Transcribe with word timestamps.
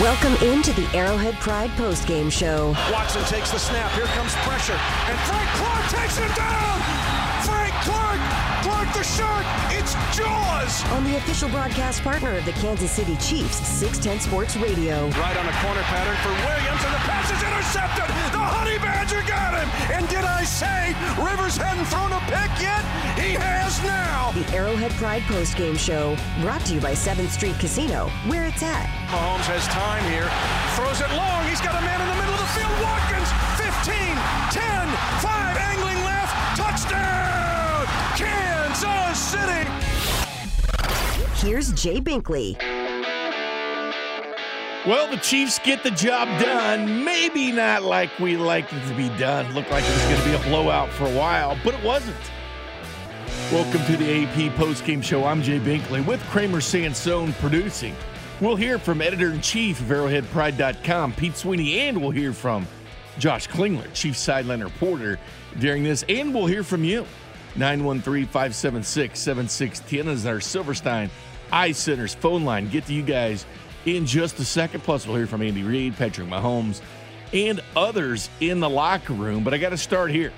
Welcome 0.00 0.34
into 0.46 0.72
the 0.74 0.86
Arrowhead 0.96 1.34
Pride 1.40 1.70
postgame 1.70 2.30
show. 2.30 2.68
Watson 2.92 3.24
takes 3.24 3.50
the 3.50 3.58
snap. 3.58 3.90
Here 3.98 4.06
comes 4.14 4.32
pressure. 4.46 4.78
And 5.10 5.18
Frank 5.26 5.50
Clark 5.58 5.90
takes 5.90 6.16
him 6.16 6.30
down. 6.38 6.78
Frank 7.42 7.74
Clark. 7.82 8.20
Clark 8.62 8.94
the 8.94 9.02
shark. 9.02 9.67
It's 9.88 10.18
Jaws. 10.18 10.84
On 10.92 11.02
the 11.02 11.16
official 11.16 11.48
broadcast 11.48 12.02
partner 12.02 12.36
of 12.36 12.44
the 12.44 12.52
Kansas 12.60 12.90
City 12.90 13.16
Chiefs, 13.16 13.56
610 13.56 14.20
Sports 14.20 14.54
Radio. 14.56 15.08
Right 15.16 15.32
on 15.32 15.46
the 15.48 15.56
corner 15.64 15.80
pattern 15.88 16.12
for 16.20 16.28
Williams, 16.44 16.84
and 16.84 16.92
the 16.92 17.00
pass 17.08 17.24
is 17.32 17.40
intercepted. 17.40 18.04
The 18.28 18.44
Honey 18.44 18.76
Badger 18.76 19.24
got 19.24 19.56
him. 19.56 19.64
And 19.88 20.04
did 20.12 20.28
I 20.28 20.44
say 20.44 20.92
Rivers 21.16 21.56
hadn't 21.56 21.88
thrown 21.88 22.12
a 22.12 22.20
pick 22.28 22.52
yet? 22.60 22.84
He 23.16 23.32
has 23.40 23.80
now. 23.80 24.32
The 24.36 24.44
Arrowhead 24.52 24.92
Pride 25.00 25.22
postgame 25.22 25.78
show, 25.78 26.20
brought 26.44 26.60
to 26.68 26.74
you 26.74 26.80
by 26.84 26.92
7th 26.92 27.32
Street 27.32 27.56
Casino, 27.56 28.12
where 28.28 28.44
it's 28.44 28.62
at. 28.62 28.92
Mahomes 29.08 29.48
has 29.48 29.64
time 29.72 30.04
here. 30.12 30.28
Throws 30.76 31.00
it 31.00 31.08
long. 31.16 31.48
He's 31.48 31.64
got 31.64 31.72
a 31.72 31.80
man 31.80 31.96
in 31.96 32.08
the 32.12 32.18
middle 32.20 32.36
of 32.36 32.44
the 32.44 32.52
field. 32.52 32.76
Watkins, 32.84 33.32
15, 33.56 33.96
10, 34.52 34.84
5, 35.24 35.56
angling 35.56 36.04
left. 36.04 36.36
Touchdown! 36.60 37.27
Kansas 39.28 39.40
City! 39.40 39.68
Here's 41.46 41.72
Jay 41.72 42.00
Binkley. 42.00 42.56
Well, 44.86 45.10
the 45.10 45.18
Chiefs 45.18 45.58
get 45.58 45.82
the 45.82 45.90
job 45.90 46.28
done. 46.40 47.04
Maybe 47.04 47.52
not 47.52 47.82
like 47.82 48.16
we 48.18 48.36
liked 48.36 48.72
it 48.72 48.88
to 48.88 48.94
be 48.94 49.08
done. 49.18 49.52
Looked 49.54 49.70
like 49.70 49.84
it 49.84 49.92
was 49.92 50.02
going 50.04 50.18
to 50.18 50.24
be 50.24 50.34
a 50.34 50.50
blowout 50.50 50.88
for 50.90 51.04
a 51.04 51.14
while, 51.14 51.58
but 51.64 51.74
it 51.74 51.84
wasn't. 51.84 52.16
Welcome 53.52 53.84
to 53.86 53.96
the 53.96 54.24
AP 54.24 54.52
postgame 54.54 55.02
show. 55.02 55.24
I'm 55.24 55.42
Jay 55.42 55.58
Binkley 55.58 56.06
with 56.06 56.22
Kramer 56.24 56.60
Sansone 56.60 57.32
producing. 57.34 57.94
We'll 58.40 58.56
hear 58.56 58.78
from 58.78 59.02
editor 59.02 59.32
in 59.32 59.40
chief 59.40 59.80
of 59.80 59.88
ArrowheadPride.com, 59.88 61.14
Pete 61.14 61.36
Sweeney, 61.36 61.80
and 61.80 62.00
we'll 62.00 62.12
hear 62.12 62.32
from 62.32 62.68
Josh 63.18 63.48
Klingler, 63.48 63.92
chief 63.92 64.16
sideline 64.16 64.62
reporter, 64.62 65.18
during 65.58 65.82
this. 65.82 66.04
And 66.08 66.32
we'll 66.32 66.46
hear 66.46 66.62
from 66.62 66.84
you. 66.84 67.04
913 67.58 68.26
576 68.26 69.18
7610 69.18 70.08
is 70.08 70.26
our 70.26 70.40
Silverstein 70.40 71.10
Eye 71.50 71.72
Center's 71.72 72.14
phone 72.14 72.44
line. 72.44 72.68
Get 72.68 72.86
to 72.86 72.94
you 72.94 73.02
guys 73.02 73.44
in 73.84 74.06
just 74.06 74.38
a 74.38 74.44
second. 74.44 74.82
Plus, 74.82 75.06
we'll 75.06 75.16
hear 75.16 75.26
from 75.26 75.42
Andy 75.42 75.62
Reid, 75.62 75.96
Patrick 75.96 76.28
Mahomes, 76.28 76.80
and 77.32 77.60
others 77.74 78.30
in 78.40 78.60
the 78.60 78.68
locker 78.70 79.12
room. 79.12 79.42
But 79.42 79.54
I 79.54 79.58
got 79.58 79.70
to 79.70 79.76
start 79.76 80.10
here. 80.10 80.32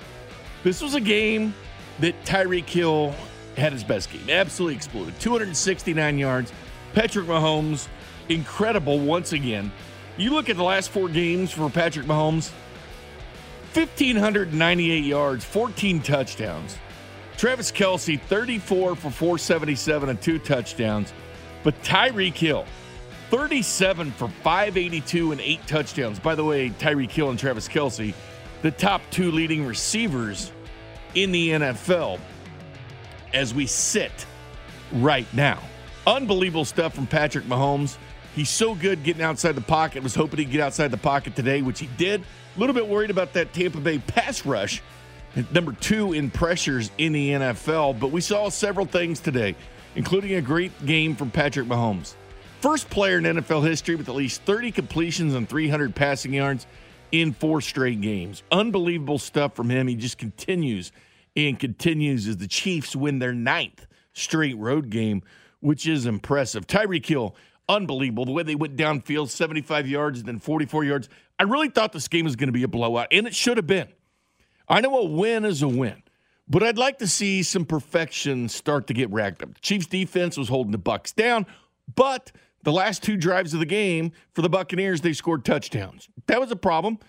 This 0.63 0.81
was 0.81 0.95
a 0.95 1.01
game 1.01 1.53
that 1.99 2.21
Tyreek 2.25 2.67
Hill 2.67 3.13
had 3.55 3.73
his 3.73 3.83
best 3.83 4.11
game. 4.11 4.29
Absolutely 4.29 4.75
exploded. 4.75 5.19
269 5.19 6.17
yards. 6.17 6.51
Patrick 6.93 7.27
Mahomes, 7.27 7.87
incredible 8.29 8.99
once 8.99 9.33
again. 9.33 9.71
You 10.17 10.31
look 10.31 10.49
at 10.49 10.57
the 10.57 10.63
last 10.63 10.89
four 10.89 11.07
games 11.07 11.51
for 11.51 11.69
Patrick 11.69 12.05
Mahomes 12.05 12.51
1,598 13.73 15.05
yards, 15.05 15.45
14 15.45 16.01
touchdowns. 16.01 16.77
Travis 17.41 17.71
Kelce, 17.71 18.21
34 18.21 18.95
for 18.95 19.09
477 19.09 20.09
and 20.09 20.21
two 20.21 20.37
touchdowns. 20.37 21.11
But 21.63 21.73
Tyreek 21.81 22.35
Hill, 22.35 22.67
37 23.31 24.11
for 24.11 24.27
582 24.27 25.31
and 25.31 25.41
eight 25.41 25.65
touchdowns. 25.65 26.19
By 26.19 26.35
the 26.35 26.43
way, 26.43 26.69
Tyreek 26.69 27.09
Hill 27.09 27.31
and 27.31 27.39
Travis 27.39 27.67
Kelce, 27.67 28.13
the 28.61 28.69
top 28.69 29.01
two 29.09 29.31
leading 29.31 29.65
receivers 29.65 30.51
in 31.15 31.31
the 31.31 31.49
NFL 31.49 32.19
as 33.33 33.55
we 33.55 33.65
sit 33.65 34.27
right 34.91 35.25
now. 35.33 35.63
Unbelievable 36.05 36.63
stuff 36.63 36.93
from 36.93 37.07
Patrick 37.07 37.45
Mahomes. 37.45 37.97
He's 38.35 38.51
so 38.51 38.75
good 38.75 39.01
getting 39.01 39.23
outside 39.23 39.53
the 39.53 39.61
pocket. 39.61 40.03
Was 40.03 40.13
hoping 40.13 40.37
he'd 40.37 40.51
get 40.51 40.61
outside 40.61 40.91
the 40.91 40.97
pocket 40.97 41.35
today, 41.35 41.63
which 41.63 41.79
he 41.79 41.89
did. 41.97 42.21
A 42.21 42.59
little 42.59 42.75
bit 42.75 42.87
worried 42.87 43.09
about 43.09 43.33
that 43.33 43.51
Tampa 43.51 43.79
Bay 43.79 43.97
pass 43.97 44.45
rush, 44.45 44.83
number 45.51 45.73
two 45.73 46.13
in 46.13 46.29
pressures 46.29 46.91
in 46.97 47.13
the 47.13 47.29
NFL. 47.31 47.99
But 47.99 48.11
we 48.11 48.21
saw 48.21 48.49
several 48.49 48.85
things 48.85 49.19
today, 49.19 49.55
including 49.95 50.33
a 50.33 50.41
great 50.41 50.85
game 50.85 51.15
from 51.15 51.31
Patrick 51.31 51.67
Mahomes. 51.67 52.15
First 52.59 52.89
player 52.89 53.17
in 53.17 53.23
NFL 53.23 53.65
history 53.65 53.95
with 53.95 54.07
at 54.07 54.15
least 54.15 54.43
30 54.43 54.71
completions 54.71 55.33
and 55.33 55.49
300 55.49 55.95
passing 55.95 56.33
yards 56.33 56.67
in 57.11 57.33
four 57.33 57.61
straight 57.61 58.01
games. 58.01 58.43
Unbelievable 58.51 59.19
stuff 59.19 59.55
from 59.55 59.69
him. 59.69 59.87
He 59.87 59.95
just 59.95 60.17
continues 60.17 60.91
and 61.35 61.59
continues 61.59 62.27
as 62.27 62.37
the 62.37 62.47
Chiefs 62.47 62.95
win 62.95 63.19
their 63.19 63.33
ninth 63.33 63.87
straight 64.13 64.57
road 64.57 64.89
game, 64.89 65.23
which 65.59 65.87
is 65.87 66.05
impressive. 66.05 66.67
Tyreek 66.67 67.05
Hill, 67.05 67.35
unbelievable. 67.67 68.25
The 68.25 68.31
way 68.31 68.43
they 68.43 68.55
went 68.55 68.75
downfield, 68.75 69.29
75 69.29 69.87
yards 69.87 70.19
and 70.19 70.27
then 70.27 70.39
44 70.39 70.83
yards. 70.83 71.09
I 71.39 71.43
really 71.43 71.69
thought 71.69 71.93
this 71.93 72.07
game 72.07 72.25
was 72.25 72.35
going 72.35 72.49
to 72.49 72.53
be 72.53 72.63
a 72.63 72.67
blowout, 72.67 73.07
and 73.11 73.25
it 73.25 73.33
should 73.33 73.57
have 73.57 73.67
been. 73.67 73.87
I 74.67 74.81
know 74.81 74.97
a 74.97 75.05
win 75.05 75.45
is 75.45 75.61
a 75.61 75.67
win, 75.67 76.03
but 76.47 76.63
I'd 76.63 76.77
like 76.77 76.99
to 76.99 77.07
see 77.07 77.43
some 77.43 77.65
perfection 77.65 78.49
start 78.49 78.87
to 78.87 78.93
get 78.93 79.09
racked 79.11 79.41
up. 79.43 79.53
The 79.53 79.59
Chiefs 79.61 79.87
defense 79.87 80.37
was 80.37 80.49
holding 80.49 80.71
the 80.71 80.77
Bucks 80.77 81.11
down, 81.11 81.45
but 81.93 82.31
the 82.63 82.71
last 82.71 83.03
two 83.03 83.17
drives 83.17 83.53
of 83.53 83.59
the 83.59 83.65
game 83.65 84.11
for 84.33 84.41
the 84.41 84.49
Buccaneers, 84.49 85.01
they 85.01 85.13
scored 85.13 85.43
touchdowns. 85.43 86.09
That 86.27 86.39
was 86.39 86.51
a 86.51 86.55
problem. 86.55 86.99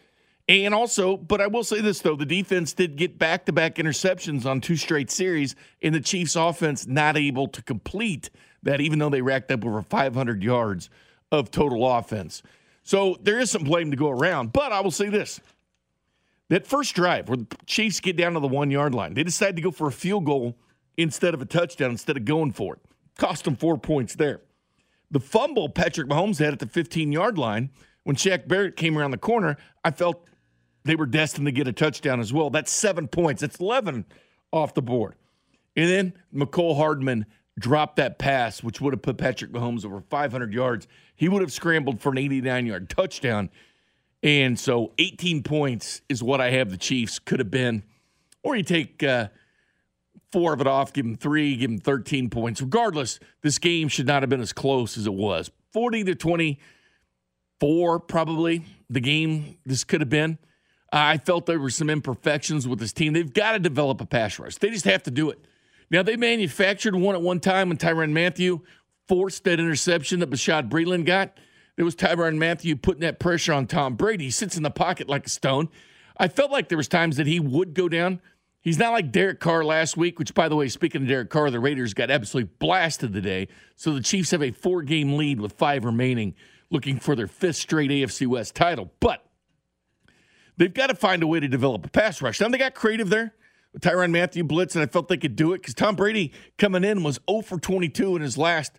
And 0.49 0.75
also, 0.75 1.17
but 1.17 1.41
I 1.41 1.47
will 1.47 1.65
say 1.65 1.81
this 1.81 2.01
though, 2.01 2.17
the 2.17 2.27
defense 2.27 2.73
did 2.73 2.97
get 2.97 3.19
back 3.19 3.47
to 3.47 3.53
back 3.53 3.77
interceptions 3.77 4.45
on 4.45 4.61
two 4.61 4.77
straight 4.77 5.11
series, 5.11 5.55
and 5.83 5.95
the 5.95 6.01
Chiefs 6.01 6.37
offense 6.37 6.87
not 6.87 7.17
able 7.17 7.49
to 7.49 7.63
complete 7.63 8.31
that, 8.63 8.81
even 8.81 8.99
though 8.99 9.09
they 9.09 9.23
racked 9.23 9.51
up 9.53 9.65
over 9.65 9.83
500 9.83 10.43
yards 10.43 10.91
of 11.31 11.51
total 11.51 11.91
offense. 11.91 12.43
So 12.83 13.17
there 13.23 13.39
is 13.39 13.51
some 13.51 13.65
blame 13.65 13.91
to 13.91 13.97
go 13.97 14.11
around. 14.11 14.53
But 14.53 14.73
I 14.73 14.81
will 14.81 14.91
say 14.91 15.09
this 15.09 15.41
that 16.53 16.67
first 16.67 16.95
drive 16.95 17.29
where 17.29 17.39
the 17.39 17.47
Chiefs 17.65 17.99
get 17.99 18.17
down 18.17 18.35
to 18.35 18.41
the 18.41 18.49
one 18.49 18.71
yard 18.71 18.95
line, 18.95 19.15
they 19.15 19.25
decide 19.25 19.57
to 19.57 19.63
go 19.63 19.71
for 19.71 19.89
a 19.89 19.93
field 19.93 20.27
goal 20.27 20.57
instead 20.99 21.33
of 21.33 21.41
a 21.41 21.47
touchdown, 21.47 21.91
instead 21.91 22.17
of 22.17 22.27
going 22.27 22.53
for 22.53 22.75
it. 22.75 22.81
Cost 23.17 23.45
them 23.45 23.57
four 23.57 23.79
points 23.79 24.15
there. 24.15 24.43
The 25.11 25.21
fumble 25.21 25.71
Patrick 25.71 26.09
Mahomes 26.09 26.39
had 26.39 26.53
at 26.53 26.59
the 26.59 26.67
15 26.67 27.11
yard 27.11 27.39
line 27.39 27.71
when 28.05 28.17
Shaq 28.17 28.49
Barrett 28.49 28.77
came 28.77 28.99
around 28.99 29.13
the 29.13 29.19
corner, 29.19 29.57
I 29.83 29.93
felt 29.93 30.27
they 30.85 30.95
were 30.95 31.07
destined 31.07 31.47
to 31.47 31.53
get 31.53 31.69
a 31.69 31.73
touchdown 31.73 32.21
as 32.21 32.33
well. 32.33 32.51
That's 32.51 32.71
seven 32.71 33.09
points. 33.09 33.41
That's 33.41 33.59
11 33.59 34.05
off 34.53 34.75
the 34.75 34.83
board. 34.83 35.15
And 35.75 35.89
then 35.89 36.13
Mecole 36.35 36.77
Hardman 36.77 37.27
dropped 37.59 37.97
that 37.97 38.19
pass, 38.19 38.63
which 38.63 38.81
would 38.81 38.93
have 38.93 39.03
put 39.03 39.17
Patrick 39.17 39.53
Mahomes 39.53 39.87
over 39.87 40.01
500 40.01 40.53
yards. 40.53 40.87
He 41.17 41.29
would 41.29 41.41
have 41.41 41.53
scrambled 41.53 42.01
for 42.01 42.13
an 42.13 42.19
89 42.19 42.67
yard 42.67 42.91
touchdown. 42.91 43.49
And 44.23 44.59
so 44.59 44.93
18 44.99 45.43
points 45.43 46.01
is 46.09 46.23
what 46.23 46.41
I 46.41 46.51
have 46.51 46.71
the 46.71 46.77
Chiefs 46.77 47.19
could 47.19 47.41
have 47.41 47.51
been. 47.51 47.83
Or 48.43 48.57
you 48.57 48.63
take 48.63 49.03
uh, 49.03 49.29
four 50.31 50.53
of 50.53 50.61
it 50.61 50.67
off, 50.67 50.93
give 50.93 51.05
them 51.05 51.17
three, 51.17 51.57
give 51.57 51.71
them 51.71 51.79
13 51.79 52.31
points. 52.31 52.61
Regardless, 52.61 53.19
this 53.43 53.59
game 53.59 53.89
should 53.89 54.07
not 54.07 54.23
have 54.23 54.31
been 54.31 54.41
as 54.41 54.53
close 54.53 54.97
as 54.97 55.07
it 55.07 55.15
was. 55.15 55.51
40 55.73 56.05
to 56.05 56.15
24, 56.15 58.01
probably, 58.01 58.65
the 58.89 59.01
game 59.01 59.59
this 59.65 59.85
could 59.85 60.01
have 60.01 60.11
been. 60.11 60.39
I 60.93 61.17
felt 61.19 61.47
there 61.47 61.59
were 61.59 61.71
some 61.71 61.89
imperfections 61.89 62.69
with 62.69 62.79
this 62.79 62.93
team. 62.93 63.15
They've 63.15 63.33
got 63.33 63.53
to 63.53 63.59
develop 63.59 64.01
a 64.01 64.07
pass 64.07 64.39
rush. 64.39 64.57
They 64.57 64.71
just 64.71 64.85
have 64.85 65.03
to 65.05 65.11
do 65.11 65.31
it. 65.31 65.39
Now, 65.91 66.03
they 66.03 66.17
manufactured 66.17 66.95
one 66.95 67.15
at 67.15 67.23
one 67.23 67.41
time 67.41 67.69
when 67.69 67.79
Tyrann 67.79 68.13
Mathieu 68.13 68.61
forced 69.09 69.45
that 69.45 69.59
interception 69.59 70.21
that 70.21 70.31
Bashaud 70.31 70.69
Breeland 70.69 71.07
got. 71.07 71.37
There 71.77 71.85
was 71.85 71.97
Tyrann 71.97 72.37
Mathieu 72.37 72.77
putting 72.77 73.01
that 73.01 73.19
pressure 73.19 73.53
on 73.53 73.67
Tom 73.67 73.95
Brady. 73.95 74.25
He 74.25 74.31
sits 74.31 74.57
in 74.57 74.63
the 74.63 74.71
pocket 74.71 75.09
like 75.09 75.27
a 75.27 75.31
stone. 75.31 75.69
I 76.17 76.29
felt 76.29 76.51
like 76.51 76.69
there 76.69 76.79
was 76.79 76.89
times 76.89 77.17
that 77.17 77.27
he 77.27 77.41
would 77.41 77.75
go 77.75 77.89
down. 77.89 78.21
He's 78.61 78.79
not 78.79 78.93
like 78.93 79.11
Derek 79.11 79.41
Carr 79.41 79.65
last 79.65 79.97
week, 79.97 80.19
which, 80.19 80.35
by 80.35 80.49
the 80.49 80.55
way, 80.55 80.69
speaking 80.69 81.03
of 81.03 81.09
Derek 81.09 81.31
Carr, 81.31 81.51
the 81.51 81.59
Raiders 81.59 81.95
got 81.95 82.11
absolutely 82.11 82.53
blasted 82.61 83.13
today. 83.13 83.49
So 83.75 83.93
the 83.93 84.03
Chiefs 84.03 84.31
have 84.31 84.43
a 84.43 84.53
four 84.53 84.83
game 84.83 85.17
lead 85.17 85.41
with 85.41 85.55
five 85.55 85.85
remaining, 85.85 86.35
looking 86.71 87.01
for 87.01 87.17
their 87.17 87.27
fifth 87.27 87.57
straight 87.57 87.91
AFC 87.91 88.27
West 88.27 88.55
title. 88.55 88.93
But 89.01 89.27
they've 90.59 90.73
got 90.73 90.89
to 90.89 90.95
find 90.95 91.23
a 91.23 91.27
way 91.27 91.41
to 91.41 91.49
develop 91.49 91.87
a 91.87 91.89
pass 91.89 92.23
rush. 92.23 92.41
Now, 92.41 92.49
they 92.49 92.59
got 92.59 92.75
creative 92.75 93.09
there. 93.09 93.35
Tyrann 93.81 94.11
Mathieu 94.13 94.45
blitz, 94.45 94.77
and 94.77 94.83
I 94.83 94.87
felt 94.87 95.09
they 95.09 95.17
could 95.17 95.35
do 95.35 95.55
it 95.55 95.63
because 95.63 95.75
Tom 95.75 95.97
Brady 95.97 96.33
coming 96.59 96.85
in 96.85 97.03
was 97.03 97.19
0 97.29 97.41
for 97.41 97.59
22 97.59 98.17
in 98.17 98.23
his 98.23 98.37
last 98.37 98.79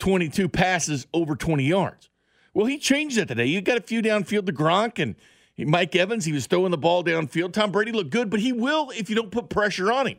22 0.00 0.48
passes 0.48 1.06
over 1.14 1.36
20 1.36 1.64
yards. 1.64 2.10
Well, 2.56 2.64
he 2.64 2.78
changed 2.78 3.18
that 3.18 3.28
today. 3.28 3.44
You 3.44 3.60
got 3.60 3.76
a 3.76 3.82
few 3.82 4.00
downfield 4.00 4.46
to 4.46 4.52
Gronk 4.52 4.98
and 4.98 5.14
Mike 5.58 5.94
Evans. 5.94 6.24
He 6.24 6.32
was 6.32 6.46
throwing 6.46 6.70
the 6.70 6.78
ball 6.78 7.04
downfield. 7.04 7.52
Tom 7.52 7.70
Brady 7.70 7.92
looked 7.92 8.08
good, 8.08 8.30
but 8.30 8.40
he 8.40 8.50
will 8.50 8.88
if 8.96 9.10
you 9.10 9.14
don't 9.14 9.30
put 9.30 9.50
pressure 9.50 9.92
on 9.92 10.06
him. 10.06 10.16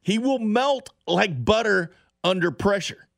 He 0.00 0.18
will 0.18 0.38
melt 0.38 0.90
like 1.08 1.44
butter 1.44 1.90
under 2.22 2.52
pressure. 2.52 3.08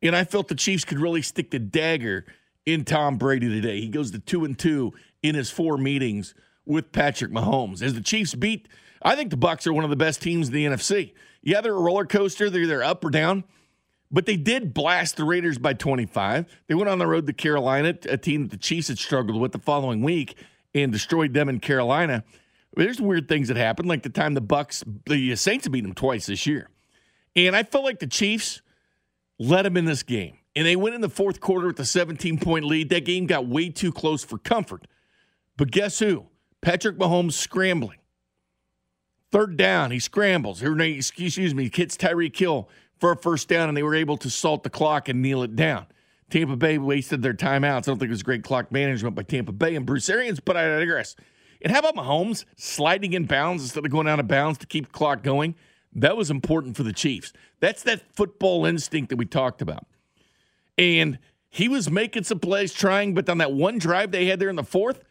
And 0.00 0.16
I 0.16 0.24
felt 0.24 0.48
the 0.48 0.54
Chiefs 0.54 0.86
could 0.86 0.98
really 0.98 1.20
stick 1.20 1.50
the 1.50 1.58
dagger 1.58 2.24
in 2.64 2.86
Tom 2.86 3.18
Brady 3.18 3.50
today. 3.50 3.82
He 3.82 3.88
goes 3.88 4.12
to 4.12 4.18
two 4.18 4.46
and 4.46 4.58
two 4.58 4.94
in 5.22 5.34
his 5.34 5.50
four 5.50 5.76
meetings 5.76 6.34
with 6.64 6.90
Patrick 6.90 7.32
Mahomes. 7.32 7.82
As 7.82 7.92
the 7.92 8.00
Chiefs 8.00 8.34
beat, 8.34 8.66
I 9.02 9.14
think 9.14 9.28
the 9.28 9.36
Bucks 9.36 9.66
are 9.66 9.74
one 9.74 9.84
of 9.84 9.90
the 9.90 9.96
best 9.96 10.22
teams 10.22 10.48
in 10.48 10.54
the 10.54 10.64
NFC. 10.64 11.12
Yeah, 11.42 11.60
they're 11.60 11.74
a 11.74 11.78
roller 11.78 12.06
coaster. 12.06 12.48
They're 12.48 12.62
either 12.62 12.82
up 12.82 13.04
or 13.04 13.10
down. 13.10 13.44
But 14.10 14.26
they 14.26 14.36
did 14.36 14.74
blast 14.74 15.16
the 15.16 15.24
Raiders 15.24 15.58
by 15.58 15.72
25. 15.72 16.46
They 16.68 16.74
went 16.74 16.88
on 16.88 16.98
the 16.98 17.06
road 17.06 17.26
to 17.26 17.32
Carolina, 17.32 17.96
a 18.08 18.16
team 18.16 18.42
that 18.42 18.50
the 18.50 18.56
Chiefs 18.56 18.88
had 18.88 18.98
struggled 18.98 19.40
with 19.40 19.52
the 19.52 19.58
following 19.58 20.02
week, 20.02 20.36
and 20.74 20.92
destroyed 20.92 21.34
them 21.34 21.48
in 21.48 21.60
Carolina. 21.60 22.24
There's 22.76 23.00
weird 23.00 23.28
things 23.28 23.48
that 23.48 23.56
happened, 23.56 23.88
like 23.88 24.02
the 24.02 24.08
time 24.08 24.34
the 24.34 24.40
Bucks, 24.40 24.84
the 25.06 25.34
Saints 25.36 25.68
beat 25.68 25.82
them 25.82 25.94
twice 25.94 26.26
this 26.26 26.46
year. 26.46 26.68
And 27.36 27.56
I 27.56 27.62
felt 27.62 27.84
like 27.84 27.98
the 27.98 28.06
Chiefs 28.06 28.62
let 29.38 29.62
them 29.62 29.76
in 29.76 29.84
this 29.84 30.02
game. 30.02 30.38
And 30.56 30.66
they 30.66 30.76
went 30.76 30.94
in 30.94 31.00
the 31.00 31.08
fourth 31.08 31.40
quarter 31.40 31.66
with 31.68 31.80
a 31.80 31.84
17 31.84 32.38
point 32.38 32.64
lead. 32.64 32.90
That 32.90 33.04
game 33.04 33.26
got 33.26 33.46
way 33.46 33.68
too 33.70 33.90
close 33.90 34.22
for 34.24 34.38
comfort. 34.38 34.86
But 35.56 35.72
guess 35.72 35.98
who? 35.98 36.26
Patrick 36.60 36.96
Mahomes 36.96 37.32
scrambling. 37.32 37.98
Third 39.32 39.56
down, 39.56 39.90
he 39.90 39.98
scrambles. 39.98 40.62
Excuse 40.62 41.54
me, 41.54 41.70
hits 41.72 41.96
Tyree 41.96 42.32
Hill 42.32 42.68
for 42.98 43.12
a 43.12 43.16
first 43.16 43.48
down, 43.48 43.68
and 43.68 43.76
they 43.76 43.82
were 43.82 43.94
able 43.94 44.16
to 44.18 44.30
salt 44.30 44.62
the 44.62 44.70
clock 44.70 45.08
and 45.08 45.20
kneel 45.22 45.42
it 45.42 45.56
down. 45.56 45.86
Tampa 46.30 46.56
Bay 46.56 46.78
wasted 46.78 47.22
their 47.22 47.34
timeouts. 47.34 47.76
I 47.76 47.80
don't 47.80 47.98
think 47.98 48.08
it 48.08 48.10
was 48.10 48.22
great 48.22 48.42
clock 48.42 48.72
management 48.72 49.14
by 49.14 49.22
Tampa 49.22 49.52
Bay 49.52 49.76
and 49.76 49.86
Bruce 49.86 50.08
Arians, 50.08 50.40
but 50.40 50.56
I 50.56 50.66
digress. 50.78 51.16
And 51.60 51.72
how 51.72 51.78
about 51.80 51.96
Mahomes 51.96 52.44
sliding 52.56 53.12
in 53.12 53.24
bounds 53.24 53.62
instead 53.62 53.84
of 53.84 53.90
going 53.90 54.08
out 54.08 54.20
of 54.20 54.28
bounds 54.28 54.58
to 54.58 54.66
keep 54.66 54.86
the 54.86 54.92
clock 54.92 55.22
going? 55.22 55.54
That 55.94 56.16
was 56.16 56.30
important 56.30 56.76
for 56.76 56.82
the 56.82 56.92
Chiefs. 56.92 57.32
That's 57.60 57.82
that 57.84 58.02
football 58.14 58.66
instinct 58.66 59.10
that 59.10 59.16
we 59.16 59.26
talked 59.26 59.62
about. 59.62 59.86
And 60.76 61.18
he 61.48 61.68
was 61.68 61.90
making 61.90 62.24
some 62.24 62.40
plays, 62.40 62.72
trying, 62.72 63.14
but 63.14 63.28
on 63.28 63.38
that 63.38 63.52
one 63.52 63.78
drive 63.78 64.10
they 64.10 64.26
had 64.26 64.40
there 64.40 64.48
in 64.48 64.56
the 64.56 64.64
fourth, 64.64 65.04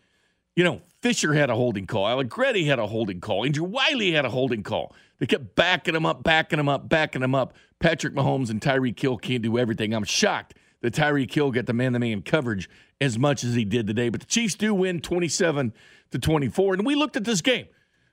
you 0.56 0.64
know, 0.64 0.82
Fisher 1.02 1.34
had 1.34 1.50
a 1.50 1.56
holding 1.56 1.88
call. 1.88 2.06
Allegretti 2.06 2.66
had 2.66 2.80
a 2.80 2.88
holding 2.88 3.20
call. 3.22 3.46
Andrew 3.46 3.64
Wylie 3.64 4.12
had 4.12 4.26
a 4.26 4.30
holding 4.30 4.62
call. 4.62 4.94
They 5.20 5.26
kept 5.26 5.56
backing 5.56 5.96
him 5.96 6.06
up, 6.06 6.22
backing 6.22 6.60
him 6.60 6.70
up, 6.70 6.90
backing 6.90 7.24
him 7.24 7.34
up. 7.34 7.54
Patrick 7.84 8.14
Mahomes 8.14 8.50
and 8.50 8.62
Tyreek 8.62 8.98
Hill 8.98 9.18
can't 9.18 9.44
do 9.44 9.58
everything. 9.58 9.94
I'm 9.94 10.06
shocked 10.06 10.56
that 10.82 10.94
Tyreek 10.94 11.34
Hill 11.34 11.52
got 11.52 11.66
the 11.66 11.74
man-to-man 11.74 12.22
coverage 12.22 12.70
as 13.02 13.20
much 13.20 13.44
as 13.44 13.56
he 13.56 13.66
did 13.66 13.88
today. 13.88 14.08
But 14.08 14.22
the 14.22 14.26
Chiefs 14.26 14.56
do 14.56 14.74
win 14.74 15.02
27 15.02 15.74
to 16.12 16.18
24. 16.18 16.76
And 16.76 16.86
we 16.86 16.96
looked 16.96 17.18
at 17.18 17.26
this 17.26 17.42
game. 17.42 17.68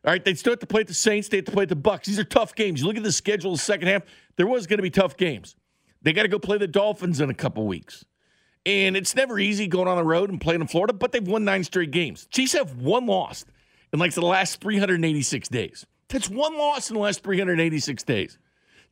All 0.05 0.11
right, 0.11 0.25
they 0.25 0.34
still 0.34 0.55
have 0.55 0.58
to 0.58 0.67
play 0.67 0.81
at 0.81 0.88
the 0.88 0.94
Saints. 0.94 1.28
They 1.28 1.37
have 1.37 1.44
to 1.44 1.52
play 1.52 1.62
at 1.62 1.69
the 1.69 1.76
Bucks. 1.76 2.08
These 2.08 2.19
are 2.19 2.25
tough 2.25 2.56
games. 2.56 2.81
You 2.81 2.88
look 2.88 2.96
at 2.96 3.05
the 3.05 3.12
schedule 3.12 3.52
the 3.52 3.58
second 3.58 3.87
half. 3.87 4.02
There 4.34 4.49
was 4.49 4.67
going 4.67 4.78
to 4.78 4.82
be 4.82 4.90
tough 4.90 5.17
games. 5.17 5.55
They 6.02 6.12
got 6.12 6.23
to 6.23 6.28
go 6.28 6.40
play 6.40 6.58
the 6.58 6.66
Dolphins 6.66 7.20
in 7.20 7.31
a 7.31 7.34
couple 7.34 7.64
weeks. 7.69 8.05
And 8.66 8.96
it's 8.96 9.14
never 9.14 9.38
easy 9.38 9.69
going 9.69 9.87
on 9.87 9.99
the 9.99 10.02
road 10.02 10.31
and 10.31 10.40
playing 10.40 10.62
in 10.62 10.66
Florida, 10.66 10.94
but 10.94 11.12
they've 11.12 11.25
won 11.25 11.44
nine 11.44 11.62
straight 11.62 11.93
games. 11.93 12.26
Chiefs 12.32 12.55
have 12.55 12.75
one 12.78 13.06
loss 13.06 13.44
in 13.93 14.00
like 14.00 14.14
the 14.14 14.20
last 14.20 14.61
386 14.61 15.49
days. 15.49 15.87
That's 16.08 16.28
one 16.28 16.58
loss 16.58 16.90
in 16.90 16.94
the 16.94 17.00
last 17.00 17.23
386 17.23 18.02
days. 18.02 18.37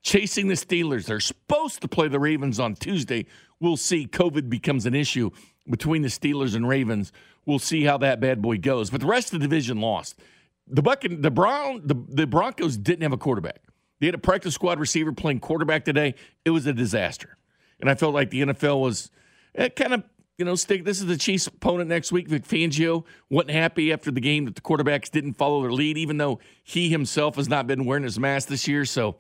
Chasing 0.03 0.49
the 0.49 0.55
Steelers. 0.55 1.07
They're 1.07 1.21
supposed 1.21 1.81
to 1.83 1.89
play 1.89 2.09
the 2.09 2.21
Ravens 2.21 2.61
on 2.61 2.75
Tuesday. 2.75 3.27
We'll 3.61 3.77
see. 3.77 4.07
COVID 4.07 4.49
becomes 4.49 4.87
an 4.87 4.95
issue 4.95 5.31
between 5.69 6.03
the 6.03 6.09
Steelers 6.09 6.55
and 6.55 6.69
Ravens. 6.69 7.13
We'll 7.45 7.59
see 7.59 7.85
how 7.85 7.99
that 7.99 8.21
bad 8.21 8.41
boy 8.41 8.59
goes. 8.59 8.91
But 8.91 9.01
the 9.01 9.07
rest 9.07 9.33
of 9.33 9.41
the 9.41 9.47
division 9.47 9.81
lost. 9.81 10.19
The 10.67 10.83
Buck 10.83 11.03
the 11.09 11.31
Brown 11.31 11.83
the, 11.85 11.95
the 12.09 12.27
Broncos 12.27 12.77
didn't 12.77 13.03
have 13.03 13.13
a 13.13 13.19
quarterback. 13.19 13.63
They 14.01 14.07
had 14.07 14.15
a 14.15 14.19
practice 14.19 14.55
squad 14.55 14.79
receiver 14.79 15.13
playing 15.13 15.41
quarterback 15.41 15.85
today. 15.85 16.15
It 16.45 16.51
was 16.51 16.67
a 16.67 16.73
disaster. 16.73 17.37
And 17.81 17.91
I 17.91 17.95
felt 17.95 18.15
like 18.15 18.31
the 18.31 18.43
NFL 18.43 18.81
was 18.81 19.11
eh, 19.55 19.69
kind 19.71 19.95
of, 19.95 20.05
you 20.37 20.45
know, 20.45 20.55
stick. 20.55 20.85
This 20.85 21.01
is 21.01 21.07
the 21.07 21.17
Chiefs' 21.17 21.47
opponent 21.47 21.89
next 21.89 22.13
week. 22.13 22.29
Vic 22.29 22.45
Fangio 22.45 23.05
wasn't 23.29 23.51
happy 23.53 23.93
after 23.93 24.11
the 24.11 24.21
game 24.21 24.45
that 24.45 24.55
the 24.55 24.61
quarterbacks 24.61 25.11
didn't 25.11 25.35
follow 25.35 25.63
their 25.63 25.73
lead, 25.73 25.97
even 25.99 26.17
though 26.17 26.39
he 26.63 26.91
himself 26.91 27.37
has 27.37 27.49
not 27.49 27.67
been 27.67 27.85
wearing 27.85 28.05
his 28.05 28.19
mask 28.19 28.49
this 28.49 28.69
year. 28.69 28.85
So, 28.85 29.17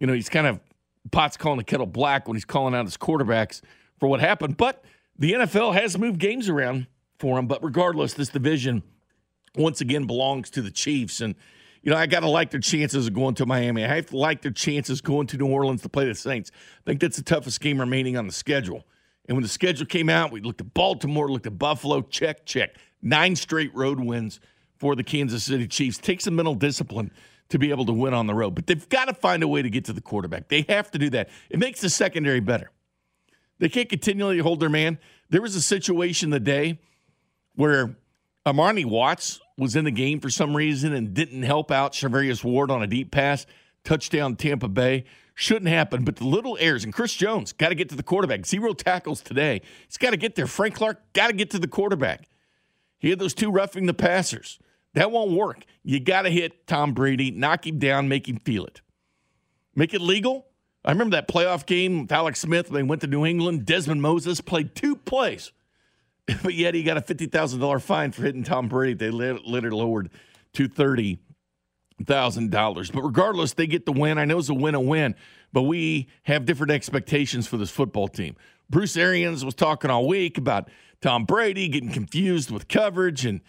you 0.00 0.06
know, 0.06 0.12
he's 0.14 0.28
kind 0.28 0.46
of 0.46 0.58
pots 1.12 1.36
calling 1.36 1.58
the 1.58 1.64
kettle 1.64 1.86
black 1.86 2.26
when 2.26 2.36
he's 2.36 2.44
calling 2.44 2.74
out 2.74 2.84
his 2.84 2.96
quarterbacks 2.96 3.60
for 3.98 4.08
what 4.08 4.20
happened. 4.20 4.56
But 4.56 4.84
the 5.16 5.34
NFL 5.34 5.74
has 5.74 5.96
moved 5.96 6.18
games 6.18 6.48
around 6.48 6.88
for 7.18 7.38
him. 7.38 7.46
But 7.46 7.62
regardless, 7.62 8.14
this 8.14 8.30
division 8.30 8.82
once 9.54 9.80
again 9.80 10.06
belongs 10.06 10.50
to 10.50 10.62
the 10.62 10.70
Chiefs. 10.70 11.20
And 11.20 11.34
you 11.82 11.90
know, 11.90 11.96
I 11.96 12.06
got 12.06 12.20
to 12.20 12.28
like 12.28 12.50
their 12.50 12.60
chances 12.60 13.06
of 13.06 13.14
going 13.14 13.34
to 13.36 13.46
Miami. 13.46 13.84
I 13.84 13.94
have 13.94 14.06
to 14.06 14.16
like 14.16 14.42
their 14.42 14.50
chances 14.50 15.00
going 15.00 15.26
to 15.28 15.36
New 15.36 15.46
Orleans 15.46 15.82
to 15.82 15.88
play 15.88 16.06
the 16.06 16.14
Saints. 16.14 16.50
I 16.54 16.90
think 16.90 17.00
that's 17.00 17.16
the 17.16 17.22
toughest 17.22 17.60
game 17.60 17.78
remaining 17.78 18.16
on 18.16 18.26
the 18.26 18.32
schedule. 18.32 18.84
And 19.28 19.36
when 19.36 19.42
the 19.42 19.48
schedule 19.48 19.86
came 19.86 20.08
out, 20.08 20.32
we 20.32 20.40
looked 20.40 20.60
at 20.60 20.74
Baltimore, 20.74 21.30
looked 21.30 21.46
at 21.46 21.58
Buffalo, 21.58 22.02
check, 22.02 22.44
check. 22.44 22.76
Nine 23.00 23.36
straight 23.36 23.74
road 23.74 24.00
wins 24.00 24.40
for 24.76 24.96
the 24.96 25.04
Kansas 25.04 25.44
City 25.44 25.68
Chiefs. 25.68 25.98
Take 25.98 26.20
some 26.20 26.34
mental 26.36 26.54
discipline 26.54 27.12
to 27.50 27.58
be 27.58 27.70
able 27.70 27.84
to 27.84 27.92
win 27.92 28.14
on 28.14 28.26
the 28.26 28.34
road. 28.34 28.54
But 28.54 28.66
they've 28.66 28.88
got 28.88 29.06
to 29.06 29.14
find 29.14 29.42
a 29.42 29.48
way 29.48 29.62
to 29.62 29.70
get 29.70 29.84
to 29.86 29.92
the 29.92 30.00
quarterback. 30.00 30.48
They 30.48 30.64
have 30.68 30.90
to 30.92 30.98
do 30.98 31.10
that. 31.10 31.28
It 31.50 31.58
makes 31.58 31.80
the 31.80 31.90
secondary 31.90 32.40
better. 32.40 32.70
They 33.58 33.68
can't 33.68 33.88
continually 33.88 34.38
hold 34.38 34.60
their 34.60 34.70
man. 34.70 34.98
There 35.28 35.42
was 35.42 35.54
a 35.54 35.60
situation 35.60 36.30
the 36.30 36.40
day 36.40 36.80
where 37.54 37.96
Armani 38.46 38.84
Watts 38.84 39.40
was 39.58 39.76
in 39.76 39.84
the 39.84 39.90
game 39.90 40.20
for 40.20 40.30
some 40.30 40.56
reason 40.56 40.94
and 40.94 41.12
didn't 41.12 41.42
help 41.42 41.70
out 41.70 41.92
Charvarius 41.92 42.42
Ward 42.42 42.70
on 42.70 42.82
a 42.82 42.86
deep 42.86 43.10
pass, 43.10 43.44
touchdown 43.84 44.36
Tampa 44.36 44.68
Bay. 44.68 45.04
Shouldn't 45.34 45.68
happen, 45.68 46.04
but 46.04 46.16
the 46.16 46.26
little 46.26 46.56
errors, 46.60 46.84
and 46.84 46.92
Chris 46.92 47.14
Jones 47.14 47.52
got 47.52 47.70
to 47.70 47.74
get 47.74 47.88
to 47.90 47.94
the 47.94 48.02
quarterback. 48.02 48.44
Zero 48.44 48.74
tackles 48.74 49.22
today. 49.22 49.62
He's 49.86 49.96
got 49.96 50.10
to 50.10 50.16
get 50.16 50.34
there. 50.34 50.46
Frank 50.46 50.74
Clark 50.74 51.00
got 51.12 51.28
to 51.28 51.32
get 51.32 51.50
to 51.50 51.58
the 51.58 51.68
quarterback. 51.68 52.28
He 52.98 53.08
had 53.10 53.18
those 53.18 53.32
two 53.32 53.50
roughing 53.50 53.86
the 53.86 53.94
passers. 53.94 54.58
That 54.94 55.10
won't 55.10 55.32
work. 55.32 55.64
You 55.84 56.00
got 56.00 56.22
to 56.22 56.30
hit 56.30 56.66
Tom 56.66 56.92
Brady, 56.94 57.30
knock 57.30 57.66
him 57.66 57.78
down, 57.78 58.08
make 58.08 58.28
him 58.28 58.38
feel 58.38 58.64
it. 58.64 58.80
Make 59.74 59.94
it 59.94 60.00
legal. 60.00 60.46
I 60.84 60.90
remember 60.90 61.16
that 61.16 61.28
playoff 61.28 61.66
game 61.66 62.02
with 62.02 62.12
Alex 62.12 62.40
Smith 62.40 62.68
they 62.68 62.82
went 62.82 63.02
to 63.02 63.06
New 63.06 63.24
England. 63.24 63.66
Desmond 63.66 64.02
Moses 64.02 64.40
played 64.40 64.74
two 64.74 64.96
plays 64.96 65.52
but 66.42 66.54
yet 66.54 66.74
he 66.74 66.82
got 66.82 66.96
a 66.96 67.00
fifty 67.00 67.26
thousand 67.26 67.60
dollar 67.60 67.78
fine 67.78 68.12
for 68.12 68.22
hitting 68.22 68.44
Tom 68.44 68.68
Brady. 68.68 68.94
They 68.94 69.10
later 69.10 69.74
lowered 69.74 70.10
to 70.54 70.68
thirty 70.68 71.18
thousand 72.04 72.50
dollars. 72.50 72.90
But 72.90 73.02
regardless, 73.02 73.54
they 73.54 73.66
get 73.66 73.86
the 73.86 73.92
win. 73.92 74.18
I 74.18 74.24
know 74.24 74.38
it's 74.38 74.48
a 74.48 74.54
win 74.54 74.74
a 74.74 74.80
win, 74.80 75.14
but 75.52 75.62
we 75.62 76.08
have 76.24 76.46
different 76.46 76.72
expectations 76.72 77.46
for 77.46 77.56
this 77.56 77.70
football 77.70 78.08
team. 78.08 78.36
Bruce 78.68 78.96
Arians 78.96 79.44
was 79.44 79.54
talking 79.54 79.90
all 79.90 80.06
week 80.06 80.38
about 80.38 80.70
Tom 81.00 81.24
Brady 81.24 81.68
getting 81.68 81.90
confused 81.90 82.50
with 82.50 82.68
coverage, 82.68 83.24
and 83.24 83.40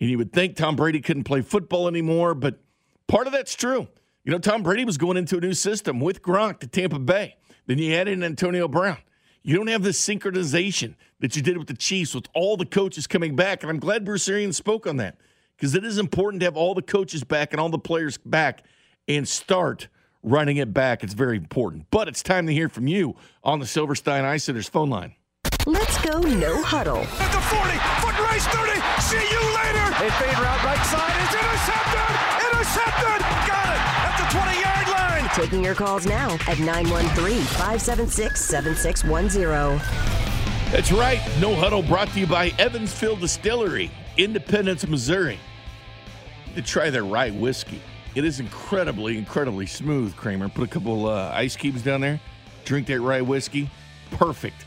and 0.00 0.10
you 0.10 0.18
would 0.18 0.32
think 0.32 0.56
Tom 0.56 0.76
Brady 0.76 1.00
couldn't 1.00 1.24
play 1.24 1.42
football 1.42 1.86
anymore, 1.86 2.34
but 2.34 2.60
part 3.06 3.26
of 3.26 3.32
that's 3.32 3.54
true. 3.54 3.88
You 4.24 4.32
know, 4.32 4.38
Tom 4.38 4.62
Brady 4.62 4.84
was 4.84 4.98
going 4.98 5.16
into 5.16 5.36
a 5.36 5.40
new 5.40 5.54
system 5.54 6.00
with 6.00 6.22
Gronk 6.22 6.60
to 6.60 6.66
Tampa 6.66 6.98
Bay. 6.98 7.36
Then 7.66 7.78
you 7.78 7.94
add 7.94 8.08
in 8.08 8.22
Antonio 8.22 8.68
Brown. 8.68 8.98
You 9.42 9.56
don't 9.56 9.68
have 9.68 9.82
the 9.82 9.90
synchronization 9.90 10.94
that 11.20 11.36
you 11.36 11.42
did 11.42 11.56
with 11.56 11.68
the 11.68 11.74
Chiefs 11.74 12.14
with 12.14 12.26
all 12.34 12.56
the 12.56 12.66
coaches 12.66 13.06
coming 13.06 13.36
back. 13.36 13.62
And 13.62 13.70
I'm 13.70 13.78
glad 13.78 14.04
Bruce 14.04 14.28
Arians 14.28 14.56
spoke 14.56 14.86
on 14.86 14.96
that 14.98 15.16
because 15.56 15.74
it 15.74 15.84
is 15.84 15.98
important 15.98 16.40
to 16.40 16.46
have 16.46 16.56
all 16.56 16.74
the 16.74 16.82
coaches 16.82 17.24
back 17.24 17.52
and 17.52 17.60
all 17.60 17.70
the 17.70 17.78
players 17.78 18.18
back 18.18 18.64
and 19.08 19.26
start 19.26 19.88
running 20.22 20.58
it 20.58 20.74
back. 20.74 21.02
It's 21.02 21.14
very 21.14 21.36
important. 21.36 21.86
But 21.90 22.08
it's 22.08 22.22
time 22.22 22.46
to 22.46 22.52
hear 22.52 22.68
from 22.68 22.86
you 22.86 23.16
on 23.42 23.60
the 23.60 23.66
Silverstein 23.66 24.24
Eye 24.24 24.36
Center's 24.36 24.68
phone 24.68 24.90
line. 24.90 25.14
Let's 25.66 25.98
go 26.02 26.18
no 26.20 26.62
huddle. 26.62 27.04
At 27.20 27.30
the 27.32 27.40
40, 27.40 27.76
foot 28.00 28.16
race 28.32 28.46
30. 28.48 28.80
See 29.02 29.20
you 29.20 29.42
later. 29.54 29.86
A 30.02 30.08
fade 30.18 30.38
route 30.38 30.62
right 30.64 30.84
side 30.88 31.16
is 31.20 31.32
intercepted. 31.36 32.10
Intercepted. 32.48 33.20
Got 33.46 33.68
it 33.68 33.82
at 34.08 34.14
the 34.18 34.26
20 34.32 34.60
yard 34.60 34.86
line. 34.88 35.30
Taking 35.34 35.64
your 35.64 35.74
calls 35.74 36.06
now 36.06 36.32
at 36.48 36.58
913 36.58 37.42
576 37.42 38.40
7610. 38.40 39.78
That's 40.72 40.92
right. 40.92 41.20
No 41.40 41.54
Huddle 41.54 41.82
brought 41.82 42.08
to 42.12 42.20
you 42.20 42.26
by 42.26 42.52
Evansville 42.58 43.16
Distillery, 43.16 43.90
Independence, 44.16 44.86
Missouri. 44.86 45.38
To 46.54 46.62
try 46.62 46.90
their 46.90 47.04
rye 47.04 47.30
whiskey. 47.30 47.80
It 48.14 48.24
is 48.24 48.40
incredibly, 48.40 49.18
incredibly 49.18 49.66
smooth, 49.66 50.16
Kramer. 50.16 50.48
Put 50.48 50.64
a 50.64 50.70
couple 50.70 51.06
uh, 51.06 51.30
ice 51.32 51.54
cubes 51.54 51.82
down 51.82 52.00
there. 52.00 52.20
Drink 52.64 52.86
that 52.88 53.00
rye 53.00 53.20
whiskey. 53.20 53.70
Perfect. 54.12 54.64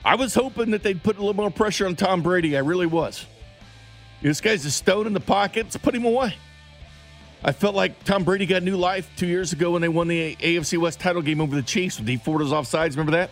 I 0.04 0.16
was 0.16 0.36
hoping 0.36 0.72
that 0.72 0.84
they'd 0.84 1.02
put 1.02 1.16
a 1.16 1.20
little 1.20 1.34
more 1.34 1.50
pressure 1.50 1.88
on 1.88 1.96
Tom 1.96 2.22
Brady. 2.22 2.56
I 2.56 2.60
really 2.60 2.86
was. 2.86 3.26
This 4.22 4.42
guy's 4.42 4.66
a 4.66 4.72
stone 4.72 5.08
in 5.08 5.14
the 5.14 5.20
pocket. 5.20 5.66
Let's 5.66 5.78
put 5.78 5.96
him 5.96 6.06
away. 6.06 6.36
I 7.48 7.52
felt 7.52 7.76
like 7.76 8.04
Tom 8.04 8.24
Brady 8.24 8.48
got 8.48 8.64
new 8.64 8.76
life 8.76 9.08
two 9.16 9.28
years 9.28 9.54
ago 9.54 9.70
when 9.70 9.82
they 9.84 9.88
won 9.88 10.08
the 10.08 10.36
AFC 10.38 10.80
West 10.80 11.00
title 11.00 11.22
game 11.22 11.40
over 11.40 11.56
the 11.56 11.62
Chiefs 11.62 12.00
with 12.00 12.08
Dee 12.08 12.18
Ford 12.18 12.42
was 12.42 12.52
offsides. 12.52 12.92
Remember 12.92 13.12
that? 13.12 13.30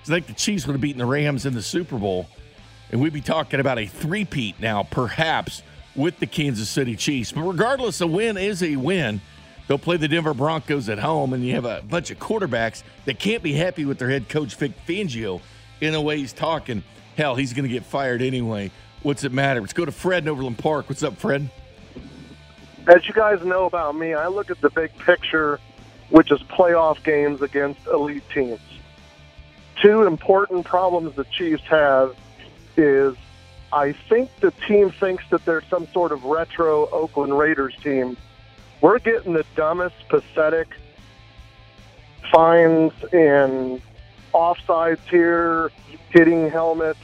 It's 0.00 0.10
like 0.10 0.26
the 0.26 0.32
Chiefs 0.32 0.66
would 0.66 0.72
have 0.72 0.80
beaten 0.80 0.98
the 0.98 1.06
Rams 1.06 1.46
in 1.46 1.54
the 1.54 1.62
Super 1.62 1.96
Bowl, 1.96 2.26
and 2.90 3.00
we'd 3.00 3.12
be 3.12 3.20
talking 3.20 3.60
about 3.60 3.78
a 3.78 3.86
three-peat 3.86 4.58
now, 4.58 4.82
perhaps, 4.82 5.62
with 5.94 6.18
the 6.18 6.26
Kansas 6.26 6.68
City 6.68 6.96
Chiefs. 6.96 7.30
But 7.30 7.42
regardless, 7.42 8.00
a 8.00 8.06
win 8.08 8.36
is 8.36 8.64
a 8.64 8.74
win. 8.74 9.20
They'll 9.68 9.78
play 9.78 9.96
the 9.96 10.08
Denver 10.08 10.34
Broncos 10.34 10.88
at 10.88 10.98
home, 10.98 11.32
and 11.32 11.46
you 11.46 11.54
have 11.54 11.64
a 11.64 11.82
bunch 11.88 12.10
of 12.10 12.18
quarterbacks 12.18 12.82
that 13.04 13.20
can't 13.20 13.44
be 13.44 13.52
happy 13.52 13.84
with 13.84 13.96
their 13.96 14.10
head 14.10 14.28
coach, 14.28 14.56
Vic 14.56 14.72
Fangio, 14.88 15.40
in 15.80 15.92
the 15.92 16.00
way 16.00 16.18
he's 16.18 16.32
talking. 16.32 16.82
Hell, 17.16 17.36
he's 17.36 17.52
going 17.52 17.68
to 17.68 17.72
get 17.72 17.84
fired 17.84 18.22
anyway. 18.22 18.72
What's 19.04 19.22
it 19.22 19.30
matter? 19.30 19.60
Let's 19.60 19.72
go 19.72 19.84
to 19.84 19.92
Fred 19.92 20.24
in 20.24 20.28
Overland 20.28 20.58
Park. 20.58 20.88
What's 20.88 21.04
up, 21.04 21.16
Fred? 21.16 21.48
As 22.86 23.06
you 23.06 23.14
guys 23.14 23.44
know 23.44 23.66
about 23.66 23.94
me, 23.94 24.14
I 24.14 24.26
look 24.28 24.50
at 24.50 24.60
the 24.60 24.70
big 24.70 24.96
picture, 24.98 25.60
which 26.10 26.30
is 26.32 26.42
playoff 26.42 27.02
games 27.04 27.42
against 27.42 27.86
elite 27.86 28.28
teams. 28.32 28.60
Two 29.80 30.04
important 30.04 30.64
problems 30.64 31.14
the 31.14 31.24
Chiefs 31.24 31.62
have 31.64 32.16
is 32.76 33.16
I 33.72 33.92
think 33.92 34.30
the 34.40 34.50
team 34.66 34.90
thinks 34.90 35.24
that 35.30 35.44
they're 35.44 35.62
some 35.70 35.86
sort 35.88 36.12
of 36.12 36.24
retro 36.24 36.88
Oakland 36.90 37.36
Raiders 37.38 37.74
team. 37.82 38.16
We're 38.80 38.98
getting 38.98 39.32
the 39.32 39.44
dumbest, 39.54 39.96
pathetic 40.08 40.68
fines 42.32 42.92
and 43.12 43.80
offsides 44.34 45.08
here, 45.08 45.70
hitting 46.10 46.50
helmets, 46.50 46.98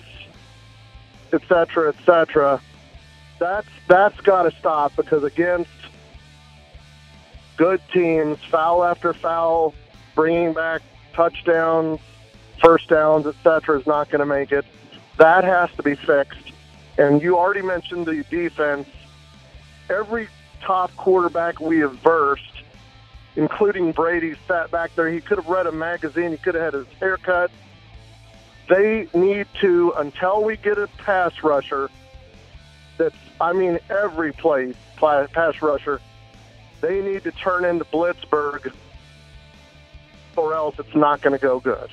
etc., 1.32 1.90
etc 1.90 2.60
that's 3.38 3.68
that's 3.86 4.20
got 4.20 4.42
to 4.42 4.50
stop 4.58 4.94
because 4.96 5.24
against 5.24 5.70
good 7.56 7.80
teams, 7.92 8.38
foul 8.50 8.84
after 8.84 9.12
foul, 9.12 9.74
bringing 10.14 10.52
back 10.52 10.80
touchdowns, 11.12 12.00
first 12.62 12.88
downs, 12.88 13.26
etc., 13.26 13.78
is 13.78 13.86
not 13.86 14.08
going 14.10 14.20
to 14.20 14.26
make 14.26 14.52
it. 14.52 14.64
That 15.18 15.44
has 15.44 15.70
to 15.76 15.82
be 15.82 15.94
fixed. 15.94 16.52
And 16.96 17.20
you 17.20 17.36
already 17.36 17.62
mentioned 17.62 18.06
the 18.06 18.24
defense. 18.30 18.88
Every 19.90 20.28
top 20.60 20.94
quarterback 20.96 21.60
we 21.60 21.78
have 21.80 21.94
versed, 21.98 22.62
including 23.36 23.92
Brady, 23.92 24.34
sat 24.46 24.70
back 24.70 24.94
there. 24.94 25.08
He 25.08 25.20
could 25.20 25.38
have 25.38 25.48
read 25.48 25.66
a 25.66 25.72
magazine. 25.72 26.30
He 26.30 26.36
could 26.36 26.54
have 26.54 26.64
had 26.64 26.74
his 26.74 26.86
haircut. 27.00 27.50
They 28.68 29.08
need 29.14 29.46
to, 29.60 29.92
until 29.96 30.44
we 30.44 30.56
get 30.56 30.78
a 30.78 30.88
pass 30.98 31.32
rusher 31.42 31.90
that's 32.98 33.16
I 33.40 33.52
mean, 33.52 33.78
every 33.88 34.32
play 34.32 34.74
pass 34.96 35.62
rusher, 35.62 36.00
they 36.80 37.00
need 37.00 37.22
to 37.24 37.30
turn 37.32 37.64
into 37.64 37.84
Blitzburg, 37.84 38.72
or 40.36 40.54
else 40.54 40.76
it's 40.78 40.94
not 40.94 41.20
going 41.20 41.38
to 41.38 41.42
go 41.42 41.60
good. 41.60 41.90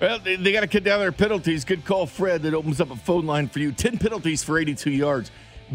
Well, 0.00 0.18
they, 0.18 0.36
they 0.36 0.52
got 0.52 0.60
to 0.60 0.66
cut 0.66 0.82
down 0.82 1.00
their 1.00 1.12
penalties. 1.12 1.64
Good 1.64 1.84
call, 1.84 2.06
Fred. 2.06 2.42
That 2.42 2.54
opens 2.54 2.80
up 2.80 2.90
a 2.90 2.96
phone 2.96 3.26
line 3.26 3.48
for 3.48 3.58
you. 3.58 3.70
10 3.70 3.98
penalties 3.98 4.42
for 4.42 4.58
82 4.58 4.90
yards. 4.90 5.30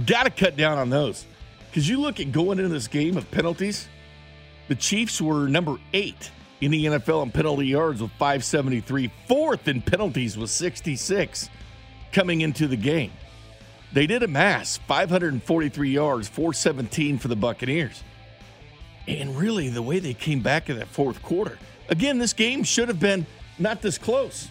Got 0.05 0.23
to 0.23 0.31
cut 0.31 0.57
down 0.57 0.79
on 0.79 0.89
those. 0.89 1.25
Because 1.69 1.87
you 1.87 2.01
look 2.01 2.19
at 2.19 2.31
going 2.31 2.57
into 2.57 2.69
this 2.69 2.87
game 2.87 3.17
of 3.17 3.29
penalties, 3.29 3.87
the 4.67 4.75
Chiefs 4.75 5.21
were 5.21 5.47
number 5.47 5.75
eight 5.93 6.31
in 6.61 6.71
the 6.71 6.85
NFL 6.85 7.21
in 7.23 7.31
penalty 7.31 7.67
yards 7.67 8.01
with 8.01 8.11
573. 8.11 9.11
Fourth 9.27 9.67
in 9.67 9.81
penalties 9.81 10.37
with 10.37 10.49
66 10.49 11.49
coming 12.11 12.41
into 12.41 12.67
the 12.67 12.77
game. 12.77 13.11
They 13.93 14.07
did 14.07 14.23
amass 14.23 14.77
543 14.87 15.89
yards, 15.89 16.27
417 16.27 17.17
for 17.17 17.27
the 17.27 17.35
Buccaneers. 17.35 18.03
And 19.07 19.37
really, 19.37 19.69
the 19.69 19.81
way 19.81 19.99
they 19.99 20.13
came 20.13 20.41
back 20.41 20.69
in 20.69 20.77
that 20.79 20.87
fourth 20.87 21.21
quarter, 21.21 21.57
again, 21.89 22.17
this 22.17 22.33
game 22.33 22.63
should 22.63 22.87
have 22.87 22.99
been 22.99 23.25
not 23.59 23.81
this 23.81 23.97
close. 23.97 24.49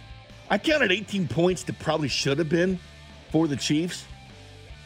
I 0.49 0.59
counted 0.59 0.93
18 0.93 1.29
points 1.29 1.65
that 1.65 1.79
probably 1.79 2.09
should 2.09 2.39
have 2.39 2.49
been 2.49 2.79
for 3.31 3.49
the 3.49 3.57
Chiefs. 3.57 4.05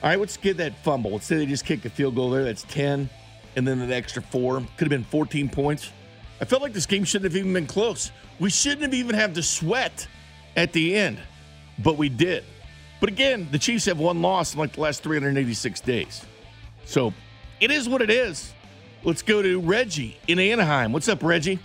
All 0.02 0.10
right, 0.10 0.18
let's 0.18 0.36
get 0.36 0.56
that 0.58 0.82
fumble. 0.84 1.10
Let's 1.10 1.26
say 1.26 1.36
they 1.36 1.46
just 1.46 1.64
kick 1.64 1.84
a 1.84 1.90
field 1.90 2.14
goal 2.14 2.30
there. 2.30 2.44
That's 2.44 2.62
10, 2.64 3.10
and 3.56 3.68
then 3.68 3.80
an 3.80 3.92
extra 3.92 4.22
four. 4.22 4.60
Could 4.76 4.80
have 4.80 4.88
been 4.90 5.04
14 5.04 5.48
points. 5.48 5.92
I 6.40 6.44
felt 6.44 6.62
like 6.62 6.72
this 6.72 6.86
game 6.86 7.04
shouldn't 7.04 7.32
have 7.32 7.38
even 7.38 7.52
been 7.52 7.66
close. 7.66 8.12
We 8.38 8.50
shouldn't 8.50 8.82
have 8.82 8.94
even 8.94 9.16
had 9.16 9.34
to 9.34 9.42
sweat 9.42 10.06
at 10.56 10.72
the 10.72 10.94
end, 10.94 11.18
but 11.80 11.98
we 11.98 12.08
did. 12.08 12.44
But 13.00 13.08
again, 13.10 13.48
the 13.50 13.58
Chiefs 13.58 13.84
have 13.86 13.98
one 13.98 14.22
loss 14.22 14.54
in 14.54 14.60
like 14.60 14.72
the 14.72 14.80
last 14.80 15.02
386 15.02 15.80
days. 15.80 16.24
So 16.84 17.12
it 17.60 17.70
is 17.70 17.88
what 17.88 18.02
it 18.02 18.10
is. 18.10 18.52
Let's 19.04 19.22
go 19.22 19.40
to 19.42 19.60
Reggie 19.60 20.18
in 20.26 20.38
Anaheim. 20.38 20.92
What's 20.92 21.08
up, 21.08 21.22
Reggie? 21.22 21.60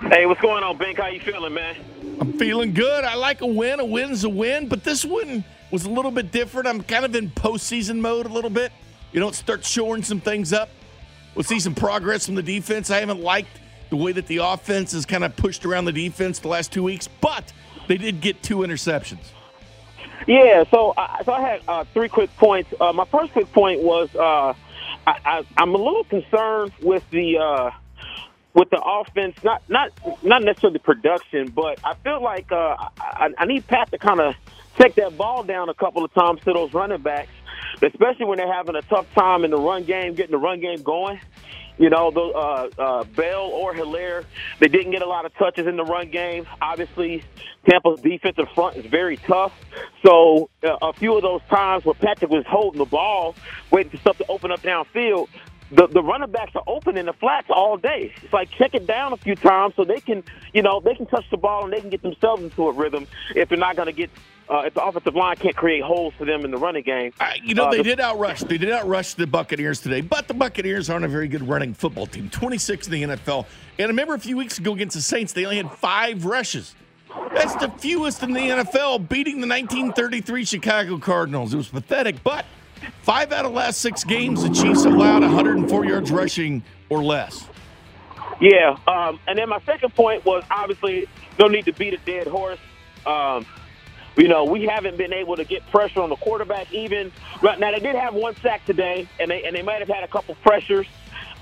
Hey, 0.00 0.26
what's 0.26 0.40
going 0.42 0.62
on, 0.62 0.76
Bink? 0.76 0.98
How 0.98 1.06
you 1.06 1.20
feeling, 1.20 1.54
man? 1.54 1.76
I'm 2.20 2.34
feeling 2.34 2.74
good. 2.74 3.04
I 3.04 3.14
like 3.14 3.40
a 3.40 3.46
win. 3.46 3.80
A 3.80 3.84
win's 3.84 4.24
a 4.24 4.28
win, 4.28 4.68
but 4.68 4.84
this 4.84 5.04
one 5.04 5.42
was 5.70 5.86
a 5.86 5.90
little 5.90 6.10
bit 6.10 6.30
different. 6.30 6.68
I'm 6.68 6.82
kind 6.82 7.04
of 7.04 7.14
in 7.14 7.30
postseason 7.30 7.98
mode 7.98 8.26
a 8.26 8.28
little 8.28 8.50
bit. 8.50 8.72
You 9.12 9.20
don't 9.20 9.34
start 9.34 9.64
shoring 9.64 10.02
some 10.02 10.20
things 10.20 10.52
up. 10.52 10.68
We'll 11.34 11.44
see 11.44 11.60
some 11.60 11.74
progress 11.74 12.26
from 12.26 12.34
the 12.34 12.42
defense. 12.42 12.90
I 12.90 13.00
haven't 13.00 13.20
liked 13.20 13.60
the 13.88 13.96
way 13.96 14.12
that 14.12 14.26
the 14.26 14.38
offense 14.38 14.92
has 14.92 15.06
kind 15.06 15.24
of 15.24 15.34
pushed 15.36 15.64
around 15.64 15.86
the 15.86 15.92
defense 15.92 16.38
the 16.38 16.48
last 16.48 16.72
two 16.72 16.82
weeks, 16.82 17.08
but 17.20 17.52
they 17.88 17.96
did 17.96 18.20
get 18.20 18.42
two 18.42 18.58
interceptions. 18.58 19.32
Yeah, 20.26 20.64
so 20.70 20.94
I, 20.96 21.22
so 21.24 21.32
I 21.32 21.40
had 21.40 21.60
uh, 21.68 21.84
three 21.92 22.08
quick 22.08 22.34
points. 22.36 22.72
Uh, 22.80 22.92
my 22.92 23.04
first 23.06 23.32
quick 23.32 23.52
point 23.52 23.82
was 23.82 24.14
uh, 24.14 24.54
I, 25.06 25.44
I'm 25.56 25.74
a 25.74 25.78
little 25.78 26.04
concerned 26.04 26.72
with 26.82 27.08
the 27.10 27.38
uh, 27.38 27.70
with 28.54 28.70
the 28.70 28.80
offense, 28.82 29.36
not 29.44 29.62
not 29.68 29.92
not 30.22 30.42
necessarily 30.42 30.78
production, 30.78 31.48
but 31.48 31.78
I 31.84 31.94
feel 31.94 32.22
like 32.22 32.50
uh, 32.50 32.76
I, 32.98 33.30
I 33.38 33.44
need 33.44 33.66
Pat 33.66 33.90
to 33.92 33.98
kind 33.98 34.20
of 34.20 34.34
take 34.76 34.94
that 34.96 35.16
ball 35.16 35.42
down 35.42 35.68
a 35.68 35.74
couple 35.74 36.04
of 36.04 36.12
times 36.12 36.40
to 36.40 36.52
those 36.52 36.72
running 36.74 37.02
backs, 37.02 37.30
especially 37.82 38.26
when 38.26 38.38
they're 38.38 38.52
having 38.52 38.74
a 38.74 38.82
tough 38.82 39.06
time 39.14 39.44
in 39.44 39.50
the 39.50 39.58
run 39.58 39.84
game, 39.84 40.14
getting 40.14 40.32
the 40.32 40.38
run 40.38 40.60
game 40.60 40.82
going. 40.82 41.20
You 41.78 41.90
know, 41.90 42.10
the, 42.10 42.20
uh, 42.20 42.70
uh, 42.78 43.04
Bell 43.04 43.50
or 43.52 43.74
Hilaire, 43.74 44.24
they 44.60 44.68
didn't 44.68 44.92
get 44.92 45.02
a 45.02 45.06
lot 45.06 45.26
of 45.26 45.34
touches 45.34 45.66
in 45.66 45.76
the 45.76 45.84
run 45.84 46.10
game. 46.10 46.46
Obviously, 46.60 47.22
Tampa's 47.68 48.00
defensive 48.00 48.48
front 48.54 48.76
is 48.76 48.86
very 48.86 49.16
tough. 49.18 49.52
So 50.04 50.48
uh, 50.62 50.76
a 50.80 50.92
few 50.94 51.14
of 51.16 51.22
those 51.22 51.42
times 51.50 51.84
where 51.84 51.94
Patrick 51.94 52.30
was 52.30 52.44
holding 52.46 52.78
the 52.78 52.86
ball, 52.86 53.34
waiting 53.70 53.90
for 53.90 53.98
stuff 53.98 54.18
to 54.18 54.26
open 54.28 54.50
up 54.52 54.60
downfield, 54.62 55.28
the, 55.70 55.88
the 55.88 56.02
running 56.02 56.30
backs 56.30 56.52
are 56.54 56.62
open 56.66 56.96
in 56.96 57.06
the 57.06 57.12
flats 57.12 57.48
all 57.50 57.76
day. 57.76 58.12
It's 58.22 58.32
like 58.32 58.50
check 58.52 58.74
it 58.74 58.86
down 58.86 59.12
a 59.12 59.16
few 59.16 59.34
times 59.34 59.74
so 59.76 59.84
they 59.84 60.00
can, 60.00 60.22
you 60.54 60.62
know, 60.62 60.80
they 60.80 60.94
can 60.94 61.06
touch 61.06 61.24
the 61.30 61.36
ball 61.36 61.64
and 61.64 61.72
they 61.72 61.80
can 61.80 61.90
get 61.90 62.02
themselves 62.02 62.42
into 62.42 62.68
a 62.68 62.72
rhythm 62.72 63.06
if 63.34 63.48
they're 63.48 63.58
not 63.58 63.76
going 63.76 63.86
to 63.86 63.92
get 63.92 64.10
uh, 64.48 64.62
if 64.66 64.74
the 64.74 64.84
offensive 64.84 65.14
line 65.14 65.36
can't 65.36 65.56
create 65.56 65.82
holes 65.82 66.14
for 66.16 66.24
them 66.24 66.44
in 66.44 66.50
the 66.50 66.56
running 66.56 66.82
game. 66.82 67.12
Uh, 67.18 67.30
you 67.42 67.54
know, 67.54 67.66
uh, 67.66 67.70
they 67.70 67.78
the, 67.78 67.82
did 67.82 67.98
outrush. 67.98 68.46
They 68.46 68.58
did 68.58 68.70
outrush 68.70 69.14
the 69.14 69.26
Buccaneers 69.26 69.80
today, 69.80 70.00
but 70.00 70.28
the 70.28 70.34
Buccaneers 70.34 70.88
aren't 70.88 71.04
a 71.04 71.08
very 71.08 71.28
good 71.28 71.46
running 71.46 71.74
football 71.74 72.06
team. 72.06 72.30
26 72.30 72.86
in 72.86 72.92
the 72.92 73.02
NFL. 73.16 73.46
And 73.78 73.86
I 73.86 73.88
remember 73.88 74.14
a 74.14 74.18
few 74.18 74.36
weeks 74.36 74.58
ago 74.58 74.74
against 74.74 74.94
the 74.94 75.02
Saints, 75.02 75.32
they 75.32 75.44
only 75.44 75.56
had 75.56 75.70
five 75.72 76.24
rushes. 76.24 76.74
That's 77.34 77.54
the 77.56 77.68
fewest 77.78 78.22
in 78.22 78.32
the 78.32 78.40
NFL, 78.40 79.08
beating 79.08 79.40
the 79.40 79.46
1933 79.46 80.44
Chicago 80.44 80.98
Cardinals. 80.98 81.54
It 81.54 81.56
was 81.56 81.68
pathetic, 81.68 82.22
but 82.22 82.44
five 83.02 83.32
out 83.32 83.44
of 83.44 83.52
the 83.52 83.56
last 83.56 83.80
six 83.80 84.04
games, 84.04 84.42
the 84.42 84.50
Chiefs 84.50 84.84
allowed 84.84 85.22
104 85.22 85.84
yards 85.84 86.10
rushing 86.10 86.62
or 86.88 87.02
less. 87.02 87.48
Yeah, 88.40 88.76
um, 88.86 89.18
and 89.26 89.38
then 89.38 89.48
my 89.48 89.60
second 89.64 89.94
point 89.94 90.24
was 90.24 90.44
obviously 90.50 91.06
no 91.38 91.46
need 91.46 91.64
to 91.66 91.72
beat 91.72 91.94
a 91.94 91.98
dead 91.98 92.26
horse. 92.26 92.58
Um, 93.06 93.46
You 94.16 94.28
know, 94.28 94.44
we 94.44 94.64
haven't 94.64 94.96
been 94.96 95.12
able 95.12 95.36
to 95.36 95.44
get 95.44 95.66
pressure 95.66 96.00
on 96.00 96.08
the 96.08 96.16
quarterback 96.16 96.72
even. 96.72 97.12
Right 97.42 97.58
Now 97.60 97.70
they 97.70 97.80
did 97.80 97.94
have 97.94 98.14
one 98.14 98.34
sack 98.36 98.64
today, 98.64 99.06
and 99.20 99.30
they 99.30 99.44
and 99.44 99.54
they 99.54 99.62
might 99.62 99.80
have 99.80 99.88
had 99.88 100.04
a 100.04 100.08
couple 100.08 100.34
pressures, 100.36 100.86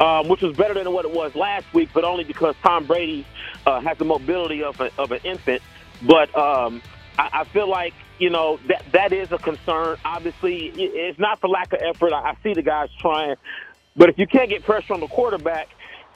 um, 0.00 0.28
which 0.28 0.40
was 0.42 0.56
better 0.56 0.74
than 0.74 0.92
what 0.92 1.04
it 1.04 1.12
was 1.12 1.36
last 1.36 1.72
week, 1.72 1.90
but 1.94 2.04
only 2.04 2.24
because 2.24 2.56
Tom 2.64 2.84
Brady 2.84 3.24
uh, 3.64 3.80
has 3.80 3.96
the 3.98 4.04
mobility 4.04 4.64
of, 4.64 4.80
a, 4.80 4.90
of 4.98 5.12
an 5.12 5.20
infant. 5.22 5.62
But 6.02 6.36
um, 6.36 6.82
I, 7.16 7.30
I 7.32 7.44
feel 7.44 7.68
like 7.68 7.94
you 8.18 8.30
know 8.30 8.58
that 8.66 8.84
that 8.90 9.12
is 9.12 9.30
a 9.30 9.38
concern. 9.38 9.96
Obviously, 10.04 10.72
it's 10.74 11.18
not 11.20 11.40
for 11.40 11.48
lack 11.48 11.72
of 11.72 11.80
effort. 11.80 12.12
I, 12.12 12.30
I 12.30 12.36
see 12.42 12.54
the 12.54 12.62
guys 12.62 12.88
trying, 12.98 13.36
but 13.94 14.08
if 14.08 14.18
you 14.18 14.26
can't 14.26 14.50
get 14.50 14.64
pressure 14.64 14.94
on 14.94 15.00
the 15.00 15.06
quarterback, 15.06 15.68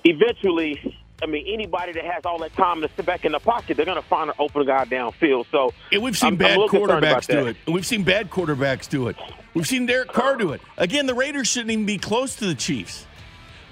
eventually 0.02 0.96
I 1.20 1.26
mean, 1.26 1.44
anybody 1.48 1.92
that 1.92 2.04
has 2.04 2.24
all 2.24 2.38
that 2.38 2.52
time 2.54 2.80
to 2.80 2.88
sit 2.96 3.04
back 3.04 3.24
in 3.24 3.32
the 3.32 3.40
pocket, 3.40 3.76
they're 3.76 3.86
going 3.86 4.00
to 4.00 4.08
find 4.08 4.30
an 4.30 4.36
open 4.38 4.64
guy 4.64 4.84
downfield. 4.84 5.46
So, 5.50 5.72
and 5.90 6.02
we've 6.02 6.16
seen 6.16 6.28
I'm, 6.28 6.36
bad 6.36 6.58
I'm 6.58 6.68
quarterbacks 6.68 7.26
do 7.26 7.44
that. 7.44 7.46
it. 7.48 7.56
And 7.66 7.74
we've 7.74 7.86
seen 7.86 8.04
bad 8.04 8.30
quarterbacks 8.30 8.88
do 8.88 9.08
it. 9.08 9.16
We've 9.54 9.66
seen 9.66 9.86
Derek 9.86 10.12
Carr 10.12 10.36
do 10.36 10.52
it. 10.52 10.60
Again, 10.76 11.06
the 11.06 11.14
Raiders 11.14 11.48
shouldn't 11.48 11.72
even 11.72 11.86
be 11.86 11.98
close 11.98 12.36
to 12.36 12.46
the 12.46 12.54
Chiefs. 12.54 13.06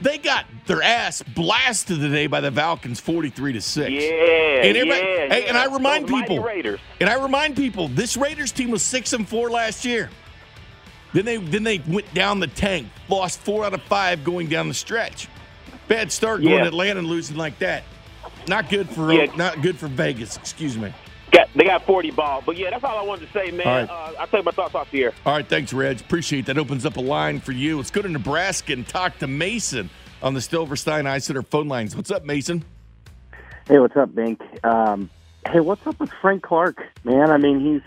They 0.01 0.19
got 0.19 0.45
their 0.67 0.83
ass 0.83 1.23
blasted 1.23 2.01
today 2.01 2.27
by 2.27 2.41
the 2.41 2.53
Falcons, 2.53 3.01
forty-three 3.01 3.55
to 3.55 3.63
six. 3.63 3.91
Yeah, 3.91 4.01
and 4.01 4.77
yeah, 4.77 4.85
hey, 4.85 5.29
yeah. 5.29 5.49
and 5.49 5.57
I 5.57 5.73
remind 5.73 6.09
Those 6.09 6.21
people, 6.21 6.43
Raiders. 6.43 6.81
and 7.01 7.09
I 7.09 7.23
remind 7.23 7.57
people, 7.57 7.89
this 7.89 8.15
Raiders 8.15 8.53
team 8.53 8.71
was 8.71 8.83
six 8.83 9.15
and 9.15 9.27
four 9.27 9.49
last 9.49 9.87
year. 9.87 10.11
Then 11.15 11.25
they 11.25 11.39
then 11.39 11.63
they 11.63 11.79
went 11.89 12.13
down 12.13 12.41
the 12.41 12.47
tank, 12.47 12.89
lost 13.09 13.39
four 13.41 13.65
out 13.65 13.73
of 13.73 13.83
five 13.85 14.23
going 14.23 14.49
down 14.49 14.69
the 14.69 14.75
stretch. 14.75 15.29
Bad 15.89 16.11
start 16.11 16.41
going 16.43 16.55
Yeah. 16.55 16.63
to 16.63 16.69
Atlanta 16.69 16.99
and 17.01 17.09
losing 17.09 17.37
like 17.37 17.59
that. 17.61 17.85
Not 18.49 18.69
good 18.69 18.89
for 18.89 19.13
Yeah. 19.13 19.27
not 19.37 19.63
good 19.63 19.79
for 19.79 19.87
Vegas. 19.89 20.37
Excuse 20.37 20.77
me. 20.77 20.93
Got, 21.33 21.49
they 21.55 21.65
got 21.65 21.85
40 21.85 22.11
ball. 22.13 22.43
But 22.45 22.57
yeah, 22.57 22.71
that's 22.71 22.85
all 22.85 22.97
I 22.99 23.03
wanted 23.03 23.27
to 23.27 23.33
say, 23.33 23.51
man. 23.51 23.67
All 23.67 23.75
right. 23.75 23.91
Uh, 23.91 24.21
I'll 24.21 24.27
tell 24.29 24.41
you 24.41 24.45
my 24.45 24.53
thoughts 24.53 24.75
off 24.75 24.91
the 24.91 25.05
air. 25.05 25.13
All 25.25 25.33
right, 25.35 25.47
thanks, 25.47 25.73
Reg. 25.73 26.01
Appreciate 26.01 26.47
that. 26.47 26.57
Opens 26.59 26.87
up 26.87 26.97
a 26.97 27.01
line 27.01 27.41
for 27.41 27.53
you. 27.53 27.77
Let's 27.77 27.91
go 27.91 28.03
to 28.03 28.09
Nebraska 28.09 28.73
and 28.73 28.87
talk 28.87 29.19
to 29.19 29.27
Mason 29.27 29.91
on 30.23 30.35
the 30.35 30.41
Silverstein 30.41 31.07
Eye 31.07 31.19
Center 31.19 31.43
phone 31.43 31.69
lines. 31.69 31.97
What's 31.97 32.11
up, 32.11 32.25
Mason? 32.25 32.65
Hey, 33.69 33.79
what's 33.81 33.97
up, 33.97 34.15
Bink? 34.15 34.41
Um, 34.65 35.11
hey, 35.51 35.61
what's 35.61 35.85
up 35.87 35.99
with 35.99 36.11
Frank 36.21 36.43
Clark, 36.43 36.83
man? 37.05 37.31
I 37.31 37.37
mean, 37.37 37.59
he's 37.61 37.83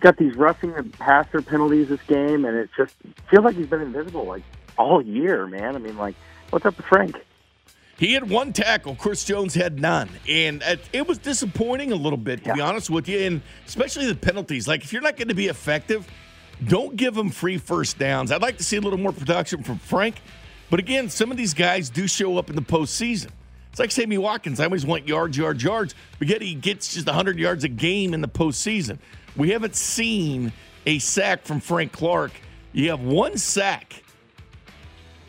got 0.00 0.18
these 0.18 0.34
rushing 0.36 0.74
and 0.74 0.92
passer 0.98 1.40
penalties 1.40 1.88
this 1.88 2.02
game, 2.06 2.44
and 2.44 2.56
it 2.56 2.68
just 2.76 2.94
feels 3.30 3.44
like 3.44 3.56
he's 3.56 3.66
been 3.66 3.80
invisible 3.80 4.24
like 4.26 4.42
all 4.76 5.00
year, 5.02 5.46
man. 5.46 5.74
I 5.74 5.78
mean, 5.78 5.96
like, 5.96 6.14
what's 6.50 6.64
up 6.66 6.76
with 6.76 6.86
Frank? 6.86 7.16
He 7.98 8.12
had 8.12 8.30
one 8.30 8.52
tackle. 8.52 8.94
Chris 8.94 9.24
Jones 9.24 9.54
had 9.54 9.80
none. 9.80 10.08
And 10.28 10.62
it, 10.62 10.80
it 10.92 11.08
was 11.08 11.18
disappointing 11.18 11.90
a 11.90 11.96
little 11.96 12.16
bit, 12.16 12.44
to 12.44 12.54
be 12.54 12.60
honest 12.60 12.90
with 12.90 13.08
you. 13.08 13.18
And 13.18 13.42
especially 13.66 14.06
the 14.06 14.14
penalties. 14.14 14.68
Like, 14.68 14.84
if 14.84 14.92
you're 14.92 15.02
not 15.02 15.16
going 15.16 15.28
to 15.28 15.34
be 15.34 15.48
effective, 15.48 16.08
don't 16.64 16.94
give 16.94 17.14
them 17.14 17.30
free 17.30 17.58
first 17.58 17.98
downs. 17.98 18.30
I'd 18.30 18.40
like 18.40 18.56
to 18.58 18.64
see 18.64 18.76
a 18.76 18.80
little 18.80 19.00
more 19.00 19.12
production 19.12 19.64
from 19.64 19.78
Frank. 19.78 20.16
But 20.70 20.78
again, 20.78 21.08
some 21.08 21.32
of 21.32 21.36
these 21.36 21.54
guys 21.54 21.90
do 21.90 22.06
show 22.06 22.38
up 22.38 22.50
in 22.50 22.56
the 22.56 22.62
postseason. 22.62 23.30
It's 23.70 23.80
like 23.80 23.90
Sammy 23.90 24.18
Watkins. 24.18 24.60
I 24.60 24.64
always 24.64 24.86
want 24.86 25.08
yards, 25.08 25.36
yards, 25.36 25.62
yards. 25.62 25.94
But 26.20 26.28
yet 26.28 26.40
he 26.40 26.54
gets 26.54 26.94
just 26.94 27.06
100 27.06 27.36
yards 27.36 27.64
a 27.64 27.68
game 27.68 28.14
in 28.14 28.20
the 28.20 28.28
postseason. 28.28 28.98
We 29.36 29.50
haven't 29.50 29.74
seen 29.74 30.52
a 30.86 31.00
sack 31.00 31.42
from 31.42 31.58
Frank 31.58 31.90
Clark. 31.92 32.32
You 32.72 32.90
have 32.90 33.00
one 33.00 33.38
sack 33.38 34.04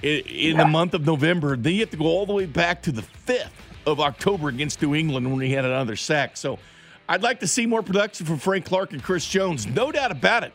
in, 0.02 0.20
in 0.26 0.58
the 0.58 0.66
month 0.66 0.94
of 0.94 1.06
November. 1.06 1.56
Then 1.58 1.74
you 1.74 1.80
have 1.82 1.90
to 1.92 1.98
go 1.98 2.06
all 2.06 2.26
the 2.26 2.34
way 2.34 2.46
back 2.46 2.82
to 2.84 2.92
the 2.92 3.04
5th 3.28 3.50
of 3.86 4.00
October 4.00 4.50
against 4.50 4.82
New 4.82 4.96
England 4.96 5.32
when 5.32 5.42
he 5.42 5.52
had 5.52 5.66
another 5.66 5.96
sack. 5.96 6.38
So 6.38 6.60
I'd 7.08 7.24
like 7.24 7.40
to 7.42 7.48
see 7.48 7.66
more 7.66 7.82
production 7.82 8.26
from 8.26 8.38
Frank 8.38 8.66
Clark 8.66 8.94
and 8.94 9.02
Chris 9.04 9.26
Jones. 9.28 9.66
No 9.68 9.92
doubt 9.92 10.12
about 10.12 10.44
it. 10.44 10.54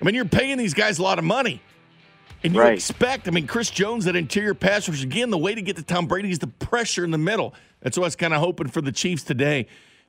I 0.00 0.04
mean, 0.04 0.14
you're 0.14 0.24
paying 0.24 0.56
these 0.56 0.74
guys 0.74 0.98
a 0.98 1.02
lot 1.02 1.18
of 1.18 1.24
money. 1.24 1.60
And 2.42 2.54
you 2.54 2.60
Right. 2.60 2.72
expect, 2.72 3.28
I 3.28 3.32
mean, 3.32 3.46
Chris 3.46 3.68
Jones, 3.68 4.06
that 4.06 4.16
interior 4.16 4.54
pass 4.54 4.88
rush, 4.88 5.02
again, 5.02 5.28
the 5.28 5.36
way 5.36 5.54
to 5.54 5.60
get 5.60 5.76
to 5.76 5.82
Tom 5.82 6.06
Brady 6.06 6.30
is 6.30 6.38
the 6.38 6.46
pressure 6.46 7.04
in 7.04 7.10
the 7.10 7.18
middle. 7.18 7.54
That's 7.82 7.98
what 7.98 8.04
I 8.04 8.06
was 8.06 8.16
kind 8.16 8.32
of 8.32 8.40
hoping 8.40 8.68
for 8.68 8.80
the 8.80 8.92
Chiefs 8.92 9.22
today. 9.24 9.66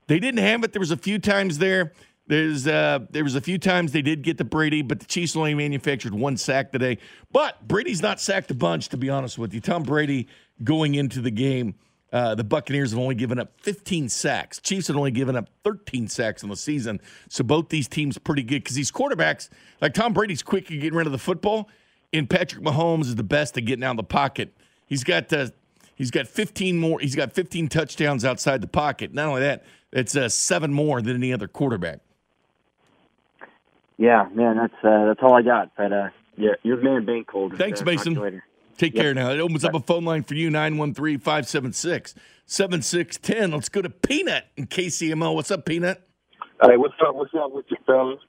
They 0.07 0.17
didn't 0.17 0.39
have 0.39 0.63
it. 0.63 0.71
There 0.71 0.79
was 0.79 0.91
a 0.91 0.97
few 0.97 1.19
times 1.19 1.57
there. 1.57 1.91
There's 2.31 2.65
uh, 2.65 2.99
there 3.09 3.25
was 3.25 3.35
a 3.35 3.41
few 3.41 3.57
times 3.57 3.91
they 3.91 4.01
did 4.01 4.21
get 4.21 4.37
to 4.37 4.45
Brady, 4.45 4.83
but 4.83 5.01
the 5.01 5.05
Chiefs 5.05 5.35
only 5.35 5.53
manufactured 5.53 6.13
one 6.13 6.37
sack 6.37 6.71
today. 6.71 6.97
But 7.33 7.67
Brady's 7.67 8.01
not 8.01 8.21
sacked 8.21 8.49
a 8.51 8.53
bunch, 8.53 8.87
to 8.87 8.95
be 8.97 9.09
honest 9.09 9.37
with 9.37 9.53
you. 9.53 9.59
Tom 9.59 9.83
Brady 9.83 10.29
going 10.63 10.95
into 10.95 11.19
the 11.19 11.29
game, 11.29 11.75
uh, 12.13 12.35
the 12.35 12.45
Buccaneers 12.45 12.91
have 12.91 13.01
only 13.01 13.15
given 13.15 13.37
up 13.37 13.59
15 13.59 14.07
sacks. 14.07 14.61
Chiefs 14.61 14.87
had 14.87 14.95
only 14.95 15.11
given 15.11 15.35
up 15.35 15.49
13 15.65 16.07
sacks 16.07 16.41
in 16.41 16.47
the 16.47 16.55
season. 16.55 17.01
So 17.27 17.43
both 17.43 17.67
these 17.67 17.89
teams 17.89 18.17
pretty 18.17 18.43
good 18.43 18.63
because 18.63 18.77
these 18.77 18.93
quarterbacks, 18.93 19.49
like 19.81 19.93
Tom 19.93 20.13
Brady's 20.13 20.41
quick 20.41 20.71
at 20.71 20.79
getting 20.79 20.93
rid 20.93 21.07
of 21.07 21.11
the 21.11 21.19
football, 21.19 21.67
and 22.13 22.29
Patrick 22.29 22.63
Mahomes 22.63 23.07
is 23.07 23.15
the 23.15 23.23
best 23.23 23.57
at 23.57 23.65
getting 23.65 23.83
out 23.83 23.91
of 23.91 23.97
the 23.97 24.03
pocket. 24.03 24.55
He's 24.85 25.03
got 25.03 25.33
uh, 25.33 25.47
he's 25.95 26.11
got 26.11 26.27
15 26.27 26.79
more. 26.79 27.01
He's 27.01 27.17
got 27.17 27.33
15 27.33 27.67
touchdowns 27.67 28.23
outside 28.23 28.61
the 28.61 28.67
pocket. 28.67 29.13
Not 29.13 29.27
only 29.27 29.41
that, 29.41 29.65
it's 29.91 30.15
uh, 30.15 30.29
seven 30.29 30.71
more 30.71 31.01
than 31.01 31.17
any 31.17 31.33
other 31.33 31.49
quarterback. 31.49 31.99
Yeah, 34.01 34.27
man, 34.33 34.57
that's 34.57 34.73
uh, 34.83 35.05
that's 35.05 35.19
all 35.21 35.35
I 35.35 35.43
got. 35.43 35.75
But 35.77 35.93
uh, 35.93 36.09
yeah, 36.35 36.53
you're 36.63 36.77
the 36.77 36.83
man, 36.83 37.05
bank 37.05 37.27
Cold. 37.27 37.53
Thanks, 37.55 37.81
Uh, 37.81 37.85
Mason. 37.85 38.15
you 38.15 38.21
later. 38.21 38.43
Take 38.75 38.95
Yep. 38.95 39.03
care 39.03 39.13
now. 39.13 39.29
It 39.29 39.39
opens 39.39 39.63
up 39.63 39.75
a 39.75 39.79
phone 39.79 40.05
line 40.05 40.23
for 40.23 40.33
you 40.33 40.49
913 40.49 41.19
576 41.19 42.15
7610. 42.47 43.51
Let's 43.51 43.69
go 43.69 43.79
to 43.83 43.91
Peanut 43.91 44.45
in 44.57 44.65
KCMO. 44.65 45.35
What's 45.35 45.51
up, 45.51 45.65
Peanut? 45.67 46.01
Hey, 46.63 46.77
what's 46.77 46.95
up? 47.05 47.13
What's 47.13 47.31
up 47.35 47.51
with 47.51 47.65
you, 47.69 47.77
fellas? 47.85 48.19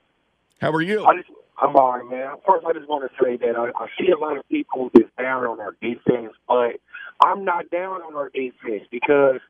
How 0.60 0.70
are 0.72 0.82
you? 0.82 1.06
I 1.06 1.16
just, 1.16 1.30
I'm 1.56 1.74
all 1.74 1.94
right, 1.98 2.04
man. 2.10 2.34
First, 2.46 2.66
I 2.66 2.74
just 2.74 2.86
want 2.86 3.10
to 3.10 3.24
say 3.24 3.38
that 3.38 3.56
I, 3.56 3.68
I 3.82 3.86
see 3.98 4.10
a 4.10 4.18
lot 4.18 4.36
of 4.36 4.46
people 4.50 4.90
is 4.94 5.06
down 5.18 5.44
on 5.46 5.58
our 5.58 5.74
defense, 5.80 6.34
but 6.46 6.80
I'm 7.24 7.46
not 7.46 7.70
down 7.70 8.02
on 8.02 8.14
our 8.14 8.28
defense 8.28 8.84
because 8.90 9.40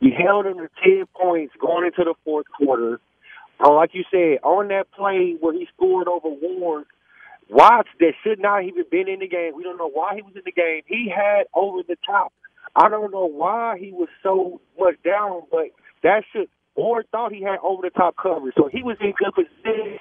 we 0.00 0.12
held 0.16 0.46
them 0.46 0.58
to 0.58 0.68
10 0.84 1.06
points 1.20 1.54
going 1.60 1.86
into 1.86 2.04
the 2.04 2.14
fourth 2.24 2.46
quarter. 2.56 3.00
Uh, 3.62 3.72
like 3.74 3.90
you 3.94 4.04
said, 4.10 4.38
on 4.42 4.68
that 4.68 4.90
play 4.92 5.36
where 5.40 5.54
he 5.54 5.68
scored 5.76 6.08
over 6.08 6.28
Ward, 6.28 6.84
Watts 7.48 7.88
that 8.00 8.12
should 8.24 8.40
not 8.40 8.64
even 8.64 8.84
been 8.90 9.08
in 9.08 9.20
the 9.20 9.28
game. 9.28 9.52
We 9.54 9.62
don't 9.62 9.76
know 9.76 9.90
why 9.90 10.14
he 10.14 10.22
was 10.22 10.34
in 10.34 10.42
the 10.44 10.52
game. 10.52 10.82
He 10.86 11.12
had 11.14 11.44
over 11.54 11.82
the 11.86 11.96
top. 12.06 12.32
I 12.74 12.88
don't 12.88 13.12
know 13.12 13.26
why 13.26 13.76
he 13.78 13.92
was 13.92 14.08
so 14.22 14.60
much 14.78 14.94
down, 15.04 15.42
but 15.50 15.66
that 16.02 16.24
should 16.32 16.48
Ward 16.74 17.06
thought 17.12 17.32
he 17.32 17.42
had 17.42 17.58
over 17.62 17.82
the 17.82 17.90
top 17.90 18.16
coverage, 18.16 18.54
so 18.56 18.68
he 18.72 18.82
was 18.82 18.96
in 19.00 19.12
good 19.12 19.34
position. 19.34 19.98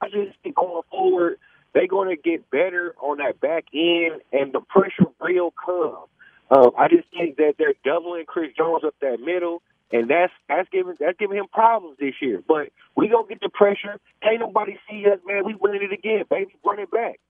I 0.00 0.08
just 0.08 0.38
think 0.42 0.54
going 0.54 0.82
forward, 0.90 1.38
they're 1.74 1.88
going 1.88 2.14
to 2.14 2.16
get 2.16 2.48
better 2.50 2.94
on 3.00 3.18
that 3.18 3.40
back 3.40 3.64
end, 3.74 4.20
and 4.32 4.52
the 4.52 4.60
pressure 4.60 5.10
will 5.20 5.52
come. 5.52 6.04
Uh, 6.50 6.70
I 6.78 6.88
just 6.88 7.08
think 7.12 7.36
that 7.36 7.54
they're 7.58 7.74
doubling 7.84 8.24
Chris 8.26 8.52
Jones 8.56 8.84
up 8.86 8.94
that 9.00 9.18
middle, 9.20 9.62
and 9.90 10.08
that's 10.08 10.32
that's 10.48 10.68
giving 10.70 10.94
that's 10.98 11.18
giving 11.18 11.38
him 11.38 11.46
problems 11.52 11.96
this 11.98 12.14
year. 12.20 12.42
But 12.46 12.70
we 12.96 13.08
gonna 13.08 13.26
get 13.28 13.40
the 13.40 13.48
pressure. 13.48 13.98
Ain't 14.22 14.40
nobody 14.40 14.78
see 14.88 15.04
us, 15.06 15.18
man. 15.26 15.44
We 15.44 15.54
winning 15.54 15.82
it 15.82 15.92
again, 15.92 16.24
baby. 16.30 16.54
Run 16.64 16.78
it 16.78 16.90
back. 16.90 17.20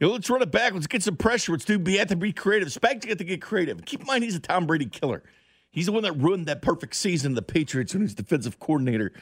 Know, 0.00 0.10
let's 0.10 0.28
run 0.28 0.42
it 0.42 0.50
back. 0.50 0.72
Let's 0.72 0.88
get 0.88 1.02
some 1.02 1.16
pressure. 1.16 1.52
Let's 1.52 1.64
do. 1.64 1.78
We 1.78 1.96
have 1.98 2.08
to 2.08 2.16
be 2.16 2.32
creative. 2.32 2.68
Spags 2.68 3.06
got 3.06 3.18
to 3.18 3.24
get 3.24 3.40
creative. 3.40 3.84
Keep 3.84 4.00
in 4.00 4.06
mind, 4.06 4.24
he's 4.24 4.34
a 4.34 4.40
Tom 4.40 4.66
Brady 4.66 4.86
killer. 4.86 5.22
He's 5.70 5.86
the 5.86 5.92
one 5.92 6.02
that 6.02 6.14
ruined 6.14 6.46
that 6.46 6.60
perfect 6.60 6.96
season, 6.96 7.32
of 7.32 7.36
the 7.36 7.42
Patriots, 7.42 7.94
when 7.94 8.02
he's 8.02 8.14
defensive 8.14 8.58
coordinator 8.58 9.12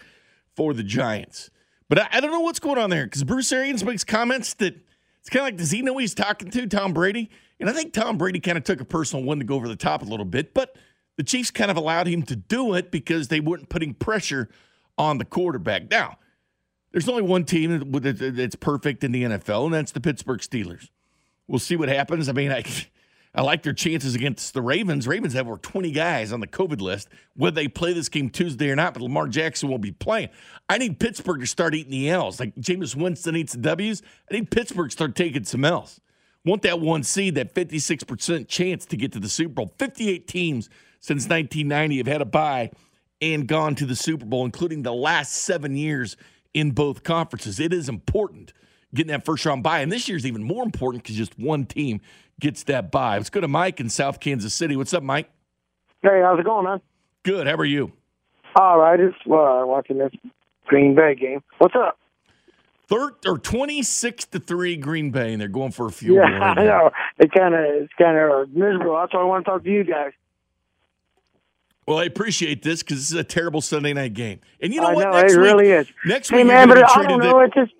for 0.56 0.72
the 0.72 0.82
Giants. 0.82 1.50
But 1.90 1.98
I, 1.98 2.08
I 2.12 2.20
don't 2.20 2.30
know 2.30 2.40
what's 2.40 2.60
going 2.60 2.78
on 2.78 2.88
there 2.88 3.04
because 3.04 3.24
Bruce 3.24 3.52
Arians 3.52 3.84
makes 3.84 4.04
comments 4.04 4.54
that 4.54 4.74
it's 5.20 5.28
kind 5.28 5.42
of 5.42 5.46
like, 5.48 5.56
does 5.58 5.70
he 5.70 5.82
know 5.82 5.98
he's 5.98 6.14
talking 6.14 6.50
to, 6.50 6.66
Tom 6.66 6.94
Brady? 6.94 7.28
And 7.60 7.68
I 7.68 7.74
think 7.74 7.92
Tom 7.92 8.16
Brady 8.16 8.40
kind 8.40 8.56
of 8.56 8.64
took 8.64 8.80
a 8.80 8.84
personal 8.86 9.24
one 9.24 9.38
to 9.38 9.44
go 9.44 9.56
over 9.56 9.68
the 9.68 9.76
top 9.76 10.00
a 10.00 10.06
little 10.06 10.24
bit, 10.24 10.54
but 10.54 10.76
the 11.20 11.24
Chiefs 11.24 11.50
kind 11.50 11.70
of 11.70 11.76
allowed 11.76 12.06
him 12.06 12.22
to 12.22 12.34
do 12.34 12.72
it 12.72 12.90
because 12.90 13.28
they 13.28 13.40
weren't 13.40 13.68
putting 13.68 13.92
pressure 13.92 14.48
on 14.96 15.18
the 15.18 15.24
quarterback. 15.26 15.90
Now, 15.90 16.16
there's 16.92 17.10
only 17.10 17.20
one 17.20 17.44
team 17.44 17.78
that- 17.92 18.02
that- 18.18 18.36
that's 18.36 18.54
perfect 18.56 19.04
in 19.04 19.12
the 19.12 19.24
NFL, 19.24 19.66
and 19.66 19.74
that's 19.74 19.92
the 19.92 20.00
Pittsburgh 20.00 20.40
Steelers. 20.40 20.88
We'll 21.46 21.58
see 21.58 21.76
what 21.76 21.90
happens. 21.90 22.30
I 22.30 22.32
mean, 22.32 22.50
I, 22.50 22.64
I 23.34 23.42
like 23.42 23.62
their 23.62 23.74
chances 23.74 24.14
against 24.14 24.54
the 24.54 24.62
Ravens. 24.62 25.06
Ravens 25.06 25.34
have 25.34 25.46
over 25.46 25.58
20 25.58 25.90
guys 25.92 26.32
on 26.32 26.40
the 26.40 26.46
COVID 26.46 26.80
list, 26.80 27.08
whether 27.36 27.54
they 27.54 27.68
play 27.68 27.92
this 27.92 28.08
game 28.08 28.30
Tuesday 28.30 28.70
or 28.70 28.76
not, 28.76 28.94
but 28.94 29.02
Lamar 29.02 29.28
Jackson 29.28 29.68
won't 29.68 29.82
be 29.82 29.92
playing. 29.92 30.30
I 30.70 30.78
need 30.78 30.98
Pittsburgh 30.98 31.40
to 31.40 31.46
start 31.46 31.74
eating 31.74 31.90
the 31.92 32.08
L's. 32.08 32.40
Like 32.40 32.54
Jameis 32.54 32.96
Winston 32.96 33.36
eats 33.36 33.52
the 33.52 33.58
W's. 33.58 34.00
I 34.30 34.36
need 34.36 34.50
Pittsburgh 34.50 34.88
to 34.88 34.92
start 34.92 35.14
taking 35.14 35.44
some 35.44 35.66
L's. 35.66 36.00
Want 36.46 36.62
that 36.62 36.80
one 36.80 37.02
seed, 37.02 37.34
that 37.34 37.54
56% 37.54 38.48
chance 38.48 38.86
to 38.86 38.96
get 38.96 39.12
to 39.12 39.20
the 39.20 39.28
Super 39.28 39.52
Bowl. 39.52 39.74
58 39.78 40.26
teams 40.26 40.70
since 41.00 41.24
1990 41.28 41.98
have 41.98 42.06
had 42.06 42.22
a 42.22 42.26
bye 42.26 42.70
and 43.20 43.46
gone 43.46 43.74
to 43.74 43.86
the 43.86 43.96
Super 43.96 44.24
Bowl, 44.24 44.44
including 44.44 44.82
the 44.82 44.92
last 44.92 45.32
seven 45.34 45.76
years 45.76 46.16
in 46.54 46.70
both 46.70 47.02
conferences. 47.02 47.60
It 47.60 47.72
is 47.72 47.88
important 47.88 48.52
getting 48.94 49.12
that 49.12 49.24
first 49.24 49.44
round 49.44 49.62
bye. 49.62 49.80
And 49.80 49.90
this 49.90 50.08
year's 50.08 50.26
even 50.26 50.42
more 50.42 50.62
important 50.62 51.02
because 51.02 51.16
just 51.16 51.38
one 51.38 51.64
team 51.64 52.00
gets 52.38 52.64
that 52.64 52.90
bye. 52.90 53.16
Let's 53.16 53.30
go 53.30 53.40
to 53.40 53.48
Mike 53.48 53.80
in 53.80 53.88
South 53.88 54.20
Kansas 54.20 54.54
City. 54.54 54.76
What's 54.76 54.94
up, 54.94 55.02
Mike? 55.02 55.30
Hey, 56.02 56.20
how's 56.22 56.38
it 56.38 56.44
going, 56.44 56.64
man? 56.64 56.80
Good. 57.22 57.46
How 57.46 57.54
are 57.56 57.64
you? 57.64 57.92
All 58.56 58.78
right, 58.78 58.98
it's 58.98 59.14
uh, 59.26 59.62
watching 59.64 59.98
this 59.98 60.12
Green 60.66 60.94
Bay 60.94 61.14
game. 61.14 61.42
What's 61.58 61.74
up? 61.76 61.98
Third 62.88 63.12
or 63.24 63.38
twenty 63.38 63.82
six 63.84 64.24
to 64.26 64.40
three 64.40 64.76
Green 64.76 65.12
Bay, 65.12 65.32
and 65.32 65.40
they're 65.40 65.46
going 65.46 65.70
for 65.70 65.86
a 65.86 65.92
field 65.92 66.16
Yeah, 66.16 66.22
right 66.22 66.58
I 66.58 66.64
know. 66.64 66.90
It 67.18 67.30
kind 67.32 67.54
of 67.54 67.60
it's 67.60 67.92
kind 67.96 68.18
of 68.18 68.48
miserable. 68.50 68.96
That's 68.96 69.14
why 69.14 69.20
I 69.20 69.24
want 69.24 69.44
to 69.44 69.50
talk 69.50 69.62
to 69.62 69.70
you 69.70 69.84
guys. 69.84 70.10
Well, 71.86 71.98
I 71.98 72.04
appreciate 72.04 72.62
this 72.62 72.82
because 72.82 72.98
this 72.98 73.10
is 73.10 73.16
a 73.16 73.24
terrible 73.24 73.60
Sunday 73.60 73.92
night 73.92 74.14
game, 74.14 74.40
and 74.60 74.72
you 74.72 74.80
know 74.80 74.88
I 74.88 74.94
what? 74.94 75.04
know 75.04 75.10
next 75.12 75.32
it 75.34 75.38
week, 75.38 75.44
really 75.46 75.70
is. 75.70 75.86
Next 76.04 76.30
Hey 76.30 76.38
week, 76.38 76.46
man, 76.46 76.68
but 76.68 76.78
I 76.78 77.02
don't 77.02 77.20
that- 77.20 77.26
know. 77.26 77.40
It 77.40 77.52
just 77.54 77.72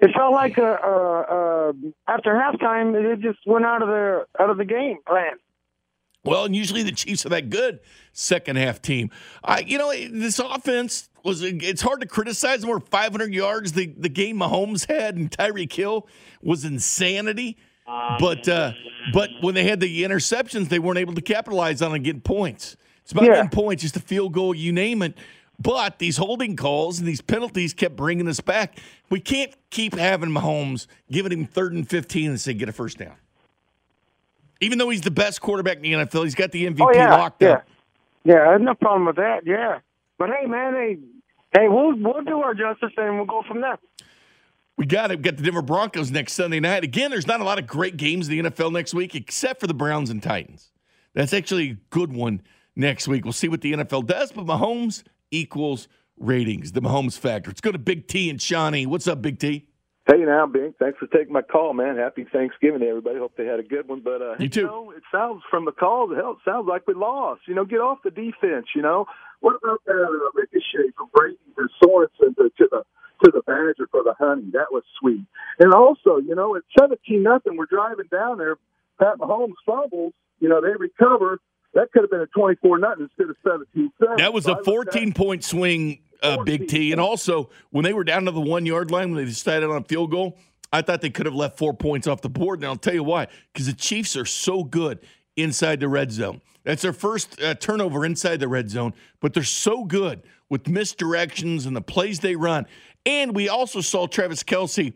it 0.00 0.10
felt 0.14 0.32
like 0.32 0.58
uh, 0.58 0.62
uh, 0.62 1.20
uh, 1.68 1.72
after 2.08 2.32
halftime 2.34 2.94
it 2.94 3.20
just 3.20 3.38
went 3.46 3.64
out 3.64 3.80
of 3.82 3.88
the 3.88 4.26
out 4.38 4.50
of 4.50 4.58
the 4.58 4.64
game 4.64 4.98
plan. 5.06 5.32
Well, 6.24 6.46
and 6.46 6.56
usually 6.56 6.82
the 6.82 6.92
Chiefs 6.92 7.24
are 7.26 7.28
that 7.30 7.50
good 7.50 7.80
second 8.12 8.56
half 8.56 8.80
team. 8.80 9.10
I, 9.44 9.60
you 9.60 9.76
know, 9.78 9.92
this 9.92 10.38
offense 10.38 11.10
was. 11.22 11.42
It's 11.42 11.82
hard 11.82 12.00
to 12.00 12.06
criticize 12.06 12.60
them. 12.62 12.70
We're 12.70 12.80
500 12.80 13.32
yards. 13.32 13.72
The 13.72 13.86
the 13.96 14.08
game 14.08 14.38
Mahomes 14.38 14.88
had 14.92 15.16
and 15.16 15.30
Tyreek 15.30 15.72
Hill 15.72 16.06
was 16.42 16.64
insanity. 16.64 17.56
But 17.86 18.48
uh, 18.48 18.72
but 19.12 19.30
when 19.42 19.54
they 19.54 19.64
had 19.64 19.80
the 19.80 20.02
interceptions, 20.02 20.68
they 20.70 20.78
weren't 20.78 20.98
able 20.98 21.14
to 21.14 21.20
capitalize 21.22 21.80
on 21.82 21.94
and 21.94 22.02
get 22.04 22.24
points. 22.24 22.76
It's 23.04 23.12
about 23.12 23.24
Yeah. 23.24 23.34
getting 23.36 23.50
points, 23.50 23.82
just 23.82 23.96
a 23.96 24.00
field 24.00 24.32
goal, 24.32 24.54
you 24.54 24.72
name 24.72 25.02
it. 25.02 25.16
But 25.60 25.98
these 26.00 26.16
holding 26.16 26.56
calls 26.56 26.98
and 26.98 27.06
these 27.06 27.20
penalties 27.20 27.72
kept 27.74 27.94
bringing 27.94 28.26
us 28.26 28.40
back. 28.40 28.78
We 29.08 29.20
can't 29.20 29.54
keep 29.70 29.94
having 29.94 30.30
Mahomes 30.30 30.88
giving 31.12 31.30
him 31.30 31.46
third 31.46 31.74
and 31.74 31.88
15 31.88 32.30
and 32.30 32.40
say 32.40 32.54
get 32.54 32.68
a 32.68 32.72
first 32.72 32.98
down. 32.98 33.14
Even 34.60 34.78
though 34.78 34.88
he's 34.88 35.02
the 35.02 35.10
best 35.10 35.40
quarterback 35.40 35.76
in 35.76 35.82
the 35.82 35.92
NFL, 35.92 36.24
he's 36.24 36.34
got 36.34 36.50
the 36.50 36.66
MVP 36.66 36.80
Oh 36.80 36.92
yeah, 36.92 37.14
locked 37.14 37.42
yeah, 37.42 37.50
up. 37.50 37.68
yeah. 38.24 38.48
I 38.48 38.52
have 38.52 38.60
no 38.62 38.74
problem 38.74 39.04
with 39.06 39.16
that. 39.16 39.46
Yeah, 39.46 39.78
but 40.18 40.30
hey 40.30 40.46
man, 40.46 40.72
hey, 40.74 40.98
hey, 41.52 41.68
we'll 41.68 41.94
we'll 41.96 42.22
do 42.22 42.40
our 42.40 42.54
justice 42.54 42.92
and 42.96 43.16
we'll 43.16 43.26
go 43.26 43.42
from 43.46 43.60
there. 43.60 43.78
We 44.76 44.86
got 44.86 45.10
it. 45.12 45.18
We 45.18 45.22
got 45.22 45.36
the 45.36 45.42
Denver 45.44 45.62
Broncos 45.62 46.10
next 46.10 46.32
Sunday 46.32 46.58
night. 46.58 46.82
Again, 46.82 47.10
there's 47.10 47.26
not 47.28 47.40
a 47.40 47.44
lot 47.44 47.58
of 47.60 47.66
great 47.66 47.96
games 47.96 48.28
in 48.28 48.42
the 48.44 48.50
NFL 48.50 48.72
next 48.72 48.92
week, 48.94 49.14
except 49.14 49.60
for 49.60 49.66
the 49.68 49.74
Browns 49.74 50.10
and 50.10 50.20
Titans. 50.22 50.72
That's 51.12 51.32
actually 51.32 51.70
a 51.70 51.76
good 51.90 52.12
one 52.12 52.40
next 52.76 53.08
week. 53.08 53.24
We'll 53.24 53.32
see 53.32 53.48
what 53.48 53.60
the 53.60 53.72
NFL 53.72 54.06
does, 54.06 54.32
but 54.32 54.46
Mahomes 54.46 55.02
equals 55.30 55.88
ratings, 56.18 56.72
the 56.72 56.80
Mahomes 56.80 57.18
factor. 57.18 57.50
Let's 57.50 57.60
go 57.60 57.72
to 57.72 57.78
Big 57.78 58.06
T 58.08 58.30
and 58.30 58.40
Shawnee. 58.40 58.86
What's 58.86 59.06
up, 59.08 59.20
Big 59.22 59.38
T? 59.38 59.66
Hey 60.06 60.18
now, 60.18 60.46
Bink. 60.46 60.76
Thanks 60.78 60.98
for 60.98 61.06
taking 61.06 61.32
my 61.32 61.40
call, 61.40 61.72
man. 61.72 61.96
Happy 61.96 62.26
Thanksgiving 62.30 62.80
to 62.80 62.86
everybody. 62.86 63.18
Hope 63.18 63.38
they 63.38 63.46
had 63.46 63.58
a 63.58 63.62
good 63.62 63.88
one. 63.88 64.00
But 64.04 64.20
uh, 64.20 64.34
You 64.38 64.50
too. 64.50 64.64
know, 64.66 64.90
it 64.90 65.02
sounds 65.10 65.42
from 65.50 65.64
the 65.64 65.72
call, 65.72 66.14
hell, 66.14 66.32
it 66.32 66.38
sounds 66.44 66.68
like 66.68 66.86
we 66.86 66.92
lost. 66.92 67.40
You 67.48 67.54
know, 67.54 67.64
get 67.64 67.80
off 67.80 67.98
the 68.04 68.10
defense. 68.10 68.66
You 68.76 68.82
know, 68.82 69.06
what 69.40 69.56
about 69.62 69.80
that 69.86 69.94
uh, 69.94 70.30
ricochet 70.34 70.92
from 70.96 71.08
Brady 71.14 71.38
to 71.56 71.68
Sorensen 71.82 72.36
to, 72.36 72.50
to 72.58 72.68
the 72.70 72.82
to 73.24 73.30
the 73.32 73.40
Badger 73.46 73.88
for 73.90 74.02
the 74.04 74.12
honey? 74.18 74.50
That 74.52 74.66
was 74.70 74.82
sweet. 75.00 75.24
And 75.58 75.72
also, 75.72 76.18
you 76.18 76.34
know, 76.34 76.54
at 76.54 76.62
seventeen 76.78 77.22
nothing, 77.22 77.56
we're 77.56 77.64
driving 77.64 78.06
down 78.12 78.36
there. 78.36 78.56
Pat 79.00 79.16
Mahomes 79.18 79.54
fumbles. 79.64 80.12
You 80.38 80.50
know, 80.50 80.60
they 80.60 80.74
recover. 80.78 81.38
That 81.74 81.90
could 81.92 82.02
have 82.02 82.10
been 82.10 82.20
a 82.20 82.26
twenty-four 82.26 82.78
nothing 82.78 83.04
instead 83.10 83.30
of 83.30 83.36
seventeen 83.42 83.92
seven. 84.00 84.16
That 84.18 84.32
was 84.32 84.44
So 84.44 84.52
a 84.52 84.54
I 84.54 84.56
looked 84.58 84.68
at- 84.68 84.92
14 84.94 85.12
point 85.12 85.44
swing, 85.44 86.00
uh, 86.22 86.42
Big 86.44 86.68
T. 86.68 86.92
And 86.92 87.00
also, 87.00 87.50
when 87.70 87.84
they 87.84 87.92
were 87.92 88.04
down 88.04 88.24
to 88.26 88.30
the 88.30 88.40
one 88.40 88.64
yard 88.66 88.90
line, 88.90 89.10
when 89.14 89.24
they 89.24 89.28
decided 89.28 89.68
on 89.68 89.82
a 89.82 89.84
field 89.84 90.10
goal, 90.10 90.38
I 90.72 90.82
thought 90.82 91.00
they 91.00 91.10
could 91.10 91.26
have 91.26 91.34
left 91.34 91.58
four 91.58 91.74
points 91.74 92.06
off 92.06 92.20
the 92.20 92.28
board. 92.30 92.60
And 92.60 92.66
I'll 92.66 92.76
tell 92.76 92.94
you 92.94 93.04
why 93.04 93.26
because 93.52 93.66
the 93.66 93.72
Chiefs 93.72 94.16
are 94.16 94.24
so 94.24 94.62
good 94.64 95.00
inside 95.36 95.80
the 95.80 95.88
red 95.88 96.12
zone. 96.12 96.40
That's 96.62 96.80
their 96.82 96.92
first 96.94 97.40
uh, 97.42 97.54
turnover 97.54 98.06
inside 98.06 98.40
the 98.40 98.48
red 98.48 98.70
zone, 98.70 98.94
but 99.20 99.34
they're 99.34 99.42
so 99.42 99.84
good 99.84 100.22
with 100.48 100.64
misdirections 100.64 101.66
and 101.66 101.74
the 101.76 101.82
plays 101.82 102.20
they 102.20 102.36
run. 102.36 102.66
And 103.04 103.34
we 103.34 103.48
also 103.48 103.80
saw 103.80 104.06
Travis 104.06 104.42
Kelce 104.42 104.94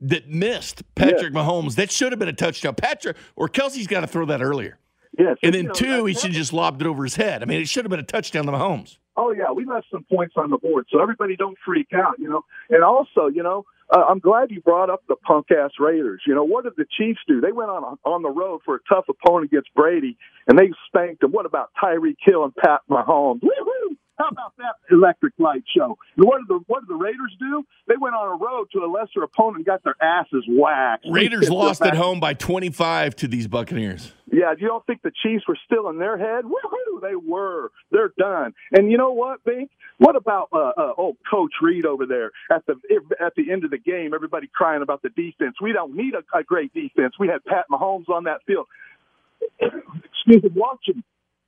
that 0.00 0.28
missed 0.28 0.82
Patrick 0.94 1.32
Mahomes. 1.34 1.74
That 1.74 1.90
should 1.90 2.12
have 2.12 2.18
been 2.18 2.28
a 2.28 2.32
touchdown. 2.32 2.74
Patrick 2.76 3.16
or 3.36 3.48
Kelce's 3.48 3.86
got 3.86 4.00
to 4.00 4.06
throw 4.06 4.24
that 4.26 4.40
earlier. 4.42 4.78
Yes. 5.18 5.36
And 5.42 5.54
you 5.54 5.62
then 5.62 5.66
know, 5.66 5.72
two, 5.72 6.04
he 6.06 6.14
should 6.14 6.30
have 6.30 6.32
just 6.32 6.52
lobbed 6.52 6.80
it 6.80 6.86
over 6.86 7.04
his 7.04 7.16
head. 7.16 7.42
I 7.42 7.46
mean, 7.46 7.60
it 7.60 7.68
should 7.68 7.84
have 7.84 7.90
been 7.90 8.00
a 8.00 8.04
touchdown 8.04 8.46
to 8.46 8.52
Mahomes. 8.52 8.98
Oh 9.16 9.30
yeah, 9.30 9.52
we 9.52 9.66
left 9.66 9.88
some 9.90 10.04
points 10.04 10.34
on 10.36 10.48
the 10.48 10.56
board, 10.56 10.86
so 10.90 11.02
everybody 11.02 11.36
don't 11.36 11.58
freak 11.64 11.88
out, 11.94 12.18
you 12.18 12.30
know. 12.30 12.44
And 12.70 12.82
also, 12.82 13.26
you 13.26 13.42
know, 13.42 13.66
uh, 13.94 14.04
I'm 14.08 14.20
glad 14.20 14.50
you 14.50 14.62
brought 14.62 14.88
up 14.88 15.02
the 15.06 15.16
punk 15.16 15.48
ass 15.50 15.72
Raiders. 15.78 16.22
You 16.26 16.34
know, 16.34 16.44
what 16.44 16.64
did 16.64 16.74
the 16.78 16.86
Chiefs 16.96 17.20
do? 17.28 17.40
They 17.40 17.52
went 17.52 17.68
on 17.68 17.84
a, 17.84 18.08
on 18.08 18.22
the 18.22 18.30
road 18.30 18.60
for 18.64 18.76
a 18.76 18.78
tough 18.88 19.04
opponent 19.10 19.52
against 19.52 19.74
Brady, 19.74 20.16
and 20.46 20.58
they 20.58 20.70
spanked 20.86 21.20
them. 21.20 21.32
What 21.32 21.44
about 21.44 21.70
Tyree 21.78 22.16
Hill 22.24 22.44
and 22.44 22.56
Pat 22.56 22.80
Mahomes? 22.90 23.42
Woo-hoo! 23.42 23.96
How 24.18 24.28
about 24.28 24.52
that 24.58 24.76
electric 24.90 25.32
light 25.38 25.64
show? 25.74 25.96
And 26.16 26.26
what 26.26 26.38
did 26.38 26.48
the 26.48 26.60
what 26.66 26.80
did 26.80 26.88
the 26.88 26.94
Raiders 26.94 27.34
do? 27.38 27.64
They 27.88 27.94
went 27.98 28.14
on 28.14 28.28
a 28.28 28.44
road 28.44 28.68
to 28.72 28.80
a 28.80 28.86
lesser 28.86 29.22
opponent 29.22 29.56
and 29.56 29.66
got 29.66 29.82
their 29.84 29.96
asses 30.02 30.44
whacked. 30.48 31.06
Raiders 31.10 31.48
lost 31.50 31.82
at 31.82 31.96
home 31.96 32.20
by 32.20 32.34
25 32.34 33.16
to 33.16 33.28
these 33.28 33.48
Buccaneers. 33.48 34.12
yeah, 34.30 34.54
do 34.54 34.60
you 34.60 34.68
don't 34.68 34.84
think 34.86 35.02
the 35.02 35.12
Chiefs 35.22 35.44
were 35.48 35.58
still 35.64 35.88
in 35.88 35.98
their 35.98 36.18
head? 36.18 36.44
Woohoo! 36.44 37.00
They 37.00 37.16
were. 37.16 37.70
They're 37.90 38.12
done. 38.18 38.54
And 38.70 38.90
you 38.90 38.98
know 38.98 39.12
what, 39.12 39.42
Bink? 39.44 39.70
What 39.98 40.14
about 40.14 40.48
uh, 40.52 40.72
uh, 40.76 40.92
oh 40.98 41.16
Coach 41.30 41.52
Reid 41.62 41.86
over 41.86 42.06
there 42.06 42.32
at 42.50 42.66
the 42.66 42.74
at 43.18 43.34
the 43.34 43.50
end 43.50 43.64
of 43.64 43.70
the 43.70 43.78
game? 43.78 44.12
Everybody 44.14 44.48
crying 44.52 44.82
about 44.82 45.02
the 45.02 45.10
defense. 45.10 45.56
We 45.60 45.72
don't 45.72 45.96
need 45.96 46.14
a, 46.14 46.38
a 46.38 46.42
great 46.42 46.72
defense. 46.74 47.14
We 47.18 47.28
had 47.28 47.44
Pat 47.44 47.64
Mahomes 47.70 48.08
on 48.08 48.24
that 48.24 48.40
field. 48.46 48.66
Excuse 49.60 50.42
me, 50.42 50.50
watching 50.54 51.02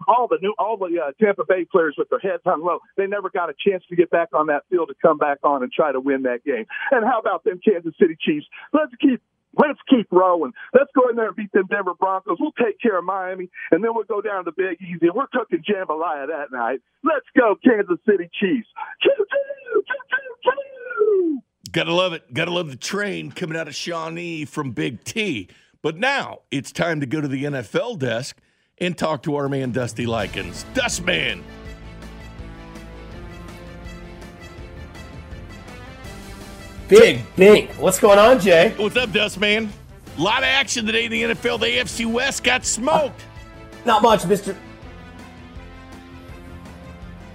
all 0.08 0.28
the 0.28 0.38
new 0.40 0.54
all 0.58 0.76
the 0.76 1.00
uh, 1.00 1.12
Tampa 1.22 1.44
Bay 1.48 1.64
players 1.64 1.94
with 1.98 2.08
their 2.10 2.18
heads 2.18 2.42
hung 2.44 2.64
low. 2.64 2.78
They 2.96 3.06
never 3.06 3.30
got 3.30 3.50
a 3.50 3.54
chance 3.54 3.84
to 3.88 3.96
get 3.96 4.10
back 4.10 4.28
on 4.32 4.46
that 4.48 4.64
field 4.70 4.88
to 4.88 4.94
come 5.00 5.18
back 5.18 5.38
on 5.42 5.62
and 5.62 5.72
try 5.72 5.92
to 5.92 6.00
win 6.00 6.22
that 6.22 6.44
game. 6.44 6.66
And 6.90 7.04
how 7.04 7.18
about 7.18 7.44
them 7.44 7.60
Kansas 7.64 7.94
City 8.00 8.16
Chiefs? 8.20 8.46
Let's 8.72 8.92
keep 9.00 9.20
Let's 9.56 9.78
keep 9.88 10.08
rolling. 10.10 10.52
Let's 10.72 10.90
go 10.94 11.08
in 11.08 11.16
there 11.16 11.28
and 11.28 11.36
beat 11.36 11.52
them 11.52 11.66
Denver 11.70 11.94
Broncos. 11.94 12.38
We'll 12.40 12.52
take 12.52 12.80
care 12.80 12.98
of 12.98 13.04
Miami, 13.04 13.48
and 13.70 13.84
then 13.84 13.94
we'll 13.94 14.04
go 14.04 14.20
down 14.20 14.44
to 14.46 14.52
Big 14.52 14.78
Easy. 14.80 15.06
And 15.06 15.14
we're 15.14 15.28
cooking 15.28 15.62
jambalaya 15.62 16.26
that 16.26 16.50
night. 16.50 16.80
Let's 17.02 17.26
go, 17.38 17.54
Kansas 17.64 17.98
City 18.08 18.28
Chiefs. 18.40 18.68
Gotta 21.70 21.92
love 21.92 22.12
it. 22.12 22.32
Gotta 22.32 22.52
love 22.52 22.70
the 22.70 22.76
train 22.76 23.32
coming 23.32 23.56
out 23.58 23.68
of 23.68 23.74
Shawnee 23.74 24.44
from 24.44 24.72
Big 24.72 25.04
T. 25.04 25.48
But 25.82 25.98
now 25.98 26.40
it's 26.50 26.72
time 26.72 27.00
to 27.00 27.06
go 27.06 27.20
to 27.20 27.28
the 27.28 27.44
NFL 27.44 27.98
desk 27.98 28.40
and 28.78 28.96
talk 28.96 29.22
to 29.24 29.36
our 29.36 29.48
man 29.48 29.72
Dusty 29.72 30.06
Likens. 30.06 30.64
Dustman. 30.74 31.42
Big 36.88 37.22
Bink. 37.36 37.70
What's 37.72 37.98
going 37.98 38.18
on, 38.18 38.40
Jay? 38.40 38.74
What's 38.76 38.96
up, 38.96 39.10
Dustman? 39.10 39.72
A 40.16 40.20
lot 40.20 40.38
of 40.38 40.44
action 40.44 40.86
today 40.86 41.06
in 41.06 41.10
the 41.10 41.22
NFL. 41.22 41.60
The 41.60 41.66
AFC 41.66 42.10
West 42.10 42.44
got 42.44 42.64
smoked. 42.64 43.24
Not 43.84 44.02
much, 44.02 44.26
Mister. 44.26 44.56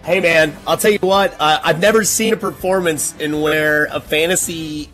Hey, 0.04 0.20
man. 0.20 0.56
I'll 0.66 0.78
tell 0.78 0.92
you 0.92 1.00
what. 1.00 1.36
Uh, 1.40 1.60
I've 1.64 1.80
never 1.80 2.04
seen 2.04 2.34
a 2.34 2.38
performance 2.38 3.16
in 3.18 3.42
where 3.42 3.86
a 3.86 4.00
fantasy 4.00 4.90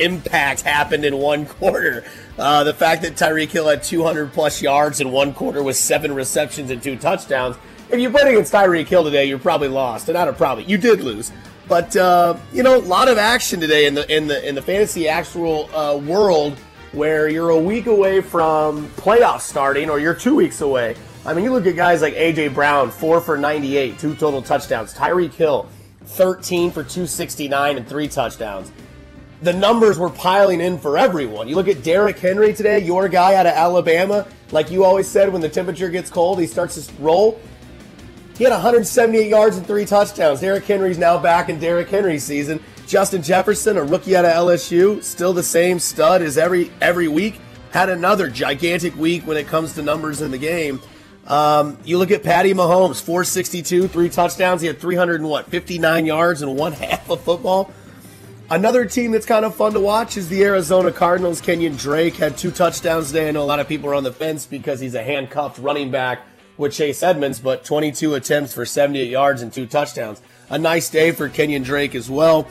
impact 0.00 0.62
happened 0.62 1.04
in 1.04 1.18
one 1.18 1.46
quarter. 1.46 2.04
Uh, 2.38 2.64
the 2.64 2.74
fact 2.74 3.02
that 3.02 3.14
Tyreek 3.14 3.50
Hill 3.50 3.68
had 3.68 3.82
200 3.82 4.32
plus 4.32 4.62
yards 4.62 5.00
in 5.00 5.10
one 5.10 5.34
quarter 5.34 5.62
with 5.62 5.76
seven 5.76 6.14
receptions 6.14 6.70
and 6.70 6.82
two 6.82 6.96
touchdowns. 6.96 7.56
If 7.90 8.00
you 8.00 8.10
played 8.10 8.28
against 8.28 8.52
Tyreek 8.52 8.86
Hill 8.86 9.04
today, 9.04 9.24
you're 9.24 9.38
probably 9.38 9.68
lost. 9.68 10.08
And 10.08 10.14
not 10.14 10.28
a 10.28 10.32
probably. 10.32 10.64
You 10.64 10.78
did 10.78 11.00
lose. 11.00 11.32
But 11.68 11.94
uh, 11.96 12.36
you 12.52 12.62
know, 12.62 12.76
a 12.76 12.80
lot 12.80 13.08
of 13.08 13.18
action 13.18 13.60
today 13.60 13.86
in 13.86 13.94
the 13.94 14.10
in 14.14 14.26
the 14.26 14.46
in 14.48 14.54
the 14.54 14.62
fantasy 14.62 15.06
actual 15.06 15.74
uh, 15.76 15.96
world, 15.96 16.58
where 16.92 17.28
you're 17.28 17.50
a 17.50 17.58
week 17.58 17.86
away 17.86 18.22
from 18.22 18.88
playoffs 18.90 19.42
starting, 19.42 19.90
or 19.90 20.00
you're 20.00 20.14
two 20.14 20.34
weeks 20.34 20.62
away. 20.62 20.96
I 21.26 21.34
mean, 21.34 21.44
you 21.44 21.52
look 21.52 21.66
at 21.66 21.76
guys 21.76 22.00
like 22.00 22.14
AJ 22.14 22.54
Brown, 22.54 22.90
four 22.90 23.20
for 23.20 23.36
98, 23.36 23.98
two 23.98 24.14
total 24.14 24.40
touchdowns. 24.40 24.94
Tyreek 24.94 25.34
Hill, 25.34 25.68
13 26.04 26.70
for 26.70 26.82
269 26.82 27.76
and 27.76 27.86
three 27.86 28.08
touchdowns. 28.08 28.72
The 29.40 29.52
numbers 29.52 29.98
were 29.98 30.10
piling 30.10 30.60
in 30.60 30.78
for 30.78 30.98
everyone. 30.98 31.46
You 31.48 31.54
look 31.54 31.68
at 31.68 31.84
Derrick 31.84 32.18
Henry 32.18 32.52
today, 32.52 32.80
your 32.80 33.08
guy 33.08 33.34
out 33.34 33.46
of 33.46 33.52
Alabama. 33.52 34.26
Like 34.50 34.70
you 34.70 34.84
always 34.84 35.06
said, 35.06 35.32
when 35.32 35.40
the 35.40 35.48
temperature 35.48 35.88
gets 35.90 36.10
cold, 36.10 36.40
he 36.40 36.46
starts 36.46 36.84
to 36.84 36.92
roll. 37.00 37.40
He 38.36 38.44
had 38.44 38.52
178 38.52 39.28
yards 39.28 39.56
and 39.56 39.66
three 39.66 39.84
touchdowns. 39.84 40.40
Derrick 40.40 40.64
Henry's 40.64 40.98
now 40.98 41.18
back 41.18 41.48
in 41.48 41.60
Derrick 41.60 41.88
Henry 41.88 42.18
season. 42.18 42.60
Justin 42.86 43.22
Jefferson, 43.22 43.76
a 43.76 43.82
rookie 43.84 44.16
out 44.16 44.24
of 44.24 44.32
LSU, 44.32 45.02
still 45.04 45.32
the 45.32 45.42
same 45.42 45.78
stud 45.78 46.22
as 46.22 46.38
every 46.38 46.70
every 46.80 47.06
week. 47.06 47.40
Had 47.70 47.90
another 47.90 48.30
gigantic 48.30 48.96
week 48.96 49.24
when 49.26 49.36
it 49.36 49.46
comes 49.46 49.74
to 49.74 49.82
numbers 49.82 50.20
in 50.20 50.30
the 50.30 50.38
game. 50.38 50.80
Um, 51.26 51.76
you 51.84 51.98
look 51.98 52.10
at 52.10 52.22
Patty 52.22 52.54
Mahomes, 52.54 53.02
462, 53.02 53.88
three 53.88 54.08
touchdowns. 54.08 54.62
He 54.62 54.66
had 54.66 54.80
300 54.80 55.20
and 55.20 55.28
what, 55.28 55.50
59 55.50 56.06
yards 56.06 56.40
in 56.40 56.56
one 56.56 56.72
half 56.72 57.10
of 57.10 57.20
football. 57.20 57.70
Another 58.50 58.86
team 58.86 59.10
that's 59.10 59.26
kind 59.26 59.44
of 59.44 59.54
fun 59.54 59.74
to 59.74 59.80
watch 59.80 60.16
is 60.16 60.30
the 60.30 60.42
Arizona 60.42 60.90
Cardinals. 60.90 61.42
Kenyan 61.42 61.78
Drake 61.78 62.16
had 62.16 62.38
two 62.38 62.50
touchdowns 62.50 63.08
today. 63.08 63.28
I 63.28 63.30
know 63.32 63.42
a 63.42 63.44
lot 63.44 63.60
of 63.60 63.68
people 63.68 63.90
are 63.90 63.94
on 63.94 64.04
the 64.04 64.12
fence 64.12 64.46
because 64.46 64.80
he's 64.80 64.94
a 64.94 65.02
handcuffed 65.02 65.58
running 65.58 65.90
back 65.90 66.22
with 66.56 66.72
Chase 66.72 67.02
Edmonds, 67.02 67.40
but 67.40 67.62
22 67.62 68.14
attempts 68.14 68.54
for 68.54 68.64
78 68.64 69.10
yards 69.10 69.42
and 69.42 69.52
two 69.52 69.66
touchdowns. 69.66 70.22
A 70.48 70.58
nice 70.58 70.88
day 70.88 71.10
for 71.10 71.28
Kenyan 71.28 71.62
Drake 71.62 71.94
as 71.94 72.08
well. 72.08 72.48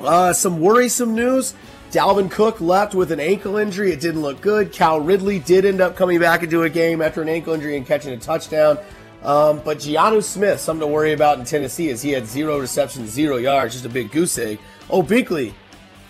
Uh, 0.00 0.32
some 0.32 0.58
worrisome 0.60 1.14
news. 1.14 1.54
Dalvin 1.92 2.28
Cook 2.28 2.60
left 2.60 2.96
with 2.96 3.12
an 3.12 3.20
ankle 3.20 3.56
injury. 3.56 3.92
It 3.92 4.00
didn't 4.00 4.22
look 4.22 4.40
good. 4.40 4.72
Cal 4.72 5.00
Ridley 5.00 5.38
did 5.38 5.64
end 5.64 5.80
up 5.80 5.94
coming 5.94 6.18
back 6.18 6.42
into 6.42 6.64
a 6.64 6.68
game 6.68 7.00
after 7.00 7.22
an 7.22 7.28
ankle 7.28 7.54
injury 7.54 7.76
and 7.76 7.86
catching 7.86 8.12
a 8.12 8.16
touchdown. 8.16 8.78
Um, 9.22 9.60
but 9.64 9.78
Jonnu 9.78 10.24
Smith, 10.24 10.58
something 10.58 10.88
to 10.88 10.92
worry 10.92 11.12
about 11.12 11.38
in 11.38 11.44
Tennessee, 11.44 11.88
is 11.88 12.02
he 12.02 12.10
had 12.10 12.26
zero 12.26 12.58
receptions, 12.58 13.10
zero 13.10 13.36
yards, 13.36 13.74
just 13.74 13.84
a 13.84 13.88
big 13.88 14.10
goose 14.10 14.36
egg. 14.36 14.58
Oh, 14.92 15.04
Binkley, 15.04 15.54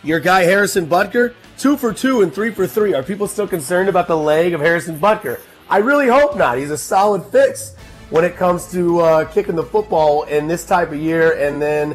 your 0.02 0.20
guy 0.20 0.42
Harrison 0.42 0.86
Butker, 0.86 1.34
two 1.58 1.76
for 1.76 1.92
two 1.92 2.22
and 2.22 2.32
three 2.32 2.50
for 2.50 2.66
three. 2.66 2.94
Are 2.94 3.02
people 3.02 3.28
still 3.28 3.46
concerned 3.46 3.90
about 3.90 4.08
the 4.08 4.16
leg 4.16 4.54
of 4.54 4.60
Harrison 4.60 4.98
Butker? 4.98 5.38
I 5.68 5.78
really 5.78 6.08
hope 6.08 6.34
not. 6.36 6.56
He's 6.56 6.70
a 6.70 6.78
solid 6.78 7.22
fix 7.26 7.76
when 8.08 8.24
it 8.24 8.36
comes 8.36 8.72
to 8.72 9.00
uh, 9.00 9.24
kicking 9.26 9.54
the 9.54 9.62
football 9.62 10.22
in 10.22 10.48
this 10.48 10.64
type 10.64 10.92
of 10.92 10.98
year. 10.98 11.32
And 11.32 11.60
then 11.60 11.94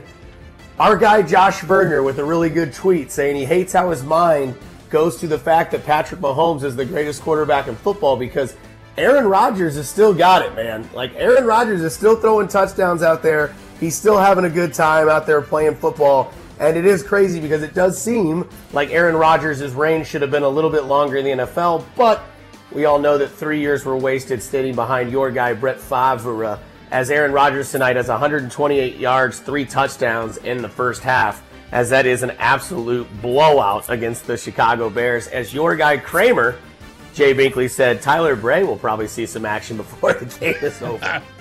our 0.77 0.95
guy 0.95 1.23
Josh 1.23 1.63
Berger 1.63 2.03
with 2.03 2.19
a 2.19 2.23
really 2.23 2.51
good 2.51 2.71
tweet 2.71 3.11
saying 3.11 3.35
he 3.35 3.45
hates 3.45 3.73
how 3.73 3.89
his 3.89 4.03
mind 4.03 4.55
goes 4.91 5.17
to 5.17 5.27
the 5.27 5.39
fact 5.39 5.71
that 5.71 5.83
Patrick 5.85 6.21
Mahomes 6.21 6.63
is 6.63 6.75
the 6.75 6.85
greatest 6.85 7.23
quarterback 7.23 7.67
in 7.67 7.75
football 7.75 8.15
because 8.15 8.55
Aaron 8.95 9.25
Rodgers 9.25 9.75
has 9.75 9.89
still 9.89 10.13
got 10.13 10.45
it, 10.45 10.55
man. 10.55 10.87
Like 10.93 11.15
Aaron 11.15 11.45
Rodgers 11.45 11.81
is 11.81 11.95
still 11.95 12.15
throwing 12.15 12.47
touchdowns 12.47 13.01
out 13.01 13.23
there. 13.23 13.55
He's 13.79 13.95
still 13.95 14.17
having 14.17 14.45
a 14.45 14.49
good 14.49 14.73
time 14.73 15.09
out 15.09 15.25
there 15.25 15.41
playing 15.41 15.75
football. 15.75 16.31
And 16.59 16.77
it 16.77 16.85
is 16.85 17.03
crazy 17.03 17.39
because 17.39 17.63
it 17.63 17.73
does 17.73 18.01
seem 18.01 18.49
like 18.71 18.89
Aaron 18.91 19.15
Rodgers' 19.15 19.73
reign 19.73 20.03
should 20.03 20.21
have 20.21 20.31
been 20.31 20.43
a 20.43 20.49
little 20.49 20.69
bit 20.69 20.85
longer 20.85 21.17
in 21.17 21.25
the 21.25 21.45
NFL, 21.45 21.83
but 21.95 22.23
we 22.71 22.85
all 22.85 22.99
know 22.99 23.17
that 23.17 23.29
three 23.29 23.59
years 23.59 23.85
were 23.85 23.97
wasted 23.97 24.41
standing 24.41 24.75
behind 24.75 25.11
your 25.11 25.31
guy, 25.31 25.53
Brett 25.53 25.79
Favre, 25.79 26.59
as 26.91 27.09
Aaron 27.09 27.31
Rodgers 27.31 27.71
tonight 27.71 27.95
has 27.95 28.07
128 28.07 28.97
yards, 28.97 29.39
three 29.39 29.65
touchdowns 29.65 30.37
in 30.37 30.61
the 30.61 30.69
first 30.69 31.01
half, 31.01 31.43
as 31.71 31.89
that 31.89 32.05
is 32.05 32.23
an 32.23 32.31
absolute 32.31 33.07
blowout 33.21 33.89
against 33.89 34.27
the 34.27 34.37
Chicago 34.37 34.89
Bears. 34.89 35.27
As 35.27 35.53
your 35.53 35.75
guy, 35.75 35.97
Kramer, 35.97 36.57
Jay 37.13 37.33
Binkley 37.33 37.69
said 37.69 38.01
Tyler 38.01 38.35
Bray 38.35 38.63
will 38.63 38.77
probably 38.77 39.07
see 39.07 39.25
some 39.25 39.45
action 39.45 39.77
before 39.77 40.13
the 40.19 40.25
game 40.39 40.55
is 40.61 40.81
over. 40.81 41.21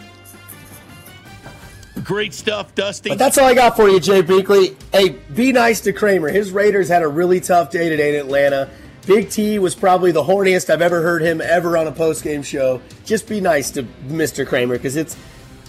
Great 2.02 2.34
stuff, 2.34 2.74
Dusty. 2.74 3.10
But 3.10 3.18
that's 3.18 3.38
all 3.38 3.46
I 3.46 3.54
got 3.54 3.76
for 3.76 3.88
you, 3.88 4.00
Jay 4.00 4.22
Binkley. 4.22 4.74
Hey, 4.92 5.10
be 5.34 5.52
nice 5.52 5.80
to 5.82 5.92
Kramer. 5.92 6.28
His 6.28 6.50
Raiders 6.50 6.88
had 6.88 7.02
a 7.02 7.08
really 7.08 7.40
tough 7.40 7.70
day 7.70 7.88
today 7.88 8.14
in 8.14 8.20
Atlanta. 8.20 8.68
Big 9.06 9.30
T 9.30 9.58
was 9.58 9.74
probably 9.74 10.10
the 10.10 10.22
horniest 10.22 10.70
I've 10.70 10.82
ever 10.82 11.02
heard 11.02 11.22
him 11.22 11.40
ever 11.40 11.76
on 11.76 11.86
a 11.86 11.92
post-game 11.92 12.42
show. 12.42 12.80
Just 13.04 13.28
be 13.28 13.40
nice 13.40 13.70
to 13.72 13.84
Mr. 14.08 14.46
Kramer 14.46 14.76
because 14.76 14.96
it's 14.96 15.16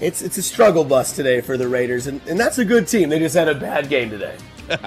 it's 0.02 0.22
it's 0.22 0.38
a 0.38 0.42
struggle 0.42 0.84
bus 0.84 1.16
today 1.16 1.42
for 1.42 1.58
the 1.58 1.68
Raiders, 1.68 2.08
and, 2.08 2.22
and 2.28 2.40
that's 2.40 2.58
a 2.58 2.66
good 2.66 2.88
team. 2.88 3.10
They 3.10 3.20
just 3.20 3.36
had 3.36 3.48
a 3.48 3.56
bad 3.56 3.90
game 3.90 4.10
today. 4.10 4.36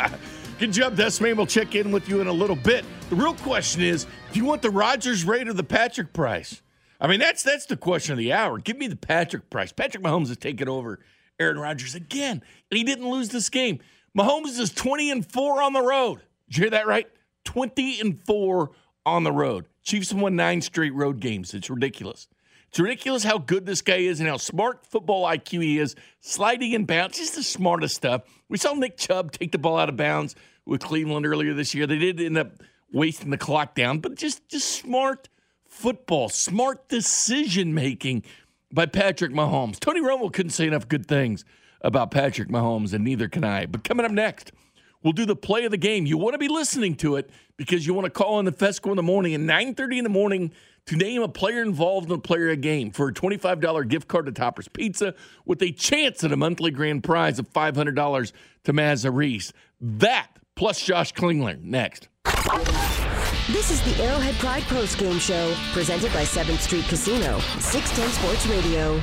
Good 0.58 0.72
job, 0.72 0.96
Desmane. 0.96 1.36
We'll 1.36 1.46
check 1.46 1.76
in 1.76 1.92
with 1.92 2.08
you 2.08 2.20
in 2.20 2.26
a 2.26 2.32
little 2.32 2.56
bit. 2.56 2.84
The 3.10 3.14
real 3.14 3.34
question 3.34 3.80
is, 3.80 4.08
do 4.32 4.40
you 4.40 4.44
want 4.44 4.60
the 4.60 4.70
Rodgers 4.70 5.24
rate 5.24 5.46
or 5.46 5.52
the 5.52 5.62
Patrick 5.62 6.12
price? 6.12 6.62
I 7.00 7.06
mean, 7.06 7.20
that's 7.20 7.44
that's 7.44 7.66
the 7.66 7.76
question 7.76 8.12
of 8.12 8.18
the 8.18 8.32
hour. 8.32 8.58
Give 8.58 8.76
me 8.76 8.88
the 8.88 8.96
Patrick 8.96 9.50
price. 9.50 9.70
Patrick 9.70 10.02
Mahomes 10.02 10.28
has 10.28 10.36
taken 10.36 10.68
over 10.68 10.98
Aaron 11.38 11.58
Rodgers 11.58 11.94
again, 11.94 12.42
and 12.70 12.78
he 12.78 12.84
didn't 12.84 13.08
lose 13.08 13.28
this 13.28 13.48
game. 13.48 13.80
Mahomes 14.16 14.58
is 14.58 14.70
20 14.70 15.10
and 15.10 15.32
4 15.32 15.62
on 15.62 15.72
the 15.72 15.82
road. 15.82 16.20
Did 16.48 16.56
you 16.56 16.62
hear 16.64 16.70
that 16.70 16.86
right? 16.86 17.06
20 17.44 18.00
and 18.00 18.20
4 18.20 18.70
on 19.06 19.24
the 19.24 19.32
road. 19.32 19.66
Chiefs 19.82 20.12
won 20.12 20.36
nine 20.36 20.60
straight 20.60 20.94
road 20.94 21.20
games. 21.20 21.54
It's 21.54 21.70
ridiculous. 21.70 22.28
It's 22.68 22.78
ridiculous 22.78 23.24
how 23.24 23.38
good 23.38 23.64
this 23.64 23.80
guy 23.80 23.96
is 23.96 24.20
and 24.20 24.28
how 24.28 24.36
smart 24.36 24.84
football 24.86 25.24
IQ 25.24 25.62
he 25.62 25.78
is, 25.78 25.94
sliding 26.20 26.72
in 26.72 26.84
bounds, 26.84 27.16
just 27.16 27.34
the 27.34 27.42
smartest 27.42 27.96
stuff. 27.96 28.22
We 28.48 28.58
saw 28.58 28.74
Nick 28.74 28.98
Chubb 28.98 29.32
take 29.32 29.52
the 29.52 29.58
ball 29.58 29.78
out 29.78 29.88
of 29.88 29.96
bounds 29.96 30.34
with 30.66 30.82
Cleveland 30.82 31.24
earlier 31.24 31.54
this 31.54 31.74
year. 31.74 31.86
They 31.86 31.98
did 31.98 32.20
end 32.20 32.36
up 32.36 32.62
wasting 32.92 33.30
the 33.30 33.38
clock 33.38 33.74
down, 33.74 34.00
but 34.00 34.16
just 34.16 34.46
just 34.48 34.68
smart 34.68 35.30
football, 35.66 36.28
smart 36.28 36.88
decision 36.88 37.72
making 37.72 38.24
by 38.72 38.86
Patrick 38.86 39.32
Mahomes. 39.32 39.78
Tony 39.78 40.00
Romo 40.00 40.32
couldn't 40.32 40.50
say 40.50 40.66
enough 40.66 40.88
good 40.88 41.06
things 41.06 41.44
about 41.80 42.10
Patrick 42.10 42.48
Mahomes, 42.48 42.92
and 42.92 43.04
neither 43.04 43.28
can 43.28 43.44
I. 43.44 43.66
But 43.66 43.84
coming 43.84 44.04
up 44.04 44.12
next, 44.12 44.52
we'll 45.02 45.12
do 45.12 45.24
the 45.24 45.36
play 45.36 45.64
of 45.64 45.70
the 45.70 45.76
game. 45.76 46.06
You 46.06 46.18
want 46.18 46.34
to 46.34 46.38
be 46.38 46.48
listening 46.48 46.96
to 46.96 47.16
it 47.16 47.30
because 47.56 47.86
you 47.86 47.94
want 47.94 48.04
to 48.06 48.10
call 48.10 48.38
in 48.38 48.44
the 48.44 48.52
Fesco 48.52 48.90
in 48.90 48.96
the 48.96 49.02
morning 49.02 49.34
at 49.34 49.40
9.30 49.40 49.98
in 49.98 50.04
the 50.04 50.10
morning 50.10 50.52
to 50.86 50.96
name 50.96 51.22
a 51.22 51.28
player 51.28 51.62
involved 51.62 52.10
in 52.10 52.16
a 52.16 52.20
player 52.20 52.48
a 52.48 52.56
game 52.56 52.90
for 52.90 53.08
a 53.08 53.12
$25 53.12 53.88
gift 53.88 54.08
card 54.08 54.26
to 54.26 54.32
Topper's 54.32 54.68
Pizza 54.68 55.14
with 55.44 55.62
a 55.62 55.70
chance 55.70 56.24
at 56.24 56.32
a 56.32 56.36
monthly 56.36 56.70
grand 56.70 57.04
prize 57.04 57.38
of 57.38 57.50
$500 57.52 58.32
to 58.64 58.72
Mazarese. 58.72 59.52
That 59.80 60.28
plus 60.56 60.82
Josh 60.82 61.12
Klingler 61.12 61.62
next. 61.62 62.08
This 63.50 63.70
is 63.70 63.80
the 63.80 64.04
Arrowhead 64.04 64.34
Pride 64.34 64.62
Post 64.64 64.98
Game 64.98 65.18
Show, 65.18 65.54
presented 65.72 66.12
by 66.12 66.22
7th 66.22 66.58
Street 66.58 66.84
Casino, 66.84 67.38
610 67.60 68.10
Sports 68.10 68.46
Radio. 68.46 69.00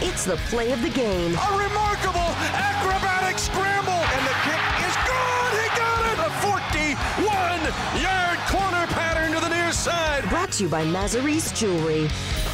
It's 0.00 0.24
the 0.24 0.36
play 0.46 0.70
of 0.70 0.80
the 0.80 0.90
game. 0.90 1.34
A 1.34 1.58
remarkable 1.58 2.30
acrobatic 2.54 3.40
scramble, 3.40 3.90
and 3.90 4.22
the 4.22 4.36
kick 4.46 4.62
is 4.86 4.94
good. 5.10 5.58
He 5.58 5.66
got 5.74 6.06
it. 6.06 6.18
A 6.22 6.30
41-yard 6.46 8.38
corner 8.46 8.86
pattern 8.94 9.34
to 9.34 9.40
the 9.40 9.48
near 9.48 9.72
side. 9.72 10.22
Brought 10.28 10.52
to 10.52 10.62
you 10.62 10.68
by 10.68 10.84
Mazarese 10.84 11.52
Jewelry. 11.52 12.06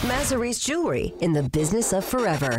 Mazarese 0.09 0.65
Jewelry, 0.65 1.13
in 1.21 1.35
the 1.35 1.43
business 1.43 1.93
of 1.93 2.03
forever. 2.03 2.59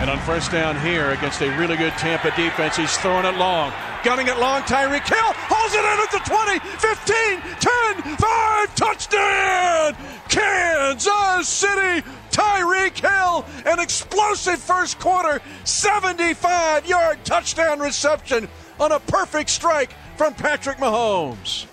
And 0.00 0.10
on 0.10 0.18
first 0.20 0.50
down 0.50 0.80
here 0.80 1.10
against 1.10 1.40
a 1.40 1.56
really 1.56 1.76
good 1.76 1.92
Tampa 1.92 2.34
defense, 2.34 2.74
he's 2.74 2.96
throwing 2.96 3.26
it 3.26 3.36
long. 3.36 3.72
Gunning 4.02 4.28
it 4.28 4.38
long, 4.38 4.62
Tyreek 4.62 5.06
Hill 5.06 5.18
oh, 5.50 5.59
holds 5.70 5.74
it 5.74 5.84
in 5.84 6.00
at 6.00 6.10
the 6.10 6.18
20, 6.18 6.58
15, 6.78 8.04
10, 8.04 8.16
5, 8.16 8.74
touchdown! 8.74 9.96
Kansas 10.28 11.48
City, 11.48 12.06
Tyreek 12.30 12.98
Hill, 12.98 13.44
an 13.66 13.80
explosive 13.80 14.58
first 14.58 14.98
quarter, 14.98 15.40
75 15.64 16.86
yard 16.86 17.18
touchdown 17.24 17.80
reception 17.80 18.48
on 18.78 18.92
a 18.92 19.00
perfect 19.00 19.50
strike 19.50 19.92
from 20.16 20.34
Patrick 20.34 20.78
Mahomes. 20.78 21.66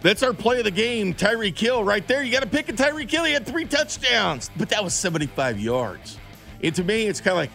That's 0.00 0.22
our 0.22 0.32
play 0.32 0.58
of 0.58 0.64
the 0.64 0.70
game, 0.70 1.12
Tyreek 1.12 1.58
Hill, 1.58 1.82
right 1.82 2.06
there. 2.06 2.22
You 2.22 2.30
got 2.30 2.42
to 2.42 2.48
pick 2.48 2.68
a 2.68 2.72
Tyreek 2.72 3.10
Hill. 3.10 3.24
He 3.24 3.32
had 3.32 3.44
three 3.44 3.64
touchdowns, 3.64 4.50
but 4.56 4.68
that 4.68 4.82
was 4.82 4.94
75 4.94 5.58
yards. 5.58 6.18
And 6.62 6.74
to 6.76 6.84
me, 6.84 7.06
it's 7.06 7.20
kind 7.20 7.32
of 7.32 7.38
like, 7.38 7.50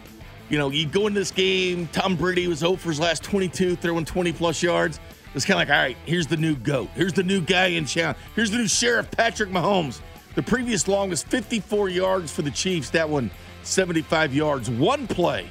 you 0.50 0.58
know, 0.58 0.68
you 0.68 0.86
go 0.86 1.06
into 1.06 1.18
this 1.18 1.30
game, 1.30 1.86
Tom 1.88 2.16
Brady 2.16 2.46
was 2.46 2.58
0 2.58 2.76
for 2.76 2.90
his 2.90 3.00
last 3.00 3.22
22, 3.22 3.76
throwing 3.76 4.04
20 4.04 4.32
plus 4.34 4.62
yards. 4.62 5.00
It's 5.34 5.44
kind 5.44 5.60
of 5.60 5.68
like, 5.68 5.76
all 5.76 5.82
right, 5.82 5.96
here's 6.06 6.26
the 6.26 6.36
new 6.36 6.54
GOAT. 6.54 6.90
Here's 6.94 7.12
the 7.12 7.22
new 7.22 7.40
guy 7.40 7.66
in 7.66 7.86
town. 7.86 8.14
Here's 8.36 8.50
the 8.50 8.58
new 8.58 8.68
sheriff, 8.68 9.10
Patrick 9.10 9.50
Mahomes. 9.50 10.00
The 10.36 10.42
previous 10.42 10.86
longest 10.86 11.26
54 11.26 11.88
yards 11.88 12.32
for 12.32 12.42
the 12.42 12.50
Chiefs. 12.50 12.90
That 12.90 13.08
one, 13.08 13.30
75 13.62 14.34
yards. 14.34 14.70
One 14.70 15.06
play 15.06 15.48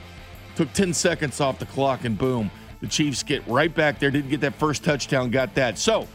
took 0.55 0.71
10 0.73 0.93
seconds 0.93 1.41
off 1.41 1.59
the 1.59 1.65
clock, 1.65 2.05
and 2.05 2.17
boom, 2.17 2.49
the 2.79 2.87
Chiefs 2.87 3.23
get 3.23 3.45
right 3.47 3.73
back 3.73 3.99
there. 3.99 4.11
Didn't 4.11 4.29
get 4.29 4.41
that 4.41 4.55
first 4.55 4.83
touchdown, 4.83 5.31
got 5.31 5.53
that. 5.55 5.77
So, 5.77 6.07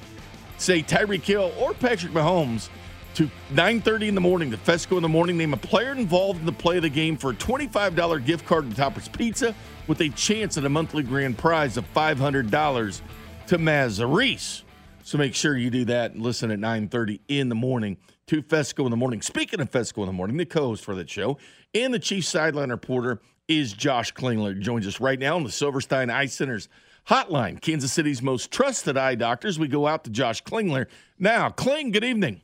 say 0.57 0.83
Tyreek 0.83 1.23
Hill 1.23 1.53
or 1.59 1.75
Patrick 1.75 2.13
Mahomes 2.13 2.69
to 3.15 3.31
9.30 3.53 4.09
in 4.09 4.15
the 4.15 4.21
morning, 4.21 4.51
the 4.51 4.57
Fesco 4.57 4.97
in 4.97 5.03
the 5.03 5.09
morning. 5.09 5.37
Name 5.37 5.53
a 5.53 5.59
player 5.59 5.93
involved 5.93 6.41
in 6.41 6.47
the 6.47 6.53
play 6.53 6.77
of 6.77 6.83
the 6.83 6.89
game 6.89 7.17
for 7.17 7.31
a 7.31 7.35
$25 7.35 8.25
gift 8.25 8.47
card 8.47 8.71
to 8.71 8.77
Topper's 8.77 9.09
Pizza 9.09 9.55
with 9.87 10.01
a 10.01 10.09
chance 10.11 10.57
at 10.57 10.65
a 10.65 10.69
monthly 10.69 11.03
grand 11.03 11.37
prize 11.37 11.77
of 11.77 11.93
$500 11.95 13.01
to 13.49 13.59
Mazarese. 13.59 14.63
So 15.05 15.17
make 15.17 15.35
sure 15.35 15.57
you 15.57 15.71
do 15.71 15.87
that 15.87 16.13
and 16.13 16.23
listen 16.23 16.51
at 16.51 16.59
9.30 16.59 17.21
in 17.29 17.49
the 17.49 17.55
morning 17.55 17.97
to 18.27 18.43
Fesco 18.43 18.85
in 18.85 18.91
the 18.91 18.97
morning. 18.97 19.23
Speaking 19.23 19.59
of 19.61 19.71
Fesco 19.71 20.01
in 20.01 20.07
the 20.07 20.13
morning, 20.13 20.37
the 20.37 20.45
co-host 20.45 20.85
for 20.85 20.95
that 20.97 21.09
show 21.09 21.39
and 21.75 21.95
the 21.95 21.99
chief 21.99 22.27
sideline 22.27 22.69
reporter 22.69 23.23
is 23.49 23.73
Josh 23.73 24.13
Klingler. 24.13 24.61
Joins 24.61 24.87
us 24.87 25.01
right 25.01 25.19
now 25.19 25.37
on 25.37 25.45
the 25.45 25.51
Silverstein 25.51 26.11
Eye 26.11 26.27
Center's 26.27 26.69
hotline, 27.09 27.59
Kansas 27.59 27.91
City's 27.91 28.21
most 28.21 28.51
trusted 28.51 28.99
eye 28.99 29.15
doctors. 29.15 29.59
We 29.59 29.67
go 29.67 29.87
out 29.87 30.05
to 30.05 30.11
Josh 30.11 30.45
Klingler. 30.45 30.87
Now, 31.19 31.49
Kling, 31.49 31.91
good 31.91 32.05
evening. 32.05 32.43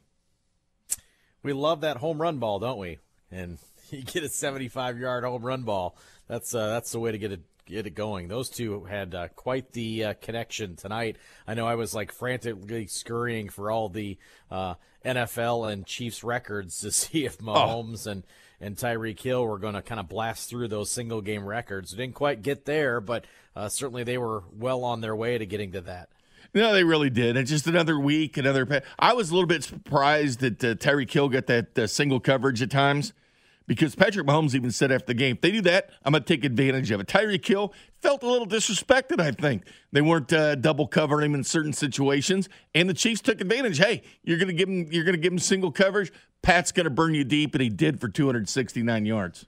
We 1.43 1.53
love 1.53 1.83
that 1.83 1.99
home 1.99 2.19
run 2.19 2.39
ball, 2.39 2.61
don't 2.61 2.79
we? 2.79 2.99
And 3.31 3.59
you 3.91 4.03
get 4.03 4.23
a 4.23 4.31
75 4.31 4.99
yard 4.99 5.25
home 5.25 5.43
run 5.43 5.65
ball. 5.65 5.99
That's 6.29 6.55
uh, 6.55 6.69
that's 6.69 6.93
the 6.93 6.99
way 6.99 7.13
to 7.13 7.19
get 7.19 7.31
it 7.31 7.43
get 7.67 7.87
it 7.87 7.95
going. 7.95 8.29
Those 8.29 8.49
two 8.49 8.85
had 8.85 9.15
uh, 9.15 9.29
quite 9.29 9.73
the 9.73 10.05
uh, 10.05 10.15
connection 10.21 10.77
tonight. 10.77 11.17
I 11.47 11.55
know 11.55 11.67
I 11.67 11.75
was 11.75 11.95
like 11.95 12.13
frantically 12.13 12.87
scurrying 12.87 13.49
for 13.49 13.71
all 13.71 13.89
the 13.89 14.19
uh, 14.51 14.75
NFL 15.05 15.73
and 15.73 15.87
Chiefs 15.87 16.25
records 16.25 16.81
to 16.81 16.91
see 16.93 17.25
if 17.25 17.39
Mahomes 17.39 18.07
oh. 18.07 18.13
and 18.13 18.23
and 18.61 18.77
Tyreek 18.77 19.21
Hill 19.21 19.45
were 19.47 19.59
going 19.59 19.75
to 19.75 19.83
kind 19.83 20.01
of 20.01 20.09
blast 20.09 20.49
through 20.49 20.69
those 20.69 20.89
single 20.89 21.21
game 21.21 21.45
records. 21.45 21.91
Didn't 21.91 22.15
quite 22.15 22.41
get 22.41 22.65
there, 22.65 23.01
but 23.01 23.27
uh, 23.55 23.69
certainly 23.69 24.05
they 24.05 24.17
were 24.17 24.45
well 24.57 24.85
on 24.85 25.01
their 25.01 25.15
way 25.15 25.37
to 25.37 25.45
getting 25.45 25.73
to 25.73 25.83
that. 25.83 26.09
No, 26.55 26.73
they 26.73 26.85
really 26.85 27.11
did. 27.11 27.37
It's 27.37 27.51
just 27.51 27.67
another 27.67 27.99
week, 27.99 28.37
another. 28.37 28.65
Pa- 28.65 28.81
I 28.99 29.13
was 29.13 29.31
a 29.31 29.35
little 29.35 29.49
bit 29.49 29.65
surprised 29.65 30.39
that 30.41 30.65
uh, 30.65 30.75
Tyreek 30.77 31.11
Hill 31.11 31.29
got 31.29 31.47
that 31.47 31.77
uh, 31.79 31.87
single 31.87 32.21
coverage 32.21 32.63
at 32.63 32.71
times 32.71 33.13
because 33.67 33.95
Patrick 33.95 34.27
Mahomes 34.27 34.55
even 34.55 34.71
said 34.71 34.93
after 34.93 35.07
the 35.07 35.15
game, 35.15 35.37
if 35.37 35.41
they 35.41 35.51
do 35.51 35.61
that, 35.63 35.91
I'm 36.05 36.13
going 36.13 36.23
to 36.23 36.29
take 36.29 36.45
advantage 36.45 36.91
of 36.91 37.01
it. 37.01 37.07
Tyreek 37.07 37.47
Hill 37.47 37.73
felt 38.03 38.23
a 38.23 38.27
little 38.27 38.47
disrespected, 38.47 39.21
I 39.21 39.31
think. 39.31 39.65
They 39.93 40.03
weren't 40.03 40.33
uh, 40.33 40.57
double 40.57 40.87
covering 40.87 41.31
him 41.31 41.35
in 41.35 41.45
certain 41.45 41.73
situations, 41.73 42.49
and 42.75 42.89
the 42.89 42.95
Chiefs 42.95 43.21
took 43.23 43.41
advantage. 43.41 43.79
Hey, 43.79 44.03
you're 44.23 44.39
going 44.39 44.49
to 44.49 44.55
give 44.55 44.69
him 44.69 44.89
you're 44.91 45.05
going 45.05 45.15
to 45.17 45.21
give 45.21 45.33
him 45.33 45.39
single 45.39 45.73
coverage. 45.73 46.13
Pat's 46.43 46.73
going 46.73 46.85
to 46.85 46.91
burn 46.91 47.15
you 47.15 47.25
deep, 47.25 47.55
and 47.55 47.63
he 47.63 47.71
did 47.71 48.01
for 48.01 48.09
269 48.09 49.07
yards. 49.07 49.47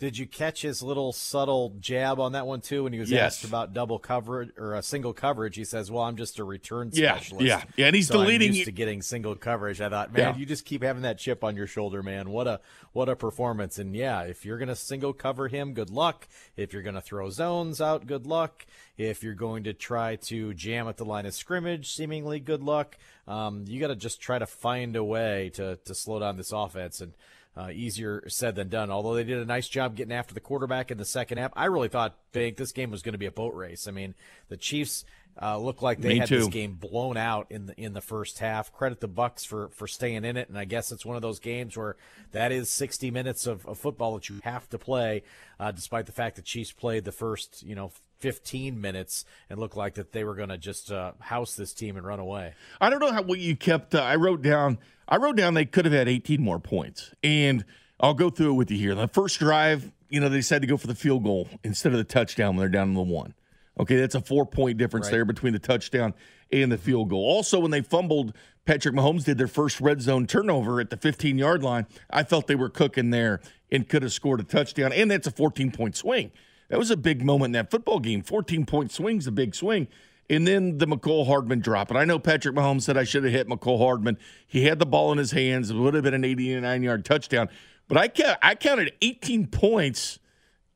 Did 0.00 0.16
you 0.16 0.26
catch 0.26 0.62
his 0.62 0.82
little 0.82 1.12
subtle 1.12 1.76
jab 1.78 2.18
on 2.18 2.32
that 2.32 2.46
one 2.46 2.62
too? 2.62 2.84
When 2.84 2.92
he 2.94 2.98
was 2.98 3.10
Yes. 3.10 3.34
asked 3.36 3.44
about 3.44 3.74
double 3.74 3.98
coverage 3.98 4.48
or 4.56 4.74
a 4.74 4.82
single 4.82 5.12
coverage, 5.12 5.56
he 5.56 5.64
says, 5.64 5.90
"Well, 5.90 6.02
I'm 6.02 6.16
just 6.16 6.38
a 6.38 6.44
return 6.44 6.88
Yeah, 6.94 7.16
specialist." 7.16 7.46
yeah, 7.46 7.62
yeah, 7.76 7.86
and 7.88 7.94
he's 7.94 8.08
so 8.08 8.14
I'm 8.14 8.20
deleting 8.24 8.54
used 8.54 8.64
to 8.64 8.72
getting 8.72 9.02
single 9.02 9.36
coverage. 9.36 9.78
I 9.82 9.90
thought, 9.90 10.10
man, 10.10 10.20
Yeah. 10.34 10.36
you 10.38 10.46
just 10.46 10.64
keep 10.64 10.82
having 10.82 11.02
that 11.02 11.18
chip 11.18 11.44
on 11.44 11.54
your 11.54 11.66
shoulder, 11.66 12.02
man. 12.02 12.30
What 12.30 12.46
a 12.48 12.60
what 12.92 13.10
a 13.10 13.14
performance! 13.14 13.78
And 13.78 13.94
yeah, 13.94 14.22
if 14.22 14.44
you're 14.46 14.56
gonna 14.56 14.74
single 14.74 15.12
cover 15.12 15.48
him, 15.48 15.74
good 15.74 15.90
luck. 15.90 16.26
If 16.56 16.72
you're 16.72 16.82
gonna 16.82 17.02
throw 17.02 17.28
zones 17.28 17.78
out, 17.82 18.06
good 18.06 18.26
luck. 18.26 18.64
If 18.96 19.22
you're 19.22 19.34
going 19.34 19.64
to 19.64 19.74
try 19.74 20.16
to 20.16 20.54
jam 20.54 20.88
at 20.88 20.96
the 20.96 21.04
line 21.04 21.26
of 21.26 21.34
scrimmage, 21.34 21.92
seemingly 21.92 22.40
good 22.40 22.62
luck. 22.62 22.96
Um, 23.28 23.64
you 23.68 23.78
got 23.80 23.88
to 23.88 23.96
just 23.96 24.20
try 24.20 24.38
to 24.38 24.46
find 24.46 24.96
a 24.96 25.04
way 25.04 25.50
to 25.54 25.76
to 25.84 25.94
slow 25.94 26.18
down 26.20 26.38
this 26.38 26.52
offense 26.52 27.02
and. 27.02 27.12
Uh, 27.56 27.68
easier 27.72 28.22
said 28.28 28.54
than 28.54 28.68
done. 28.68 28.92
Although 28.92 29.14
they 29.14 29.24
did 29.24 29.38
a 29.38 29.44
nice 29.44 29.68
job 29.68 29.96
getting 29.96 30.12
after 30.12 30.32
the 30.32 30.40
quarterback 30.40 30.92
in 30.92 30.98
the 30.98 31.04
second 31.04 31.38
half, 31.38 31.50
I 31.56 31.64
really 31.64 31.88
thought 31.88 32.16
Big 32.30 32.56
this 32.56 32.70
game 32.70 32.92
was 32.92 33.02
going 33.02 33.12
to 33.12 33.18
be 33.18 33.26
a 33.26 33.32
boat 33.32 33.54
race. 33.54 33.88
I 33.88 33.90
mean, 33.90 34.14
the 34.48 34.56
Chiefs 34.56 35.04
uh, 35.40 35.58
looked 35.58 35.82
like 35.82 36.00
they 36.00 36.10
Me 36.10 36.18
had 36.18 36.28
too. 36.28 36.38
this 36.38 36.48
game 36.48 36.74
blown 36.74 37.16
out 37.16 37.46
in 37.50 37.66
the 37.66 37.80
in 37.80 37.92
the 37.92 38.00
first 38.00 38.38
half. 38.38 38.72
Credit 38.72 39.00
the 39.00 39.08
Bucks 39.08 39.44
for 39.44 39.68
for 39.70 39.86
staying 39.86 40.24
in 40.24 40.36
it, 40.36 40.48
and 40.48 40.58
I 40.58 40.64
guess 40.64 40.92
it's 40.92 41.04
one 41.06 41.16
of 41.16 41.22
those 41.22 41.38
games 41.38 41.76
where 41.76 41.96
that 42.32 42.52
is 42.52 42.70
60 42.70 43.10
minutes 43.10 43.46
of, 43.46 43.66
of 43.66 43.78
football 43.78 44.14
that 44.14 44.28
you 44.28 44.40
have 44.44 44.68
to 44.70 44.78
play, 44.78 45.22
uh, 45.58 45.70
despite 45.72 46.06
the 46.06 46.12
fact 46.12 46.36
that 46.36 46.44
Chiefs 46.44 46.72
played 46.72 47.04
the 47.04 47.12
first 47.12 47.62
you 47.62 47.74
know 47.74 47.90
15 48.20 48.80
minutes 48.80 49.24
and 49.48 49.58
looked 49.58 49.76
like 49.76 49.94
that 49.94 50.12
they 50.12 50.24
were 50.24 50.34
going 50.34 50.48
to 50.50 50.58
just 50.58 50.92
uh, 50.92 51.12
house 51.18 51.54
this 51.56 51.72
team 51.72 51.96
and 51.96 52.06
run 52.06 52.20
away. 52.20 52.54
I 52.80 52.90
don't 52.90 53.00
know 53.00 53.12
how 53.12 53.22
what 53.22 53.38
you 53.38 53.56
kept. 53.56 53.94
Uh, 53.94 54.02
I 54.02 54.16
wrote 54.16 54.42
down. 54.42 54.78
I 55.08 55.16
wrote 55.16 55.36
down 55.36 55.54
they 55.54 55.64
could 55.64 55.84
have 55.86 55.94
had 55.94 56.08
18 56.08 56.40
more 56.40 56.60
points, 56.60 57.12
and 57.24 57.64
I'll 57.98 58.14
go 58.14 58.30
through 58.30 58.50
it 58.52 58.54
with 58.54 58.70
you 58.70 58.78
here. 58.78 58.94
The 58.94 59.08
first 59.08 59.38
drive, 59.40 59.90
you 60.08 60.20
know, 60.20 60.28
they 60.28 60.36
decided 60.36 60.60
to 60.62 60.66
go 60.68 60.76
for 60.76 60.86
the 60.86 60.94
field 60.94 61.24
goal 61.24 61.48
instead 61.64 61.92
of 61.92 61.98
the 61.98 62.04
touchdown 62.04 62.54
when 62.54 62.58
they're 62.60 62.68
down 62.68 62.88
to 62.88 62.94
the 62.94 63.02
one. 63.02 63.34
Okay, 63.78 63.96
that's 63.96 64.14
a 64.14 64.20
four 64.20 64.44
point 64.46 64.78
difference 64.78 65.06
Right. 65.06 65.12
there 65.12 65.24
between 65.24 65.52
the 65.52 65.58
touchdown 65.58 66.14
and 66.52 66.70
the 66.70 66.78
field 66.78 67.08
goal. 67.10 67.24
Also, 67.24 67.58
when 67.58 67.70
they 67.70 67.80
fumbled, 67.80 68.34
Patrick 68.66 68.94
Mahomes 68.94 69.24
did 69.24 69.38
their 69.38 69.48
first 69.48 69.80
red 69.80 70.02
zone 70.02 70.26
turnover 70.26 70.80
at 70.80 70.90
the 70.90 70.96
15 70.96 71.38
yard 71.38 71.62
line. 71.62 71.86
I 72.10 72.22
felt 72.24 72.46
they 72.46 72.54
were 72.56 72.68
cooking 72.68 73.10
there 73.10 73.40
and 73.72 73.88
could 73.88 74.02
have 74.02 74.12
scored 74.12 74.40
a 74.40 74.44
touchdown, 74.44 74.92
and 74.92 75.10
that's 75.10 75.26
a 75.26 75.30
14 75.30 75.70
point 75.72 75.96
swing. 75.96 76.30
That 76.70 76.78
was 76.78 76.90
a 76.90 76.96
big 76.96 77.24
moment 77.24 77.48
in 77.48 77.52
that 77.52 77.70
football 77.70 77.98
game. 77.98 78.22
14 78.22 78.64
point 78.64 78.90
swing's 78.92 79.26
a 79.26 79.32
big 79.32 79.54
swing. 79.54 79.88
And 80.30 80.46
then 80.46 80.78
the 80.78 80.86
Mecole 80.86 81.26
Hardman 81.26 81.58
drop. 81.58 81.90
And 81.90 81.98
I 81.98 82.04
know 82.04 82.20
Patrick 82.20 82.54
Mahomes 82.54 82.82
said 82.82 82.96
I 82.96 83.02
should 83.02 83.24
have 83.24 83.32
hit 83.32 83.48
Mecole 83.48 83.78
Hardman. 83.78 84.16
He 84.46 84.64
had 84.64 84.78
the 84.78 84.86
ball 84.86 85.10
in 85.10 85.18
his 85.18 85.32
hands. 85.32 85.70
It 85.70 85.74
would 85.74 85.94
have 85.94 86.04
been 86.04 86.14
an 86.14 86.24
89 86.24 86.82
yard 86.84 87.04
touchdown. 87.04 87.48
But 87.88 87.98
I, 87.98 88.06
ca- 88.06 88.38
I 88.40 88.54
counted 88.54 88.92
18 89.02 89.48
points 89.48 90.20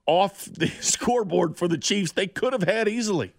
off 0.07 0.47
the 0.47 0.67
scoreboard 0.81 1.57
for 1.57 1.69
the 1.69 1.79
Chiefs. 1.79 2.11
They 2.11 2.27
could 2.27 2.53
have 2.53 2.65
had 2.65 2.89
easily. 2.89 3.33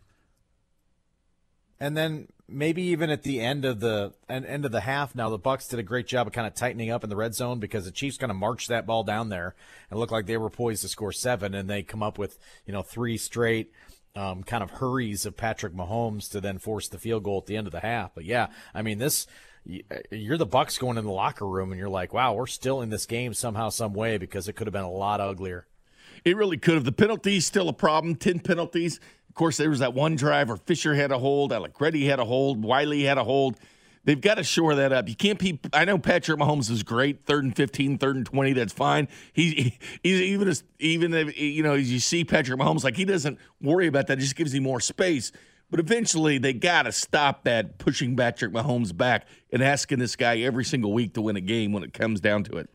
And 1.78 1.98
then 1.98 2.30
maybe 2.48 2.84
even 2.84 3.10
at 3.10 3.24
the 3.24 3.42
end 3.42 3.66
of 3.66 3.80
the 3.80 4.14
en- 4.30 4.46
end 4.46 4.66
of 4.66 4.72
the 4.72 4.82
half, 4.82 5.16
now 5.16 5.30
the 5.30 5.38
Bucks 5.38 5.68
did 5.68 5.80
a 5.80 5.84
great 5.84 6.08
job 6.08 6.28
of 6.28 6.34
kind 6.34 6.48
of 6.48 6.54
tightening 6.54 6.92
up 6.92 7.04
in 7.04 7.10
the 7.10 7.16
red 7.16 7.34
zone 7.34 7.60
because 7.60 7.86
the 7.86 7.92
Chiefs 7.92 8.18
kind 8.18 8.32
of 8.32 8.38
marched 8.38 8.70
that 8.70 8.86
ball 8.86 9.04
down 9.04 9.30
there 9.30 9.56
and 9.90 10.00
looked 10.00 10.12
like 10.12 10.26
they 10.26 10.38
were 10.38 10.50
poised 10.50 10.82
to 10.84 10.88
score 10.88 11.12
seven, 11.12 11.54
and 11.54 11.70
they 11.70 11.84
come 11.84 12.04
up 12.04 12.18
with 12.18 12.38
you 12.66 12.74
know 12.74 12.82
three 12.82 13.18
straight 13.18 13.72
um, 14.16 14.44
kind 14.44 14.64
of 14.64 14.72
hurries 14.72 15.26
of 15.26 15.36
Patrick 15.36 15.74
Mahomes 15.74 16.30
to 16.32 16.42
then 16.42 16.58
force 16.60 16.88
the 16.88 17.00
field 17.00 17.24
goal 17.24 17.40
at 17.40 17.48
the 17.48 17.58
end 17.58 17.68
of 17.68 17.74
the 17.74 17.82
half. 17.82 18.14
But 18.14 18.26
yeah, 18.26 18.48
I 18.74 18.82
mean 18.82 18.98
this. 18.98 19.28
You're 20.12 20.38
the 20.38 20.46
Bucks 20.46 20.78
going 20.78 21.00
in 21.00 21.06
the 21.06 21.12
locker 21.12 21.48
room, 21.48 21.72
and 21.72 21.80
you're 21.80 21.90
like, 21.90 22.14
"Wow, 22.14 22.34
we're 22.34 22.46
still 22.46 22.82
in 22.82 22.90
this 22.90 23.08
game 23.08 23.34
somehow, 23.34 23.70
some 23.70 23.94
way," 23.94 24.20
because 24.20 24.48
it 24.48 24.54
could 24.54 24.68
have 24.68 24.74
been 24.74 24.84
a 24.84 24.92
lot 24.92 25.20
uglier. 25.20 25.66
It 26.24 26.38
really 26.38 26.58
could 26.58 26.76
have. 26.76 26.86
The 26.86 26.92
penalties 26.92 27.48
still 27.48 27.68
a 27.68 27.74
problem. 27.74 28.16
Ten 28.16 28.40
penalties. 28.40 29.00
Course, 29.36 29.58
there 29.58 29.70
was 29.70 29.80
that 29.80 29.94
one 29.94 30.16
drive 30.16 30.48
where 30.48 30.58
Fisher 30.58 30.96
had 30.96 31.12
a 31.12 31.20
hold, 31.20 31.52
Allegretti 31.52 32.08
had 32.08 32.20
a 32.20 32.26
hold, 32.26 32.64
Wylie 32.64 33.04
had 33.04 33.18
a 33.18 33.24
hold. 33.24 33.58
They've 34.06 34.22
got 34.22 34.36
to 34.36 34.44
shore 34.44 34.76
that 34.76 34.94
up. 34.94 35.10
You 35.10 35.16
can't 35.16 35.38
be. 35.38 35.60
I 35.74 35.84
know 35.84 35.98
Patrick 35.98 36.40
Mahomes 36.40 36.70
is 36.70 36.84
great. 36.84 37.26
Third 37.26 37.44
and 37.44 37.56
15, 37.56 37.98
third 37.98 38.16
and 38.16 38.26
twenty. 38.26 38.54
That's 38.54 38.72
fine. 38.72 39.08
He's 39.34 39.74
he's 40.04 40.22
even 40.22 40.48
as 40.48 40.64
even 40.80 41.14
if 41.14 41.40
you 41.40 41.64
know 41.64 41.74
as 41.74 41.92
you 41.92 42.00
see 42.00 42.24
Patrick 42.24 42.60
Mahomes, 42.60 42.84
like 42.84 42.96
he 42.96 43.04
doesn't 43.04 43.40
worry 43.62 43.88
about 43.88 44.08
that. 44.08 44.20
It 44.20 44.22
just 44.22 44.36
gives 44.36 44.54
him 44.54 44.64
more 44.64 44.80
space. 44.80 45.32
But 45.72 45.80
eventually, 45.80 46.38
they 46.38 46.54
got 46.54 46.84
to 46.84 46.92
stop 46.92 47.44
that 47.46 47.80
pushing 47.80 48.16
Patrick 48.16 48.54
Mahomes 48.54 48.96
back 48.96 49.28
and 49.52 49.64
asking 49.64 49.98
this 49.98 50.16
guy 50.16 50.38
every 50.38 50.64
single 50.64 50.94
week 50.94 51.16
to 51.16 51.22
win 51.22 51.36
a 51.36 51.42
game 51.42 51.74
when 51.74 51.82
it 51.82 51.92
comes 51.92 52.22
down 52.22 52.44
to 52.46 52.58
it. 52.58 52.70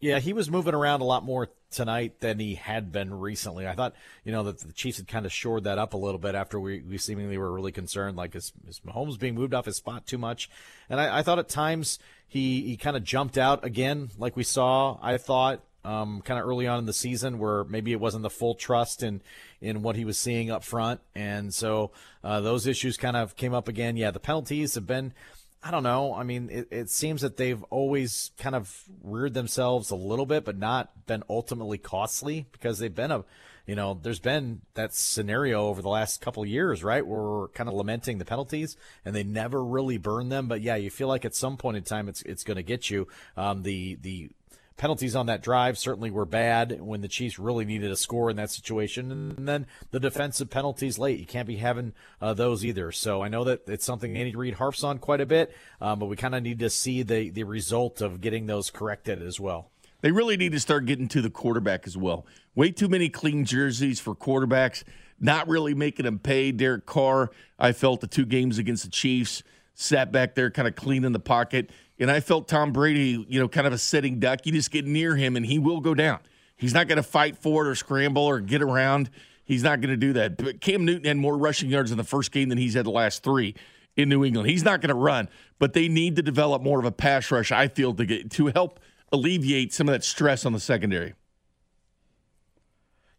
Yeah, 0.00 0.20
he 0.20 0.34
was 0.34 0.50
moving 0.50 0.74
around 0.74 1.00
a 1.00 1.04
lot 1.04 1.24
more 1.24 1.48
tonight 1.70 2.20
than 2.20 2.38
he 2.38 2.54
had 2.54 2.90
been 2.92 3.12
recently. 3.12 3.66
I 3.66 3.74
thought, 3.74 3.94
you 4.24 4.32
know, 4.32 4.42
that 4.44 4.58
the 4.60 4.72
Chiefs 4.72 4.98
had 4.98 5.08
kind 5.08 5.26
of 5.26 5.32
shored 5.32 5.64
that 5.64 5.78
up 5.78 5.94
a 5.94 5.98
little 5.98 6.18
bit 6.18 6.34
after 6.34 6.58
we, 6.58 6.80
we 6.80 6.98
seemingly 6.98 7.38
were 7.38 7.52
really 7.52 7.72
concerned, 7.72 8.16
like 8.16 8.34
is, 8.34 8.52
is 8.66 8.80
Mahomes 8.86 9.18
being 9.18 9.34
moved 9.34 9.54
off 9.54 9.66
his 9.66 9.76
spot 9.76 10.06
too 10.06 10.18
much? 10.18 10.48
And 10.88 11.00
I, 11.00 11.18
I 11.18 11.22
thought 11.22 11.38
at 11.38 11.48
times 11.48 11.98
he, 12.26 12.62
he 12.62 12.76
kind 12.76 12.96
of 12.96 13.04
jumped 13.04 13.38
out 13.38 13.64
again, 13.64 14.10
like 14.18 14.36
we 14.36 14.44
saw, 14.44 14.98
I 15.02 15.16
thought, 15.16 15.62
um, 15.84 16.20
kind 16.22 16.38
of 16.38 16.46
early 16.46 16.66
on 16.66 16.80
in 16.80 16.86
the 16.86 16.92
season 16.92 17.38
where 17.38 17.64
maybe 17.64 17.92
it 17.92 18.00
wasn't 18.00 18.22
the 18.22 18.30
full 18.30 18.54
trust 18.54 19.02
in, 19.02 19.22
in 19.60 19.82
what 19.82 19.96
he 19.96 20.04
was 20.04 20.18
seeing 20.18 20.50
up 20.50 20.64
front. 20.64 21.00
And 21.14 21.54
so 21.54 21.92
uh, 22.22 22.40
those 22.40 22.66
issues 22.66 22.96
kind 22.96 23.16
of 23.16 23.36
came 23.36 23.54
up 23.54 23.68
again. 23.68 23.96
Yeah, 23.96 24.10
the 24.10 24.20
penalties 24.20 24.74
have 24.74 24.86
been 24.86 25.14
I 25.62 25.72
don't 25.72 25.82
know. 25.82 26.14
I 26.14 26.22
mean, 26.22 26.50
it, 26.50 26.68
it 26.70 26.90
seems 26.90 27.22
that 27.22 27.36
they've 27.36 27.62
always 27.64 28.30
kind 28.38 28.54
of 28.54 28.84
reared 29.02 29.34
themselves 29.34 29.90
a 29.90 29.96
little 29.96 30.26
bit, 30.26 30.44
but 30.44 30.56
not 30.56 31.06
been 31.06 31.24
ultimately 31.28 31.78
costly 31.78 32.46
because 32.52 32.78
they've 32.78 32.94
been 32.94 33.10
a, 33.10 33.24
you 33.66 33.74
know, 33.74 33.98
there's 34.00 34.20
been 34.20 34.60
that 34.74 34.94
scenario 34.94 35.66
over 35.66 35.82
the 35.82 35.88
last 35.88 36.20
couple 36.20 36.46
years, 36.46 36.84
right, 36.84 37.04
where 37.04 37.20
we're 37.20 37.48
kind 37.48 37.68
of 37.68 37.74
lamenting 37.74 38.18
the 38.18 38.24
penalties 38.24 38.76
and 39.04 39.16
they 39.16 39.24
never 39.24 39.62
really 39.64 39.98
burn 39.98 40.28
them. 40.28 40.46
But 40.46 40.60
yeah, 40.60 40.76
you 40.76 40.90
feel 40.90 41.08
like 41.08 41.24
at 41.24 41.34
some 41.34 41.56
point 41.56 41.76
in 41.76 41.82
time 41.82 42.08
it's 42.08 42.22
it's 42.22 42.44
going 42.44 42.56
to 42.56 42.62
get 42.62 42.88
you. 42.88 43.08
Um, 43.36 43.62
the 43.64 43.98
the 44.00 44.30
penalties 44.78 45.14
on 45.14 45.26
that 45.26 45.42
drive 45.42 45.76
certainly 45.76 46.10
were 46.10 46.24
bad 46.24 46.80
when 46.80 47.02
the 47.02 47.08
Chiefs 47.08 47.38
really 47.38 47.66
needed 47.66 47.90
a 47.90 47.96
score 47.96 48.30
in 48.30 48.36
that 48.36 48.50
situation. 48.50 49.12
And 49.12 49.46
then 49.46 49.66
the 49.90 50.00
defensive 50.00 50.48
penalties 50.48 50.98
late. 50.98 51.18
You 51.18 51.26
can't 51.26 51.46
be 51.46 51.56
having 51.56 51.92
uh, 52.22 52.32
those 52.32 52.64
either. 52.64 52.90
So 52.92 53.22
I 53.22 53.28
know 53.28 53.44
that 53.44 53.68
it's 53.68 53.84
something 53.84 54.16
Andy 54.16 54.34
Reid 54.34 54.54
harps 54.54 54.82
on 54.82 54.98
quite 54.98 55.20
a 55.20 55.26
bit, 55.26 55.54
um, 55.80 55.98
but 55.98 56.06
we 56.06 56.16
kind 56.16 56.34
of 56.34 56.42
need 56.42 56.60
to 56.60 56.70
see 56.70 57.02
the, 57.02 57.28
the 57.28 57.44
result 57.44 58.00
of 58.00 58.22
getting 58.22 58.46
those 58.46 58.70
corrected 58.70 59.20
as 59.20 59.38
well. 59.38 59.70
They 60.00 60.12
really 60.12 60.36
need 60.36 60.52
to 60.52 60.60
start 60.60 60.86
getting 60.86 61.08
to 61.08 61.20
the 61.20 61.30
quarterback 61.30 61.86
as 61.86 61.96
well. 61.96 62.24
Way 62.54 62.70
too 62.70 62.88
many 62.88 63.08
clean 63.08 63.44
jerseys 63.44 63.98
for 63.98 64.14
quarterbacks, 64.14 64.84
not 65.20 65.48
really 65.48 65.74
making 65.74 66.04
them 66.04 66.20
pay. 66.20 66.52
Derek 66.52 66.86
Carr, 66.86 67.30
I 67.58 67.72
felt 67.72 68.00
the 68.00 68.06
two 68.06 68.24
games 68.24 68.58
against 68.58 68.84
the 68.84 68.90
Chiefs, 68.90 69.42
sat 69.74 70.12
back 70.12 70.36
there 70.36 70.50
kind 70.50 70.68
of 70.68 70.76
clean 70.76 71.04
in 71.04 71.12
the 71.12 71.18
pocket. 71.18 71.70
And 71.98 72.10
I 72.10 72.20
felt 72.20 72.46
Tom 72.48 72.72
Brady, 72.72 73.24
you 73.28 73.40
know, 73.40 73.48
kind 73.48 73.66
of 73.66 73.72
a 73.72 73.78
sitting 73.78 74.20
duck. 74.20 74.46
You 74.46 74.52
just 74.52 74.70
get 74.70 74.86
near 74.86 75.16
him 75.16 75.36
and 75.36 75.44
he 75.44 75.58
will 75.58 75.80
go 75.80 75.94
down. 75.94 76.20
He's 76.56 76.74
not 76.74 76.88
going 76.88 76.96
to 76.96 77.02
fight 77.02 77.36
for 77.36 77.66
it 77.66 77.70
or 77.70 77.74
scramble 77.74 78.22
or 78.22 78.40
get 78.40 78.62
around. 78.62 79.10
He's 79.44 79.62
not 79.62 79.80
going 79.80 79.90
to 79.90 79.96
do 79.96 80.12
that. 80.12 80.36
But 80.36 80.60
Cam 80.60 80.84
Newton 80.84 81.04
had 81.04 81.16
more 81.16 81.36
rushing 81.36 81.70
yards 81.70 81.90
in 81.90 81.96
the 81.96 82.04
first 82.04 82.32
game 82.32 82.48
than 82.50 82.58
he's 82.58 82.74
had 82.74 82.84
the 82.84 82.90
last 82.90 83.22
three 83.22 83.54
in 83.96 84.08
New 84.08 84.24
England. 84.24 84.48
He's 84.48 84.64
not 84.64 84.80
going 84.80 84.90
to 84.90 84.94
run, 84.94 85.28
but 85.58 85.72
they 85.72 85.88
need 85.88 86.16
to 86.16 86.22
develop 86.22 86.62
more 86.62 86.78
of 86.78 86.84
a 86.84 86.92
pass 86.92 87.30
rush, 87.30 87.50
I 87.50 87.68
feel, 87.68 87.94
to 87.94 88.04
get 88.04 88.30
to 88.32 88.46
help 88.48 88.78
alleviate 89.10 89.72
some 89.72 89.88
of 89.88 89.92
that 89.92 90.04
stress 90.04 90.44
on 90.44 90.52
the 90.52 90.60
secondary. 90.60 91.14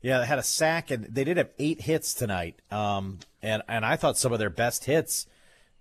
Yeah, 0.02 0.20
they 0.20 0.26
had 0.26 0.40
a 0.40 0.44
sack, 0.44 0.92
and 0.92 1.04
they 1.06 1.26
did 1.26 1.38
have 1.38 1.50
eight 1.60 1.82
hits 1.82 2.14
tonight. 2.14 2.62
Um, 2.72 3.20
and 3.42 3.62
and 3.68 3.86
I 3.86 3.98
thought 3.98 4.18
some 4.18 4.32
of 4.32 4.40
their 4.40 4.50
best 4.50 4.86
hits 4.86 5.26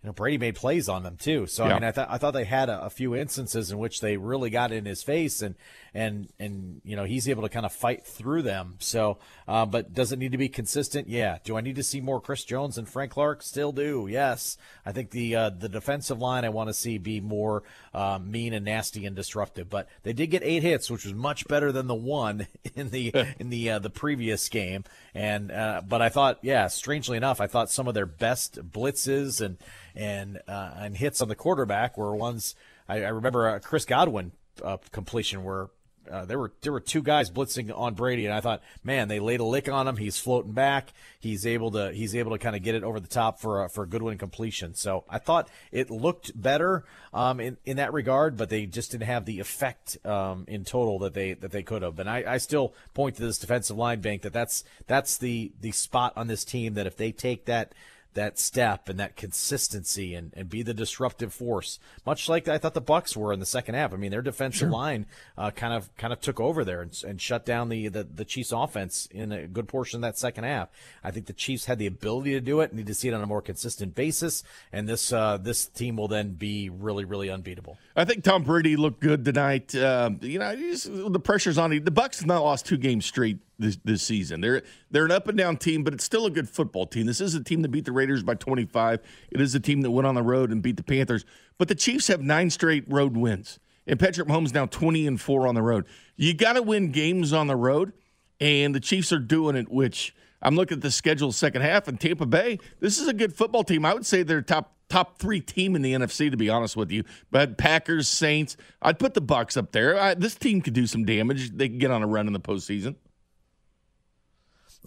you 0.02 0.06
know, 0.06 0.12
Brady 0.12 0.38
made 0.38 0.54
plays 0.54 0.88
on 0.88 1.02
them 1.02 1.16
too. 1.16 1.46
So 1.48 1.64
Yeah. 1.64 1.72
I 1.72 1.74
mean, 1.74 1.84
I 1.84 1.90
thought 1.90 2.08
I 2.08 2.18
thought 2.18 2.30
they 2.30 2.44
had 2.44 2.68
a, 2.68 2.84
a 2.84 2.90
few 2.90 3.16
instances 3.16 3.72
in 3.72 3.78
which 3.78 4.00
they 4.00 4.16
really 4.16 4.48
got 4.48 4.70
in 4.70 4.84
his 4.84 5.02
face, 5.02 5.42
and 5.42 5.56
and 5.92 6.28
and 6.38 6.80
you 6.84 6.94
know 6.94 7.02
he's 7.02 7.28
able 7.28 7.42
to 7.42 7.48
kind 7.48 7.66
of 7.66 7.72
fight 7.72 8.06
through 8.06 8.42
them. 8.42 8.76
So, 8.78 9.18
uh, 9.48 9.66
but 9.66 9.92
does 9.92 10.12
it 10.12 10.20
need 10.20 10.30
to 10.32 10.38
be 10.38 10.48
consistent? 10.48 11.08
Yeah. 11.08 11.38
Do 11.42 11.56
I 11.56 11.62
need 11.62 11.74
to 11.76 11.82
see 11.82 12.00
more 12.00 12.20
Chris 12.20 12.44
Jones 12.44 12.78
and 12.78 12.88
Frank 12.88 13.10
Clark? 13.10 13.42
Still 13.42 13.72
do. 13.72 14.06
Yes. 14.08 14.56
I 14.86 14.92
think 14.92 15.10
the 15.10 15.34
uh, 15.34 15.50
the 15.50 15.68
defensive 15.68 16.20
line 16.20 16.44
I 16.44 16.50
want 16.50 16.68
to 16.68 16.74
see 16.74 16.98
be 16.98 17.20
more 17.20 17.64
uh, 17.92 18.20
mean 18.22 18.52
and 18.52 18.64
nasty 18.64 19.04
and 19.04 19.16
disruptive. 19.16 19.68
But 19.68 19.88
they 20.04 20.12
did 20.12 20.28
get 20.28 20.44
eight 20.44 20.62
hits, 20.62 20.90
which 20.90 21.04
was 21.04 21.14
much 21.14 21.48
better 21.48 21.72
than 21.72 21.88
the 21.88 21.94
one 21.96 22.46
in 22.76 22.90
the 22.90 23.12
in 23.40 23.50
the 23.50 23.70
uh, 23.70 23.78
the 23.80 23.90
previous 23.90 24.48
game. 24.48 24.84
And 25.12 25.50
uh, 25.50 25.82
but 25.86 26.00
I 26.02 26.08
thought, 26.08 26.38
yeah, 26.42 26.68
strangely 26.68 27.16
enough, 27.16 27.40
I 27.40 27.48
thought 27.48 27.70
some 27.70 27.88
of 27.88 27.94
their 27.94 28.06
best 28.06 28.70
blitzes 28.70 29.40
and 29.40 29.58
and 29.98 30.40
uh, 30.48 30.72
and 30.76 30.96
hits 30.96 31.20
on 31.20 31.28
the 31.28 31.34
quarterback 31.34 31.98
were 31.98 32.14
ones 32.16 32.54
I, 32.88 33.02
I 33.02 33.08
remember 33.08 33.48
a 33.48 33.60
Chris 33.60 33.84
Godwin 33.84 34.32
uh, 34.64 34.78
completion 34.92 35.44
where. 35.44 35.68
Uh, 36.10 36.24
there 36.24 36.38
were 36.38 36.50
there 36.62 36.72
were 36.72 36.80
two 36.80 37.02
guys 37.02 37.30
blitzing 37.30 37.70
on 37.76 37.92
Brady, 37.92 38.24
and 38.24 38.32
I 38.32 38.40
thought, 38.40 38.62
man, 38.82 39.08
they 39.08 39.20
laid 39.20 39.40
a 39.40 39.44
lick 39.44 39.68
on 39.68 39.86
him. 39.86 39.98
He's 39.98 40.18
floating 40.18 40.52
back. 40.52 40.94
He's 41.20 41.46
able 41.46 41.70
to 41.72 41.92
he's 41.92 42.16
able 42.16 42.30
to 42.32 42.38
kind 42.38 42.56
of 42.56 42.62
get 42.62 42.74
it 42.74 42.82
over 42.82 42.98
the 42.98 43.08
top 43.08 43.40
for 43.40 43.64
a, 43.64 43.68
for 43.68 43.84
a 43.84 43.86
good 43.86 44.00
one 44.00 44.16
completion. 44.16 44.72
So 44.72 45.04
I 45.06 45.18
thought 45.18 45.50
it 45.70 45.90
looked 45.90 46.32
better 46.34 46.86
um, 47.12 47.40
in 47.40 47.58
in 47.66 47.76
that 47.76 47.92
regard, 47.92 48.38
but 48.38 48.48
they 48.48 48.64
just 48.64 48.92
didn't 48.92 49.06
have 49.06 49.26
the 49.26 49.38
effect 49.38 49.98
um, 50.06 50.46
in 50.48 50.64
total 50.64 50.98
that 51.00 51.12
they 51.12 51.34
that 51.34 51.50
they 51.50 51.62
could 51.62 51.82
have. 51.82 51.98
And 51.98 52.08
I, 52.08 52.24
I 52.26 52.38
still 52.38 52.72
point 52.94 53.16
to 53.16 53.22
this 53.22 53.36
defensive 53.36 53.76
line 53.76 54.00
bank 54.00 54.22
that 54.22 54.32
that's 54.32 54.64
that's 54.86 55.18
the 55.18 55.52
the 55.60 55.72
spot 55.72 56.14
on 56.16 56.26
this 56.26 56.42
team 56.42 56.72
that 56.72 56.86
if 56.86 56.96
they 56.96 57.12
take 57.12 57.44
that 57.44 57.74
that 58.18 58.38
step 58.38 58.88
and 58.88 58.98
that 58.98 59.16
consistency 59.16 60.14
and, 60.14 60.32
and 60.36 60.50
be 60.50 60.62
the 60.62 60.74
disruptive 60.74 61.32
force, 61.32 61.78
much 62.04 62.28
like 62.28 62.48
I 62.48 62.58
thought 62.58 62.74
the 62.74 62.80
Bucks 62.80 63.16
were 63.16 63.32
in 63.32 63.38
the 63.38 63.46
second 63.46 63.76
half. 63.76 63.92
I 63.92 63.96
mean, 63.96 64.10
their 64.10 64.22
defensive 64.22 64.70
line 64.70 65.06
uh, 65.36 65.52
kind 65.52 65.72
of 65.72 65.94
kind 65.96 66.12
of 66.12 66.20
took 66.20 66.40
over 66.40 66.64
there 66.64 66.82
and, 66.82 67.02
and 67.06 67.20
shut 67.20 67.46
down 67.46 67.68
the, 67.68 67.88
the 67.88 68.02
the 68.02 68.24
Chiefs' 68.24 68.52
offense 68.52 69.06
in 69.10 69.30
a 69.30 69.46
good 69.46 69.68
portion 69.68 69.98
of 69.98 70.02
that 70.02 70.18
second 70.18 70.44
half. 70.44 70.68
I 71.04 71.12
think 71.12 71.26
the 71.26 71.32
Chiefs 71.32 71.66
had 71.66 71.78
the 71.78 71.86
ability 71.86 72.32
to 72.32 72.40
do 72.40 72.60
it. 72.60 72.72
Need 72.72 72.88
to 72.88 72.94
see 72.94 73.08
it 73.08 73.14
on 73.14 73.22
a 73.22 73.26
more 73.26 73.40
consistent 73.40 73.94
basis, 73.94 74.42
and 74.72 74.88
this 74.88 75.12
uh, 75.12 75.38
this 75.38 75.66
team 75.66 75.96
will 75.96 76.08
then 76.08 76.32
be 76.32 76.68
really 76.68 77.04
really 77.04 77.30
unbeatable. 77.30 77.78
I 77.96 78.04
think 78.04 78.24
Tom 78.24 78.42
Brady 78.42 78.76
looked 78.76 79.00
good 79.00 79.24
tonight. 79.24 79.74
Uh, 79.74 80.10
you 80.20 80.38
know, 80.38 80.54
he's, 80.56 80.84
the 80.84 81.20
pressure's 81.20 81.58
on 81.58 81.72
him. 81.72 81.84
The 81.84 81.90
Bucks 81.90 82.18
have 82.18 82.26
not 82.26 82.42
lost 82.42 82.66
two 82.66 82.76
games 82.76 83.06
straight 83.06 83.38
this, 83.58 83.78
this 83.84 84.02
season. 84.02 84.40
They're 84.40 84.62
they're 84.90 85.04
an 85.04 85.10
up 85.10 85.28
and 85.28 85.36
down 85.36 85.56
team, 85.56 85.84
but 85.84 85.94
it's 85.94 86.04
still 86.04 86.26
a 86.26 86.30
good 86.30 86.48
football 86.48 86.86
team. 86.86 87.06
This 87.06 87.20
is 87.20 87.34
a 87.34 87.42
team 87.42 87.62
that 87.62 87.70
beat 87.70 87.84
the 87.84 87.92
Raiders 87.92 88.22
by 88.22 88.34
25. 88.34 89.00
It 89.30 89.40
is 89.40 89.54
a 89.54 89.60
team 89.60 89.82
that 89.82 89.90
went 89.90 90.06
on 90.06 90.14
the 90.14 90.22
road 90.22 90.50
and 90.50 90.62
beat 90.62 90.76
the 90.76 90.82
Panthers. 90.82 91.24
But 91.58 91.68
the 91.68 91.74
Chiefs 91.74 92.06
have 92.08 92.22
nine 92.22 92.50
straight 92.50 92.84
road 92.88 93.16
wins, 93.16 93.58
and 93.86 93.98
Patrick 93.98 94.28
Mahomes 94.28 94.54
now 94.54 94.66
20 94.66 95.06
and 95.06 95.20
four 95.20 95.46
on 95.46 95.54
the 95.54 95.62
road. 95.62 95.86
You 96.16 96.34
got 96.34 96.54
to 96.54 96.62
win 96.62 96.92
games 96.92 97.32
on 97.32 97.46
the 97.46 97.56
road, 97.56 97.92
and 98.40 98.74
the 98.74 98.80
Chiefs 98.80 99.12
are 99.12 99.18
doing 99.18 99.56
it. 99.56 99.68
Which 99.70 100.14
I'm 100.40 100.54
looking 100.54 100.78
at 100.78 100.82
the 100.82 100.90
schedule 100.90 101.32
second 101.32 101.62
half, 101.62 101.88
and 101.88 102.00
Tampa 102.00 102.26
Bay. 102.26 102.58
This 102.80 102.98
is 102.98 103.08
a 103.08 103.14
good 103.14 103.34
football 103.34 103.64
team. 103.64 103.84
I 103.84 103.94
would 103.94 104.06
say 104.06 104.22
they're 104.22 104.42
top 104.42 104.74
top 104.88 105.18
three 105.18 105.40
team 105.40 105.76
in 105.76 105.82
the 105.82 105.92
NFC, 105.92 106.30
to 106.30 106.36
be 106.36 106.48
honest 106.48 106.76
with 106.76 106.90
you. 106.90 107.04
But 107.30 107.58
Packers, 107.58 108.08
Saints, 108.08 108.56
I'd 108.80 108.98
put 108.98 109.14
the 109.14 109.20
Bucks 109.20 109.56
up 109.56 109.72
there. 109.72 110.00
I, 110.00 110.14
this 110.14 110.34
team 110.34 110.60
could 110.60 110.72
do 110.72 110.86
some 110.86 111.04
damage. 111.04 111.50
They 111.50 111.68
can 111.68 111.78
get 111.78 111.90
on 111.90 112.02
a 112.02 112.06
run 112.06 112.26
in 112.26 112.32
the 112.32 112.40
postseason. 112.40 112.96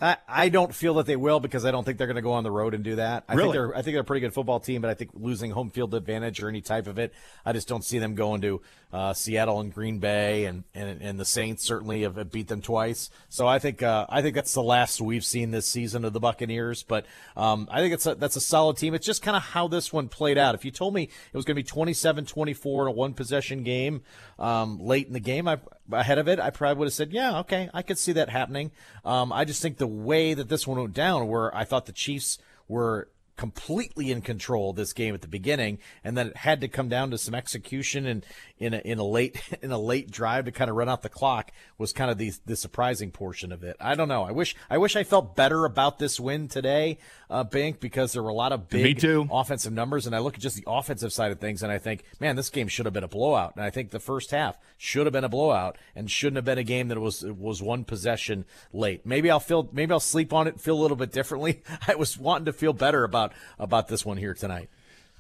I, 0.02 0.18
I 0.28 0.50
don't 0.50 0.74
feel 0.74 0.96
that 0.96 1.06
they 1.06 1.16
will 1.16 1.40
because 1.40 1.64
I 1.64 1.72
don't 1.72 1.84
think 1.84 1.98
they're 2.00 2.08
going 2.08 2.16
to 2.16 2.22
go 2.24 2.32
on 2.34 2.44
the 2.44 2.52
road 2.52 2.74
and 2.74 2.84
do 2.84 2.96
that. 2.96 3.24
I 3.30 3.36
Really? 3.36 3.44
think 3.44 3.54
they're 3.54 3.76
I 3.78 3.82
think 3.84 3.94
they're 3.94 4.02
a 4.02 4.06
pretty 4.06 4.22
good 4.22 4.34
football 4.34 4.60
team, 4.60 4.82
but 4.82 4.90
I 4.90 4.96
think 4.96 5.12
losing 5.14 5.52
home 5.52 5.70
field 5.70 5.94
advantage 5.94 6.42
or 6.42 6.50
any 6.50 6.62
type 6.62 6.88
of 6.88 6.98
it, 6.98 7.14
I 7.46 7.54
just 7.54 7.68
don't 7.68 7.84
see 7.86 8.00
them 8.00 8.16
going 8.16 8.42
to 8.42 8.62
uh, 8.92 9.14
Seattle 9.14 9.62
and 9.62 9.74
Green 9.74 10.00
Bay 10.00 10.46
and, 10.46 10.64
and 10.74 11.02
and 11.02 11.20
the 11.20 11.24
Saints 11.26 11.64
certainly 11.64 12.02
have 12.02 12.32
beat 12.32 12.48
them 12.48 12.62
twice. 12.62 13.10
So 13.30 13.48
I 13.48 13.60
think 13.60 13.84
uh, 13.84 14.06
I 14.10 14.22
think 14.22 14.36
that's 14.36 14.54
the 14.54 14.64
last 14.64 15.00
we've 15.00 15.24
seen 15.24 15.52
this 15.52 15.68
season 15.68 16.04
of 16.04 16.14
the 16.14 16.20
Buccaneers. 16.20 16.84
But 16.84 17.06
um, 17.38 17.68
I 17.72 17.80
think 17.80 17.94
it's 17.94 18.06
a, 18.06 18.16
that's 18.16 18.36
a 18.36 18.42
solid 18.42 18.78
team. 18.78 18.94
It's 18.94 19.06
just 19.06 19.22
kind 19.22 19.38
of 19.38 19.44
how 19.44 19.68
this 19.68 19.94
one 19.94 20.08
played 20.10 20.38
out. 20.38 20.56
If 20.56 20.66
you 20.66 20.72
told 20.72 20.94
me 20.94 21.04
it 21.04 21.38
was 21.38 21.46
going 21.46 21.56
to 21.56 21.64
be 21.64 21.68
27-24 21.68 22.82
in 22.82 22.88
a 22.88 22.92
one 22.92 23.14
possession 23.14 23.64
game 23.64 24.02
um, 24.40 24.80
late 24.80 25.08
in 25.08 25.14
the 25.14 25.20
game, 25.20 25.48
I 25.48 25.60
ahead 25.92 26.18
of 26.18 26.28
it, 26.28 26.40
I 26.40 26.50
probably 26.50 26.80
would 26.80 26.86
have 26.88 26.94
said, 26.94 27.14
yeah, 27.14 27.40
okay, 27.40 27.70
I 27.74 27.82
could 27.82 27.98
see 27.98 28.12
that 28.14 28.30
happening. 28.30 28.72
Um, 29.06 29.32
I 29.32 29.46
just 29.46 29.62
think 29.62 29.78
the 29.78 29.88
way 29.88 30.34
that 30.34 30.50
this 30.50 30.68
one 30.68 30.80
went 30.80 30.94
down, 30.94 31.28
where 31.28 31.56
I 31.56 31.64
thought 31.64 31.86
the 31.86 31.92
Chiefs 31.92 32.38
were 32.68 33.10
completely 33.38 34.12
in 34.12 34.22
control 34.22 34.70
of 34.70 34.76
this 34.76 34.94
game 34.94 35.16
at 35.16 35.22
the 35.22 35.28
beginning, 35.28 35.80
and 36.04 36.16
then 36.16 36.28
it 36.28 36.38
had 36.38 36.62
to 36.62 36.68
come 36.68 36.90
down 36.90 37.10
to 37.10 37.18
some 37.18 37.34
execution 37.34 38.06
and 38.06 38.26
in 38.62 38.76
a, 38.76 38.78
in 38.78 39.00
a 39.00 39.04
late 39.04 39.42
in 39.62 39.72
a 39.72 39.80
late 39.80 40.12
drive 40.12 40.46
to 40.46 40.52
kind 40.52 40.70
of 40.70 40.78
run 40.78 40.88
out 40.88 41.02
the 41.02 41.10
clock 41.10 41.52
was 41.78 41.92
kind 41.92 42.12
of 42.12 42.18
the 42.18 42.32
the 42.46 42.56
surprising 42.56 43.12
portion 43.12 43.52
of 43.52 43.64
it. 43.64 43.76
I 43.80 43.96
don't 43.96 44.08
know. 44.08 44.24
I 44.24 44.32
wish 44.32 44.56
I 44.70 44.78
wish 44.78 44.96
I 44.96 45.04
felt 45.04 45.36
better 45.36 45.66
about 45.66 45.98
this 46.00 46.20
win 46.20 46.48
today, 46.48 47.00
uh, 47.30 47.44
Bink, 47.44 47.80
because 47.80 48.14
there 48.14 48.22
were 48.22 48.30
a 48.30 48.34
lot 48.34 48.52
of 48.52 48.70
big 48.70 48.84
Me 48.84 48.94
too. 48.94 49.28
offensive 49.32 49.74
numbers, 49.74 50.06
and 50.06 50.16
I 50.16 50.20
look 50.20 50.36
at 50.36 50.40
just 50.40 50.56
the 50.56 50.64
offensive 50.68 51.12
side 51.12 51.32
of 51.32 51.40
things, 51.40 51.64
and 51.64 51.72
I 51.72 51.80
think, 51.80 52.04
man, 52.20 52.36
this 52.36 52.50
game 52.50 52.68
should 52.68 52.86
have 52.86 52.94
been 52.94 53.04
a 53.04 53.10
blowout, 53.10 53.56
and 53.56 53.66
I 53.66 53.72
think 53.72 53.90
the 53.90 54.00
first 54.00 54.30
half 54.32 54.58
should 54.78 55.08
have 55.08 55.14
been 55.14 55.24
a 55.24 55.30
blowout, 55.30 55.78
and 55.96 56.10
shouldn't 56.10 56.38
have 56.38 56.46
been 56.46 56.60
a 56.60 56.64
game 56.64 56.88
that 56.90 57.00
was 57.00 57.24
was 57.24 57.64
one 57.64 57.84
possession 57.84 58.46
late. 58.72 59.06
Maybe 59.06 59.32
I'll 59.32 59.40
feel, 59.40 59.70
maybe 59.74 59.92
I'll 59.92 60.00
sleep 60.00 60.32
on 60.32 60.48
it, 60.48 60.54
and 60.54 60.62
feel 60.62 60.78
a 60.78 60.82
little 60.82 60.98
bit 60.98 61.12
differently. 61.12 61.64
I 61.88 61.96
was 61.96 62.18
wanting 62.18 62.46
to 62.46 62.54
feel 62.54 62.74
better 62.74 63.04
about 63.04 63.34
about 63.58 63.88
this 63.88 64.06
one 64.06 64.18
here 64.18 64.36
tonight. 64.36 64.70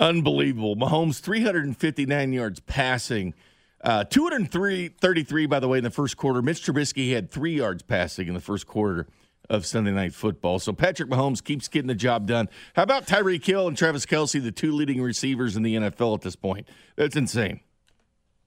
Unbelievable. 0.02 0.76
Mahomes, 0.76 1.20
359 1.20 2.34
yards 2.34 2.60
passing. 2.62 3.36
Uh, 3.84 4.04
233, 4.04 5.46
by 5.46 5.60
the 5.60 5.68
way, 5.68 5.78
in 5.78 5.84
the 5.84 5.92
first 5.92 6.18
quarter. 6.18 6.42
Mitch 6.42 6.66
Trubisky 6.66 7.14
had 7.14 7.30
three 7.30 7.58
yards 7.58 7.84
passing 7.84 8.28
in 8.28 8.34
the 8.34 8.42
first 8.42 8.66
quarter 8.66 9.08
of 9.48 9.66
Sunday 9.66 9.92
Night 9.92 10.16
Football. 10.16 10.58
So 10.60 10.74
Patrick 10.74 11.10
Mahomes 11.10 11.44
keeps 11.44 11.68
getting 11.68 11.88
the 11.88 11.96
job 11.96 12.26
done. 12.26 12.50
How 12.76 12.84
about 12.84 13.06
Tyreek 13.06 13.46
Hill 13.46 13.68
and 13.68 13.78
Travis 13.78 14.06
Kelce, 14.08 14.42
the 14.42 14.52
two 14.52 14.72
leading 14.72 15.02
receivers 15.02 15.56
in 15.56 15.62
the 15.62 15.76
NFL 15.76 16.16
at 16.16 16.22
this 16.22 16.36
point? 16.36 16.68
That's 16.96 17.16
insane. 17.16 17.60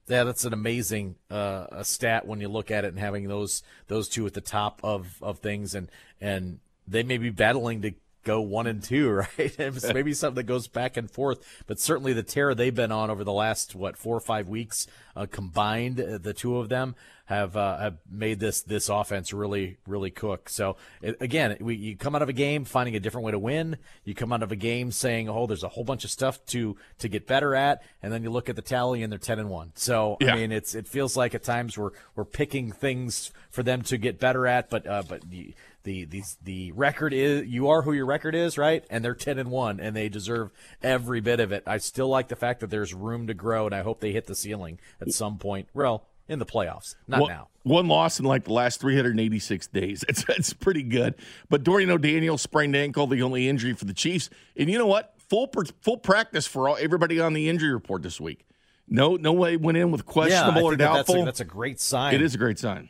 Yeah, 0.07 0.23
that's 0.23 0.45
an 0.45 0.53
amazing 0.53 1.15
uh, 1.31 1.67
a 1.71 1.85
stat 1.85 2.27
when 2.27 2.39
you 2.41 2.47
look 2.47 2.69
at 2.69 2.85
it 2.85 2.89
and 2.89 2.99
having 2.99 3.27
those 3.27 3.63
those 3.87 4.07
two 4.07 4.25
at 4.27 4.33
the 4.33 4.41
top 4.41 4.79
of, 4.83 5.17
of 5.21 5.39
things 5.39 5.73
and 5.73 5.89
and 6.21 6.59
they 6.87 7.01
may 7.01 7.17
be 7.17 7.31
battling 7.31 7.81
to 7.81 7.93
go 8.25 8.41
one 8.41 8.67
and 8.67 8.83
two, 8.83 9.09
right? 9.13 9.29
It's 9.37 9.93
maybe 9.93 10.13
something 10.13 10.35
that 10.35 10.43
goes 10.43 10.67
back 10.67 10.97
and 10.97 11.09
forth, 11.09 11.63
but 11.67 11.79
certainly 11.79 12.11
the 12.11 12.23
tear 12.23 12.53
they've 12.53 12.75
been 12.75 12.91
on 12.91 13.09
over 13.09 13.23
the 13.23 13.31
last 13.31 13.75
what 13.75 13.95
four 13.95 14.17
or 14.17 14.21
five 14.21 14.49
weeks 14.49 14.87
uh, 15.15 15.25
combined, 15.31 16.01
uh, 16.01 16.17
the 16.17 16.33
two 16.33 16.57
of 16.57 16.67
them 16.67 16.95
have 17.25 17.57
uh, 17.57 17.77
have 17.77 17.97
made 18.09 18.39
this 18.39 18.61
this 18.61 18.87
offense 18.87 19.33
really 19.33 19.77
really 19.87 20.11
cook. 20.11 20.47
So 20.49 20.77
it, 21.01 21.17
again, 21.21 21.57
we, 21.59 21.75
you 21.75 21.97
come 21.97 22.15
out 22.15 22.21
of 22.21 22.29
a 22.29 22.33
game 22.33 22.65
finding 22.65 22.95
a 22.95 22.99
different 22.99 23.25
way 23.25 23.31
to 23.31 23.39
win. 23.39 23.77
You 24.03 24.13
come 24.13 24.31
out 24.31 24.43
of 24.43 24.51
a 24.51 24.55
game 24.55 24.91
saying, 24.91 25.27
"Oh, 25.27 25.47
there's 25.47 25.63
a 25.63 25.69
whole 25.69 25.83
bunch 25.83 26.03
of 26.03 26.11
stuff 26.11 26.45
to 26.47 26.77
to 26.99 27.07
get 27.07 27.25
better 27.25 27.55
at," 27.55 27.81
and 28.03 28.13
then 28.13 28.21
you 28.21 28.29
look 28.29 28.49
at 28.49 28.55
the 28.55 28.61
tally 28.61 29.01
and 29.01 29.11
they're 29.11 29.19
ten 29.19 29.39
and 29.39 29.49
one. 29.49 29.71
So 29.75 30.17
Yeah. 30.21 30.33
I 30.33 30.35
mean, 30.35 30.51
it's 30.51 30.75
it 30.75 30.87
feels 30.87 31.17
like 31.17 31.33
at 31.33 31.43
times 31.43 31.77
we're 31.77 31.91
we're 32.15 32.25
picking 32.25 32.71
things 32.71 33.31
for 33.49 33.63
them 33.63 33.81
to 33.83 33.97
get 33.97 34.19
better 34.19 34.45
at, 34.45 34.69
but 34.69 34.85
uh, 34.85 35.03
but 35.07 35.27
the 35.29 35.55
the 35.85 36.03
the 36.03 36.23
the 36.43 36.71
record 36.73 37.13
is 37.13 37.47
you 37.47 37.69
are 37.69 37.83
who 37.83 37.93
your 37.93 38.05
record 38.05 38.35
is, 38.35 38.57
right? 38.57 38.83
And 38.89 39.05
they're 39.05 39.15
ten 39.15 39.39
and 39.39 39.49
one, 39.49 39.79
and 39.79 39.95
they 39.95 40.09
deserve 40.09 40.51
every 40.83 41.21
bit 41.21 41.39
of 41.39 41.53
it. 41.53 41.63
I 41.65 41.77
still 41.77 42.09
like 42.09 42.27
the 42.27 42.35
fact 42.35 42.59
that 42.59 42.69
there's 42.69 42.93
room 42.93 43.27
to 43.27 43.33
grow, 43.33 43.65
and 43.65 43.73
I 43.73 43.81
hope 43.81 44.01
they 44.01 44.11
hit 44.11 44.25
the 44.25 44.35
ceiling 44.35 44.79
at 44.99 45.13
some 45.13 45.37
point. 45.37 45.69
Well, 45.73 46.05
in 46.27 46.39
the 46.39 46.45
playoffs, 46.45 46.95
not 47.07 47.21
one, 47.21 47.31
now. 47.31 47.47
One 47.63 47.87
loss 47.87 48.19
in 48.19 48.25
like 48.25 48.43
the 48.45 48.53
last 48.53 48.81
386 48.81 49.67
days. 49.67 50.03
It's, 50.09 50.25
it's 50.27 50.53
pretty 50.53 50.83
good. 50.83 51.15
But 51.49 51.63
Dorian 51.63 51.91
O'Daniel 51.91 52.37
sprained 52.37 52.75
ankle, 52.75 53.07
the 53.07 53.21
only 53.21 53.47
injury 53.47 53.73
for 53.73 53.85
the 53.85 53.93
Chiefs. 53.93 54.29
And 54.57 54.69
you 54.69 54.77
know 54.77 54.87
what? 54.87 55.13
Full 55.29 55.47
per, 55.47 55.65
full 55.81 55.97
practice 55.97 56.47
for 56.47 56.67
all 56.67 56.77
everybody 56.79 57.19
on 57.19 57.33
the 57.33 57.47
injury 57.47 57.71
report 57.71 58.01
this 58.01 58.19
week. 58.19 58.45
No, 58.87 59.15
no 59.15 59.33
way 59.33 59.57
went 59.57 59.77
in 59.77 59.91
with 59.91 60.01
yeah, 60.01 60.11
questionable 60.11 60.63
or 60.63 60.71
think 60.71 60.79
that 60.79 60.93
that's, 60.93 61.07
doubtful. 61.07 61.21
a, 61.21 61.25
that's 61.25 61.39
a 61.39 61.45
great 61.45 61.79
sign. 61.79 62.13
it 62.13 62.21
is 62.21 62.35
a 62.35 62.37
great 62.37 62.59
sign. 62.59 62.89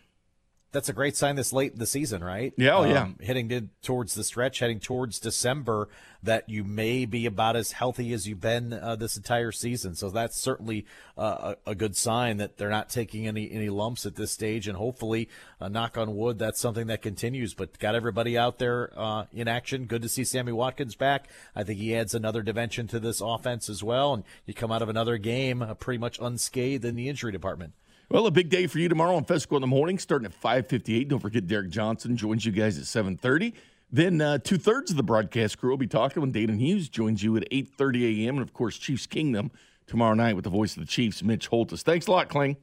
That's 0.75 0.89
a 0.89 0.93
great 0.93 1.15
sign 1.15 1.37
this 1.37 1.53
late 1.53 1.71
in 1.71 1.79
the 1.79 1.85
season, 1.85 2.21
right? 2.21 2.53
Yeah, 2.57 2.75
oh, 2.75 2.83
yeah. 2.83 3.07
Heading 3.25 3.47
to, 3.47 3.61
towards 3.81 4.13
the 4.13 4.25
stretch, 4.25 4.59
heading 4.59 4.81
towards 4.81 5.19
December, 5.19 5.87
that 6.21 6.49
you 6.49 6.65
may 6.65 7.05
be 7.05 7.25
about 7.25 7.55
as 7.55 7.71
healthy 7.71 8.11
as 8.11 8.27
you've 8.27 8.41
been 8.41 8.73
uh, 8.73 8.97
this 8.97 9.15
entire 9.15 9.53
season. 9.53 9.95
So 9.95 10.09
that's 10.09 10.37
certainly 10.37 10.85
uh, 11.17 11.55
a, 11.65 11.71
a 11.71 11.75
good 11.75 11.95
sign 11.95 12.37
that 12.37 12.57
they're 12.57 12.69
not 12.69 12.89
taking 12.89 13.25
any 13.25 13.49
any 13.51 13.69
lumps 13.69 14.05
at 14.05 14.17
this 14.17 14.33
stage, 14.33 14.67
and 14.67 14.77
hopefully, 14.77 15.29
uh, 15.61 15.69
knock 15.69 15.97
on 15.97 16.13
wood, 16.17 16.37
that's 16.37 16.59
something 16.59 16.87
that 16.87 17.01
continues. 17.01 17.53
But 17.53 17.79
got 17.79 17.95
everybody 17.95 18.37
out 18.37 18.59
there 18.59 18.91
uh, 18.97 19.25
in 19.33 19.47
action. 19.47 19.85
Good 19.85 20.01
to 20.01 20.09
see 20.09 20.25
Sammy 20.25 20.51
Watkins 20.51 20.95
back. 20.95 21.29
I 21.55 21.63
think 21.63 21.79
he 21.79 21.95
adds 21.95 22.13
another 22.13 22.41
dimension 22.41 22.87
to 22.87 22.99
this 22.99 23.21
offense 23.21 23.69
as 23.69 23.81
well, 23.81 24.13
and 24.13 24.25
you 24.45 24.53
come 24.53 24.73
out 24.73 24.81
of 24.81 24.89
another 24.89 25.17
game 25.17 25.61
uh, 25.61 25.73
pretty 25.75 25.99
much 25.99 26.19
unscathed 26.19 26.83
in 26.83 26.95
the 26.95 27.07
injury 27.07 27.31
department. 27.31 27.73
Well, 28.09 28.27
a 28.27 28.31
big 28.31 28.49
day 28.49 28.67
for 28.67 28.79
you 28.79 28.87
tomorrow 28.87 29.15
on 29.15 29.25
Fescoe 29.25 29.55
in 29.55 29.61
the 29.61 29.67
morning, 29.67 29.97
starting 29.97 30.25
at 30.25 30.39
5:58. 30.39 31.07
Don't 31.07 31.19
forget 31.19 31.47
Derrick 31.47 31.69
Johnson 31.69 32.15
joins 32.15 32.45
you 32.45 32.51
guys 32.51 32.77
at 32.77 32.85
7:30. 32.85 33.53
Then 33.91 34.21
uh, 34.21 34.37
two 34.39 34.57
thirds 34.57 34.91
of 34.91 34.97
the 34.97 35.03
broadcast 35.03 35.57
crew 35.57 35.69
will 35.69 35.77
be 35.77 35.87
talking 35.87 36.21
when 36.21 36.33
Danan 36.33 36.59
Hughes 36.59 36.89
joins 36.89 37.23
you 37.23 37.37
at 37.37 37.49
8.30 37.49 38.25
a.m. 38.25 38.35
And, 38.35 38.41
of 38.41 38.51
course, 38.51 38.77
Chiefs 38.77 39.05
Kingdom 39.05 39.51
tomorrow 39.87 40.15
night 40.15 40.35
with 40.35 40.43
the 40.43 40.49
voice 40.49 40.75
of 40.75 40.81
the 40.81 40.87
Chiefs, 40.87 41.23
Mitch 41.23 41.49
Holthus. 41.49 41.83
Thanks 41.83 42.07
a 42.07 42.11
lot, 42.11 42.27
Kling. 42.27 42.57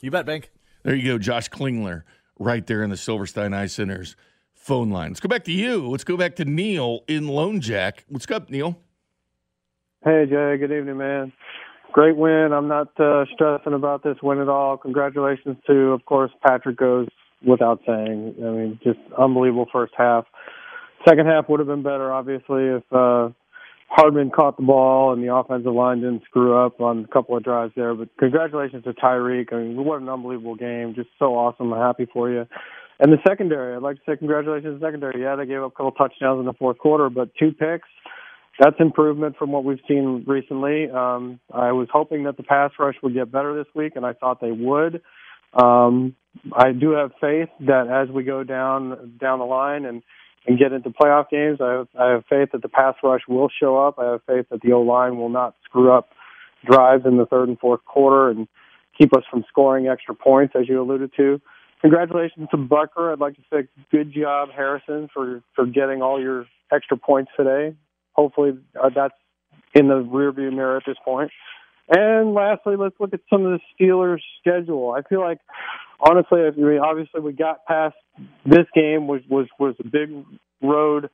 You 0.00 0.10
bet, 0.10 0.26
Bink. 0.26 0.50
There 0.82 0.94
you 0.94 1.12
go, 1.12 1.18
Josh 1.18 1.48
Klingler, 1.48 2.02
right 2.38 2.66
there 2.66 2.82
in 2.82 2.90
the 2.90 2.96
Silverstein 2.96 3.52
Eye 3.52 3.66
Center's 3.66 4.14
phone 4.54 4.90
line. 4.90 5.10
Let's 5.10 5.20
go 5.20 5.28
back 5.28 5.44
to 5.44 5.52
you. 5.52 5.88
Let's 5.88 6.04
go 6.04 6.16
back 6.16 6.36
to 6.36 6.44
Neil 6.44 7.00
in 7.08 7.26
Lone 7.28 7.60
Jack. 7.60 8.04
What's 8.08 8.30
up, 8.30 8.50
Neil? 8.50 8.78
Hey, 10.04 10.26
Jay. 10.26 10.56
Good 10.58 10.72
evening, 10.72 10.96
man. 10.96 11.32
Great 11.92 12.16
win. 12.16 12.52
I'm 12.52 12.68
not 12.68 12.88
uh, 13.00 13.24
stressing 13.34 13.72
about 13.72 14.02
this 14.04 14.16
win 14.22 14.38
at 14.38 14.48
all. 14.48 14.76
Congratulations 14.76 15.56
to, 15.66 15.92
of 15.92 16.04
course, 16.04 16.30
Patrick 16.46 16.76
goes 16.76 17.08
without 17.44 17.80
saying. 17.86 18.34
I 18.38 18.50
mean, 18.50 18.80
just 18.82 18.98
unbelievable 19.18 19.66
first 19.72 19.92
half. 19.96 20.24
Second 21.08 21.26
half 21.26 21.48
would 21.48 21.60
have 21.60 21.66
been 21.66 21.82
better, 21.82 22.12
obviously, 22.12 22.64
if 22.64 22.82
uh, 22.92 23.30
Hardman 23.88 24.30
caught 24.30 24.56
the 24.56 24.62
ball 24.62 25.12
and 25.12 25.22
the 25.22 25.34
offensive 25.34 25.72
line 25.72 26.00
didn't 26.00 26.22
screw 26.24 26.56
up 26.56 26.80
on 26.80 27.04
a 27.04 27.12
couple 27.12 27.36
of 27.36 27.42
drives 27.42 27.72
there. 27.74 27.94
But 27.94 28.08
congratulations 28.18 28.84
to 28.84 28.92
Tyreek. 28.92 29.52
I 29.52 29.56
mean, 29.56 29.84
what 29.84 30.00
an 30.00 30.08
unbelievable 30.08 30.54
game. 30.54 30.94
Just 30.94 31.08
so 31.18 31.34
awesome. 31.34 31.72
I'm 31.72 31.80
happy 31.80 32.06
for 32.12 32.30
you. 32.30 32.46
And 33.00 33.10
the 33.10 33.18
secondary, 33.26 33.74
I'd 33.74 33.82
like 33.82 33.96
to 33.96 34.02
say 34.06 34.16
congratulations 34.16 34.74
to 34.74 34.78
the 34.78 34.86
secondary. 34.86 35.22
Yeah, 35.22 35.34
they 35.34 35.46
gave 35.46 35.62
up 35.62 35.72
a 35.72 35.74
couple 35.74 35.92
touchdowns 35.92 36.38
in 36.38 36.46
the 36.46 36.52
fourth 36.52 36.78
quarter, 36.78 37.08
but 37.08 37.30
two 37.34 37.50
picks. 37.52 37.88
That's 38.60 38.76
improvement 38.78 39.36
from 39.38 39.52
what 39.52 39.64
we've 39.64 39.80
seen 39.88 40.24
recently. 40.26 40.90
Um, 40.90 41.40
I 41.52 41.72
was 41.72 41.88
hoping 41.90 42.24
that 42.24 42.36
the 42.36 42.42
pass 42.42 42.72
rush 42.78 42.94
would 43.02 43.14
get 43.14 43.32
better 43.32 43.56
this 43.56 43.72
week, 43.74 43.94
and 43.96 44.04
I 44.04 44.12
thought 44.12 44.42
they 44.42 44.52
would. 44.52 45.00
Um, 45.54 46.14
I 46.52 46.72
do 46.72 46.90
have 46.90 47.12
faith 47.22 47.48
that 47.60 47.88
as 47.88 48.14
we 48.14 48.22
go 48.22 48.44
down 48.44 49.16
down 49.18 49.38
the 49.38 49.46
line 49.46 49.86
and 49.86 50.02
and 50.46 50.58
get 50.58 50.72
into 50.72 50.90
playoff 50.90 51.28
games. 51.30 51.58
I 51.60 51.72
have, 51.72 51.88
I 51.98 52.10
have 52.12 52.24
faith 52.28 52.50
that 52.52 52.62
the 52.62 52.68
pass 52.68 52.94
rush 53.02 53.22
will 53.28 53.48
show 53.60 53.78
up. 53.78 53.98
I 53.98 54.12
have 54.12 54.20
faith 54.26 54.46
that 54.50 54.60
the 54.62 54.72
O 54.72 54.80
line 54.80 55.16
will 55.16 55.28
not 55.28 55.54
screw 55.64 55.92
up 55.92 56.10
drives 56.64 57.04
in 57.06 57.16
the 57.16 57.26
third 57.26 57.48
and 57.48 57.58
fourth 57.58 57.84
quarter 57.86 58.28
and 58.30 58.46
keep 58.98 59.16
us 59.16 59.22
from 59.30 59.44
scoring 59.48 59.88
extra 59.88 60.14
points, 60.14 60.54
as 60.58 60.68
you 60.68 60.80
alluded 60.82 61.12
to. 61.16 61.40
Congratulations 61.80 62.48
to 62.50 62.58
Bucker. 62.58 63.12
I'd 63.12 63.20
like 63.20 63.36
to 63.36 63.42
say 63.50 63.68
good 63.90 64.12
job, 64.12 64.50
Harrison, 64.54 65.08
for 65.12 65.42
for 65.54 65.64
getting 65.64 66.02
all 66.02 66.20
your 66.20 66.46
extra 66.70 66.98
points 66.98 67.30
today. 67.36 67.74
Hopefully, 68.20 68.52
uh, 68.76 68.90
that's 68.94 69.14
in 69.74 69.88
the 69.88 69.94
rearview 69.94 70.52
mirror 70.52 70.76
at 70.76 70.82
this 70.86 70.98
point. 71.02 71.30
And 71.88 72.34
lastly, 72.34 72.76
let's 72.76 72.94
look 73.00 73.14
at 73.14 73.20
some 73.30 73.46
of 73.46 73.58
the 73.58 73.60
Steelers' 73.72 74.20
schedule. 74.40 74.92
I 74.92 75.00
feel 75.08 75.20
like, 75.20 75.38
honestly, 75.98 76.40
I 76.42 76.50
mean, 76.50 76.78
obviously 76.78 77.20
we 77.22 77.32
got 77.32 77.64
past 77.64 77.96
this 78.44 78.66
game 78.74 79.08
which 79.08 79.24
was 79.30 79.46
was 79.58 79.74
a 79.80 79.84
big 79.84 80.10
road 80.62 81.08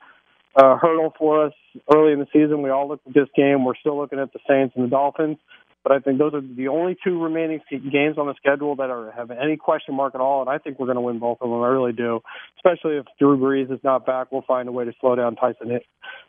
uh, 0.57 0.77
hurdle 0.77 1.15
for 1.17 1.47
us 1.47 1.53
early 1.95 2.13
in 2.13 2.19
the 2.19 2.27
season. 2.33 2.63
We 2.63 2.71
all 2.71 2.89
looked 2.89 3.07
at 3.07 3.15
this 3.15 3.29
game. 3.37 3.65
We're 3.65 3.77
still 3.77 3.97
looking 3.97 4.19
at 4.19 4.33
the 4.33 4.41
Saints 4.49 4.75
and 4.77 4.85
the 4.85 4.91
Dolphins, 4.91 5.37
but 5.83 5.93
I 5.93 6.01
think 6.01 6.19
those 6.19 6.35
are 6.35 6.41
the 6.41 6.69
only 6.69 6.97
two 7.05 7.23
remaining 7.23 7.61
games 7.71 8.19
on 8.19 8.27
the 8.27 8.35
schedule 8.37 8.75
that 8.77 8.91
are 8.91 9.13
have 9.13 9.31
any 9.31 9.57
question 9.57 9.95
mark 9.95 10.15
at 10.15 10.21
all. 10.21 10.41
And 10.41 10.51
I 10.51 10.59
think 10.59 10.79
we're 10.79 10.87
going 10.87 10.97
to 10.97 11.03
win 11.03 11.21
both 11.21 11.39
of 11.41 11.49
them. 11.49 11.63
I 11.63 11.69
really 11.69 11.93
do, 11.93 12.21
especially 12.59 12.97
if 12.97 13.07
Drew 13.19 13.39
Brees 13.39 13.73
is 13.73 13.81
not 13.85 14.05
back. 14.05 14.33
We'll 14.33 14.43
find 14.43 14.69
a 14.69 14.73
way 14.73 14.85
to 14.85 14.93
slow 15.01 15.15
down 15.15 15.37
Tyson, 15.37 15.79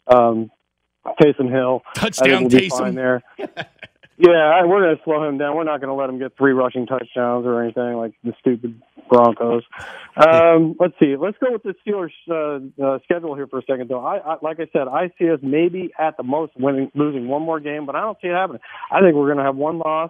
um, 0.07 0.51
Taysom 1.21 1.51
Hill. 1.51 1.81
Touchdown, 1.95 2.43
we'll 2.43 2.49
Taysom. 2.49 2.95
there. 2.95 3.23
Yeah, 4.19 4.65
we're 4.65 4.81
going 4.81 4.97
to 4.97 5.03
slow 5.03 5.23
him 5.29 5.37
down. 5.37 5.55
We're 5.55 5.63
not 5.63 5.79
going 5.79 5.89
to 5.89 5.93
let 5.93 6.09
him 6.09 6.17
get 6.17 6.35
three 6.37 6.51
rushing 6.51 6.87
touchdowns 6.87 7.45
or 7.45 7.61
anything 7.61 7.97
like 7.97 8.13
the 8.23 8.33
stupid 8.39 8.81
Broncos. 9.09 9.61
Um, 10.15 10.75
let's 10.79 10.95
see. 10.99 11.15
Let's 11.15 11.37
go 11.37 11.51
with 11.51 11.61
the 11.61 11.75
Steelers 11.85 12.09
uh, 12.27 12.83
uh, 12.83 12.99
schedule 13.03 13.35
here 13.35 13.45
for 13.45 13.59
a 13.59 13.61
second, 13.61 13.89
though. 13.89 14.03
I, 14.03 14.17
I, 14.17 14.37
like 14.41 14.59
I 14.59 14.67
said, 14.73 14.87
I 14.87 15.11
see 15.19 15.29
us 15.29 15.39
maybe 15.43 15.91
at 15.99 16.17
the 16.17 16.23
most 16.23 16.53
winning, 16.57 16.91
losing 16.95 17.27
one 17.27 17.43
more 17.43 17.59
game, 17.59 17.85
but 17.85 17.95
I 17.95 18.01
don't 18.01 18.17
see 18.19 18.27
it 18.27 18.33
happening. 18.33 18.61
I 18.91 19.01
think 19.01 19.13
we're 19.13 19.27
going 19.27 19.37
to 19.37 19.43
have 19.43 19.55
one 19.55 19.77
loss. 19.77 20.09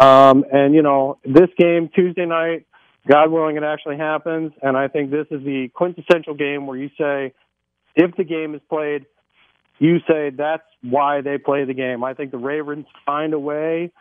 Um, 0.00 0.44
and 0.52 0.74
you 0.74 0.82
know, 0.82 1.18
this 1.24 1.48
game 1.56 1.90
Tuesday 1.94 2.26
night, 2.26 2.66
God 3.08 3.30
willing, 3.30 3.56
it 3.56 3.62
actually 3.62 3.98
happens. 3.98 4.50
And 4.62 4.76
I 4.76 4.88
think 4.88 5.12
this 5.12 5.26
is 5.30 5.44
the 5.44 5.68
quintessential 5.74 6.34
game 6.34 6.66
where 6.66 6.76
you 6.76 6.90
say, 6.98 7.32
if 7.94 8.16
the 8.16 8.24
game 8.24 8.56
is 8.56 8.60
played 8.68 9.06
you 9.78 9.98
say 10.08 10.30
that's 10.30 10.62
why 10.82 11.20
they 11.20 11.38
play 11.38 11.64
the 11.64 11.74
game. 11.74 12.04
I 12.04 12.14
think 12.14 12.30
the 12.30 12.38
Ravens 12.38 12.86
find 13.06 13.32
a 13.32 13.38
way 13.38 13.92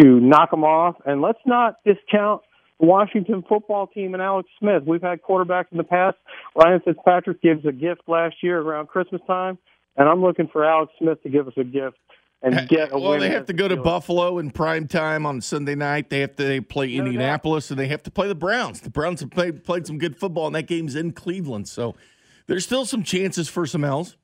to 0.00 0.20
knock 0.20 0.50
them 0.50 0.64
off. 0.64 0.96
And 1.04 1.20
let's 1.20 1.38
not 1.46 1.76
discount 1.84 2.42
the 2.80 2.86
Washington 2.86 3.44
football 3.48 3.86
team 3.86 4.14
and 4.14 4.22
Alex 4.22 4.48
Smith. 4.58 4.82
We've 4.86 5.02
had 5.02 5.22
quarterbacks 5.22 5.66
in 5.70 5.78
the 5.78 5.84
past. 5.84 6.16
Ryan 6.54 6.80
Fitzpatrick 6.84 7.42
gives 7.42 7.64
a 7.64 7.72
gift 7.72 8.02
last 8.06 8.36
year 8.42 8.60
around 8.60 8.88
Christmas 8.88 9.20
time, 9.26 9.58
and 9.96 10.08
I'm 10.08 10.22
looking 10.22 10.48
for 10.48 10.64
Alex 10.64 10.92
Smith 10.98 11.22
to 11.22 11.28
give 11.28 11.48
us 11.48 11.54
a 11.56 11.64
gift 11.64 11.96
and 12.42 12.68
get 12.68 12.92
a 12.92 12.98
well, 12.98 13.12
win. 13.12 13.20
they 13.20 13.30
have 13.30 13.46
to 13.46 13.52
go 13.54 13.66
to 13.66 13.76
Buffalo 13.76 14.38
in 14.38 14.50
prime 14.50 14.86
time 14.86 15.24
on 15.24 15.40
Sunday 15.40 15.74
night. 15.74 16.10
They 16.10 16.20
have 16.20 16.36
to 16.36 16.44
they 16.44 16.60
play 16.60 16.94
Indianapolis, 16.94 17.70
and 17.70 17.80
they 17.80 17.88
have 17.88 18.02
to 18.04 18.10
play 18.10 18.28
the 18.28 18.34
Browns. 18.34 18.80
The 18.82 18.90
Browns 18.90 19.20
have 19.20 19.30
played, 19.30 19.64
played 19.64 19.86
some 19.86 19.98
good 19.98 20.16
football, 20.16 20.46
and 20.46 20.54
that 20.54 20.66
game's 20.66 20.94
in 20.94 21.12
Cleveland. 21.12 21.66
So 21.66 21.94
there's 22.46 22.64
still 22.64 22.84
some 22.84 23.02
chances 23.02 23.48
for 23.48 23.66
some 23.66 23.84
L's. 23.84 24.16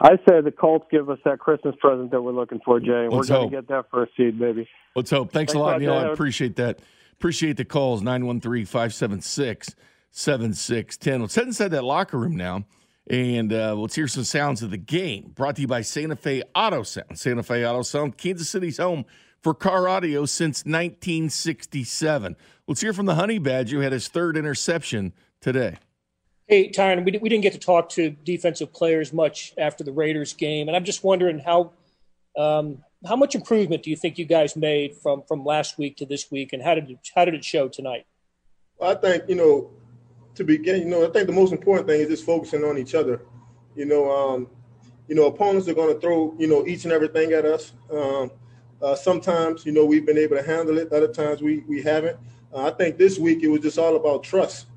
I 0.00 0.16
say 0.28 0.40
the 0.40 0.52
Colts 0.52 0.86
give 0.90 1.10
us 1.10 1.18
that 1.24 1.40
Christmas 1.40 1.74
present 1.80 2.10
that 2.12 2.22
we're 2.22 2.32
looking 2.32 2.60
for, 2.64 2.78
Jay. 2.78 3.08
Let's 3.10 3.28
we're 3.28 3.36
going 3.36 3.50
to 3.50 3.56
get 3.56 3.68
that 3.68 3.86
first 3.90 4.16
seed, 4.16 4.38
baby. 4.38 4.68
Let's 4.94 5.10
hope. 5.10 5.32
Thanks, 5.32 5.52
Thanks 5.52 5.54
a 5.54 5.58
lot, 5.58 5.80
Neil. 5.80 5.94
I 5.94 6.04
appreciate 6.04 6.56
that. 6.56 6.80
Appreciate 7.14 7.56
the 7.56 7.64
calls 7.64 8.00
913 8.00 8.64
576 8.64 9.74
7610. 10.12 11.20
Let's 11.20 11.34
head 11.34 11.46
inside 11.46 11.68
that 11.72 11.84
locker 11.84 12.16
room 12.16 12.36
now 12.36 12.64
and 13.10 13.52
uh, 13.52 13.74
let's 13.74 13.94
hear 13.94 14.08
some 14.08 14.24
sounds 14.24 14.62
of 14.62 14.70
the 14.70 14.76
game. 14.78 15.32
Brought 15.34 15.56
to 15.56 15.62
you 15.62 15.66
by 15.66 15.80
Santa 15.80 16.16
Fe 16.16 16.42
Auto 16.54 16.82
Sound. 16.82 17.18
Santa 17.18 17.42
Fe 17.42 17.66
Auto 17.66 17.82
Sound, 17.82 18.18
Kansas 18.18 18.48
City's 18.48 18.78
home 18.78 19.04
for 19.40 19.54
car 19.54 19.88
audio 19.88 20.26
since 20.26 20.64
1967. 20.64 22.36
Let's 22.66 22.80
hear 22.80 22.92
from 22.92 23.06
the 23.06 23.14
Honey 23.14 23.38
Badger 23.38 23.76
who 23.76 23.82
had 23.82 23.92
his 23.92 24.08
third 24.08 24.36
interception 24.36 25.14
today. 25.40 25.78
Hey, 26.48 26.70
Tyrann, 26.70 27.04
we, 27.04 27.18
we 27.18 27.28
didn't 27.28 27.42
get 27.42 27.52
to 27.52 27.58
talk 27.58 27.90
to 27.90 28.16
defensive 28.24 28.72
players 28.72 29.12
much 29.12 29.52
after 29.58 29.84
the 29.84 29.92
Raiders 29.92 30.32
game, 30.32 30.66
and 30.66 30.74
I'm 30.74 30.84
just 30.84 31.04
wondering 31.04 31.40
how 31.40 31.72
um, 32.38 32.82
how 33.06 33.16
much 33.16 33.34
improvement 33.34 33.82
do 33.82 33.90
you 33.90 33.96
think 33.96 34.16
you 34.16 34.24
guys 34.24 34.56
made 34.56 34.96
from 34.96 35.24
from 35.28 35.44
last 35.44 35.76
week 35.76 35.98
to 35.98 36.06
this 36.06 36.30
week, 36.30 36.54
and 36.54 36.62
how 36.62 36.74
did 36.74 36.88
it, 36.88 36.98
how 37.14 37.26
did 37.26 37.34
it 37.34 37.44
show 37.44 37.68
tonight? 37.68 38.06
I 38.80 38.94
think 38.94 39.24
you 39.28 39.34
know 39.34 39.70
to 40.36 40.44
begin. 40.44 40.80
You 40.80 40.88
know, 40.88 41.06
I 41.06 41.10
think 41.10 41.26
the 41.26 41.34
most 41.34 41.52
important 41.52 41.86
thing 41.86 42.00
is 42.00 42.08
just 42.08 42.24
focusing 42.24 42.64
on 42.64 42.78
each 42.78 42.94
other. 42.94 43.20
You 43.76 43.84
know, 43.84 44.10
um, 44.10 44.48
you 45.06 45.14
know, 45.14 45.26
opponents 45.26 45.68
are 45.68 45.74
going 45.74 45.92
to 45.92 46.00
throw 46.00 46.34
you 46.38 46.46
know 46.46 46.66
each 46.66 46.84
and 46.84 46.94
everything 46.94 47.32
at 47.32 47.44
us. 47.44 47.74
Um, 47.92 48.30
uh, 48.80 48.94
sometimes 48.94 49.66
you 49.66 49.72
know 49.72 49.84
we've 49.84 50.06
been 50.06 50.16
able 50.16 50.38
to 50.38 50.42
handle 50.42 50.78
it. 50.78 50.90
Other 50.94 51.12
times 51.12 51.42
we 51.42 51.58
we 51.68 51.82
haven't. 51.82 52.16
Uh, 52.54 52.68
I 52.68 52.70
think 52.70 52.96
this 52.96 53.18
week 53.18 53.42
it 53.42 53.48
was 53.48 53.60
just 53.60 53.78
all 53.78 53.96
about 53.96 54.22
trust. 54.22 54.67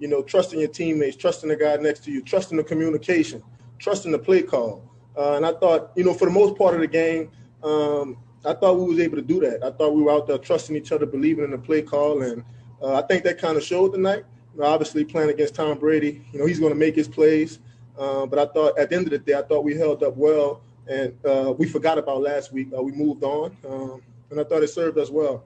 You 0.00 0.08
know, 0.08 0.22
trusting 0.22 0.58
your 0.58 0.68
teammates, 0.68 1.16
trusting 1.16 1.48
the 1.48 1.56
guy 1.56 1.76
next 1.76 2.04
to 2.04 2.10
you, 2.10 2.22
trusting 2.22 2.56
the 2.56 2.64
communication, 2.64 3.42
trusting 3.78 4.10
the 4.10 4.18
play 4.18 4.42
call. 4.42 4.90
Uh, 5.16 5.34
and 5.36 5.46
I 5.46 5.52
thought, 5.52 5.92
you 5.94 6.04
know, 6.04 6.14
for 6.14 6.24
the 6.24 6.32
most 6.32 6.56
part 6.56 6.74
of 6.74 6.80
the 6.80 6.86
game, 6.88 7.30
um, 7.62 8.16
I 8.44 8.54
thought 8.54 8.78
we 8.78 8.86
was 8.86 8.98
able 8.98 9.16
to 9.16 9.22
do 9.22 9.40
that. 9.40 9.62
I 9.62 9.70
thought 9.70 9.94
we 9.94 10.02
were 10.02 10.10
out 10.12 10.26
there 10.26 10.38
trusting 10.38 10.74
each 10.74 10.92
other, 10.92 11.04
believing 11.04 11.44
in 11.44 11.50
the 11.50 11.58
play 11.58 11.82
call, 11.82 12.22
and 12.22 12.42
uh, 12.82 12.94
I 12.94 13.02
think 13.02 13.22
that 13.24 13.38
kind 13.38 13.56
of 13.56 13.62
showed 13.62 13.92
tonight. 13.92 14.24
You 14.54 14.62
know, 14.62 14.66
obviously, 14.66 15.04
playing 15.04 15.30
against 15.30 15.54
Tom 15.54 15.78
Brady, 15.78 16.22
you 16.32 16.38
know, 16.38 16.46
he's 16.46 16.58
going 16.58 16.72
to 16.72 16.78
make 16.78 16.96
his 16.96 17.06
plays. 17.06 17.58
Uh, 17.98 18.24
but 18.24 18.38
I 18.38 18.46
thought 18.50 18.78
at 18.78 18.88
the 18.88 18.96
end 18.96 19.06
of 19.06 19.10
the 19.10 19.18
day, 19.18 19.34
I 19.34 19.42
thought 19.42 19.62
we 19.62 19.76
held 19.76 20.02
up 20.02 20.16
well, 20.16 20.62
and 20.88 21.14
uh, 21.26 21.52
we 21.56 21.68
forgot 21.68 21.98
about 21.98 22.22
last 22.22 22.50
week. 22.52 22.68
Uh, 22.76 22.82
we 22.82 22.92
moved 22.92 23.22
on, 23.22 23.54
um, 23.68 24.02
and 24.30 24.40
I 24.40 24.44
thought 24.44 24.62
it 24.62 24.68
served 24.68 24.96
us 24.96 25.10
well. 25.10 25.44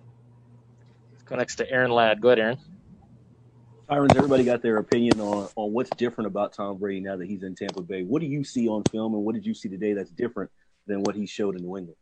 Next 1.31 1.57
to 1.57 1.69
Aaron 1.69 1.91
Ladd. 1.91 2.21
Go 2.21 2.29
ahead, 2.29 2.39
Aaron. 2.39 2.59
Tyrants, 3.89 4.17
everybody 4.17 4.45
got 4.45 4.63
their 4.63 4.79
opinion 4.79 5.21
on, 5.21 5.49
on 5.57 5.73
what's 5.73 5.91
different 5.91 6.27
about 6.27 6.55
Tom 6.55 6.79
Brady 6.79 7.01
now 7.01 7.17
that 7.17 7.27
he's 7.27 7.43
in 7.43 7.55
Tampa 7.55 7.83
Bay. 7.83 8.03
What 8.03 8.21
do 8.21 8.27
you 8.27 8.43
see 8.43 8.67
on 8.67 8.83
film, 8.85 9.15
and 9.15 9.23
what 9.25 9.35
did 9.35 9.45
you 9.45 9.53
see 9.53 9.69
today 9.69 9.93
that's 9.93 10.11
different 10.11 10.51
than 10.87 11.03
what 11.03 11.15
he 11.15 11.27
showed 11.27 11.57
in 11.57 11.63
New 11.63 11.77
England? 11.77 11.97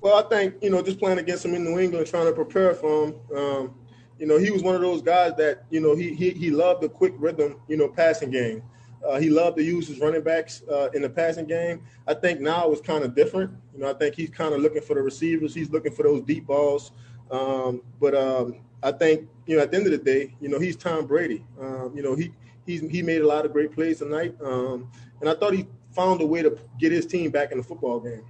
Well, 0.00 0.16
I 0.16 0.28
think 0.28 0.54
you 0.62 0.70
know, 0.70 0.82
just 0.82 0.98
playing 0.98 1.18
against 1.18 1.44
him 1.44 1.54
in 1.54 1.64
New 1.64 1.78
England, 1.78 2.06
trying 2.06 2.26
to 2.26 2.32
prepare 2.32 2.74
for 2.74 3.04
him. 3.04 3.14
Um, 3.36 3.74
you 4.18 4.26
know, 4.26 4.38
he 4.38 4.50
was 4.50 4.62
one 4.62 4.74
of 4.74 4.80
those 4.80 5.02
guys 5.02 5.34
that 5.36 5.64
you 5.70 5.80
know 5.80 5.94
he 5.94 6.14
he, 6.14 6.30
he 6.30 6.50
loved 6.50 6.82
the 6.82 6.88
quick 6.88 7.12
rhythm, 7.18 7.60
you 7.68 7.76
know, 7.76 7.88
passing 7.88 8.30
game. 8.30 8.62
Uh, 9.06 9.18
he 9.18 9.28
loved 9.28 9.56
to 9.58 9.62
use 9.62 9.86
his 9.86 9.98
running 9.98 10.22
backs 10.22 10.62
uh, 10.70 10.88
in 10.94 11.02
the 11.02 11.10
passing 11.10 11.46
game. 11.46 11.82
I 12.06 12.14
think 12.14 12.40
now 12.40 12.70
it's 12.70 12.80
kind 12.80 13.04
of 13.04 13.14
different. 13.14 13.50
You 13.74 13.80
know, 13.80 13.90
I 13.90 13.94
think 13.94 14.14
he's 14.14 14.30
kind 14.30 14.54
of 14.54 14.60
looking 14.60 14.82
for 14.82 14.94
the 14.94 15.02
receivers. 15.02 15.54
He's 15.54 15.70
looking 15.70 15.92
for 15.92 16.02
those 16.04 16.22
deep 16.22 16.46
balls. 16.46 16.92
Um, 17.30 17.82
but 17.98 18.14
um, 18.14 18.60
I 18.82 18.92
think 18.92 19.28
you 19.46 19.56
know, 19.56 19.62
at 19.62 19.70
the 19.70 19.76
end 19.76 19.86
of 19.86 19.92
the 19.92 19.98
day, 19.98 20.34
you 20.40 20.48
know, 20.48 20.58
he's 20.58 20.76
Tom 20.76 21.06
Brady. 21.06 21.44
Um, 21.60 21.92
you 21.94 22.02
know, 22.02 22.14
he 22.14 22.32
he's 22.66 22.80
he 22.82 23.02
made 23.02 23.20
a 23.20 23.26
lot 23.26 23.44
of 23.44 23.52
great 23.52 23.72
plays 23.72 23.98
tonight, 23.98 24.34
um, 24.42 24.90
and 25.20 25.28
I 25.28 25.34
thought 25.34 25.52
he 25.54 25.66
found 25.94 26.20
a 26.22 26.26
way 26.26 26.42
to 26.42 26.56
get 26.78 26.92
his 26.92 27.06
team 27.06 27.30
back 27.30 27.52
in 27.52 27.58
the 27.58 27.64
football 27.64 28.00
game. 28.00 28.24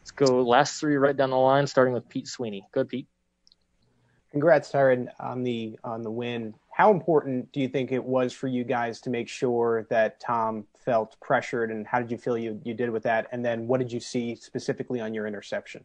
Let's 0.00 0.10
go 0.10 0.42
last 0.42 0.80
three 0.80 0.96
right 0.96 1.16
down 1.16 1.30
the 1.30 1.36
line, 1.36 1.66
starting 1.66 1.94
with 1.94 2.08
Pete 2.08 2.28
Sweeney. 2.28 2.66
Good, 2.72 2.88
Pete. 2.88 3.06
Congrats, 4.30 4.70
Tyrann, 4.70 5.08
on 5.20 5.42
the 5.42 5.78
on 5.84 6.02
the 6.02 6.10
win. 6.10 6.54
how 6.72 6.90
important 6.90 7.52
do 7.52 7.60
you 7.60 7.68
think 7.68 7.92
it 7.92 8.02
was 8.02 8.32
for 8.32 8.48
you 8.48 8.64
guys 8.64 9.00
to 9.02 9.10
make 9.10 9.28
sure 9.28 9.86
that 9.90 10.18
Tom 10.20 10.66
felt 10.84 11.16
pressured, 11.20 11.70
and 11.70 11.86
how 11.86 12.00
did 12.00 12.10
you 12.10 12.18
feel 12.18 12.36
you, 12.36 12.60
you 12.64 12.74
did 12.74 12.90
with 12.90 13.04
that? 13.04 13.28
And 13.30 13.44
then 13.44 13.66
what 13.68 13.78
did 13.78 13.92
you 13.92 14.00
see 14.00 14.34
specifically 14.34 15.00
on 15.00 15.14
your 15.14 15.26
interception? 15.26 15.84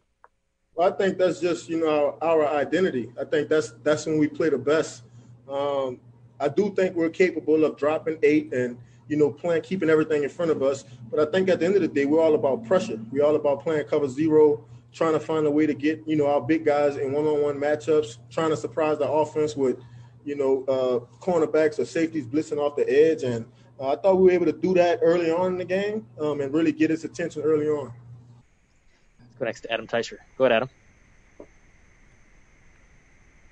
I 0.80 0.90
think 0.90 1.18
that's 1.18 1.40
just 1.40 1.68
you 1.68 1.80
know 1.80 2.16
our, 2.20 2.44
our 2.44 2.46
identity. 2.48 3.10
I 3.20 3.24
think 3.24 3.48
that's 3.48 3.72
that's 3.82 4.06
when 4.06 4.18
we 4.18 4.28
play 4.28 4.48
the 4.48 4.58
best. 4.58 5.02
Um, 5.48 6.00
I 6.38 6.48
do 6.48 6.74
think 6.74 6.96
we're 6.96 7.10
capable 7.10 7.64
of 7.64 7.76
dropping 7.76 8.18
eight 8.22 8.52
and 8.52 8.78
you 9.08 9.16
know 9.16 9.30
playing 9.30 9.62
keeping 9.62 9.90
everything 9.90 10.22
in 10.22 10.28
front 10.28 10.50
of 10.50 10.62
us. 10.62 10.84
But 11.10 11.20
I 11.20 11.30
think 11.30 11.48
at 11.48 11.60
the 11.60 11.66
end 11.66 11.76
of 11.76 11.82
the 11.82 11.88
day, 11.88 12.06
we're 12.06 12.22
all 12.22 12.34
about 12.34 12.64
pressure. 12.64 13.00
We're 13.10 13.24
all 13.24 13.36
about 13.36 13.62
playing 13.62 13.86
cover 13.86 14.08
zero, 14.08 14.64
trying 14.92 15.12
to 15.12 15.20
find 15.20 15.46
a 15.46 15.50
way 15.50 15.66
to 15.66 15.74
get 15.74 16.02
you 16.06 16.16
know 16.16 16.26
our 16.26 16.40
big 16.40 16.64
guys 16.64 16.96
in 16.96 17.12
one-on-one 17.12 17.56
matchups, 17.56 18.18
trying 18.30 18.50
to 18.50 18.56
surprise 18.56 18.98
the 18.98 19.10
offense 19.10 19.56
with 19.56 19.78
you 20.24 20.36
know, 20.36 20.64
uh, 20.68 21.24
cornerbacks 21.24 21.78
or 21.78 21.84
safeties 21.84 22.26
blitzing 22.26 22.58
off 22.58 22.76
the 22.76 22.88
edge. 22.88 23.22
And 23.22 23.46
uh, 23.78 23.92
I 23.92 23.96
thought 23.96 24.16
we 24.16 24.24
were 24.24 24.30
able 24.30 24.46
to 24.46 24.52
do 24.52 24.74
that 24.74 25.00
early 25.02 25.30
on 25.30 25.52
in 25.52 25.58
the 25.58 25.64
game 25.64 26.06
um, 26.20 26.40
and 26.40 26.52
really 26.52 26.72
get 26.72 26.90
his 26.90 27.04
attention 27.04 27.42
early 27.42 27.68
on. 27.68 27.92
Let's 29.40 29.44
go 29.44 29.46
next 29.46 29.60
to 29.62 29.72
Adam 29.72 29.86
Teicher. 29.86 30.18
Go 30.36 30.44
ahead, 30.44 30.56
Adam. 30.56 30.70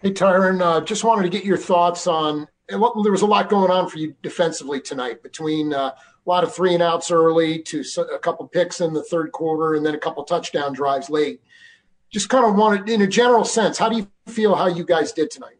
Hey, 0.03 0.13
Tyrann, 0.13 0.61
uh, 0.61 0.83
just 0.83 1.03
wanted 1.03 1.23
to 1.23 1.31
get 1.31 1.47
your 1.47 1.57
thoughts 1.57 2.07
on 2.07 2.47
what 2.71 3.03
there 3.03 3.11
was 3.11 3.23
a 3.23 3.27
lot 3.27 3.49
going 3.49 3.71
on 3.71 3.89
for 3.89 3.97
you 3.97 4.15
defensively 4.23 4.83
tonight 4.83 5.23
between 5.23 5.73
uh, 5.73 5.93
a 5.95 5.97
lot 6.27 6.45
of 6.45 6.55
three 6.55 6.75
and 6.75 6.83
outs 6.83 7.11
early 7.11 7.61
to 7.63 7.83
a 8.15 8.19
couple 8.19 8.47
picks 8.47 8.83
in 8.83 8.93
the 8.93 9.03
third 9.03 9.33
quarter 9.33 9.77
and 9.77 9.87
then 9.87 9.95
a 9.95 9.99
couple 9.99 10.23
touchdown 10.25 10.75
drives 10.75 11.09
late. 11.09 11.41
Just 12.11 12.29
kind 12.29 12.45
of 12.45 12.55
wanted, 12.55 12.91
in 12.91 13.01
a 13.01 13.07
general 13.07 13.45
sense, 13.45 13.79
how 13.79 13.89
do 13.89 13.97
you 13.97 14.09
feel 14.27 14.55
how 14.55 14.67
you 14.67 14.85
guys 14.85 15.13
did 15.13 15.31
tonight? 15.31 15.57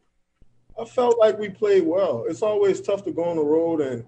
I 0.79 0.85
felt 0.85 1.19
like 1.19 1.39
we 1.39 1.49
played 1.49 1.87
well. 1.87 2.27
It's 2.29 2.43
always 2.43 2.83
tough 2.83 3.03
to 3.05 3.13
go 3.13 3.25
on 3.25 3.37
the 3.37 3.43
road 3.43 3.81
and, 3.81 4.05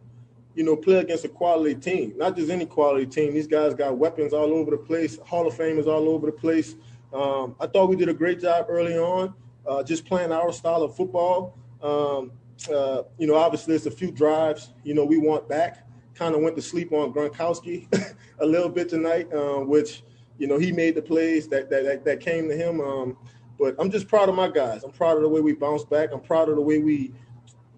you 0.60 0.66
know, 0.66 0.76
play 0.76 0.96
against 0.96 1.24
a 1.24 1.28
quality 1.28 1.74
team. 1.74 2.12
Not 2.18 2.36
just 2.36 2.50
any 2.50 2.66
quality 2.66 3.06
team. 3.06 3.32
These 3.32 3.46
guys 3.46 3.72
got 3.72 3.96
weapons 3.96 4.34
all 4.34 4.52
over 4.52 4.70
the 4.70 4.76
place, 4.76 5.18
Hall 5.24 5.46
of 5.46 5.54
Famers 5.54 5.86
all 5.86 6.06
over 6.10 6.26
the 6.26 6.32
place. 6.32 6.74
Um, 7.14 7.56
I 7.58 7.66
thought 7.66 7.88
we 7.88 7.96
did 7.96 8.10
a 8.10 8.12
great 8.12 8.42
job 8.42 8.66
early 8.68 8.98
on, 8.98 9.32
uh, 9.66 9.82
just 9.82 10.04
playing 10.04 10.32
our 10.32 10.52
style 10.52 10.82
of 10.82 10.94
football. 10.94 11.56
Um, 11.82 12.32
uh, 12.70 13.04
you 13.16 13.26
know, 13.26 13.36
obviously, 13.36 13.74
it's 13.74 13.86
a 13.86 13.90
few 13.90 14.10
drives, 14.10 14.74
you 14.84 14.92
know, 14.92 15.02
we 15.02 15.16
want 15.16 15.48
back. 15.48 15.88
Kind 16.14 16.34
of 16.34 16.42
went 16.42 16.56
to 16.56 16.62
sleep 16.62 16.92
on 16.92 17.14
Gronkowski 17.14 17.88
a 18.40 18.44
little 18.44 18.68
bit 18.68 18.90
tonight, 18.90 19.32
uh, 19.32 19.60
which, 19.60 20.02
you 20.36 20.46
know, 20.46 20.58
he 20.58 20.72
made 20.72 20.94
the 20.94 21.00
plays 21.00 21.48
that, 21.48 21.70
that, 21.70 22.04
that 22.04 22.20
came 22.20 22.50
to 22.50 22.54
him. 22.54 22.82
Um, 22.82 23.16
but 23.58 23.76
I'm 23.78 23.90
just 23.90 24.08
proud 24.08 24.28
of 24.28 24.34
my 24.34 24.50
guys. 24.50 24.84
I'm 24.84 24.92
proud 24.92 25.16
of 25.16 25.22
the 25.22 25.28
way 25.30 25.40
we 25.40 25.54
bounced 25.54 25.88
back. 25.88 26.10
I'm 26.12 26.20
proud 26.20 26.50
of 26.50 26.56
the 26.56 26.60
way 26.60 26.80
we 26.80 27.12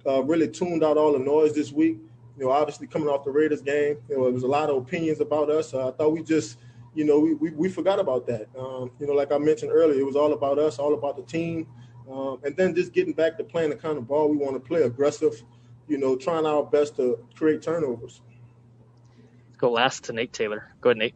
uh, 0.05 0.25
really 0.25 0.49
tuned 0.49 0.83
out 0.83 0.99
all 0.99 1.13
the 1.13 1.21
noise 1.21 1.55
this 1.55 1.71
week. 1.71 1.99
You 2.43 2.49
know, 2.49 2.55
obviously 2.55 2.89
coming 2.89 3.07
off 3.07 3.25
the 3.25 3.31
Raiders 3.31 3.63
game, 3.63 3.99
you 4.09 4.17
know, 4.17 4.25
there 4.25 4.33
was 4.33 4.43
a 4.43 4.49
lot 4.49 4.69
of 4.69 4.77
opinions 4.77 5.21
about 5.21 5.49
us. 5.49 5.73
Uh, 5.73 5.91
I 5.91 5.93
thought 5.93 6.11
we 6.11 6.25
just, 6.25 6.59
you 6.93 7.05
know, 7.05 7.21
we, 7.21 7.35
we, 7.35 7.51
we 7.51 7.69
forgot 7.69 8.01
about 8.01 8.27
that. 8.27 8.49
Um, 8.59 8.91
you 8.99 9.07
know, 9.07 9.13
like 9.13 9.31
I 9.31 9.39
mentioned 9.39 9.71
earlier, 9.71 10.01
it 10.01 10.05
was 10.05 10.17
all 10.17 10.33
about 10.33 10.59
us, 10.59 10.81
all 10.81 10.93
about 10.93 11.15
the 11.17 11.23
team. 11.23 11.69
Um, 12.11 12.41
and 12.43 12.57
then 12.57 12.75
just 12.75 12.93
getting 12.93 13.13
back 13.13 13.39
to 13.39 13.45
playing 13.45 13.71
the 13.71 13.77
kind 13.77 13.97
of 13.97 14.09
ball 14.09 14.29
we 14.29 14.37
want 14.37 14.55
to 14.55 14.61
play, 14.61 14.83
aggressive, 14.83 15.41
you 15.87 15.99
know, 15.99 16.17
trying 16.17 16.45
our 16.45 16.65
best 16.65 16.97
to 16.97 17.25
create 17.37 17.63
turnovers. 17.63 18.23
Let's 19.47 19.59
go 19.59 19.71
last 19.71 20.03
to 20.05 20.13
Nate 20.13 20.33
Taylor. 20.33 20.75
Go 20.81 20.91
ahead, 20.91 20.99
Nate. 20.99 21.15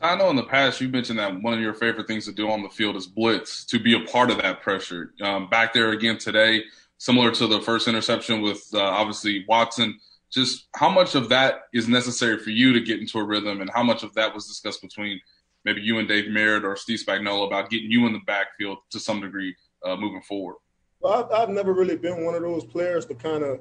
I 0.00 0.14
know 0.14 0.30
in 0.30 0.36
the 0.36 0.44
past 0.44 0.80
you 0.80 0.88
mentioned 0.88 1.18
that 1.18 1.42
one 1.42 1.54
of 1.54 1.60
your 1.60 1.74
favorite 1.74 2.06
things 2.06 2.24
to 2.26 2.32
do 2.32 2.48
on 2.48 2.62
the 2.62 2.68
field 2.68 2.94
is 2.94 3.08
blitz, 3.08 3.64
to 3.64 3.80
be 3.80 3.94
a 3.94 4.06
part 4.06 4.30
of 4.30 4.40
that 4.42 4.62
pressure. 4.62 5.12
Um, 5.20 5.50
back 5.50 5.74
there 5.74 5.90
again 5.90 6.18
today, 6.18 6.62
similar 7.00 7.30
to 7.30 7.46
the 7.46 7.62
first 7.62 7.88
interception 7.88 8.42
with 8.42 8.62
uh, 8.74 8.78
obviously 8.78 9.44
Watson. 9.48 9.98
Just 10.30 10.68
how 10.76 10.90
much 10.90 11.14
of 11.14 11.30
that 11.30 11.62
is 11.72 11.88
necessary 11.88 12.38
for 12.38 12.50
you 12.50 12.74
to 12.74 12.80
get 12.80 13.00
into 13.00 13.18
a 13.18 13.24
rhythm, 13.24 13.62
and 13.62 13.70
how 13.70 13.82
much 13.82 14.04
of 14.04 14.14
that 14.14 14.32
was 14.32 14.46
discussed 14.46 14.82
between 14.82 15.18
maybe 15.64 15.80
you 15.80 15.98
and 15.98 16.06
Dave 16.06 16.30
Merritt 16.30 16.64
or 16.64 16.76
Steve 16.76 17.00
Spagnuolo 17.04 17.46
about 17.46 17.70
getting 17.70 17.90
you 17.90 18.06
in 18.06 18.12
the 18.12 18.20
backfield 18.26 18.78
to 18.90 19.00
some 19.00 19.20
degree 19.20 19.56
uh, 19.84 19.96
moving 19.96 20.20
forward? 20.22 20.56
Well, 21.00 21.24
I've, 21.24 21.32
I've 21.32 21.48
never 21.48 21.72
really 21.72 21.96
been 21.96 22.24
one 22.24 22.34
of 22.34 22.42
those 22.42 22.64
players 22.64 23.06
to 23.06 23.14
kind 23.14 23.42
of, 23.42 23.60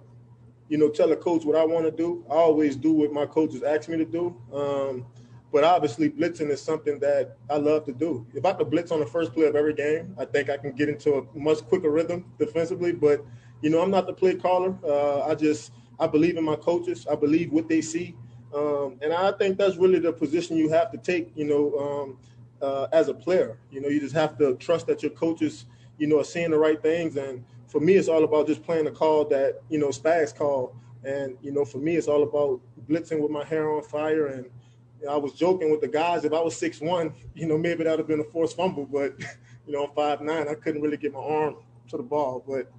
you 0.68 0.78
know, 0.78 0.90
tell 0.90 1.12
a 1.12 1.16
coach 1.16 1.46
what 1.46 1.56
I 1.56 1.66
want 1.66 1.86
to 1.86 1.92
do. 1.92 2.24
I 2.30 2.34
always 2.34 2.76
do 2.76 2.92
what 2.94 3.14
my 3.14 3.26
coaches 3.26 3.64
ask 3.64 3.88
me 3.90 3.98
to 3.98 4.06
do. 4.06 4.36
Um, 4.54 5.06
but 5.52 5.64
obviously, 5.64 6.10
blitzing 6.10 6.50
is 6.50 6.62
something 6.62 7.00
that 7.00 7.38
I 7.50 7.58
love 7.58 7.86
to 7.86 7.94
do. 7.94 8.26
If 8.34 8.46
I 8.46 8.54
could 8.54 8.70
blitz 8.70 8.92
on 8.92 9.00
the 9.00 9.06
first 9.06 9.34
play 9.34 9.48
of 9.48 9.56
every 9.56 9.74
game, 9.74 10.16
I 10.18 10.26
think 10.26 10.50
I 10.50 10.58
can 10.58 10.74
get 10.74 10.90
into 10.90 11.16
a 11.16 11.38
much 11.38 11.60
quicker 11.68 11.90
rhythm 11.90 12.26
defensively. 12.38 12.92
But 12.92 13.26
you 13.62 13.70
know, 13.70 13.82
I'm 13.82 13.90
not 13.90 14.06
the 14.06 14.14
play 14.14 14.36
caller. 14.36 14.78
Uh, 14.84 15.24
I 15.24 15.36
just 15.36 15.72
I 16.00 16.06
believe 16.08 16.38
in 16.38 16.44
my 16.44 16.56
coaches. 16.56 17.08
I 17.10 17.16
believe 17.16 17.52
what 17.52 17.68
they 17.68 17.82
see, 17.82 18.16
um, 18.54 19.00
and 19.02 19.12
I 19.12 19.32
think 19.32 19.58
that's 19.58 19.78
really 19.78 20.00
the 20.00 20.14
position 20.14 20.56
you 20.56 20.70
have 20.70 20.92
to 20.92 20.98
take. 21.00 21.32
You 21.36 21.46
know, 21.46 21.80
um, 21.80 22.18
uh, 22.62 22.88
as 22.92 23.08
a 23.08 23.14
player, 23.14 23.58
you 23.72 23.82
know, 23.82 23.88
you 23.88 24.00
just 24.00 24.16
have 24.16 24.38
to 24.38 24.56
trust 24.56 24.86
that 24.88 25.02
your 25.02 25.12
coaches, 25.12 25.66
you 25.98 26.06
know, 26.06 26.20
are 26.20 26.26
seeing 26.26 26.52
the 26.52 26.60
right 26.60 26.82
things. 26.82 27.18
And 27.18 27.44
for 27.68 27.80
me, 27.80 27.94
it's 27.96 28.08
all 28.08 28.24
about 28.24 28.46
just 28.46 28.62
playing 28.62 28.86
the 28.86 28.92
call 28.92 29.26
that 29.26 29.62
you 29.70 29.80
know 29.80 29.88
Spags 29.88 30.36
call. 30.36 30.76
And 31.04 31.38
you 31.42 31.52
know, 31.52 31.66
for 31.66 31.80
me, 31.80 31.96
it's 31.96 32.08
all 32.08 32.22
about 32.22 32.62
blitzing 32.88 33.20
with 33.20 33.32
my 33.32 33.44
hair 33.44 33.72
on 33.72 33.82
fire 33.82 34.28
and 34.28 34.46
I 35.08 35.16
was 35.18 35.34
joking 35.34 35.72
with 35.72 35.82
the 35.82 35.88
guys. 35.88 36.26
If 36.26 36.34
I 36.34 36.42
was 36.42 36.56
six 36.56 36.82
one, 36.82 37.14
you 37.36 37.48
know, 37.48 37.58
maybe 37.58 37.84
that 37.84 37.92
would 37.92 38.00
have 38.00 38.08
been 38.08 38.20
a 38.20 38.26
forced 38.26 38.58
fumble. 38.58 38.86
But 38.86 39.16
you 39.68 39.74
know, 39.74 39.88
five 39.96 40.22
nine. 40.22 40.48
I 40.48 40.56
couldn't 40.56 40.82
really 40.82 40.98
get 40.98 41.14
my 41.14 41.20
arm 41.20 41.56
to 41.90 41.98
the 41.98 42.04
ball. 42.04 42.44
But 42.48 42.72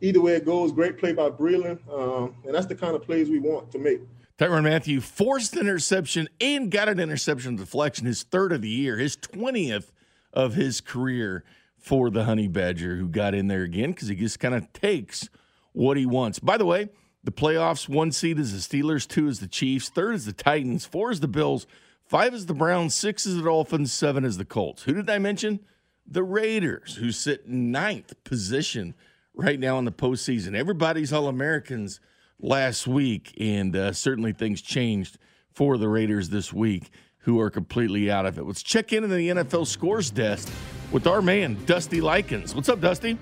either 0.00 0.20
way 0.20 0.34
it 0.34 0.44
goes, 0.44 0.72
great 0.72 0.98
play 0.98 1.12
by 1.12 1.30
Breeland, 1.30 1.78
um, 1.92 2.34
and 2.44 2.54
that's 2.54 2.66
the 2.66 2.74
kind 2.74 2.94
of 2.94 3.02
plays 3.02 3.28
we 3.28 3.38
want 3.38 3.70
to 3.72 3.78
make. 3.78 4.00
Tyrann 4.38 4.64
Mathieu 4.64 5.00
forced 5.00 5.56
interception 5.56 6.28
and 6.40 6.70
got 6.70 6.88
an 6.88 6.98
interception 6.98 7.54
deflection, 7.56 8.06
his 8.06 8.24
third 8.24 8.52
of 8.52 8.62
the 8.62 8.68
year, 8.68 8.98
his 8.98 9.16
20th 9.16 9.92
of 10.32 10.54
his 10.54 10.80
career 10.80 11.44
for 11.78 12.10
the 12.10 12.24
Honey 12.24 12.48
Badger, 12.48 12.96
who 12.96 13.08
got 13.08 13.34
in 13.34 13.46
there 13.46 13.62
again 13.62 13.92
because 13.92 14.08
he 14.08 14.16
just 14.16 14.40
kind 14.40 14.54
of 14.54 14.72
takes 14.72 15.28
what 15.72 15.96
he 15.96 16.04
wants. 16.04 16.40
By 16.40 16.56
the 16.56 16.64
way, 16.64 16.88
the 17.24 17.32
playoffs, 17.32 17.88
one 17.88 18.12
seed 18.12 18.38
is 18.38 18.52
the 18.52 18.78
Steelers, 18.78 19.08
two 19.08 19.28
is 19.28 19.40
the 19.40 19.48
Chiefs, 19.48 19.88
third 19.88 20.14
is 20.14 20.26
the 20.26 20.32
Titans, 20.32 20.84
four 20.84 21.10
is 21.10 21.20
the 21.20 21.28
Bills, 21.28 21.66
five 22.04 22.34
is 22.34 22.46
the 22.46 22.54
Browns, 22.54 22.94
six 22.94 23.24
is 23.24 23.36
the 23.36 23.42
Dolphins, 23.42 23.92
seven 23.92 24.24
is 24.24 24.36
the 24.36 24.44
Colts. 24.44 24.82
Who 24.82 24.92
did 24.92 25.08
I 25.08 25.18
mention? 25.18 25.60
The 26.06 26.22
Raiders, 26.22 26.96
who 26.96 27.10
sit 27.10 27.48
ninth 27.48 28.12
position 28.24 28.94
right 29.32 29.58
now 29.58 29.78
in 29.78 29.86
the 29.86 29.92
postseason. 29.92 30.54
Everybody's 30.54 31.14
All 31.14 31.28
Americans 31.28 31.98
last 32.38 32.86
week, 32.86 33.34
and 33.40 33.74
uh, 33.74 33.92
certainly 33.92 34.34
things 34.34 34.60
changed 34.60 35.16
for 35.50 35.78
the 35.78 35.88
Raiders 35.88 36.28
this 36.28 36.52
week, 36.52 36.90
who 37.18 37.40
are 37.40 37.48
completely 37.48 38.10
out 38.10 38.26
of 38.26 38.36
it. 38.36 38.44
Let's 38.44 38.62
check 38.62 38.92
in 38.92 39.02
on 39.02 39.08
the 39.08 39.30
NFL 39.30 39.66
scores 39.66 40.10
desk 40.10 40.52
with 40.92 41.06
our 41.06 41.22
man, 41.22 41.56
Dusty 41.64 42.02
Likens. 42.02 42.54
What's 42.54 42.68
up, 42.68 42.82
Dusty? 42.82 43.16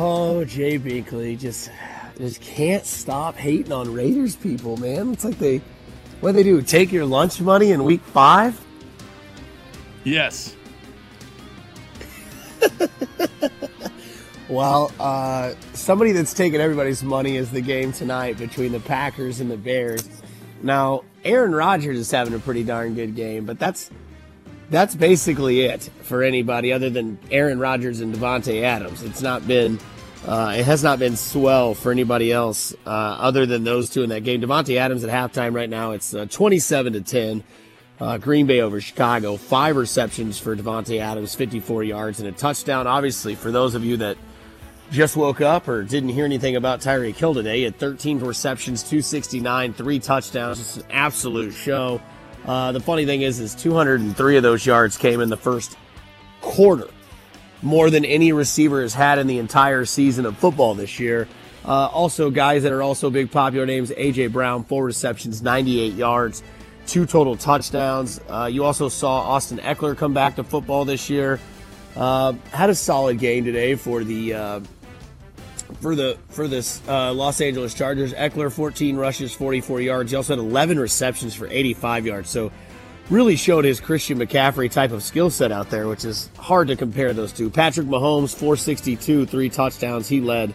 Oh, 0.00 0.44
Jay 0.44 0.78
Binkley 0.78 1.36
just 1.36 1.70
just 2.16 2.40
can't 2.40 2.86
stop 2.86 3.34
hating 3.34 3.72
on 3.72 3.92
Raiders 3.92 4.36
people, 4.36 4.76
man. 4.76 5.12
It's 5.12 5.24
like 5.24 5.38
they 5.38 5.60
what 6.20 6.36
they 6.36 6.44
do, 6.44 6.62
take 6.62 6.92
your 6.92 7.04
lunch 7.04 7.40
money 7.40 7.72
in 7.72 7.82
week 7.82 8.02
five? 8.02 8.60
Yes. 10.04 10.54
well, 14.48 14.92
uh, 15.00 15.54
somebody 15.72 16.12
that's 16.12 16.32
taking 16.32 16.60
everybody's 16.60 17.02
money 17.02 17.36
is 17.36 17.50
the 17.50 17.60
game 17.60 17.92
tonight 17.92 18.38
between 18.38 18.70
the 18.70 18.80
Packers 18.80 19.40
and 19.40 19.50
the 19.50 19.56
Bears. 19.56 20.08
Now, 20.62 21.02
Aaron 21.24 21.52
Rodgers 21.52 21.98
is 21.98 22.10
having 22.10 22.34
a 22.34 22.38
pretty 22.38 22.62
darn 22.62 22.94
good 22.94 23.16
game, 23.16 23.46
but 23.46 23.58
that's 23.58 23.90
that's 24.70 24.94
basically 24.94 25.62
it 25.62 25.82
for 26.02 26.22
anybody 26.22 26.72
other 26.72 26.90
than 26.90 27.18
Aaron 27.30 27.58
Rodgers 27.58 28.00
and 28.00 28.14
Davante 28.14 28.62
Adams. 28.62 29.02
It's 29.02 29.22
not 29.22 29.46
been 29.46 29.78
uh, 30.26 30.54
it 30.56 30.64
has 30.64 30.82
not 30.82 30.98
been 30.98 31.16
swell 31.16 31.74
for 31.74 31.92
anybody 31.92 32.32
else 32.32 32.74
uh, 32.84 32.88
other 32.88 33.46
than 33.46 33.64
those 33.64 33.88
two 33.88 34.02
in 34.02 34.10
that 34.10 34.24
game. 34.24 34.40
Davante 34.40 34.76
Adams 34.76 35.04
at 35.04 35.10
halftime 35.10 35.54
right 35.54 35.70
now 35.70 35.92
it's 35.92 36.14
uh, 36.14 36.26
27 36.26 36.94
to 36.94 37.00
10. 37.00 37.44
Uh, 38.00 38.16
Green 38.16 38.46
Bay 38.46 38.60
over 38.60 38.80
Chicago. 38.80 39.36
Five 39.36 39.76
receptions 39.76 40.38
for 40.38 40.54
Davante 40.54 41.00
Adams, 41.00 41.34
54 41.34 41.82
yards 41.82 42.20
and 42.20 42.28
a 42.28 42.32
touchdown. 42.32 42.86
Obviously, 42.86 43.34
for 43.34 43.50
those 43.50 43.74
of 43.74 43.84
you 43.84 43.96
that 43.96 44.16
just 44.90 45.16
woke 45.16 45.40
up 45.40 45.66
or 45.66 45.82
didn't 45.82 46.10
hear 46.10 46.24
anything 46.24 46.56
about 46.56 46.80
Tyreek 46.80 47.16
Hill 47.16 47.34
today, 47.34 47.62
had 47.62 47.76
13 47.76 48.20
receptions, 48.20 48.82
269, 48.82 49.74
three 49.74 49.98
touchdowns. 49.98 50.58
Just 50.58 50.76
an 50.78 50.84
absolute 50.90 51.52
show. 51.52 52.00
Uh, 52.48 52.72
the 52.72 52.80
funny 52.80 53.04
thing 53.04 53.20
is, 53.20 53.40
is 53.40 53.54
203 53.54 54.38
of 54.38 54.42
those 54.42 54.64
yards 54.64 54.96
came 54.96 55.20
in 55.20 55.28
the 55.28 55.36
first 55.36 55.76
quarter, 56.40 56.88
more 57.60 57.90
than 57.90 58.06
any 58.06 58.32
receiver 58.32 58.80
has 58.80 58.94
had 58.94 59.18
in 59.18 59.26
the 59.26 59.38
entire 59.38 59.84
season 59.84 60.24
of 60.24 60.34
football 60.38 60.74
this 60.74 60.98
year. 60.98 61.28
Uh, 61.66 61.88
also, 61.88 62.30
guys 62.30 62.62
that 62.62 62.72
are 62.72 62.82
also 62.82 63.10
big 63.10 63.30
popular 63.30 63.66
names: 63.66 63.90
AJ 63.90 64.32
Brown, 64.32 64.64
four 64.64 64.82
receptions, 64.82 65.42
98 65.42 65.92
yards, 65.92 66.42
two 66.86 67.04
total 67.04 67.36
touchdowns. 67.36 68.18
Uh, 68.30 68.48
you 68.50 68.64
also 68.64 68.88
saw 68.88 69.20
Austin 69.20 69.58
Ekeler 69.58 69.94
come 69.94 70.14
back 70.14 70.36
to 70.36 70.44
football 70.44 70.86
this 70.86 71.10
year. 71.10 71.38
Uh, 71.96 72.32
had 72.52 72.70
a 72.70 72.74
solid 72.74 73.18
game 73.18 73.44
today 73.44 73.74
for 73.74 74.04
the 74.04 74.32
uh, 74.32 74.60
for 75.80 75.94
the 75.94 76.18
for 76.28 76.48
this 76.48 76.80
uh, 76.88 77.12
Los 77.12 77.40
Angeles 77.40 77.74
Chargers. 77.74 78.12
Ekeler 78.14 78.52
14 78.52 78.96
rushes, 78.96 79.34
44 79.34 79.80
yards. 79.80 80.10
He 80.10 80.16
also 80.16 80.34
had 80.34 80.40
11 80.40 80.78
receptions 80.78 81.34
for 81.34 81.46
85 81.46 82.06
yards. 82.06 82.30
So 82.30 82.50
really 83.10 83.36
showed 83.36 83.64
his 83.64 83.80
Christian 83.80 84.18
McCaffrey 84.18 84.70
type 84.70 84.92
of 84.92 85.02
skill 85.02 85.30
set 85.30 85.50
out 85.52 85.70
there, 85.70 85.88
which 85.88 86.04
is 86.04 86.30
hard 86.38 86.68
to 86.68 86.76
compare 86.76 87.12
those 87.12 87.32
two. 87.32 87.50
Patrick 87.50 87.86
Mahomes 87.86 88.34
462, 88.34 89.26
three 89.26 89.48
touchdowns. 89.48 90.08
He 90.08 90.20
led. 90.20 90.54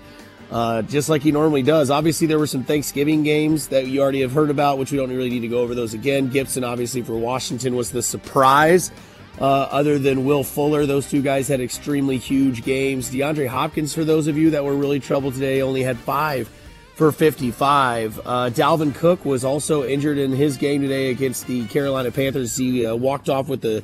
Uh, 0.52 0.84
just 0.84 1.10
like 1.10 1.24
he 1.24 1.32
normally 1.32 1.64
does. 1.64 1.90
Obviously, 1.90 2.28
there 2.28 2.38
were 2.38 2.46
some 2.46 2.64
Thanksgiving 2.64 3.24
games 3.24 3.70
that 3.70 3.88
you 3.88 4.00
already 4.00 4.22
have 4.22 4.32
heard 4.32 4.52
about, 4.52 4.78
which 4.78 4.92
we 4.92 5.00
don't 5.00 5.10
really 5.10 5.32
need 5.32 5.40
to 5.40 5.48
go 5.48 5.62
over 5.62 5.74
those 5.74 5.96
again. 5.96 6.30
Gibson, 6.30 6.64
obviously, 6.64 7.02
for 7.02 7.16
Washington 7.16 7.76
was 7.76 7.90
the 7.90 8.04
surprise. 8.04 8.92
Uh, 9.40 9.68
other 9.72 9.98
than 9.98 10.26
Will 10.26 10.44
Fuller, 10.44 10.86
those 10.86 11.10
two 11.10 11.22
guys 11.22 11.48
had 11.48 11.60
extremely 11.60 12.18
huge 12.18 12.64
games. 12.64 13.10
DeAndre 13.10 13.48
Hopkins, 13.48 13.94
for 13.94 14.04
those 14.04 14.28
of 14.28 14.38
you 14.38 14.52
that 14.52 14.64
were 14.64 14.76
really 14.76 15.00
troubled 15.00 15.34
today, 15.34 15.62
only 15.62 15.82
had 15.82 15.98
five 15.98 16.50
for 16.96 17.12
55. 17.12 18.20
Uh, 18.20 18.24
Dalvin 18.52 18.94
Cook 18.94 19.26
was 19.26 19.44
also 19.44 19.84
injured 19.84 20.20
in 20.20 20.32
his 20.32 20.58
game 20.58 20.82
today 20.82 21.10
against 21.10 21.48
the 21.48 21.66
Carolina 21.68 22.12
Panthers. 22.12 22.56
He 22.56 22.86
uh, 22.86 22.96
walked 22.96 23.30
off 23.30 23.48
with 23.48 23.66
a 23.66 23.84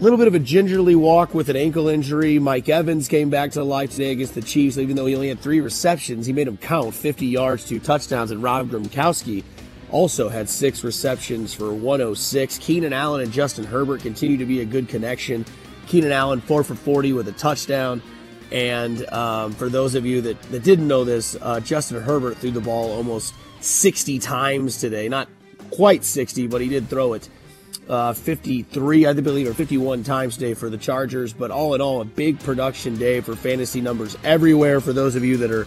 little 0.00 0.18
bit 0.18 0.26
of 0.26 0.34
a 0.34 0.40
gingerly 0.40 0.96
walk 0.96 1.34
with 1.34 1.48
an 1.48 1.56
ankle 1.56 1.86
injury. 1.88 2.40
Mike 2.40 2.68
Evans 2.68 3.06
came 3.06 3.30
back 3.30 3.52
to 3.52 3.62
life 3.62 3.92
today 3.92 4.10
against 4.10 4.34
the 4.34 4.42
Chiefs, 4.42 4.76
even 4.76 4.96
though 4.96 5.06
he 5.06 5.14
only 5.14 5.28
had 5.28 5.38
three 5.38 5.60
receptions. 5.60 6.26
He 6.26 6.32
made 6.32 6.48
them 6.48 6.56
count 6.56 6.94
50 6.94 7.26
yards, 7.26 7.64
two 7.64 7.78
touchdowns, 7.78 8.32
and 8.32 8.42
Rob 8.42 8.70
Gronkowski 8.70 9.44
also 9.90 10.28
had 10.28 10.48
six 10.48 10.84
receptions 10.84 11.54
for 11.54 11.72
106. 11.72 12.58
Keenan 12.58 12.92
Allen 12.92 13.22
and 13.22 13.32
Justin 13.32 13.64
Herbert 13.64 14.00
continue 14.02 14.36
to 14.36 14.46
be 14.46 14.60
a 14.60 14.64
good 14.64 14.88
connection. 14.88 15.44
Keenan 15.86 16.12
Allen, 16.12 16.40
4 16.40 16.64
for 16.64 16.74
40 16.74 17.12
with 17.12 17.28
a 17.28 17.32
touchdown. 17.32 18.02
And 18.52 19.06
um, 19.10 19.52
for 19.52 19.68
those 19.68 19.94
of 19.94 20.06
you 20.06 20.20
that, 20.22 20.40
that 20.44 20.62
didn't 20.62 20.86
know 20.86 21.04
this, 21.04 21.36
uh, 21.40 21.60
Justin 21.60 22.00
Herbert 22.02 22.36
threw 22.38 22.50
the 22.50 22.60
ball 22.60 22.92
almost 22.92 23.34
60 23.60 24.18
times 24.18 24.78
today. 24.78 25.08
Not 25.08 25.28
quite 25.70 26.04
60, 26.04 26.46
but 26.46 26.60
he 26.60 26.68
did 26.68 26.88
throw 26.88 27.14
it 27.14 27.28
uh, 27.88 28.12
53, 28.12 29.06
I 29.06 29.12
believe, 29.12 29.48
or 29.48 29.54
51 29.54 30.04
times 30.04 30.34
today 30.34 30.54
for 30.54 30.70
the 30.70 30.78
Chargers. 30.78 31.32
But 31.32 31.50
all 31.50 31.74
in 31.74 31.80
all, 31.80 32.00
a 32.00 32.04
big 32.04 32.40
production 32.40 32.96
day 32.96 33.20
for 33.20 33.36
fantasy 33.36 33.80
numbers 33.80 34.16
everywhere 34.24 34.80
for 34.80 34.92
those 34.92 35.16
of 35.16 35.24
you 35.24 35.36
that 35.38 35.50
are 35.50 35.66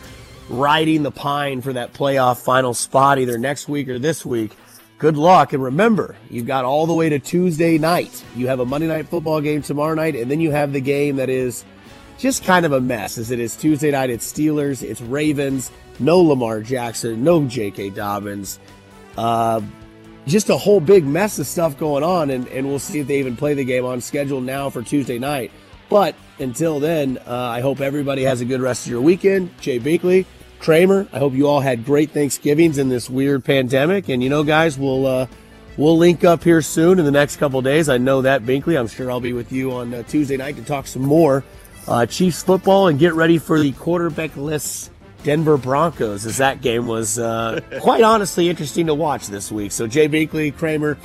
riding 0.49 1.03
the 1.03 1.11
pine 1.11 1.61
for 1.61 1.73
that 1.73 1.93
playoff 1.93 2.43
final 2.43 2.73
spot 2.73 3.19
either 3.19 3.37
next 3.37 3.67
week 3.67 3.89
or 3.89 3.99
this 3.99 4.25
week. 4.25 4.51
Good 4.97 5.17
luck. 5.17 5.53
And 5.53 5.63
remember, 5.63 6.15
you've 6.29 6.47
got 6.47 6.65
all 6.65 6.87
the 6.87 6.93
way 6.93 7.09
to 7.09 7.19
Tuesday 7.19 7.77
night. 7.77 8.23
You 8.35 8.47
have 8.47 8.59
a 8.59 8.65
Monday 8.65 8.87
night 8.87 9.07
football 9.07 9.41
game 9.41 9.61
tomorrow 9.61 9.93
night, 9.93 10.15
and 10.15 10.29
then 10.31 10.39
you 10.39 10.51
have 10.51 10.73
the 10.73 10.81
game 10.81 11.17
that 11.17 11.29
is 11.29 11.65
just 12.17 12.43
kind 12.43 12.65
of 12.65 12.71
a 12.71 12.81
mess 12.81 13.17
as 13.17 13.29
it 13.29 13.39
is 13.39 13.55
Tuesday 13.55 13.91
night. 13.91 14.09
It's 14.09 14.31
Steelers, 14.31 14.81
it's 14.81 15.01
Ravens, 15.01 15.71
no 15.99 16.19
Lamar 16.19 16.61
Jackson, 16.61 17.23
no 17.23 17.45
J.K. 17.45 17.91
Dobbins. 17.91 18.59
Uh, 19.15 19.61
just 20.25 20.49
a 20.49 20.57
whole 20.57 20.79
big 20.79 21.05
mess 21.05 21.37
of 21.39 21.45
stuff 21.45 21.77
going 21.77 22.03
on, 22.03 22.29
and, 22.31 22.47
and 22.47 22.67
we'll 22.67 22.79
see 22.79 22.99
if 22.99 23.07
they 23.07 23.19
even 23.19 23.35
play 23.35 23.53
the 23.53 23.63
game 23.63 23.85
on 23.85 24.01
schedule 24.01 24.41
now 24.41 24.69
for 24.69 24.81
Tuesday 24.81 25.19
night. 25.19 25.51
But 25.89 26.15
until 26.39 26.79
then, 26.79 27.17
uh, 27.25 27.33
I 27.33 27.61
hope 27.61 27.79
everybody 27.79 28.23
has 28.23 28.41
a 28.41 28.45
good 28.45 28.61
rest 28.61 28.85
of 28.85 28.91
your 28.91 29.01
weekend. 29.01 29.57
Jay 29.61 29.79
Binkley, 29.79 30.25
Kramer, 30.59 31.07
I 31.13 31.19
hope 31.19 31.33
you 31.33 31.47
all 31.47 31.59
had 31.59 31.85
great 31.85 32.11
Thanksgivings 32.11 32.77
in 32.77 32.89
this 32.89 33.09
weird 33.09 33.45
pandemic. 33.45 34.09
And 34.09 34.23
you 34.23 34.29
know, 34.29 34.43
guys, 34.43 34.77
we'll 34.77 35.05
uh, 35.05 35.27
we'll 35.77 35.97
link 35.97 36.23
up 36.23 36.43
here 36.43 36.61
soon 36.61 36.99
in 36.99 37.05
the 37.05 37.11
next 37.11 37.37
couple 37.37 37.61
days. 37.61 37.89
I 37.89 37.97
know 37.97 38.21
that 38.21 38.43
Binkley. 38.43 38.79
I'm 38.79 38.87
sure 38.87 39.11
I'll 39.11 39.19
be 39.19 39.33
with 39.33 39.51
you 39.51 39.71
on 39.71 39.93
uh, 39.93 40.03
Tuesday 40.03 40.37
night 40.37 40.55
to 40.57 40.63
talk 40.63 40.87
some 40.87 41.03
more 41.03 41.43
uh, 41.87 42.05
Chiefs 42.05 42.43
football 42.43 42.87
and 42.87 42.99
get 42.99 43.13
ready 43.13 43.37
for 43.37 43.59
the 43.59 43.71
quarterbackless 43.73 44.89
Denver 45.23 45.57
Broncos, 45.57 46.25
as 46.25 46.37
that 46.37 46.61
game 46.61 46.87
was 46.87 47.19
uh, 47.19 47.59
quite 47.81 48.03
honestly 48.03 48.49
interesting 48.49 48.87
to 48.87 48.93
watch 48.93 49.27
this 49.27 49.51
week. 49.51 49.71
So 49.71 49.87
Jay 49.87 50.07
Binkley, 50.07 50.55
Kramer, 50.55 50.97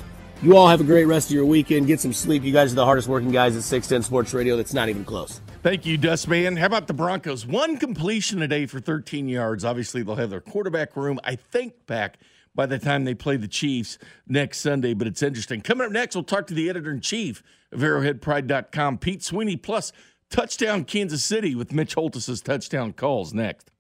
you 0.43 0.57
all 0.57 0.69
have 0.69 0.81
a 0.81 0.85
great 0.85 1.05
rest 1.05 1.31
of 1.31 1.35
your 1.35 1.45
weekend. 1.45 1.87
Get 1.87 2.01
some 2.01 2.13
sleep. 2.13 2.43
You 2.43 2.53
guys 2.53 2.73
are 2.73 2.77
the 2.77 2.85
hardest 2.85 3.09
working 3.09 3.31
guys 3.31 3.57
at 3.57 3.63
610 3.63 4.03
Sports 4.07 4.35
Radio. 4.35 4.57
That's 4.57 4.75
not 4.75 4.89
even 4.89 5.05
close. 5.05 5.41
Thank 5.63 5.87
you, 5.87 5.97
Dustman. 5.97 6.57
How 6.57 6.67
about 6.67 6.89
the 6.89 6.93
Broncos? 6.93 7.47
One 7.47 7.77
completion 7.77 8.43
a 8.43 8.49
day 8.49 8.67
for 8.67 8.81
13 8.81 9.29
yards. 9.29 9.65
Obviously, 9.65 10.03
they'll 10.03 10.17
have 10.17 10.31
their 10.31 10.41
quarterback 10.41 10.97
room, 10.97 11.21
I 11.23 11.37
think, 11.37 11.87
back 11.87 12.19
by 12.53 12.67
the 12.67 12.81
time 12.81 13.05
they 13.05 13.15
play 13.15 13.37
the 13.37 13.47
Chiefs 13.47 13.97
next 14.27 14.59
Sunday. 14.59 14.93
But 14.93 15.07
it's 15.07 15.23
interesting. 15.23 15.61
Coming 15.61 15.87
up 15.87 15.93
next, 15.93 16.17
we'll 16.17 16.25
talk 16.25 16.49
to 16.49 16.55
the 16.55 16.69
editor 16.69 16.91
in 16.91 17.01
chief 17.01 17.45
of 17.71 17.79
ArrowheadPride.com, 17.79 18.99
Pete 18.99 19.23
Sweeney, 19.23 19.57
plus 19.57 19.93
touchdown 20.31 20.85
Kansas 20.85 21.23
City 21.23 21.55
with 21.55 21.73
Mitch 21.73 21.95
Holthus's 21.95 22.41
touchdown 22.41 22.93
calls 22.93 23.33
next. 23.33 23.71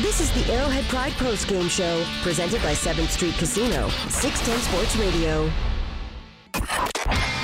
This 0.00 0.20
is 0.22 0.32
the 0.32 0.54
Arrowhead 0.54 0.84
Pride 0.86 1.12
Post 1.14 1.48
Game 1.48 1.68
Show, 1.68 2.02
presented 2.22 2.62
by 2.62 2.72
7th 2.72 3.08
Street 3.08 3.34
Casino, 3.34 3.90
610 4.08 4.58
Sports 4.60 4.96
Radio. 4.96 5.52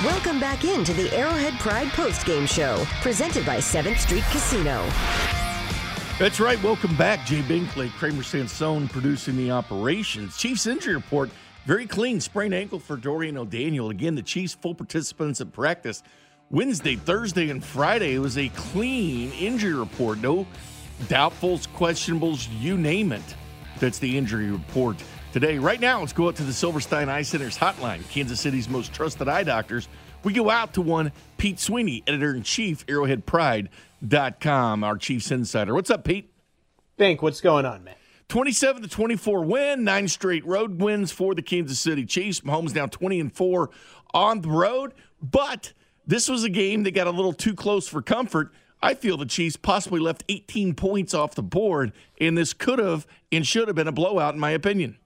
Welcome 0.03 0.39
back 0.39 0.63
into 0.65 0.93
the 0.93 1.09
Arrowhead 1.15 1.53
Pride 1.59 1.89
Post 1.89 2.25
Game 2.25 2.45
Show, 2.45 2.83
presented 3.01 3.45
by 3.45 3.57
7th 3.57 3.97
Street 3.99 4.23
Casino. 4.31 4.85
That's 6.19 6.39
right. 6.39 6.61
Welcome 6.63 6.95
back, 6.95 7.25
Jay 7.25 7.41
Binkley, 7.41 7.89
Kramer 7.91 8.23
Sansone 8.23 8.87
producing 8.87 9.35
the 9.35 9.51
operations. 9.51 10.37
Chiefs 10.37 10.67
injury 10.67 10.95
report 10.95 11.29
very 11.65 11.87
clean 11.87 12.19
sprained 12.19 12.53
ankle 12.53 12.79
for 12.79 12.97
Dorian 12.97 13.37
O'Daniel. 13.37 13.89
Again, 13.89 14.15
the 14.15 14.21
Chiefs 14.21 14.53
full 14.53 14.75
participants 14.75 15.39
at 15.39 15.53
practice 15.53 16.03
Wednesday, 16.49 16.95
Thursday, 16.95 17.49
and 17.49 17.63
Friday. 17.63 18.15
It 18.15 18.19
was 18.19 18.37
a 18.37 18.49
clean 18.49 19.31
injury 19.31 19.73
report. 19.73 20.19
No 20.19 20.45
doubtfuls, 21.03 21.67
questionables, 21.69 22.47
you 22.59 22.77
name 22.77 23.11
it. 23.11 23.23
That's 23.79 23.99
the 23.99 24.17
injury 24.17 24.51
report 24.51 25.01
today. 25.33 25.57
Right 25.57 25.79
now, 25.79 25.99
let's 25.99 26.13
go 26.13 26.27
out 26.27 26.35
to 26.35 26.43
the 26.43 26.53
Silverstein 26.53 27.09
Eye 27.09 27.23
Center's 27.23 27.57
hotline, 27.57 28.07
Kansas 28.09 28.39
City's 28.39 28.69
most 28.69 28.93
trusted 28.93 29.27
eye 29.27 29.43
doctors. 29.43 29.89
We 30.23 30.31
go 30.31 30.49
out 30.49 30.75
to 30.75 30.81
one 30.81 31.11
Pete 31.37 31.59
Sweeney, 31.59 32.03
editor 32.07 32.35
in 32.35 32.43
chief, 32.43 32.85
arrowheadpride.com, 32.85 34.83
our 34.83 34.95
Chiefs 34.95 35.31
insider. 35.31 35.73
What's 35.73 35.89
up, 35.89 36.05
Pete? 36.05 36.31
Bink, 36.95 37.23
what's 37.23 37.41
going 37.41 37.65
on, 37.65 37.83
man? 37.83 37.95
27 38.29 38.83
to 38.83 38.87
24 38.87 39.43
win, 39.43 39.83
nine 39.83 40.07
straight 40.07 40.45
road 40.45 40.79
wins 40.79 41.11
for 41.11 41.35
the 41.35 41.41
Kansas 41.41 41.79
City 41.79 42.05
Chiefs. 42.05 42.41
Mahomes 42.41 42.73
now 42.73 42.85
20 42.85 43.19
and 43.19 43.33
4 43.33 43.69
on 44.13 44.41
the 44.41 44.49
road, 44.49 44.93
but 45.21 45.73
this 46.05 46.29
was 46.29 46.43
a 46.43 46.49
game 46.49 46.83
that 46.83 46.91
got 46.91 47.07
a 47.07 47.11
little 47.11 47.33
too 47.33 47.55
close 47.55 47.87
for 47.87 48.01
comfort. 48.01 48.53
I 48.83 48.93
feel 48.93 49.17
the 49.17 49.25
Chiefs 49.25 49.55
possibly 49.57 49.99
left 49.99 50.23
18 50.29 50.75
points 50.75 51.13
off 51.13 51.35
the 51.35 51.43
board, 51.43 51.91
and 52.21 52.37
this 52.37 52.53
could 52.53 52.79
have 52.79 53.07
and 53.31 53.47
should 53.47 53.67
have 53.67 53.75
been 53.75 53.87
a 53.87 53.93
blowout, 53.93 54.35
in 54.35 54.39
my 54.39 54.51
opinion. 54.51 54.97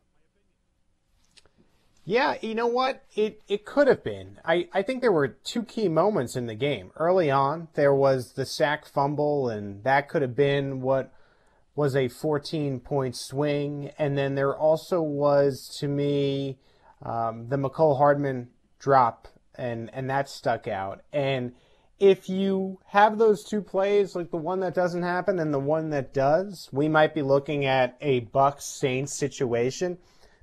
Yeah, 2.10 2.36
you 2.40 2.56
know 2.56 2.68
what? 2.68 3.04
It 3.18 3.42
it 3.50 3.66
could 3.66 3.90
have 3.90 4.02
been. 4.02 4.40
I, 4.46 4.70
I 4.72 4.82
think 4.82 5.02
there 5.02 5.12
were 5.12 5.28
two 5.28 5.64
key 5.64 5.90
moments 5.90 6.38
in 6.38 6.46
the 6.46 6.56
game. 6.56 6.92
Early 6.96 7.30
on, 7.30 7.68
there 7.74 7.94
was 7.94 8.32
the 8.32 8.46
sack 8.46 8.86
fumble, 8.86 9.50
and 9.50 9.84
that 9.84 10.08
could 10.08 10.22
have 10.22 10.34
been 10.34 10.80
what 10.80 11.14
was 11.76 11.98
a 11.98 12.08
14 12.08 12.80
point 12.80 13.18
swing. 13.18 13.92
And 14.00 14.18
then 14.18 14.36
there 14.36 14.56
also 14.56 15.02
was, 15.02 15.68
to 15.82 15.90
me, 15.90 16.60
um, 17.04 17.50
the 17.50 17.58
Mecole 17.58 17.98
Hardman 17.98 18.52
drop, 18.80 19.28
and, 19.56 19.90
and 19.94 20.10
that 20.10 20.30
stuck 20.30 20.66
out. 20.66 21.02
And 21.12 21.52
if 22.00 22.30
you 22.30 22.80
have 22.86 23.18
those 23.18 23.44
two 23.44 23.62
plays, 23.62 24.16
like 24.16 24.32
the 24.32 24.38
one 24.38 24.62
that 24.62 24.74
doesn't 24.74 25.04
happen 25.04 25.40
and 25.40 25.54
the 25.54 25.60
one 25.60 25.90
that 25.90 26.14
does, 26.14 26.70
we 26.72 26.88
might 26.88 27.14
be 27.14 27.22
looking 27.22 27.66
at 27.66 27.98
a 28.00 28.22
Bucks 28.22 28.64
Saints 28.64 29.12
situation. 29.12 29.98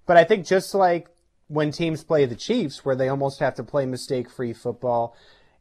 But 0.04 0.18
I 0.18 0.24
think 0.24 0.46
just 0.46 0.74
like 0.74 1.08
when 1.48 1.70
teams 1.70 2.04
play 2.04 2.26
the 2.26 2.34
Chiefs, 2.34 2.84
where 2.84 2.96
they 2.96 3.08
almost 3.08 3.40
have 3.40 3.54
to 3.56 3.62
play 3.62 3.86
mistake 3.86 4.30
free 4.30 4.52
football. 4.52 5.16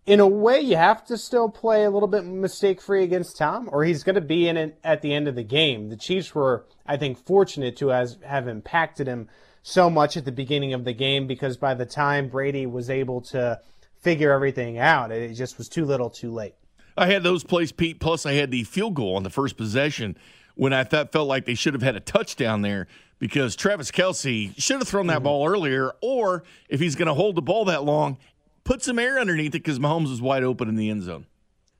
In 0.05 0.19
a 0.19 0.27
way, 0.27 0.59
you 0.59 0.75
have 0.75 1.05
to 1.05 1.17
still 1.17 1.49
play 1.49 1.85
a 1.85 1.89
little 1.89 2.09
bit 2.09 2.25
mistake 2.25 2.81
free 2.81 3.03
against 3.03 3.37
Tom, 3.37 3.69
or 3.71 3.85
he's 3.85 4.03
going 4.03 4.15
to 4.15 4.21
be 4.21 4.47
in 4.47 4.57
it 4.57 4.77
at 4.83 5.01
the 5.01 5.13
end 5.13 5.27
of 5.27 5.35
the 5.35 5.43
game. 5.43 5.89
The 5.89 5.95
Chiefs 5.95 6.35
were, 6.35 6.65
I 6.85 6.97
think, 6.97 7.25
fortunate 7.25 7.77
to 7.77 7.89
has, 7.89 8.17
have 8.25 8.47
impacted 8.47 9.07
him 9.07 9.29
so 9.61 9.89
much 9.89 10.17
at 10.17 10.25
the 10.25 10.31
beginning 10.31 10.73
of 10.73 10.83
the 10.83 10.93
game 10.93 11.25
because 11.25 11.55
by 11.55 11.73
the 11.73 11.85
time 11.85 12.27
Brady 12.27 12.65
was 12.65 12.89
able 12.89 13.21
to 13.21 13.61
figure 14.01 14.31
everything 14.31 14.77
out, 14.77 15.11
it 15.11 15.33
just 15.35 15.57
was 15.57 15.69
too 15.69 15.85
little 15.85 16.09
too 16.09 16.31
late. 16.31 16.55
I 16.97 17.07
had 17.07 17.23
those 17.23 17.43
plays, 17.45 17.71
Pete, 17.71 17.99
plus 17.99 18.25
I 18.25 18.33
had 18.33 18.51
the 18.51 18.65
field 18.65 18.95
goal 18.95 19.15
on 19.15 19.23
the 19.23 19.29
first 19.29 19.55
possession 19.55 20.17
when 20.55 20.73
I 20.73 20.83
thought 20.83 21.11
felt 21.11 21.27
like 21.27 21.45
they 21.45 21.55
should 21.55 21.73
have 21.73 21.81
had 21.81 21.95
a 21.95 22.01
touchdown 22.01 22.61
there 22.61 22.87
because 23.23 23.55
Travis 23.55 23.89
Kelce 23.89 24.53
should 24.61 24.79
have 24.79 24.87
thrown 24.89 25.07
that 25.07 25.19
mm-hmm. 25.19 25.23
ball 25.23 25.47
earlier, 25.47 25.93
or 26.01 26.43
if 26.67 26.81
he's 26.81 26.95
going 26.95 27.07
to 27.07 27.13
hold 27.13 27.35
the 27.35 27.41
ball 27.41 27.63
that 27.63 27.85
long, 27.85 28.17
put 28.65 28.83
some 28.83 28.99
air 28.99 29.17
underneath 29.17 29.55
it 29.55 29.63
because 29.63 29.79
Mahomes 29.79 30.09
was 30.09 30.21
wide 30.21 30.43
open 30.43 30.67
in 30.67 30.75
the 30.75 30.89
end 30.89 31.03
zone. 31.03 31.25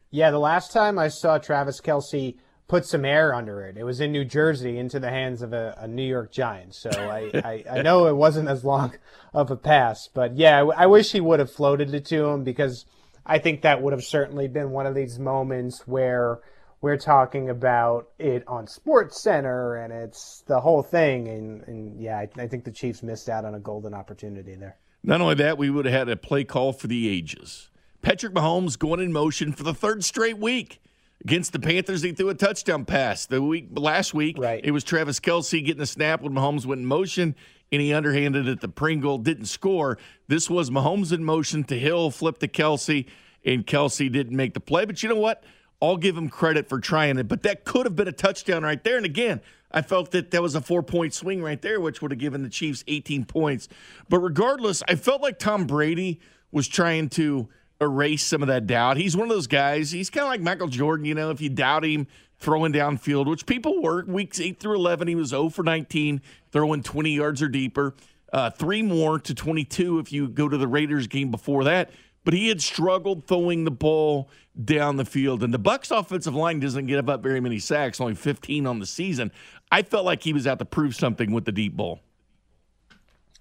Yeah, 0.09 0.31
the 0.31 0.39
last 0.39 0.71
time 0.71 0.97
I 0.97 1.09
saw 1.09 1.37
Travis 1.39 1.81
Kelce 1.81 2.37
put 2.69 2.85
some 2.85 3.03
air 3.03 3.35
under 3.35 3.61
it, 3.61 3.75
it 3.75 3.83
was 3.83 3.99
in 3.99 4.13
New 4.13 4.23
Jersey 4.23 4.77
into 4.77 5.01
the 5.01 5.09
hands 5.09 5.41
of 5.41 5.51
a, 5.51 5.77
a 5.79 5.85
New 5.85 6.07
York 6.07 6.31
Giant. 6.31 6.75
So 6.75 6.89
I, 6.89 7.29
I, 7.69 7.79
I, 7.79 7.81
know 7.81 8.07
it 8.07 8.15
wasn't 8.15 8.47
as 8.47 8.63
long 8.63 8.93
of 9.33 9.51
a 9.51 9.57
pass, 9.57 10.07
but 10.07 10.37
yeah, 10.37 10.63
I, 10.63 10.83
I 10.83 10.85
wish 10.85 11.11
he 11.11 11.19
would 11.19 11.41
have 11.41 11.51
floated 11.51 11.93
it 11.93 12.05
to 12.05 12.23
him 12.23 12.45
because 12.45 12.85
I 13.25 13.37
think 13.37 13.63
that 13.63 13.81
would 13.81 13.91
have 13.91 14.05
certainly 14.05 14.47
been 14.47 14.69
one 14.71 14.85
of 14.85 14.95
these 14.95 15.19
moments 15.19 15.85
where 15.85 16.39
we're 16.83 16.97
talking 16.97 17.49
about 17.49 18.09
it 18.19 18.43
on 18.45 18.67
Sports 18.67 19.21
Center 19.21 19.77
and 19.77 19.93
it's 19.93 20.43
the 20.47 20.59
whole 20.59 20.83
thing. 20.83 21.29
And, 21.29 21.63
and 21.65 21.99
yeah, 21.99 22.17
I, 22.17 22.27
I 22.37 22.45
think 22.45 22.65
the 22.65 22.71
Chiefs 22.71 23.01
missed 23.01 23.29
out 23.29 23.45
on 23.45 23.55
a 23.55 23.59
golden 23.59 23.93
opportunity 23.93 24.55
there. 24.55 24.75
Not 25.01 25.21
only 25.21 25.35
that, 25.35 25.57
we 25.57 25.69
would 25.69 25.85
have 25.85 25.93
had 25.93 26.09
a 26.09 26.17
play 26.17 26.43
call 26.43 26.73
for 26.73 26.87
the 26.87 27.07
ages. 27.07 27.69
Patrick 28.01 28.33
Mahomes 28.33 28.77
going 28.77 28.99
in 28.99 29.13
motion 29.13 29.53
for 29.53 29.63
the 29.63 29.73
third 29.73 30.03
straight 30.03 30.37
week 30.37 30.81
against 31.21 31.53
the 31.53 31.59
Panthers. 31.59 32.01
He 32.01 32.11
threw 32.11 32.27
a 32.27 32.33
touchdown 32.33 32.83
pass 32.83 33.27
the 33.27 33.41
week 33.41 33.69
last 33.71 34.13
week. 34.13 34.37
Right. 34.37 34.59
It 34.61 34.71
was 34.71 34.83
Travis 34.83 35.21
Kelce 35.21 35.63
getting 35.65 35.81
a 35.81 35.85
snap 35.85 36.21
when 36.21 36.33
Mahomes 36.33 36.65
went 36.65 36.79
in 36.79 36.85
motion, 36.85 37.33
and 37.71 37.81
he 37.81 37.93
underhanded 37.93 38.45
it. 38.45 38.59
The 38.59 38.67
Pringle 38.67 39.19
didn't 39.19 39.45
score. 39.45 39.97
This 40.27 40.49
was 40.49 40.69
Mahomes 40.69 41.13
in 41.13 41.23
motion 41.23 41.63
to 41.65 41.79
Hill, 41.79 42.11
flip 42.11 42.39
to 42.39 42.49
Kelce, 42.49 43.05
and 43.45 43.65
Kelce 43.65 44.11
didn't 44.11 44.35
make 44.35 44.53
the 44.53 44.59
play. 44.59 44.83
But 44.83 45.01
you 45.01 45.07
know 45.07 45.15
what? 45.15 45.45
I'll 45.83 45.97
give 45.97 46.17
him 46.17 46.29
credit 46.29 46.69
for 46.69 46.79
trying 46.79 47.17
it. 47.17 47.27
But 47.27 47.43
that 47.43 47.65
could 47.65 47.85
have 47.85 47.95
been 47.95 48.07
a 48.07 48.13
touchdown 48.13 48.63
right 48.63 48.81
there. 48.81 48.95
And 48.95 49.05
again, 49.05 49.41
I 49.69 49.81
felt 49.81 50.11
that 50.11 50.31
that 50.31 50.41
was 50.41 50.55
a 50.55 50.61
four 50.61 50.81
point 50.81 51.13
swing 51.13 51.43
right 51.43 51.61
there, 51.61 51.81
which 51.81 52.01
would 52.01 52.11
have 52.11 52.19
given 52.19 52.41
the 52.41 52.49
Chiefs 52.49 52.85
18 52.87 53.25
points. 53.25 53.67
But 54.07 54.19
regardless, 54.19 54.81
I 54.87 54.95
felt 54.95 55.21
like 55.21 55.39
Tom 55.39 55.67
Brady 55.67 56.21
was 56.51 56.69
trying 56.69 57.09
to 57.09 57.49
erase 57.81 58.23
some 58.23 58.41
of 58.41 58.47
that 58.47 58.65
doubt. 58.65 58.95
He's 58.95 59.17
one 59.17 59.29
of 59.29 59.35
those 59.35 59.47
guys. 59.47 59.91
He's 59.91 60.09
kind 60.09 60.23
of 60.23 60.29
like 60.29 60.39
Michael 60.39 60.69
Jordan, 60.69 61.05
you 61.05 61.15
know, 61.15 61.31
if 61.31 61.41
you 61.41 61.49
doubt 61.49 61.83
him 61.83 62.07
throwing 62.39 62.71
downfield, 62.71 63.25
which 63.27 63.45
people 63.45 63.81
were 63.81 64.05
weeks 64.05 64.39
8 64.39 64.59
through 64.59 64.75
11, 64.75 65.09
he 65.09 65.15
was 65.15 65.29
0 65.29 65.49
for 65.49 65.63
19, 65.63 66.21
throwing 66.51 66.81
20 66.81 67.11
yards 67.11 67.41
or 67.41 67.49
deeper. 67.49 67.93
Uh, 68.31 68.49
three 68.49 68.81
more 68.81 69.19
to 69.19 69.35
22 69.35 69.99
if 69.99 70.13
you 70.13 70.29
go 70.29 70.47
to 70.47 70.57
the 70.57 70.67
Raiders 70.67 71.07
game 71.07 71.29
before 71.29 71.65
that. 71.65 71.91
But 72.23 72.33
he 72.33 72.47
had 72.47 72.61
struggled 72.61 73.25
throwing 73.27 73.65
the 73.65 73.71
ball 73.71 74.29
down 74.63 74.97
the 74.97 75.05
field, 75.05 75.43
and 75.43 75.53
the 75.53 75.59
Bucks' 75.59 75.91
offensive 75.91 76.35
line 76.35 76.59
doesn't 76.59 76.85
give 76.85 77.09
up 77.09 77.21
very 77.21 77.39
many 77.39 77.59
sacks, 77.59 77.99
only 77.99 78.15
15 78.15 78.65
on 78.65 78.79
the 78.79 78.85
season. 78.85 79.31
I 79.71 79.81
felt 79.81 80.05
like 80.05 80.23
he 80.23 80.33
was 80.33 80.47
out 80.47 80.59
to 80.59 80.65
prove 80.65 80.95
something 80.95 81.31
with 81.31 81.45
the 81.45 81.51
deep 81.51 81.75
ball. 81.75 81.99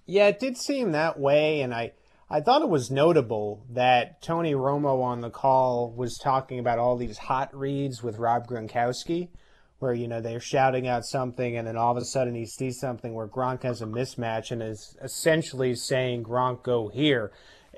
Yeah, 0.06 0.28
it 0.28 0.40
did 0.40 0.56
seem 0.56 0.92
that 0.92 1.18
way, 1.18 1.60
and 1.60 1.72
I 1.72 1.92
I 2.32 2.40
thought 2.40 2.62
it 2.62 2.68
was 2.70 2.90
notable 2.90 3.66
that 3.68 4.22
Tony 4.22 4.54
Romo 4.54 5.02
on 5.02 5.20
the 5.20 5.28
call 5.28 5.92
was 5.92 6.16
talking 6.16 6.58
about 6.58 6.78
all 6.78 6.96
these 6.96 7.18
hot 7.18 7.54
reads 7.54 8.02
with 8.02 8.18
Rob 8.18 8.48
Gronkowski, 8.48 9.28
where 9.80 9.92
you 9.92 10.08
know 10.08 10.22
they're 10.22 10.40
shouting 10.40 10.88
out 10.88 11.04
something, 11.04 11.58
and 11.58 11.68
then 11.68 11.76
all 11.76 11.90
of 11.90 11.98
a 11.98 12.06
sudden 12.06 12.34
he 12.34 12.46
sees 12.46 12.80
something 12.80 13.12
where 13.12 13.28
Gronk 13.28 13.64
has 13.64 13.82
a 13.82 13.86
mismatch 13.86 14.50
and 14.50 14.62
is 14.62 14.96
essentially 15.02 15.74
saying 15.74 16.24
Gronk 16.24 16.62
go 16.62 16.88
here. 16.88 17.32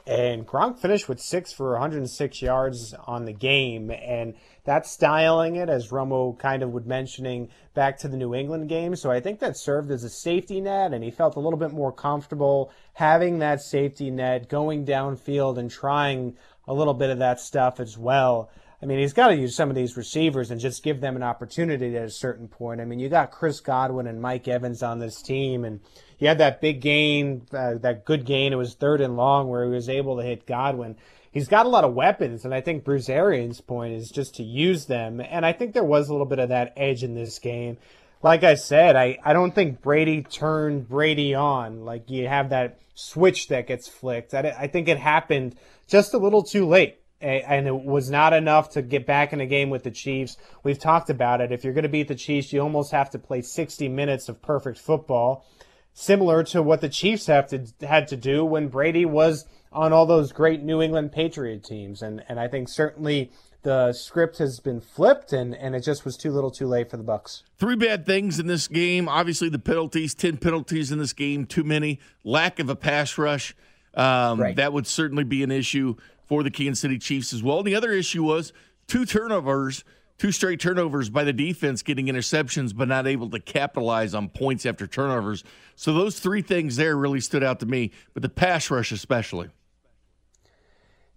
And 0.06 0.46
Gronk 0.46 0.78
finished 0.78 1.08
with 1.08 1.18
six 1.18 1.52
for 1.52 1.72
106 1.72 2.42
yards 2.42 2.94
on 3.06 3.24
the 3.24 3.32
game. 3.32 3.90
And 3.90 4.34
that's 4.64 4.90
styling 4.90 5.56
it, 5.56 5.70
as 5.70 5.88
Romo 5.88 6.38
kind 6.38 6.62
of 6.62 6.70
would 6.70 6.86
mentioning 6.86 7.48
back 7.72 7.98
to 7.98 8.08
the 8.08 8.16
New 8.16 8.34
England 8.34 8.68
game. 8.68 8.96
So 8.96 9.10
I 9.10 9.20
think 9.20 9.40
that 9.40 9.56
served 9.56 9.90
as 9.90 10.04
a 10.04 10.10
safety 10.10 10.60
net, 10.60 10.92
and 10.92 11.02
he 11.02 11.10
felt 11.10 11.36
a 11.36 11.40
little 11.40 11.58
bit 11.58 11.72
more 11.72 11.92
comfortable 11.92 12.70
having 12.92 13.38
that 13.38 13.62
safety 13.62 14.10
net, 14.10 14.48
going 14.48 14.84
downfield 14.84 15.58
and 15.58 15.70
trying 15.70 16.36
a 16.66 16.74
little 16.74 16.94
bit 16.94 17.10
of 17.10 17.18
that 17.18 17.40
stuff 17.40 17.80
as 17.80 17.96
well. 17.96 18.50
I 18.84 18.86
mean, 18.86 18.98
he's 18.98 19.14
got 19.14 19.28
to 19.28 19.34
use 19.34 19.56
some 19.56 19.70
of 19.70 19.76
these 19.76 19.96
receivers 19.96 20.50
and 20.50 20.60
just 20.60 20.82
give 20.82 21.00
them 21.00 21.16
an 21.16 21.22
opportunity 21.22 21.96
at 21.96 22.04
a 22.04 22.10
certain 22.10 22.48
point. 22.48 22.82
I 22.82 22.84
mean, 22.84 22.98
you 22.98 23.08
got 23.08 23.30
Chris 23.30 23.58
Godwin 23.60 24.06
and 24.06 24.20
Mike 24.20 24.46
Evans 24.46 24.82
on 24.82 24.98
this 24.98 25.22
team, 25.22 25.64
and 25.64 25.80
he 26.18 26.26
had 26.26 26.36
that 26.36 26.60
big 26.60 26.82
gain, 26.82 27.46
uh, 27.54 27.78
that 27.78 28.04
good 28.04 28.26
gain. 28.26 28.52
It 28.52 28.56
was 28.56 28.74
third 28.74 29.00
and 29.00 29.16
long 29.16 29.48
where 29.48 29.64
he 29.64 29.70
was 29.70 29.88
able 29.88 30.18
to 30.18 30.22
hit 30.22 30.44
Godwin. 30.44 30.96
He's 31.32 31.48
got 31.48 31.64
a 31.64 31.70
lot 31.70 31.84
of 31.84 31.94
weapons, 31.94 32.44
and 32.44 32.52
I 32.52 32.60
think 32.60 32.84
Bruce 32.84 33.08
Arians' 33.08 33.62
point 33.62 33.94
is 33.94 34.10
just 34.10 34.34
to 34.34 34.42
use 34.42 34.84
them. 34.84 35.18
And 35.18 35.46
I 35.46 35.54
think 35.54 35.72
there 35.72 35.82
was 35.82 36.10
a 36.10 36.12
little 36.12 36.26
bit 36.26 36.38
of 36.38 36.50
that 36.50 36.74
edge 36.76 37.02
in 37.02 37.14
this 37.14 37.38
game. 37.38 37.78
Like 38.22 38.44
I 38.44 38.54
said, 38.54 38.96
I, 38.96 39.16
I 39.24 39.32
don't 39.32 39.54
think 39.54 39.80
Brady 39.80 40.24
turned 40.24 40.90
Brady 40.90 41.34
on. 41.34 41.86
Like 41.86 42.10
you 42.10 42.28
have 42.28 42.50
that 42.50 42.80
switch 42.94 43.48
that 43.48 43.66
gets 43.66 43.88
flicked. 43.88 44.34
I, 44.34 44.54
I 44.58 44.66
think 44.66 44.88
it 44.88 44.98
happened 44.98 45.56
just 45.88 46.12
a 46.12 46.18
little 46.18 46.42
too 46.42 46.66
late 46.66 46.98
and 47.24 47.66
it 47.66 47.74
was 47.74 48.10
not 48.10 48.32
enough 48.32 48.70
to 48.70 48.82
get 48.82 49.06
back 49.06 49.32
in 49.32 49.40
a 49.40 49.46
game 49.46 49.70
with 49.70 49.82
the 49.82 49.90
Chiefs. 49.90 50.36
We've 50.62 50.78
talked 50.78 51.10
about 51.10 51.40
it. 51.40 51.52
If 51.52 51.64
you're 51.64 51.72
going 51.72 51.84
to 51.84 51.88
beat 51.88 52.08
the 52.08 52.14
Chiefs, 52.14 52.52
you 52.52 52.60
almost 52.60 52.92
have 52.92 53.10
to 53.10 53.18
play 53.18 53.42
60 53.42 53.88
minutes 53.88 54.28
of 54.28 54.42
perfect 54.42 54.78
football, 54.78 55.46
similar 55.92 56.42
to 56.44 56.62
what 56.62 56.80
the 56.80 56.88
Chiefs 56.88 57.26
have 57.26 57.48
to 57.48 57.66
had 57.86 58.08
to 58.08 58.16
do 58.16 58.44
when 58.44 58.68
Brady 58.68 59.04
was 59.04 59.46
on 59.72 59.92
all 59.92 60.06
those 60.06 60.32
great 60.32 60.62
New 60.62 60.82
England 60.82 61.12
Patriot 61.12 61.64
teams. 61.64 62.02
And 62.02 62.22
and 62.28 62.38
I 62.38 62.48
think 62.48 62.68
certainly 62.68 63.32
the 63.64 63.92
script 63.94 64.38
has 64.38 64.60
been 64.60 64.80
flipped 64.80 65.32
and, 65.32 65.54
and 65.54 65.74
it 65.74 65.80
just 65.80 66.04
was 66.04 66.16
too 66.16 66.30
little 66.30 66.50
too 66.50 66.66
late 66.66 66.90
for 66.90 66.96
the 66.96 67.02
bucks 67.02 67.42
three 67.58 67.74
bad 67.74 68.06
things 68.06 68.38
in 68.38 68.46
this 68.46 68.68
game 68.68 69.08
obviously 69.08 69.48
the 69.48 69.58
penalties 69.58 70.14
10 70.14 70.36
penalties 70.36 70.92
in 70.92 70.98
this 70.98 71.12
game 71.12 71.46
too 71.46 71.64
many 71.64 71.98
lack 72.22 72.58
of 72.60 72.68
a 72.68 72.76
pass 72.76 73.18
rush 73.18 73.56
um, 73.94 74.40
right. 74.40 74.56
that 74.56 74.72
would 74.72 74.86
certainly 74.86 75.24
be 75.24 75.42
an 75.42 75.50
issue 75.50 75.96
for 76.26 76.42
the 76.42 76.50
Kansas 76.50 76.80
City 76.80 76.98
Chiefs 76.98 77.32
as 77.32 77.42
well. 77.42 77.58
And 77.58 77.66
the 77.66 77.74
other 77.74 77.92
issue 77.92 78.22
was 78.22 78.52
two 78.86 79.04
turnovers, 79.04 79.84
two 80.18 80.32
straight 80.32 80.60
turnovers 80.60 81.10
by 81.10 81.24
the 81.24 81.32
defense, 81.32 81.82
getting 81.82 82.06
interceptions, 82.06 82.74
but 82.74 82.88
not 82.88 83.06
able 83.06 83.28
to 83.30 83.38
capitalize 83.40 84.14
on 84.14 84.28
points 84.28 84.64
after 84.66 84.86
turnovers. 84.86 85.44
So 85.76 85.92
those 85.92 86.18
three 86.18 86.42
things 86.42 86.76
there 86.76 86.96
really 86.96 87.20
stood 87.20 87.42
out 87.44 87.60
to 87.60 87.66
me, 87.66 87.90
but 88.12 88.22
the 88.22 88.28
pass 88.28 88.70
rush 88.70 88.92
especially. 88.92 89.48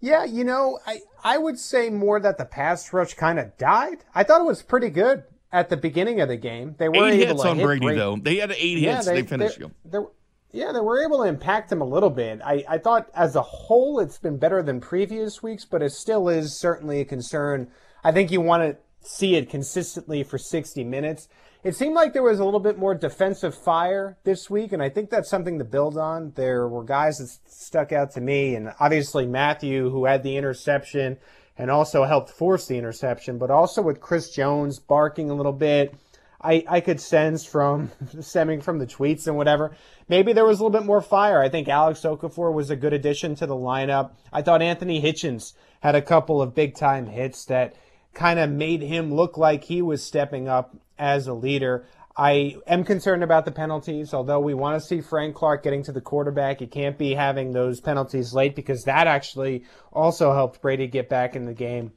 Yeah, 0.00 0.24
you 0.24 0.44
know, 0.44 0.78
I, 0.86 1.00
I 1.24 1.38
would 1.38 1.58
say 1.58 1.90
more 1.90 2.20
that 2.20 2.38
the 2.38 2.44
pass 2.44 2.92
rush 2.92 3.14
kind 3.14 3.38
of 3.38 3.56
died. 3.58 4.04
I 4.14 4.22
thought 4.22 4.40
it 4.40 4.46
was 4.46 4.62
pretty 4.62 4.90
good 4.90 5.24
at 5.50 5.70
the 5.70 5.76
beginning 5.76 6.20
of 6.20 6.28
the 6.28 6.36
game. 6.36 6.76
They 6.78 6.88
were 6.88 7.06
eight 7.08 7.22
able 7.22 7.26
hits 7.32 7.42
to 7.42 7.48
on 7.48 7.56
hit 7.56 7.64
Brady 7.64 7.80
Brady. 7.86 7.98
though. 7.98 8.16
They 8.16 8.36
had 8.36 8.52
eight 8.52 8.78
Yeah, 8.78 8.94
hits. 8.96 9.06
they- 9.06 9.22
They, 9.22 9.26
finished 9.26 9.58
they- 9.58 9.64
them. 9.90 10.06
Yeah, 10.50 10.72
they 10.72 10.80
were 10.80 11.04
able 11.04 11.18
to 11.18 11.28
impact 11.28 11.70
him 11.70 11.82
a 11.82 11.86
little 11.86 12.10
bit. 12.10 12.40
I, 12.42 12.64
I 12.68 12.78
thought 12.78 13.10
as 13.14 13.36
a 13.36 13.42
whole 13.42 14.00
it's 14.00 14.18
been 14.18 14.38
better 14.38 14.62
than 14.62 14.80
previous 14.80 15.42
weeks, 15.42 15.64
but 15.64 15.82
it 15.82 15.92
still 15.92 16.28
is 16.28 16.58
certainly 16.58 17.00
a 17.00 17.04
concern. 17.04 17.68
I 18.02 18.12
think 18.12 18.30
you 18.30 18.40
want 18.40 18.62
to 18.62 18.76
see 19.06 19.36
it 19.36 19.50
consistently 19.50 20.22
for 20.22 20.38
60 20.38 20.84
minutes. 20.84 21.28
It 21.64 21.74
seemed 21.74 21.94
like 21.94 22.12
there 22.12 22.22
was 22.22 22.38
a 22.38 22.44
little 22.44 22.60
bit 22.60 22.78
more 22.78 22.94
defensive 22.94 23.54
fire 23.54 24.16
this 24.24 24.48
week, 24.48 24.72
and 24.72 24.82
I 24.82 24.88
think 24.88 25.10
that's 25.10 25.28
something 25.28 25.58
to 25.58 25.64
build 25.64 25.98
on. 25.98 26.32
There 26.36 26.68
were 26.68 26.84
guys 26.84 27.18
that 27.18 27.28
stuck 27.50 27.92
out 27.92 28.12
to 28.12 28.20
me, 28.20 28.54
and 28.54 28.72
obviously 28.80 29.26
Mathieu, 29.26 29.90
who 29.90 30.06
had 30.06 30.22
the 30.22 30.36
interception 30.36 31.18
and 31.58 31.70
also 31.70 32.04
helped 32.04 32.30
force 32.30 32.66
the 32.66 32.78
interception, 32.78 33.36
but 33.36 33.50
also 33.50 33.82
with 33.82 34.00
Chris 34.00 34.30
Jones 34.30 34.78
barking 34.78 35.28
a 35.28 35.34
little 35.34 35.52
bit. 35.52 35.94
I, 36.40 36.64
I 36.68 36.80
could 36.80 37.00
sense 37.00 37.44
from 37.44 37.90
stemming 38.20 38.60
from 38.60 38.78
the 38.78 38.86
tweets 38.86 39.26
and 39.26 39.36
whatever. 39.36 39.76
Maybe 40.08 40.32
there 40.32 40.44
was 40.44 40.60
a 40.60 40.62
little 40.62 40.78
bit 40.78 40.86
more 40.86 41.00
fire. 41.00 41.42
I 41.42 41.48
think 41.48 41.68
Alex 41.68 42.00
Okafor 42.00 42.52
was 42.52 42.70
a 42.70 42.76
good 42.76 42.92
addition 42.92 43.34
to 43.36 43.46
the 43.46 43.56
lineup. 43.56 44.12
I 44.32 44.42
thought 44.42 44.62
Anthony 44.62 45.02
Hitchens 45.02 45.54
had 45.80 45.94
a 45.94 46.02
couple 46.02 46.40
of 46.40 46.54
big 46.54 46.74
time 46.76 47.06
hits 47.06 47.44
that 47.46 47.74
kind 48.14 48.38
of 48.38 48.50
made 48.50 48.82
him 48.82 49.14
look 49.14 49.36
like 49.36 49.64
he 49.64 49.82
was 49.82 50.02
stepping 50.02 50.48
up 50.48 50.76
as 50.98 51.26
a 51.26 51.34
leader. 51.34 51.86
I 52.16 52.56
am 52.66 52.82
concerned 52.82 53.22
about 53.22 53.44
the 53.44 53.52
penalties, 53.52 54.12
although 54.12 54.40
we 54.40 54.54
want 54.54 54.80
to 54.80 54.86
see 54.86 55.00
Frank 55.00 55.36
Clark 55.36 55.62
getting 55.62 55.84
to 55.84 55.92
the 55.92 56.00
quarterback. 56.00 56.60
You 56.60 56.66
can't 56.66 56.98
be 56.98 57.14
having 57.14 57.52
those 57.52 57.80
penalties 57.80 58.34
late 58.34 58.56
because 58.56 58.84
that 58.84 59.06
actually 59.06 59.64
also 59.92 60.32
helped 60.32 60.60
Brady 60.60 60.88
get 60.88 61.08
back 61.08 61.36
in 61.36 61.44
the 61.44 61.54
game. 61.54 61.92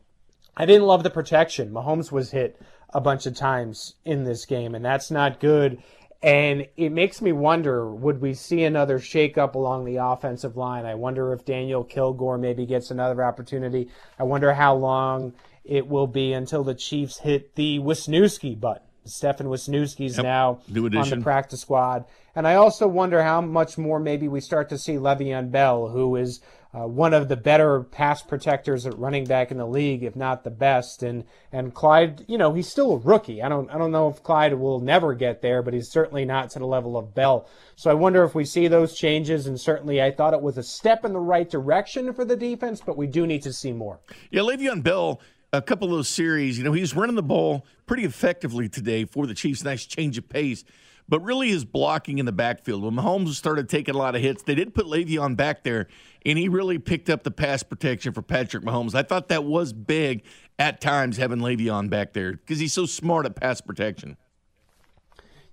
I 0.55 0.65
didn't 0.65 0.85
love 0.85 1.01
the 1.01 1.09
protection. 1.09 1.71
Mahomes 1.71 2.11
was 2.11 2.29
hit 2.29 2.61
a 2.93 3.01
bunch 3.01 3.25
of 3.25 3.35
times 3.35 3.95
in 4.05 4.23
this 4.23 4.45
game, 4.45 4.75
and 4.75 4.83
that's 4.83 5.11
not 5.11 5.39
good. 5.39 5.81
And 6.23 6.67
it 6.77 6.91
makes 6.91 7.19
me 7.21 7.31
wonder 7.31 7.91
would 7.91 8.21
we 8.21 8.35
see 8.35 8.63
another 8.63 8.99
shakeup 8.99 9.55
along 9.55 9.85
the 9.85 9.95
offensive 9.97 10.55
line? 10.55 10.85
I 10.85 10.93
wonder 10.93 11.33
if 11.33 11.45
Daniel 11.45 11.83
Kilgore 11.83 12.37
maybe 12.37 12.65
gets 12.65 12.91
another 12.91 13.23
opportunity. 13.23 13.89
I 14.19 14.23
wonder 14.23 14.53
how 14.53 14.75
long 14.75 15.33
it 15.63 15.87
will 15.87 16.07
be 16.07 16.33
until 16.33 16.63
the 16.63 16.75
Chiefs 16.75 17.19
hit 17.19 17.55
the 17.55 17.79
Wisniewski 17.79 18.59
button. 18.59 18.83
Stefan 19.03 19.47
Wisniewski's 19.47 20.17
Yep. 20.17 20.23
now 20.23 20.59
on 20.75 21.09
the 21.09 21.19
practice 21.23 21.61
squad. 21.61 22.05
And 22.35 22.47
I 22.47 22.53
also 22.53 22.87
wonder 22.87 23.23
how 23.23 23.41
much 23.41 23.77
more 23.77 23.99
maybe 23.99 24.27
we 24.27 24.41
start 24.41 24.69
to 24.69 24.77
see 24.77 24.93
Le'Veon 24.93 25.49
Bell, 25.49 25.87
who 25.87 26.15
is 26.15 26.39
uh, 26.73 26.87
one 26.87 27.13
of 27.13 27.27
the 27.27 27.35
better 27.35 27.83
pass 27.83 28.21
protectors 28.21 28.85
at 28.85 28.97
running 28.97 29.25
back 29.25 29.51
in 29.51 29.57
the 29.57 29.67
league, 29.67 30.03
if 30.03 30.15
not 30.15 30.43
the 30.43 30.49
best. 30.49 31.03
And 31.03 31.25
and 31.51 31.73
Clyde, 31.73 32.23
you 32.27 32.37
know, 32.37 32.53
he's 32.53 32.69
still 32.69 32.93
a 32.93 32.97
rookie. 32.97 33.41
I 33.41 33.49
don't 33.49 33.69
I 33.69 33.77
don't 33.77 33.91
know 33.91 34.07
if 34.09 34.23
Clyde 34.23 34.53
will 34.53 34.79
never 34.79 35.13
get 35.13 35.41
there, 35.41 35.61
but 35.61 35.73
he's 35.73 35.91
certainly 35.91 36.23
not 36.23 36.49
to 36.51 36.59
the 36.59 36.65
level 36.65 36.97
of 36.97 37.13
Bell. 37.13 37.49
So 37.75 37.91
I 37.91 37.93
wonder 37.93 38.23
if 38.23 38.35
we 38.35 38.45
see 38.45 38.67
those 38.67 38.95
changes. 38.95 39.47
And 39.47 39.59
certainly, 39.59 40.01
I 40.01 40.11
thought 40.11 40.33
it 40.33 40.41
was 40.41 40.57
a 40.57 40.63
step 40.63 41.03
in 41.03 41.13
the 41.13 41.19
right 41.19 41.49
direction 41.49 42.13
for 42.13 42.23
the 42.23 42.37
defense, 42.37 42.81
but 42.85 42.97
we 42.97 43.07
do 43.07 43.27
need 43.27 43.41
to 43.43 43.53
see 43.53 43.73
more. 43.73 43.99
Yeah, 44.29 44.41
Le'Veon 44.41 44.81
Bell, 44.81 45.19
a 45.51 45.61
couple 45.61 45.89
of 45.89 45.93
those 45.93 46.07
series, 46.07 46.57
you 46.57 46.63
know, 46.63 46.71
he's 46.71 46.95
running 46.95 47.15
the 47.15 47.23
ball 47.23 47.65
pretty 47.85 48.05
effectively 48.05 48.69
today 48.69 49.03
for 49.03 49.27
the 49.27 49.33
Chiefs. 49.33 49.63
Nice 49.63 49.85
change 49.85 50.17
of 50.17 50.29
pace. 50.29 50.63
But 51.09 51.19
really 51.21 51.49
his 51.49 51.65
blocking 51.65 52.17
in 52.19 52.25
the 52.25 52.31
backfield. 52.31 52.83
When 52.83 52.93
Mahomes 52.95 53.29
started 53.35 53.69
taking 53.69 53.95
a 53.95 53.97
lot 53.97 54.15
of 54.15 54.21
hits, 54.21 54.43
they 54.43 54.55
did 54.55 54.73
put 54.73 54.85
Le'Veon 54.85 55.35
back 55.35 55.63
there, 55.63 55.87
and 56.25 56.37
he 56.37 56.47
really 56.47 56.79
picked 56.79 57.09
up 57.09 57.23
the 57.23 57.31
pass 57.31 57.63
protection 57.63 58.13
for 58.13 58.21
Patrick 58.21 58.63
Mahomes. 58.63 58.95
I 58.95 59.03
thought 59.03 59.27
that 59.29 59.43
was 59.43 59.73
big 59.73 60.23
at 60.59 60.79
times 60.81 61.17
having 61.17 61.39
Le'Veon 61.39 61.89
back 61.89 62.13
there 62.13 62.33
because 62.33 62.59
he's 62.59 62.73
so 62.73 62.85
smart 62.85 63.25
at 63.25 63.35
pass 63.35 63.61
protection. 63.61 64.17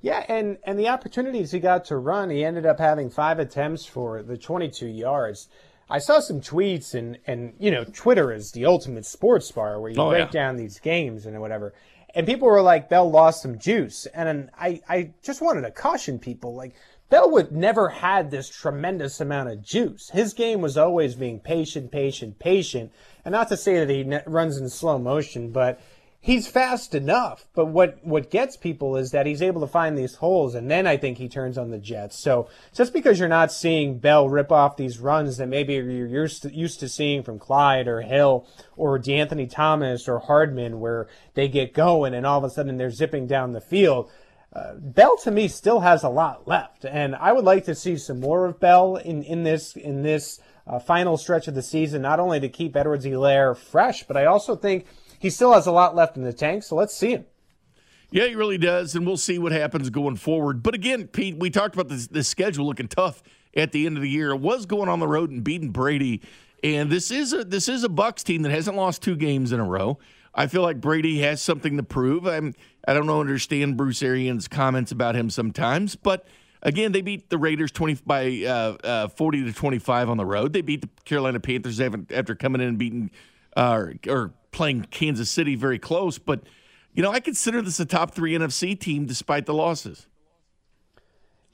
Yeah, 0.01 0.25
and 0.29 0.59
and 0.63 0.79
the 0.79 0.89
opportunities 0.89 1.51
he 1.51 1.59
got 1.59 1.85
to 1.87 1.97
run, 1.97 2.31
he 2.31 2.45
ended 2.45 2.67
up 2.67 2.79
having 2.79 3.11
five 3.11 3.39
attempts 3.41 3.85
for 3.85 4.23
the 4.23 4.37
22 4.39 4.87
yards. 4.87 5.49
I 5.91 5.99
saw 5.99 6.21
some 6.21 6.41
tweets 6.41 6.95
and 6.95 7.19
and 7.27 7.55
you 7.59 7.71
know 7.73 7.85
Twitter 7.85 8.31
is 8.33 8.53
the 8.53 8.67
ultimate 8.67 9.07
sports 9.07 9.51
bar 9.51 9.81
where 9.81 9.91
you 9.91 10.01
Oh, 10.01 10.11
break 10.11 10.27
yeah. 10.27 10.31
down 10.31 10.57
these 10.57 10.79
games 10.79 11.27
and 11.27 11.41
whatever. 11.41 11.75
And 12.15 12.27
people 12.27 12.49
were 12.49 12.63
like, 12.63 12.89
Bell 12.89 13.11
lost 13.11 13.43
some 13.43 13.59
juice, 13.59 14.07
and 14.07 14.51
I 14.59 14.81
I 14.89 15.11
just 15.23 15.43
wanted 15.43 15.63
to 15.63 15.71
caution 15.71 16.19
people 16.19 16.55
like. 16.55 16.75
Bell 17.11 17.31
would 17.31 17.53
never 17.53 17.89
had 17.89 18.31
this 18.31 18.51
tremendous 18.51 19.19
amount 19.19 19.49
of 19.49 19.63
juice. 19.63 20.11
His 20.11 20.35
game 20.35 20.61
was 20.61 20.77
always 20.77 21.15
being 21.15 21.41
patient, 21.41 21.91
patient, 21.91 22.39
patient. 22.39 22.93
And 23.25 23.33
not 23.33 23.49
to 23.49 23.57
say 23.57 23.83
that 23.83 23.89
he 23.89 24.31
runs 24.31 24.59
in 24.59 24.69
slow 24.69 24.99
motion, 24.99 25.51
but 25.51 25.81
he's 26.29 26.47
fast 26.47 26.95
enough. 26.95 27.47
But 27.55 27.67
what 27.67 28.05
what 28.05 28.31
gets 28.31 28.57
people 28.57 28.97
is 28.97 29.13
that 29.13 29.25
he's 29.25 29.41
able 29.41 29.63
to 29.63 29.67
find 29.67 29.97
these 29.97 30.17
holes, 30.17 30.55
and 30.55 30.71
then 30.71 30.87
I 30.87 30.99
think 30.99 31.17
he 31.17 31.27
turns 31.29 31.57
on 31.57 31.71
the 31.71 31.79
Jets. 31.79 32.19
So 32.19 32.51
just 32.75 32.93
because 32.93 33.19
you're 33.19 33.29
not 33.29 33.51
seeing 33.51 33.99
Bell 33.99 34.29
rip 34.29 34.53
off 34.53 34.77
these 34.77 34.99
runs 34.99 35.39
that 35.39 35.49
maybe 35.49 35.75
you're 35.75 36.07
used 36.07 36.43
to, 36.43 36.55
used 36.55 36.81
to 36.81 36.89
seeing 36.89 37.23
from 37.23 37.39
Clyde 37.39 37.89
or 37.89 38.03
Hill 38.03 38.47
or 38.77 38.99
De'Anthony 38.99 39.51
Thomas 39.51 40.07
or 40.07 40.19
Hardman, 40.19 40.81
where 40.81 41.09
they 41.33 41.49
get 41.49 41.73
going 41.73 42.13
and 42.13 42.27
all 42.27 42.39
of 42.39 42.45
a 42.45 42.51
sudden 42.51 42.77
they're 42.77 42.91
zipping 42.91 43.27
down 43.27 43.53
the 43.53 43.61
field. 43.61 44.11
Uh, 44.53 44.75
Bell 44.75 45.17
to 45.19 45.31
me 45.31 45.49
still 45.49 45.81
has 45.81 46.03
a 46.03 46.09
lot 46.11 46.47
left, 46.47 46.85
and 46.85 47.17
I 47.17 47.33
would 47.33 47.45
like 47.45 47.65
to 47.65 47.75
see 47.75 47.97
some 47.97 48.21
more 48.21 48.45
of 48.45 48.61
Bell 48.61 48.97
in, 48.97 49.23
in 49.23 49.45
this 49.45 49.77
in 49.77 50.03
this 50.03 50.41
uh, 50.67 50.79
final 50.79 51.17
stretch 51.17 51.49
of 51.49 51.55
the 51.55 51.63
season. 51.63 52.03
Not 52.03 52.21
only 52.21 52.39
to 52.41 52.49
keep 52.51 52.77
Edwards 52.77 53.07
Hilaire 53.07 53.55
fresh, 53.55 54.03
but 54.03 54.19
I 54.19 54.27
also 54.27 54.57
think 54.57 54.85
he 55.19 55.31
still 55.31 55.53
has 55.53 55.67
a 55.67 55.73
lot 55.73 55.95
left 55.95 56.17
in 56.17 56.23
the 56.23 56.33
tank. 56.33 56.63
So 56.63 56.77
let's 56.77 56.95
see 56.95 57.13
him. 57.13 57.27
Yeah, 58.11 58.27
he 58.27 58.35
really 58.35 58.57
does, 58.57 58.95
and 58.95 59.07
we'll 59.07 59.19
see 59.19 59.39
what 59.39 59.53
happens 59.53 59.91
going 59.91 60.17
forward. 60.17 60.63
But 60.63 60.75
again, 60.75 61.09
Pete, 61.09 61.37
we 61.37 61.51
talked 61.51 61.75
about 61.75 61.89
this, 61.89 62.07
this 62.07 62.27
schedule 62.27 62.67
looking 62.67 62.89
tough 62.89 63.23
at 63.55 63.73
the 63.73 63.85
end 63.85 63.99
of 63.99 64.03
the 64.03 64.09
year. 64.09 64.31
It 64.31 64.41
was 64.41 64.65
going 64.65 64.89
on 64.89 64.99
the 64.99 65.09
road 65.09 65.31
and 65.31 65.45
beating 65.45 65.71
Brady, 65.71 66.23
and 66.65 66.91
this 66.91 67.11
is 67.11 67.35
a 67.35 67.45
this 67.45 67.69
is 67.69 67.85
a 67.85 67.89
Bucks 67.89 68.23
team 68.23 68.43
that 68.43 68.51
hasn't 68.51 68.77
lost 68.77 69.03
two 69.03 69.15
games 69.15 69.53
in 69.53 69.61
a 69.61 69.65
row. 69.65 69.99
I 70.35 70.47
feel 70.47 70.63
like 70.63 70.81
Brady 70.81 71.21
has 71.21 71.43
something 71.43 71.77
to 71.77 71.83
prove. 71.83 72.27
I'm 72.27 72.55
I 72.87 72.95
don't 72.95 73.07
know 73.07 73.21
understand 73.21 73.77
Bruce 73.77 74.03
Arians' 74.03 74.49
comments 74.49 74.91
about 74.91 75.15
him 75.15 75.29
sometimes, 75.29 75.95
but 75.95 76.27
again, 76.63 76.93
they 76.93 77.03
beat 77.03 77.29
the 77.29 77.39
Raiders 77.39 77.73
twenty 77.73 77.99
by 78.07 78.43
uh, 78.47 78.77
uh, 78.85 79.09
forty 79.09 79.45
to 79.45 79.53
twenty 79.53 79.79
five 79.79 80.09
on 80.09 80.17
the 80.17 80.27
road. 80.27 80.55
They 80.55 80.63
beat 80.63 80.81
the 80.81 80.89
Carolina 81.05 81.41
Panthers 81.41 81.79
after, 81.79 82.35
coming 82.35 82.63
in 82.63 82.69
and 82.69 82.79
beating 82.79 83.11
uh, 83.57 83.87
or 84.07 84.33
playing 84.59 84.83
Kansas 84.91 85.31
City 85.31 85.55
very 85.55 85.79
close, 85.79 86.19
but. 86.19 86.43
You 86.95 87.03
know, 87.03 87.13
I 87.13 87.21
consider 87.21 87.63
this 87.63 87.79
a 87.79 87.85
top 87.85 88.13
three 88.13 88.33
NFC 88.33 88.77
team 88.77 89.07
despite 89.07 89.47
the 89.47 89.55
losses. 89.55 90.09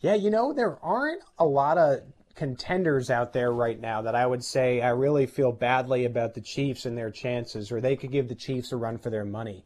Yeah, 0.01 0.15
you 0.15 0.31
know, 0.31 0.55
there 0.55 0.79
aren't 0.83 1.23
a 1.39 1.45
lot 1.45 1.77
of 1.77 2.01
contenders 2.35 3.11
out 3.11 3.33
there 3.33 3.53
right 3.53 3.79
now 3.79 4.03
that 4.03 4.15
I 4.15 4.27
would 4.27 4.43
say 4.43 4.81
I 4.81 4.91
really 4.91 5.27
feel 5.27 5.53
badly 5.53 6.07
about 6.07 6.33
the 6.33 6.41
Chiefs 6.41 6.87
and 6.87 6.97
their 6.97 7.11
chances, 7.11 7.71
or 7.71 7.81
they 7.81 7.97
could 7.97 8.11
give 8.11 8.29
the 8.29 8.35
Chiefs 8.35 8.73
a 8.73 8.77
run 8.77 8.97
for 8.97 9.11
their 9.11 9.25
money. 9.25 9.65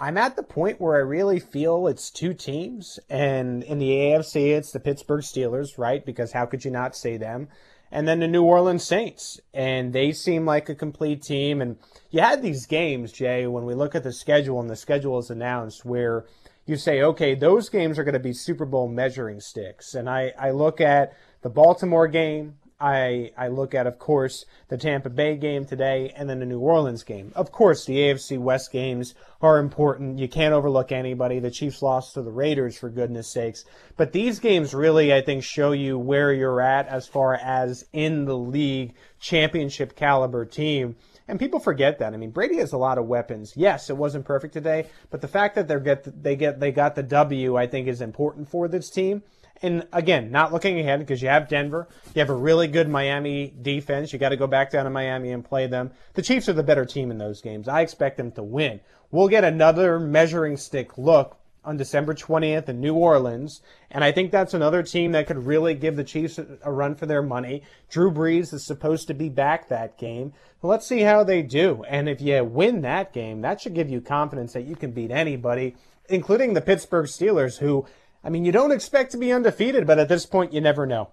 I'm 0.00 0.18
at 0.18 0.34
the 0.34 0.42
point 0.42 0.80
where 0.80 0.96
I 0.96 1.00
really 1.00 1.38
feel 1.38 1.86
it's 1.86 2.10
two 2.10 2.34
teams, 2.34 2.98
and 3.08 3.62
in 3.62 3.78
the 3.78 3.90
AFC, 3.90 4.56
it's 4.56 4.72
the 4.72 4.80
Pittsburgh 4.80 5.22
Steelers, 5.22 5.78
right? 5.78 6.04
Because 6.04 6.32
how 6.32 6.46
could 6.46 6.64
you 6.64 6.70
not 6.70 6.96
say 6.96 7.16
them? 7.16 7.48
And 7.92 8.08
then 8.08 8.20
the 8.20 8.26
New 8.26 8.42
Orleans 8.42 8.82
Saints, 8.82 9.40
and 9.54 9.92
they 9.92 10.10
seem 10.12 10.46
like 10.46 10.68
a 10.68 10.74
complete 10.74 11.22
team. 11.22 11.60
And 11.60 11.76
you 12.12 12.20
had 12.20 12.42
these 12.42 12.66
games, 12.66 13.10
Jay, 13.10 13.46
when 13.46 13.64
we 13.64 13.74
look 13.74 13.94
at 13.94 14.04
the 14.04 14.12
schedule 14.12 14.60
and 14.60 14.68
the 14.68 14.76
schedule 14.76 15.18
is 15.18 15.30
announced, 15.30 15.84
where 15.84 16.26
you 16.66 16.76
say, 16.76 17.02
okay, 17.02 17.34
those 17.34 17.70
games 17.70 17.98
are 17.98 18.04
going 18.04 18.12
to 18.12 18.20
be 18.20 18.34
Super 18.34 18.66
Bowl 18.66 18.86
measuring 18.86 19.40
sticks. 19.40 19.94
And 19.94 20.08
I, 20.08 20.32
I 20.38 20.50
look 20.50 20.80
at 20.80 21.14
the 21.40 21.48
Baltimore 21.48 22.06
game. 22.06 22.58
I, 22.78 23.30
I 23.38 23.48
look 23.48 23.74
at, 23.74 23.86
of 23.86 23.98
course, 23.98 24.44
the 24.68 24.76
Tampa 24.76 25.08
Bay 25.08 25.36
game 25.36 25.64
today 25.64 26.12
and 26.14 26.28
then 26.28 26.40
the 26.40 26.46
New 26.46 26.58
Orleans 26.58 27.02
game. 27.02 27.32
Of 27.34 27.50
course, 27.50 27.86
the 27.86 27.96
AFC 27.96 28.38
West 28.38 28.72
games 28.72 29.14
are 29.40 29.58
important. 29.58 30.18
You 30.18 30.28
can't 30.28 30.52
overlook 30.52 30.92
anybody. 30.92 31.38
The 31.38 31.50
Chiefs 31.50 31.80
lost 31.80 32.14
to 32.14 32.22
the 32.22 32.32
Raiders, 32.32 32.76
for 32.76 32.90
goodness 32.90 33.28
sakes. 33.28 33.64
But 33.96 34.12
these 34.12 34.38
games 34.38 34.74
really, 34.74 35.14
I 35.14 35.22
think, 35.22 35.44
show 35.44 35.72
you 35.72 35.96
where 35.96 36.32
you're 36.32 36.60
at 36.60 36.88
as 36.88 37.06
far 37.06 37.34
as 37.34 37.86
in 37.92 38.26
the 38.26 38.36
league 38.36 38.94
championship 39.18 39.96
caliber 39.96 40.44
team. 40.44 40.96
And 41.28 41.38
people 41.38 41.60
forget 41.60 41.98
that. 41.98 42.14
I 42.14 42.16
mean, 42.16 42.30
Brady 42.30 42.56
has 42.56 42.72
a 42.72 42.78
lot 42.78 42.98
of 42.98 43.06
weapons. 43.06 43.54
Yes, 43.56 43.90
it 43.90 43.96
wasn't 43.96 44.24
perfect 44.24 44.52
today, 44.52 44.86
but 45.10 45.20
the 45.20 45.28
fact 45.28 45.54
that 45.54 45.68
they 45.68 45.78
get 45.80 46.22
they 46.22 46.36
get 46.36 46.60
they 46.60 46.72
got 46.72 46.94
the 46.94 47.02
W, 47.02 47.56
I 47.56 47.66
think, 47.66 47.88
is 47.88 48.00
important 48.00 48.48
for 48.48 48.68
this 48.68 48.90
team. 48.90 49.22
And 49.62 49.86
again, 49.92 50.32
not 50.32 50.52
looking 50.52 50.80
ahead 50.80 50.98
because 50.98 51.22
you 51.22 51.28
have 51.28 51.48
Denver, 51.48 51.88
you 52.14 52.20
have 52.20 52.30
a 52.30 52.34
really 52.34 52.66
good 52.66 52.88
Miami 52.88 53.54
defense. 53.62 54.12
You 54.12 54.18
got 54.18 54.30
to 54.30 54.36
go 54.36 54.48
back 54.48 54.72
down 54.72 54.84
to 54.84 54.90
Miami 54.90 55.30
and 55.30 55.44
play 55.44 55.68
them. 55.68 55.92
The 56.14 56.22
Chiefs 56.22 56.48
are 56.48 56.52
the 56.52 56.64
better 56.64 56.84
team 56.84 57.12
in 57.12 57.18
those 57.18 57.40
games. 57.40 57.68
I 57.68 57.82
expect 57.82 58.16
them 58.16 58.32
to 58.32 58.42
win. 58.42 58.80
We'll 59.12 59.28
get 59.28 59.44
another 59.44 60.00
measuring 60.00 60.56
stick 60.56 60.98
look 60.98 61.38
on 61.64 61.76
December 61.76 62.14
20th 62.14 62.68
in 62.68 62.80
New 62.80 62.94
Orleans. 62.94 63.60
And 63.90 64.02
I 64.02 64.12
think 64.12 64.30
that's 64.30 64.54
another 64.54 64.82
team 64.82 65.12
that 65.12 65.26
could 65.26 65.46
really 65.46 65.74
give 65.74 65.96
the 65.96 66.04
Chiefs 66.04 66.38
a, 66.38 66.72
run 66.72 66.94
for 66.94 67.06
their 67.06 67.22
money. 67.22 67.62
Drew 67.88 68.10
Brees 68.10 68.52
is 68.52 68.64
supposed 68.64 69.06
to 69.08 69.14
be 69.14 69.28
back 69.28 69.68
that 69.68 69.98
game. 69.98 70.32
Let's 70.60 70.86
see 70.86 71.00
how 71.00 71.24
they 71.24 71.42
do. 71.42 71.84
And 71.88 72.08
if 72.08 72.20
you 72.20 72.42
win 72.44 72.82
that 72.82 73.12
game, 73.12 73.40
that 73.42 73.60
should 73.60 73.74
give 73.74 73.90
you 73.90 74.00
confidence 74.00 74.52
that 74.52 74.62
you 74.62 74.76
can 74.76 74.92
beat 74.92 75.10
anybody, 75.10 75.76
including 76.08 76.54
the 76.54 76.60
Pittsburgh 76.60 77.06
Steelers, 77.06 77.58
who, 77.58 77.86
I 78.24 78.30
mean, 78.30 78.44
you 78.44 78.52
don't 78.52 78.72
expect 78.72 79.12
to 79.12 79.18
be 79.18 79.32
undefeated, 79.32 79.86
but 79.86 79.98
at 79.98 80.08
this 80.08 80.26
point, 80.26 80.52
you 80.52 80.60
never 80.60 80.86
know. 80.86 81.10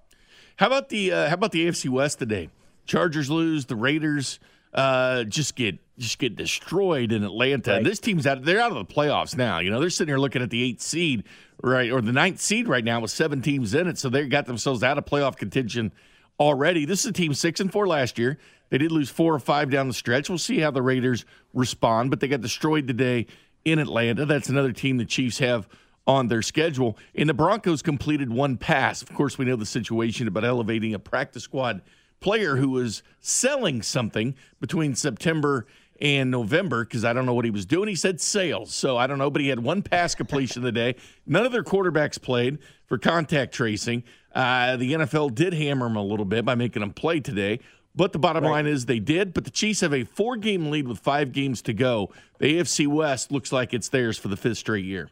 How 0.58 0.68
about 0.68 0.90
the 0.90 1.12
uh, 1.12 1.28
how 1.30 1.36
about 1.36 1.52
the 1.54 1.66
AFC 1.66 1.90
West 1.90 2.20
today? 2.20 2.50
Chargers 2.86 3.30
lose, 3.30 3.68
the 3.68 3.78
Raiders 3.78 4.40
uh, 4.74 5.24
just 5.24 5.56
get 5.56 5.80
just 6.00 6.20
get 6.20 6.36
destroyed 6.36 7.12
in 7.12 7.24
Atlanta. 7.24 7.74
Right. 7.74 7.84
This 7.84 8.00
team's 8.00 8.26
out; 8.26 8.44
they're 8.44 8.60
out 8.60 8.72
of 8.72 8.88
the 8.88 8.94
playoffs 8.94 9.38
now. 9.38 9.60
You 9.60 9.70
know, 9.70 9.80
they're 9.80 9.90
sitting 9.90 10.12
here 10.12 10.20
looking 10.20 10.42
at 10.42 10.50
the 10.50 10.64
eighth 10.64 10.82
seed, 10.82 11.24
right, 11.62 11.92
or 11.92 12.02
the 12.02 12.12
ninth 12.12 12.40
seed 12.40 12.68
right 12.68 12.84
now 12.84 13.00
with 13.00 13.12
seven 13.12 13.42
teams 13.42 13.74
in 13.74 13.88
it. 13.88 13.98
So 13.98 14.10
they 14.10 14.28
got 14.28 14.46
themselves 14.46 14.84
out 14.84 14.98
of 14.98 15.06
playoff 15.06 15.38
contention 15.38 15.92
already. 16.40 16.86
This 16.86 17.02
is 17.02 17.08
a 17.08 17.14
team 17.14 17.34
six 17.34 17.60
and 17.60 17.72
four 17.72 17.88
last 17.88 18.18
year. 18.18 18.40
They 18.70 18.78
did 18.78 18.92
lose 18.92 19.10
four 19.10 19.34
or 19.34 19.40
five 19.40 19.70
down 19.70 19.88
the 19.88 19.94
stretch. 19.94 20.30
We'll 20.30 20.38
see 20.38 20.60
how 20.60 20.72
the 20.72 20.82
Raiders 20.82 21.26
respond, 21.54 22.10
but 22.10 22.20
they 22.20 22.28
got 22.28 22.42
destroyed 22.42 22.88
today 22.88 23.28
in 23.66 23.80
Atlanta. 23.80 24.26
That's 24.26 24.50
another 24.50 24.72
team 24.72 24.98
the 24.98 25.06
Chiefs 25.06 25.40
have 25.40 25.68
on 26.08 26.28
their 26.28 26.42
schedule. 26.42 26.98
And 27.16 27.28
the 27.28 27.34
Broncos 27.34 27.82
completed 27.82 28.32
one 28.32 28.58
pass. 28.58 29.02
Of 29.02 29.14
course, 29.14 29.38
we 29.38 29.46
know 29.46 29.56
the 29.56 29.66
situation 29.66 30.28
about 30.28 30.46
elevating 30.46 30.94
a 30.94 31.00
practice 31.00 31.44
squad 31.44 31.82
player 32.20 32.56
who 32.58 32.70
was 32.70 33.04
selling 33.20 33.82
something 33.82 34.36
between 34.60 34.96
September 34.96 35.66
and 36.02 36.32
November 36.32 36.84
because 36.84 37.06
I 37.06 37.14
don't 37.14 37.26
know 37.26 37.34
what 37.34 37.46
he 37.46 37.52
was 37.52 37.66
doing. 37.66 37.90
He 37.90 37.96
said 37.96 38.22
sales. 38.22 38.74
So 38.74 38.98
I 38.98 39.08
don't 39.08 39.18
know, 39.18 39.30
but 39.30 39.42
he 39.42 39.48
had 39.50 39.60
one 39.60 39.82
pass 39.82 40.16
completion 40.16 40.62
of 40.62 40.64
the 40.64 40.72
day. 40.72 40.96
None 41.26 41.46
of 41.46 41.52
their 41.52 41.64
quarterbacks 41.64 42.22
played 42.22 42.60
for 42.88 42.98
contact 42.98 43.54
tracing. 43.54 44.04
Uh, 44.34 44.78
the 44.78 44.94
NFL 44.94 45.36
did 45.36 45.54
hammer 45.54 45.88
him 45.88 45.96
a 45.96 46.04
little 46.04 46.26
bit 46.26 46.46
by 46.46 46.56
making 46.56 46.82
him 46.82 46.94
play 46.94 47.20
today. 47.20 47.60
But 47.96 48.14
the 48.14 48.20
bottom 48.20 48.44
line 48.44 48.68
is 48.68 48.86
they 48.86 49.00
did. 49.00 49.34
But 49.34 49.46
the 49.46 49.52
Chiefs 49.52 49.82
have 49.82 49.94
a 49.94 50.04
four 50.04 50.38
game 50.38 50.70
lead 50.70 50.88
with 50.88 51.00
five 51.00 51.32
games 51.32 51.62
to 51.64 51.74
go. 51.74 52.12
The 52.38 52.60
AFC 52.60 52.88
West 52.88 53.32
looks 53.32 53.52
like 53.52 53.74
it's 53.74 53.90
theirs 53.90 54.18
for 54.18 54.28
the 54.28 54.38
fifth 54.38 54.60
straight 54.60 54.86
year. 54.86 55.10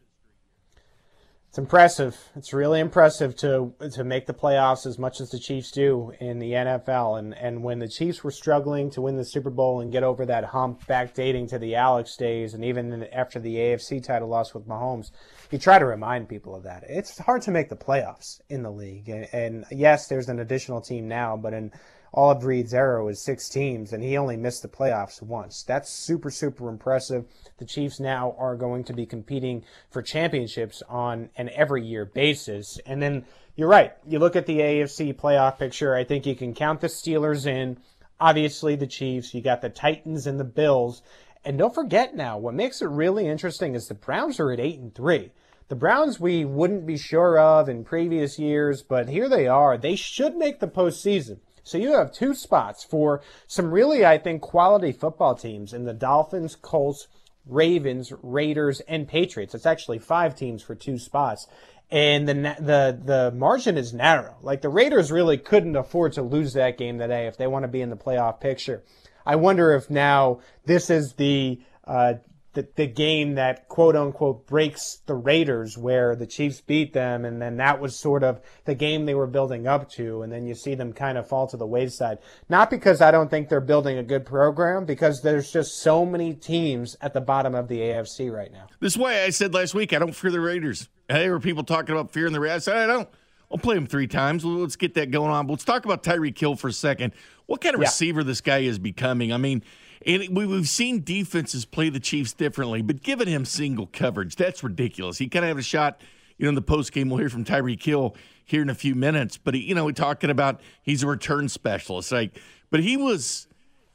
It's 1.58 1.64
impressive. 1.64 2.30
It's 2.36 2.54
really 2.54 2.80
impressive 2.80 3.36
to 3.38 3.74
to 3.94 4.04
make 4.04 4.28
the 4.28 4.34
playoffs 4.36 4.86
as 4.86 5.00
much 5.00 5.20
as 5.20 5.32
the 5.32 5.40
Chiefs 5.40 5.72
do 5.72 6.14
in 6.20 6.38
the 6.38 6.52
NFL. 6.52 7.18
And 7.18 7.34
and 7.34 7.64
when 7.64 7.80
the 7.80 7.88
Chiefs 7.88 8.24
were 8.24 8.30
struggling 8.30 8.92
to 8.92 9.02
win 9.02 9.18
the 9.18 9.26
Super 9.26 9.50
Bowl 9.50 9.82
and 9.82 9.92
get 9.92 10.04
over 10.04 10.24
that 10.28 10.44
hump, 10.44 10.86
back 10.86 11.16
dating 11.16 11.48
to 11.48 11.58
the 11.58 11.74
Alex 11.74 12.16
days, 12.16 12.54
and 12.54 12.64
even 12.64 13.06
after 13.06 13.40
the 13.40 13.56
AFC 13.56 14.04
title 14.04 14.28
loss 14.28 14.54
with 14.54 14.68
Mahomes, 14.68 15.10
you 15.50 15.58
try 15.58 15.80
to 15.80 15.86
remind 15.88 16.30
people 16.30 16.56
of 16.56 16.62
that. 16.62 16.84
It's 16.88 17.18
hard 17.18 17.42
to 17.42 17.52
make 17.52 17.70
the 17.70 17.76
playoffs 17.76 18.40
in 18.50 18.62
the 18.62 18.72
league. 18.72 19.10
And, 19.10 19.28
and 19.34 19.66
yes, 19.72 20.08
there's 20.08 20.30
an 20.30 20.40
additional 20.40 20.80
team 20.80 21.08
now, 21.08 21.38
but 21.38 21.56
in 21.56 21.72
all 22.14 22.32
of 22.32 22.46
Reid's 22.46 22.74
era 22.74 23.04
was 23.04 23.22
six 23.22 23.50
teams, 23.50 23.94
and 23.94 24.02
he 24.02 24.18
only 24.18 24.38
missed 24.38 24.62
the 24.62 24.68
playoffs 24.68 25.22
once. 25.22 25.64
That's 25.64 25.90
super, 25.90 26.32
super 26.32 26.70
impressive. 26.70 27.26
The 27.58 27.66
Chiefs 27.66 28.00
now 28.00 28.36
are 28.40 28.56
going 28.56 28.84
to 28.86 28.94
be 28.94 29.06
competing 29.06 29.64
for 29.92 30.02
championships 30.02 30.82
on 30.88 31.30
an 31.38 31.50
every 31.50 31.86
year 31.86 32.06
basis. 32.06 32.80
And 32.86 33.02
then 33.02 33.26
you're 33.56 33.68
right. 33.68 33.94
You 34.08 34.20
look 34.20 34.36
at 34.36 34.46
the 34.46 34.60
AFC 34.60 35.14
playoff 35.16 35.60
picture, 35.60 35.96
I 35.96 36.04
think 36.04 36.26
you 36.26 36.36
can 36.36 36.54
count 36.54 36.82
the 36.82 36.88
Steelers 36.88 37.46
in. 37.46 37.78
Obviously, 38.20 38.76
the 38.76 38.88
Chiefs. 38.88 39.34
You 39.34 39.42
got 39.42 39.62
the 39.62 39.70
Titans 39.70 40.26
and 40.28 40.40
the 40.40 40.44
Bills. 40.44 41.02
And 41.44 41.58
don't 41.58 41.76
forget 41.76 42.16
now, 42.16 42.38
what 42.38 42.54
makes 42.54 42.82
it 42.82 42.90
really 42.90 43.28
interesting 43.28 43.76
is 43.76 43.88
the 43.88 43.94
Browns 43.94 44.40
are 44.40 44.52
at 44.52 44.60
eight 44.60 44.80
and 44.80 44.94
three. 44.94 45.32
the 45.70 45.76
Browns 45.76 46.20
we 46.20 46.46
wouldn't 46.46 46.86
be 46.86 46.98
sure 46.98 47.38
of 47.38 47.68
in 47.68 47.84
previous 47.84 48.40
years, 48.40 48.82
but 48.82 49.10
here 49.10 49.28
they 49.28 49.48
are. 49.48 49.78
They 49.78 49.96
should 49.96 50.36
make 50.36 50.60
the 50.60 50.68
postseason. 50.68 51.40
So 51.68 51.78
you 51.78 51.94
have 51.94 52.12
two 52.12 52.34
spots 52.34 52.84
for 52.84 53.22
some 53.48 53.72
really, 53.72 54.06
I 54.06 54.18
think, 54.18 54.42
quality 54.42 54.92
football 54.92 55.36
teams 55.36 55.74
in 55.74 55.86
the 55.86 55.94
Dolphins, 55.94 56.56
Colts, 56.56 57.08
Ravens, 57.46 58.14
Raiders, 58.22 58.80
and 58.82 59.08
Patriots. 59.08 59.56
It's 59.56 59.66
actually 59.66 60.00
five 60.00 60.36
teams 60.36 60.62
for 60.62 60.76
two 60.76 60.98
spots. 60.98 61.48
And 61.90 62.28
the, 62.28 62.34
the, 62.34 63.00
the 63.04 63.32
margin 63.36 63.78
is 63.78 63.94
narrow. 63.94 64.36
Like 64.42 64.62
the 64.62 64.70
Raiders 64.70 65.12
really 65.12 65.38
couldn't 65.38 65.76
afford 65.76 66.14
to 66.14 66.22
lose 66.22 66.54
that 66.54 66.78
game 66.78 67.00
today 67.00 67.28
if 67.28 67.38
they 67.38 67.48
want 67.48 67.64
to 67.64 67.70
be 67.70 67.82
in 67.82 67.90
the 67.90 67.96
playoff 67.96 68.40
picture. 68.40 68.84
I 69.26 69.36
wonder 69.36 69.74
if 69.74 69.90
now 69.90 70.40
this 70.66 70.90
is 70.90 71.14
the 71.14 71.62
uh, 71.86 72.16
the, 72.58 72.68
the 72.76 72.88
game 72.88 73.36
that 73.36 73.68
quote 73.68 73.96
unquote 73.96 74.48
breaks 74.48 74.96
the 75.06 75.14
Raiders 75.14 75.78
where 75.78 76.16
the 76.16 76.26
Chiefs 76.26 76.60
beat 76.60 76.92
them 76.92 77.24
and 77.24 77.40
then 77.40 77.58
that 77.58 77.80
was 77.80 77.96
sort 77.96 78.24
of 78.24 78.42
the 78.66 78.74
game 78.74 79.06
they 79.06 79.14
were 79.14 79.28
building 79.28 79.68
up 79.68 79.92
to 79.92 80.24
and 80.24 80.34
then 80.34 80.48
you 80.48 80.56
see 80.56 80.74
them 80.74 80.92
kind 80.92 81.20
of 81.20 81.28
fall 81.28 81.46
to 81.46 81.56
the 81.56 81.68
wayside. 81.68 82.18
Not 82.50 82.72
because 82.72 83.00
I 83.00 83.12
don't 83.12 83.30
think 83.30 83.48
they're 83.48 83.62
building 83.62 84.00
a 84.00 84.04
good 84.04 84.26
program 84.26 84.86
because 84.86 85.22
there's 85.22 85.52
just 85.52 85.84
so 85.84 86.04
many 86.04 86.34
teams 86.34 86.98
at 87.00 87.14
the 87.14 87.22
bottom 87.22 87.54
of 87.54 87.68
the 87.68 87.78
AFC 87.78 88.32
right 88.32 88.52
now. 88.52 88.66
This 88.80 88.98
way, 88.98 89.24
I 89.24 89.30
said 89.30 89.54
last 89.54 89.76
week 89.76 89.94
I 89.94 90.00
don't 90.00 90.16
fear 90.16 90.32
the 90.32 90.42
Raiders. 90.42 90.90
There 91.08 91.32
were 91.32 91.40
people 91.40 91.64
talking 91.64 91.94
about 91.94 92.12
fearing 92.12 92.34
the 92.34 92.40
Raiders. 92.40 92.68
I 92.68 92.72
said 92.72 92.78
I 92.78 92.88
don't. 92.88 93.10
I'll 93.52 93.60
play 93.60 93.78
him 93.78 93.86
three 93.86 94.08
times. 94.08 94.44
Let's 94.44 94.76
get 94.76 94.96
that 94.96 95.12
going 95.12 95.32
on. 95.32 95.46
But 95.46 95.54
let's 95.54 95.64
talk 95.64 95.86
about 95.86 96.02
Tyreek 96.02 96.38
Hill 96.38 96.56
for 96.56 96.70
a 96.70 96.74
second. 96.74 97.14
What 97.46 97.62
kind 97.62 97.76
of 97.76 97.82
yeah. 97.82 97.88
receiver 97.88 98.24
this 98.24 98.42
guy 98.42 98.60
is 98.60 98.80
becoming? 98.80 99.32
I 99.32 99.38
mean, 99.38 99.64
and 100.06 100.36
we, 100.36 100.50
have 100.56 100.70
seen 100.70 101.04
defenses 101.04 101.66
play 101.66 101.90
the 101.90 102.00
Chiefs 102.00 102.34
differently, 102.34 102.82
but 102.82 103.02
giving 103.02 103.28
him 103.28 103.46
single 103.46 103.88
coverage, 103.88 104.36
that's 104.36 104.64
ridiculous. 104.64 105.18
He 105.18 105.28
kind 105.28 105.46
of 105.46 105.50
had 105.50 105.58
a 105.58 105.64
shot, 105.64 106.02
you 106.38 106.46
know, 106.46 106.50
in 106.50 106.56
the 106.56 106.62
post 106.62 106.92
game. 106.92 107.10
We'll 107.10 107.20
hear 107.20 107.30
from 107.30 107.46
Tyreek 107.46 107.84
Hill 107.84 108.16
here 108.46 108.62
in 108.62 108.70
a 108.70 108.76
few 108.76 108.96
minutes, 108.96 109.38
but 109.38 109.54
he, 109.54 109.62
you 109.62 109.76
know, 109.76 109.86
we're 109.86 109.92
talking 109.92 110.30
about 110.30 110.62
he's 110.82 111.04
a 111.04 111.08
return 111.08 111.50
specialist. 111.50 112.12
Like, 112.12 112.40
but 112.70 112.82
he 112.82 112.98
was 112.98 113.48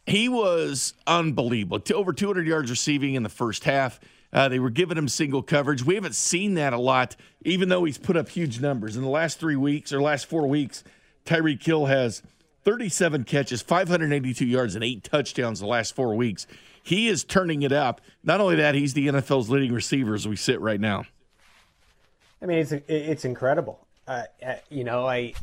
he 0.07 0.29
was 0.29 0.95
unbelievable. 1.07 1.81
Over 1.95 2.13
200 2.13 2.47
yards 2.47 2.71
receiving 2.71 3.15
in 3.15 3.23
the 3.23 3.29
first 3.29 3.65
half. 3.65 4.01
Uh, 4.33 4.49
they 4.49 4.59
were 4.59 4.71
giving 4.71 4.97
him 4.97 5.09
single 5.09 5.43
coverage. 5.43 5.85
We 5.85 5.95
haven't 5.95 6.15
seen 6.15 6.55
that 6.55 6.73
a 6.73 6.79
lot, 6.79 7.17
even 7.45 7.69
though 7.69 7.85
he's 7.85 7.99
put 7.99 8.17
up 8.17 8.31
huge 8.31 8.61
numbers 8.61 8.97
in 8.97 9.03
the 9.03 9.09
last 9.09 9.39
three 9.39 9.57
weeks 9.57 9.93
or 9.93 10.01
last 10.01 10.27
four 10.27 10.47
weeks. 10.47 10.83
Tyreek 11.27 11.63
Hill 11.63 11.87
has 11.87 12.23
37 12.65 13.25
catches, 13.25 13.63
582 13.63 14.45
yards, 14.47 14.75
and 14.75 14.85
eight 14.85 15.05
touchdowns 15.05 15.61
the 15.61 15.67
last 15.67 15.95
four 15.95 16.15
weeks. 16.15 16.47
He 16.83 17.09
is 17.09 17.25
turning 17.25 17.63
it 17.63 17.73
up. 17.73 18.01
Not 18.25 18.41
only 18.41 18.57
that, 18.57 18.75
he's 18.75 18.95
the 18.95 19.09
NFL's 19.09 19.51
leading 19.51 19.73
receiver 19.73 20.15
as 20.15 20.27
we 20.27 20.37
sit 20.37 20.61
right 20.61 20.81
now. 20.81 21.05
I 22.41 22.47
mean, 22.47 22.59
it's 22.59 22.73
it's 22.89 23.25
incredible. 23.25 23.87
Uh, 24.07 24.25
uh, 24.45 24.55
you 24.69 24.83
know, 24.83 25.07
I 25.07 25.35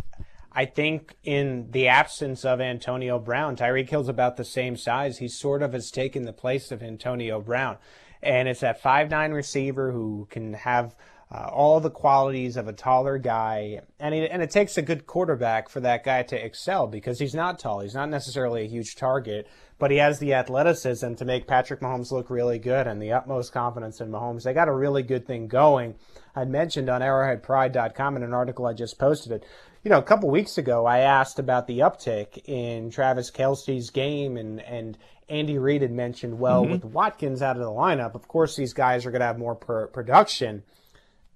I 0.52 0.66
think 0.66 1.16
in 1.24 1.72
the 1.72 1.88
absence 1.88 2.44
of 2.44 2.60
Antonio 2.60 3.20
Brown, 3.20 3.56
Tyreek 3.56 3.90
Hill's 3.90 4.10
about 4.10 4.36
the 4.36 4.44
same 4.44 4.76
size. 4.76 5.20
He 5.20 5.30
sort 5.30 5.64
of 5.64 5.72
has 5.72 5.92
taken 5.92 6.24
the 6.24 6.34
place 6.34 6.72
of 6.72 6.84
Antonio 6.84 7.40
Brown, 7.40 7.78
and 8.22 8.50
it's 8.50 8.60
that 8.60 8.82
five 8.82 9.10
nine 9.10 9.32
receiver 9.32 9.92
who 9.92 10.28
can 10.30 10.54
have 10.54 10.94
uh, 11.32 11.48
all 11.52 11.80
the 11.80 11.92
qualities 11.92 12.58
of 12.58 12.68
a 12.68 12.74
taller 12.74 13.20
guy, 13.20 13.82
and 14.00 14.16
he, 14.16 14.28
and 14.28 14.42
it 14.42 14.50
takes 14.50 14.78
a 14.78 14.82
good 14.82 15.06
quarterback 15.06 15.70
for 15.70 15.80
that 15.80 16.04
guy 16.04 16.24
to 16.24 16.44
excel 16.46 16.88
because 16.88 17.20
he's 17.20 17.36
not 17.36 17.60
tall. 17.60 17.82
He's 17.82 17.94
not 17.94 18.10
necessarily 18.10 18.64
a 18.64 18.68
huge 18.68 18.96
target, 18.96 19.48
but 19.78 19.92
he 19.92 19.98
has 19.98 20.18
the 20.18 20.34
athleticism 20.34 21.14
to 21.14 21.26
make 21.26 21.46
Patrick 21.46 21.82
Mahomes 21.82 22.12
look 22.12 22.32
really 22.32 22.58
good 22.58 22.88
and 22.88 23.00
the 23.00 23.12
utmost 23.12 23.54
confidence 23.54 24.02
in 24.02 24.10
Mahomes. 24.10 24.42
They 24.42 24.54
got 24.54 24.70
a 24.70 24.74
really 24.74 25.04
good 25.04 25.28
thing 25.28 25.48
going. 25.48 25.96
I 26.36 26.46
mentioned 26.46 26.90
on 26.90 27.02
ArrowheadPride.com 27.02 28.18
in 28.18 28.24
an 28.24 28.34
article 28.34 28.66
I 28.66 28.74
just 28.74 28.98
posted 28.98 29.32
it. 29.32 29.46
You 29.84 29.92
know, 29.92 30.00
a 30.00 30.04
couple 30.04 30.32
weeks 30.32 30.58
ago, 30.58 30.88
I 30.88 31.00
asked 31.00 31.38
about 31.38 31.68
the 31.68 31.80
uptick 31.80 32.42
in 32.46 32.90
Travis 32.90 33.32
Kelce's 33.32 33.92
game, 33.92 34.36
and 34.36 34.60
and 34.62 34.98
Andy 35.30 35.58
Reid 35.60 35.84
had 35.84 35.92
mentioned, 35.92 36.40
well, 36.40 36.64
mm-hmm. 36.64 36.72
with 36.72 36.86
Watkins 36.86 37.42
out 37.42 37.56
of 37.56 37.62
the 37.62 37.70
lineup, 37.70 38.16
of 38.16 38.28
course 38.28 38.56
these 38.56 38.74
guys 38.74 39.06
are 39.06 39.12
going 39.12 39.22
to 39.22 39.28
have 39.28 39.38
more 39.38 39.56
per- 39.56 39.88
production. 39.88 40.64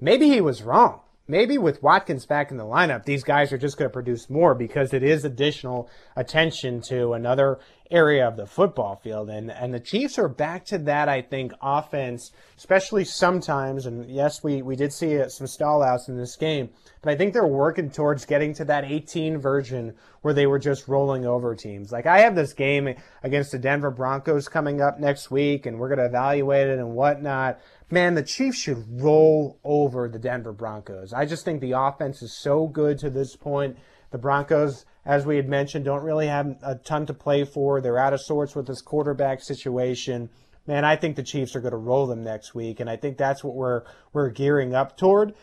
Maybe 0.03 0.27
he 0.27 0.41
was 0.41 0.63
wrong. 0.63 0.99
Maybe 1.29 1.57
with 1.57 1.81
Watkins 1.81 2.25
back 2.25 2.51
in 2.51 2.57
the 2.57 2.65
lineup, 2.65 3.05
these 3.05 3.23
guys 3.23 3.53
are 3.53 3.57
just 3.57 3.77
going 3.77 3.89
to 3.89 3.93
produce 3.93 4.29
more 4.29 4.53
because 4.53 4.93
it 4.93 5.01
is 5.01 5.23
additional 5.23 5.89
attention 6.17 6.81
to 6.89 7.13
another 7.13 7.59
area 7.93 8.27
of 8.27 8.35
the 8.35 8.45
football 8.47 8.95
field. 8.95 9.29
And, 9.29 9.51
and 9.51 9.73
the 9.73 9.79
Chiefs 9.79 10.17
are 10.17 10.27
back 10.27 10.65
to 10.65 10.77
that, 10.79 11.07
I 11.07 11.21
think, 11.21 11.53
offense, 11.61 12.31
especially 12.57 13.05
sometimes. 13.05 13.85
And 13.85 14.09
yes, 14.09 14.43
we, 14.43 14.61
we 14.61 14.75
did 14.75 14.91
see 14.91 15.19
uh, 15.19 15.29
some 15.29 15.47
stall 15.47 15.83
outs 15.83 16.09
in 16.09 16.17
this 16.17 16.35
game, 16.35 16.69
but 17.01 17.13
I 17.13 17.15
think 17.15 17.33
they're 17.33 17.45
working 17.45 17.91
towards 17.91 18.25
getting 18.25 18.53
to 18.55 18.65
that 18.65 18.83
18 18.83 19.37
version 19.37 19.93
where 20.21 20.33
they 20.33 20.47
were 20.47 20.59
just 20.59 20.87
rolling 20.87 21.25
over 21.25 21.55
teams. 21.55 21.91
Like 21.91 22.07
I 22.07 22.21
have 22.21 22.35
this 22.35 22.53
game 22.53 22.95
against 23.21 23.51
the 23.51 23.59
Denver 23.59 23.91
Broncos 23.91 24.47
coming 24.47 24.81
up 24.81 24.99
next 24.99 25.29
week, 25.29 25.65
and 25.65 25.77
we're 25.77 25.89
going 25.89 25.99
to 25.99 26.05
evaluate 26.05 26.67
it 26.67 26.79
and 26.79 26.95
whatnot 26.95 27.59
man, 27.93 28.15
the 28.15 28.23
Chiefs 28.23 28.57
should 28.57 29.01
roll 29.01 29.59
over 29.63 30.09
the 30.09 30.17
Denver 30.17 30.51
Broncos. 30.51 31.13
I 31.13 31.25
just 31.25 31.45
think 31.45 31.61
the 31.61 31.73
offense 31.73 32.23
is 32.23 32.33
so 32.33 32.67
good 32.67 32.97
to 32.99 33.09
this 33.09 33.35
point. 33.35 33.77
The 34.11 34.17
Broncos, 34.17 34.85
as 35.05 35.25
we 35.25 35.35
had 35.35 35.49
mentioned, 35.49 35.85
don't 35.85 36.03
really 36.03 36.27
have 36.27 36.55
a 36.63 36.75
ton 36.75 37.05
to 37.07 37.13
play 37.13 37.43
for. 37.43 37.81
They're 37.81 37.97
out 37.97 38.13
of 38.13 38.21
sorts 38.21 38.55
with 38.55 38.67
this 38.67 38.81
quarterback 38.81 39.41
situation. 39.41 40.29
Man, 40.65 40.85
I 40.85 40.95
think 40.95 41.15
the 41.15 41.23
Chiefs 41.23 41.55
are 41.55 41.61
going 41.61 41.71
to 41.71 41.77
roll 41.77 42.07
them 42.07 42.23
next 42.23 42.55
week, 42.55 42.79
and 42.79 42.89
I 42.89 42.95
think 42.95 43.17
that's 43.17 43.43
what 43.43 43.55
we're 43.55 43.83
we're 44.13 44.29
gearing 44.29 44.73
up 44.73 44.97
toward. 44.97 45.33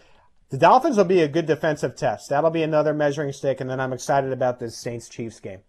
The 0.49 0.59
Dolphins 0.59 0.97
will 0.97 1.05
be 1.05 1.21
a 1.21 1.29
good 1.29 1.47
defensive 1.47 1.95
test. 1.95 2.31
That'll 2.31 2.51
be 2.51 2.63
another 2.63 2.95
measuring 2.95 3.33
stick, 3.33 3.61
and 3.61 3.69
then 3.69 3.81
I'm 3.81 3.93
excited 3.93 4.33
about 4.33 4.59
this 4.59 4.77
Saints 4.77 5.09
Chiefs 5.09 5.39
game. 5.41 5.61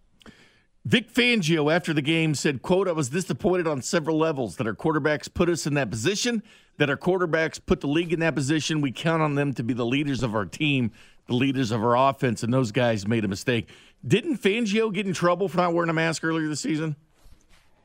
Vic 0.84 1.14
Fangio 1.14 1.72
after 1.72 1.94
the 1.94 2.02
game 2.02 2.34
said, 2.34 2.64
quote, 2.64 2.88
I 2.88 2.94
was 2.94 3.10
disappointed 3.10 3.68
on 3.68 3.84
several 3.84 4.18
levels 4.18 4.56
that 4.56 4.66
our 4.66 4.74
quarterbacks 4.74 5.32
put 5.32 5.48
us 5.48 5.68
in 5.68 5.76
that 5.76 5.92
position, 5.92 6.42
that 6.78 6.90
our 6.90 6.98
quarterbacks 6.98 7.64
put 7.64 7.82
the 7.82 7.88
league 7.88 8.12
in 8.12 8.20
that 8.22 8.34
position. 8.34 8.82
We 8.82 8.92
count 8.92 9.22
on 9.22 9.36
them 9.36 9.54
to 9.54 9.64
be 9.64 9.76
the 9.76 9.86
leaders 9.86 10.24
of 10.24 10.34
our 10.34 10.46
team, 10.46 10.92
the 11.32 11.38
leaders 11.38 11.72
of 11.72 11.84
our 11.84 12.10
offense, 12.10 12.44
and 12.44 12.54
those 12.54 12.72
guys 12.72 13.08
made 13.08 13.26
a 13.26 13.28
mistake. 13.28 13.70
Didn't 14.06 14.38
Fangio 14.38 14.94
get 14.94 15.08
in 15.08 15.14
trouble 15.14 15.48
for 15.48 15.58
not 15.58 15.74
wearing 15.74 15.90
a 15.90 15.94
mask 15.94 16.24
earlier 16.24 16.48
this 16.48 16.62
season? 16.62 16.96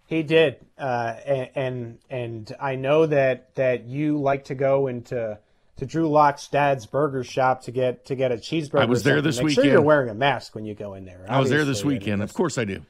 He 0.06 0.22
did, 0.22 0.64
uh, 0.78 1.14
and, 1.26 1.50
and 1.54 1.98
and 2.10 2.56
I 2.60 2.76
know 2.76 3.06
that 3.06 3.54
that 3.56 3.84
you 3.86 4.18
like 4.18 4.44
to 4.44 4.54
go 4.54 4.86
into 4.86 5.38
to 5.76 5.86
Drew 5.86 6.08
Lock's 6.08 6.48
dad's 6.48 6.86
burger 6.86 7.24
shop 7.24 7.62
to 7.62 7.70
get 7.70 8.06
to 8.06 8.14
get 8.14 8.30
a 8.32 8.36
cheeseburger. 8.36 8.80
I 8.80 8.84
was 8.84 9.02
there 9.02 9.20
this 9.20 9.38
Make 9.38 9.46
weekend. 9.46 9.64
Sure 9.64 9.72
you're 9.72 9.82
wearing 9.82 10.08
a 10.08 10.14
mask 10.14 10.54
when 10.54 10.64
you 10.64 10.74
go 10.74 10.94
in 10.94 11.04
there. 11.04 11.24
I 11.28 11.40
was 11.40 11.50
there 11.50 11.64
this 11.64 11.84
weekend. 11.84 12.22
Of 12.22 12.32
course 12.34 12.56
I 12.56 12.64
do. 12.64 12.82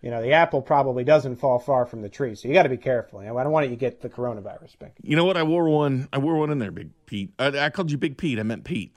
You 0.00 0.10
know, 0.10 0.22
the 0.22 0.32
apple 0.32 0.62
probably 0.62 1.02
doesn't 1.02 1.36
fall 1.36 1.58
far 1.58 1.84
from 1.84 2.02
the 2.02 2.08
tree, 2.08 2.36
so 2.36 2.46
you 2.46 2.54
got 2.54 2.62
to 2.62 2.68
be 2.68 2.76
careful. 2.76 3.20
You 3.20 3.28
know, 3.28 3.38
I 3.38 3.42
don't 3.42 3.50
want 3.50 3.66
you 3.66 3.70
to 3.70 3.76
get 3.76 4.00
the 4.00 4.08
coronavirus. 4.08 4.78
Big. 4.78 4.92
You 5.02 5.16
know 5.16 5.24
what? 5.24 5.36
I 5.36 5.42
wore 5.42 5.68
one. 5.68 6.08
I 6.12 6.18
wore 6.18 6.36
one 6.36 6.50
in 6.50 6.60
there, 6.60 6.70
Big 6.70 6.90
Pete. 7.06 7.32
I, 7.38 7.46
I 7.58 7.70
called 7.70 7.90
you 7.90 7.98
Big 7.98 8.16
Pete. 8.16 8.38
I 8.38 8.44
meant 8.44 8.62
Pete. 8.64 8.96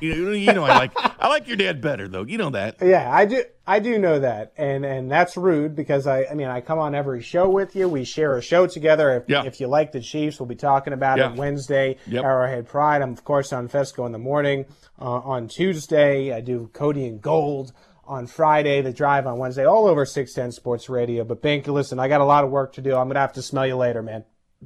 You 0.00 0.14
know, 0.14 0.32
you 0.32 0.52
know, 0.52 0.64
I 0.64 0.78
like 0.78 0.92
I 0.96 1.28
like 1.28 1.46
your 1.48 1.56
dad 1.56 1.80
better 1.80 2.08
though. 2.08 2.24
You 2.24 2.38
know 2.38 2.50
that. 2.50 2.76
Yeah, 2.80 3.10
I 3.12 3.26
do. 3.26 3.44
I 3.66 3.78
do 3.78 3.98
know 3.98 4.20
that, 4.20 4.52
and 4.56 4.84
and 4.84 5.10
that's 5.10 5.36
rude 5.36 5.76
because 5.76 6.06
I 6.06 6.24
I 6.30 6.34
mean 6.34 6.48
I 6.48 6.60
come 6.60 6.78
on 6.78 6.94
every 6.94 7.22
show 7.22 7.48
with 7.48 7.76
you. 7.76 7.88
We 7.88 8.04
share 8.04 8.36
a 8.36 8.42
show 8.42 8.66
together. 8.66 9.16
If, 9.16 9.24
yeah. 9.28 9.44
if 9.44 9.60
you 9.60 9.68
like 9.68 9.92
the 9.92 10.00
Chiefs, 10.00 10.40
we'll 10.40 10.46
be 10.46 10.56
talking 10.56 10.92
about 10.92 11.18
yeah. 11.18 11.30
it 11.30 11.36
Wednesday. 11.36 11.96
Yep. 12.06 12.24
Arrowhead 12.24 12.66
Pride. 12.66 13.02
I'm 13.02 13.12
of 13.12 13.24
course 13.24 13.52
on 13.52 13.68
Fescoe 13.68 14.06
in 14.06 14.12
the 14.12 14.18
morning. 14.18 14.66
Uh, 15.00 15.18
on 15.20 15.48
Tuesday, 15.48 16.32
I 16.32 16.40
do 16.40 16.70
Cody 16.72 17.06
and 17.06 17.20
Gold. 17.20 17.72
On 18.04 18.26
Friday, 18.26 18.82
the 18.82 18.92
drive 18.92 19.28
on 19.28 19.38
Wednesday, 19.38 19.64
all 19.64 19.86
over 19.86 20.04
610 20.04 20.50
Sports 20.52 20.88
Radio. 20.88 21.22
But 21.22 21.40
Bink, 21.40 21.68
listen, 21.68 22.00
I 22.00 22.08
got 22.08 22.20
a 22.20 22.24
lot 22.24 22.42
of 22.42 22.50
work 22.50 22.72
to 22.74 22.82
do. 22.82 22.96
I'm 22.96 23.06
gonna 23.06 23.20
have 23.20 23.34
to 23.34 23.42
smell 23.42 23.66
you 23.66 23.76
later, 23.76 24.02
man. 24.02 24.24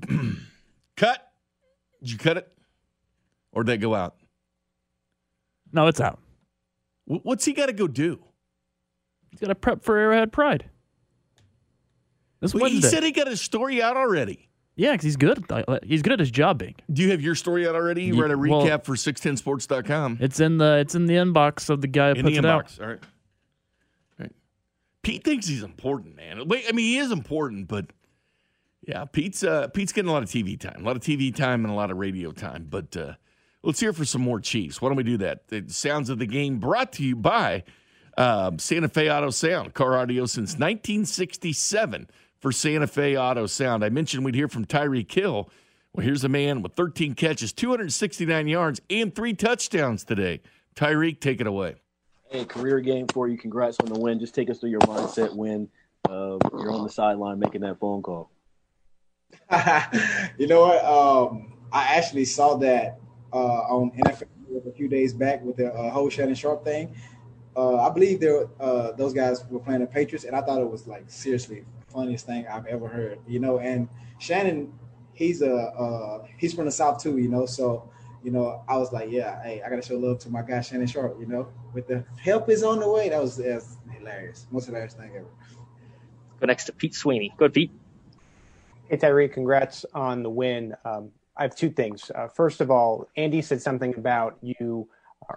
cut? 0.96 1.30
Did 2.00 2.12
you 2.12 2.18
cut 2.18 2.38
it, 2.38 2.48
or 3.52 3.62
did 3.62 3.74
it 3.74 3.78
go 3.78 3.94
out? 3.94 4.16
No, 5.76 5.86
it's 5.88 6.00
out. 6.00 6.18
What's 7.04 7.44
he 7.44 7.52
got 7.52 7.66
to 7.66 7.74
go 7.74 7.86
do? 7.86 8.18
He's 9.30 9.38
got 9.38 9.48
to 9.48 9.54
prep 9.54 9.84
for 9.84 9.98
Arrowhead 9.98 10.32
Pride. 10.32 10.70
This 12.40 12.54
well, 12.54 12.70
He 12.70 12.80
said 12.80 13.02
he 13.02 13.12
got 13.12 13.26
his 13.26 13.42
story 13.42 13.82
out 13.82 13.96
already. 13.96 14.48
Yeah, 14.74 14.92
because 14.92 15.04
he's 15.04 15.16
good. 15.16 15.44
He's 15.84 16.00
good 16.02 16.14
at 16.14 16.18
his 16.18 16.30
job, 16.30 16.58
being. 16.58 16.74
Do 16.90 17.02
you 17.02 17.10
have 17.10 17.20
your 17.20 17.34
story 17.34 17.68
out 17.68 17.74
already? 17.74 18.04
You 18.04 18.20
read 18.20 18.30
a 18.30 18.34
recap 18.34 18.50
well, 18.50 18.78
for 18.80 18.94
610sports.com. 18.94 20.18
It's 20.20 20.40
in 20.40 20.58
the 20.58 20.78
it's 20.78 20.94
in 20.94 21.06
the 21.06 21.14
inbox 21.14 21.68
of 21.68 21.82
the 21.82 21.88
guy 21.88 22.10
who 22.10 22.16
in 22.16 22.22
puts 22.24 22.36
it 22.38 22.44
inbox. 22.44 22.48
out. 22.48 22.80
All 22.80 22.86
right. 22.86 22.98
All 23.00 24.20
right. 24.20 24.32
Pete 25.02 25.24
thinks 25.24 25.46
he's 25.46 25.62
important, 25.62 26.16
man. 26.16 26.46
Wait, 26.48 26.64
I 26.68 26.72
mean, 26.72 26.86
he 26.86 26.98
is 26.98 27.10
important, 27.10 27.68
but 27.68 27.86
yeah, 28.86 29.04
Pete's 29.06 29.42
uh, 29.42 29.68
Pete's 29.68 29.92
getting 29.92 30.10
a 30.10 30.12
lot 30.12 30.22
of 30.22 30.28
TV 30.28 30.58
time, 30.58 30.80
a 30.80 30.84
lot 30.84 30.96
of 30.96 31.02
TV 31.02 31.34
time, 31.34 31.64
and 31.64 31.72
a 31.72 31.76
lot 31.76 31.90
of 31.90 31.96
radio 31.96 32.32
time. 32.32 32.66
But 32.68 32.96
uh, 32.96 33.14
Let's 33.66 33.80
hear 33.80 33.92
for 33.92 34.04
some 34.04 34.22
more 34.22 34.38
Chiefs. 34.38 34.80
Why 34.80 34.90
don't 34.90 34.96
we 34.96 35.02
do 35.02 35.16
that? 35.16 35.48
The 35.48 35.64
sounds 35.66 36.08
of 36.08 36.20
the 36.20 36.26
game 36.26 36.60
brought 36.60 36.92
to 36.92 37.02
you 37.02 37.16
by 37.16 37.64
uh, 38.16 38.52
Santa 38.58 38.88
Fe 38.88 39.10
Auto 39.10 39.30
Sound, 39.30 39.74
car 39.74 39.98
audio 39.98 40.24
since 40.26 40.52
1967 40.52 42.08
for 42.38 42.52
Santa 42.52 42.86
Fe 42.86 43.18
Auto 43.18 43.46
Sound. 43.46 43.84
I 43.84 43.88
mentioned 43.88 44.24
we'd 44.24 44.36
hear 44.36 44.46
from 44.46 44.66
Tyreek 44.66 45.12
Hill. 45.12 45.50
Well, 45.92 46.06
here's 46.06 46.22
a 46.22 46.28
man 46.28 46.62
with 46.62 46.74
13 46.76 47.16
catches, 47.16 47.52
269 47.52 48.46
yards, 48.46 48.80
and 48.88 49.12
three 49.12 49.34
touchdowns 49.34 50.04
today. 50.04 50.42
Tyreek, 50.76 51.18
take 51.18 51.40
it 51.40 51.48
away. 51.48 51.74
Hey, 52.30 52.44
career 52.44 52.78
game 52.78 53.08
for 53.08 53.26
you. 53.26 53.36
Congrats 53.36 53.80
on 53.80 53.92
the 53.92 53.98
win. 53.98 54.20
Just 54.20 54.36
take 54.36 54.48
us 54.48 54.60
through 54.60 54.70
your 54.70 54.80
mindset 54.82 55.34
when 55.34 55.68
uh, 56.08 56.38
you're 56.52 56.70
on 56.70 56.84
the 56.84 56.92
sideline 56.92 57.40
making 57.40 57.62
that 57.62 57.80
phone 57.80 58.00
call. 58.00 58.30
you 60.38 60.46
know 60.46 60.60
what? 60.60 60.84
Um, 60.84 61.52
I 61.72 61.96
actually 61.96 62.26
saw 62.26 62.58
that 62.58 63.00
on 63.36 63.90
NFL 63.92 64.28
a 64.66 64.72
few 64.72 64.88
days 64.88 65.12
back 65.12 65.42
with 65.42 65.56
the 65.56 65.72
uh, 65.72 65.90
whole 65.90 66.08
Shannon 66.08 66.34
Sharpe 66.34 66.64
thing. 66.64 66.94
Uh, 67.56 67.80
I 67.80 67.90
believe 67.90 68.20
there 68.20 68.48
uh, 68.60 68.92
those 68.92 69.12
guys 69.12 69.44
were 69.48 69.60
playing 69.60 69.80
the 69.80 69.86
Patriots, 69.86 70.24
and 70.24 70.36
I 70.36 70.42
thought 70.42 70.60
it 70.60 70.70
was 70.70 70.86
like 70.86 71.04
seriously 71.08 71.64
funniest 71.88 72.26
thing 72.26 72.46
I've 72.46 72.66
ever 72.66 72.88
heard. 72.88 73.18
You 73.26 73.40
know, 73.40 73.58
and 73.58 73.88
Shannon, 74.18 74.72
he's 75.14 75.42
a 75.42 75.54
uh, 75.54 76.26
he's 76.36 76.52
from 76.52 76.66
the 76.66 76.70
South 76.70 77.02
too. 77.02 77.16
You 77.18 77.28
know, 77.28 77.46
so 77.46 77.90
you 78.22 78.30
know 78.30 78.62
I 78.68 78.76
was 78.76 78.92
like, 78.92 79.10
yeah, 79.10 79.42
hey, 79.42 79.62
I 79.64 79.70
gotta 79.70 79.82
show 79.82 79.96
love 79.96 80.18
to 80.20 80.30
my 80.30 80.42
guy 80.42 80.60
Shannon 80.60 80.86
Sharpe, 80.86 81.16
You 81.18 81.26
know, 81.26 81.48
with 81.72 81.88
the 81.88 82.04
help 82.18 82.50
is 82.50 82.62
on 82.62 82.80
the 82.80 82.88
way. 82.88 83.08
That 83.08 83.22
was, 83.22 83.36
that 83.36 83.54
was 83.54 83.78
hilarious, 83.90 84.46
most 84.50 84.66
hilarious 84.66 84.94
thing 84.94 85.10
ever. 85.16 85.26
Go 86.40 86.46
next 86.46 86.64
to 86.64 86.72
Pete 86.72 86.94
Sweeney. 86.94 87.32
Go, 87.38 87.48
Pete. 87.48 87.70
Hey, 88.90 88.98
Tyreek, 88.98 89.32
congrats 89.32 89.86
on 89.94 90.22
the 90.22 90.30
win. 90.30 90.76
Um, 90.84 91.10
I 91.36 91.42
have 91.42 91.54
two 91.54 91.70
things. 91.70 92.10
Uh, 92.14 92.28
first 92.28 92.60
of 92.60 92.70
all, 92.70 93.08
Andy 93.16 93.42
said 93.42 93.60
something 93.60 93.94
about 93.96 94.38
you 94.40 94.88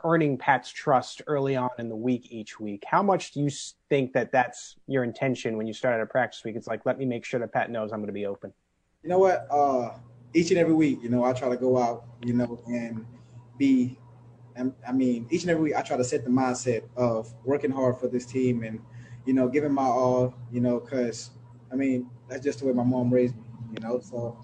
earning 0.03 0.37
Pat's 0.37 0.69
trust 0.71 1.21
early 1.27 1.55
on 1.55 1.69
in 1.77 1.89
the 1.89 1.95
week 1.95 2.27
each 2.29 2.59
week. 2.59 2.83
How 2.85 3.01
much 3.01 3.31
do 3.31 3.41
you 3.41 3.49
think 3.89 4.13
that 4.13 4.31
that's 4.31 4.75
your 4.87 5.03
intention 5.03 5.57
when 5.57 5.67
you 5.67 5.73
start 5.73 5.95
out 5.95 6.01
a 6.01 6.05
practice 6.05 6.43
week? 6.43 6.55
It's 6.55 6.67
like, 6.67 6.85
let 6.85 6.97
me 6.97 7.05
make 7.05 7.25
sure 7.25 7.39
that 7.39 7.51
Pat 7.51 7.69
knows 7.69 7.91
I'm 7.91 7.99
going 7.99 8.07
to 8.07 8.13
be 8.13 8.25
open. 8.25 8.53
You 9.03 9.09
know 9.09 9.19
what? 9.19 9.47
Uh, 9.49 9.91
each 10.33 10.51
and 10.51 10.59
every 10.59 10.73
week, 10.73 10.99
you 11.01 11.09
know, 11.09 11.23
I 11.23 11.33
try 11.33 11.49
to 11.49 11.57
go 11.57 11.77
out, 11.77 12.05
you 12.23 12.33
know, 12.33 12.61
and 12.67 13.05
be. 13.57 13.97
I 14.85 14.91
mean, 14.91 15.25
each 15.29 15.43
and 15.43 15.51
every 15.51 15.63
week, 15.63 15.75
I 15.77 15.81
try 15.81 15.95
to 15.95 16.03
set 16.03 16.25
the 16.25 16.29
mindset 16.29 16.83
of 16.97 17.33
working 17.45 17.71
hard 17.71 17.97
for 17.97 18.09
this 18.09 18.25
team 18.25 18.63
and, 18.63 18.81
you 19.25 19.33
know, 19.33 19.47
giving 19.47 19.71
my 19.71 19.83
all, 19.83 20.33
you 20.51 20.59
know, 20.59 20.81
because, 20.81 21.29
I 21.71 21.75
mean, 21.75 22.09
that's 22.27 22.43
just 22.43 22.59
the 22.59 22.65
way 22.65 22.73
my 22.73 22.83
mom 22.83 23.09
raised 23.09 23.37
me, 23.37 23.43
you 23.71 23.79
know. 23.79 24.01
So, 24.01 24.37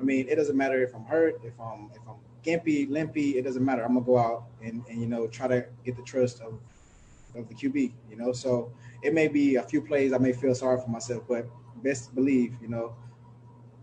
I 0.00 0.04
mean, 0.04 0.28
it 0.28 0.36
doesn't 0.36 0.56
matter 0.56 0.82
if 0.82 0.94
I'm 0.94 1.04
hurt, 1.04 1.40
if 1.44 1.58
I'm 1.60 1.90
if 1.94 2.02
I'm 2.08 2.16
gimpy, 2.44 2.88
limpy, 2.88 3.38
it 3.38 3.44
doesn't 3.44 3.64
matter. 3.64 3.82
I'm 3.82 3.94
gonna 3.94 4.06
go 4.06 4.18
out 4.18 4.44
and, 4.62 4.84
and 4.88 5.00
you 5.00 5.06
know 5.06 5.26
try 5.26 5.48
to 5.48 5.66
get 5.84 5.96
the 5.96 6.02
trust 6.02 6.40
of 6.40 6.60
of 7.34 7.48
the 7.48 7.54
QB. 7.54 7.92
You 8.10 8.16
know, 8.16 8.32
so 8.32 8.72
it 9.02 9.12
may 9.14 9.28
be 9.28 9.56
a 9.56 9.62
few 9.62 9.82
plays 9.82 10.12
I 10.12 10.18
may 10.18 10.32
feel 10.32 10.54
sorry 10.54 10.80
for 10.80 10.88
myself, 10.88 11.24
but 11.28 11.48
best 11.82 12.14
believe, 12.14 12.56
you 12.60 12.68
know, 12.68 12.94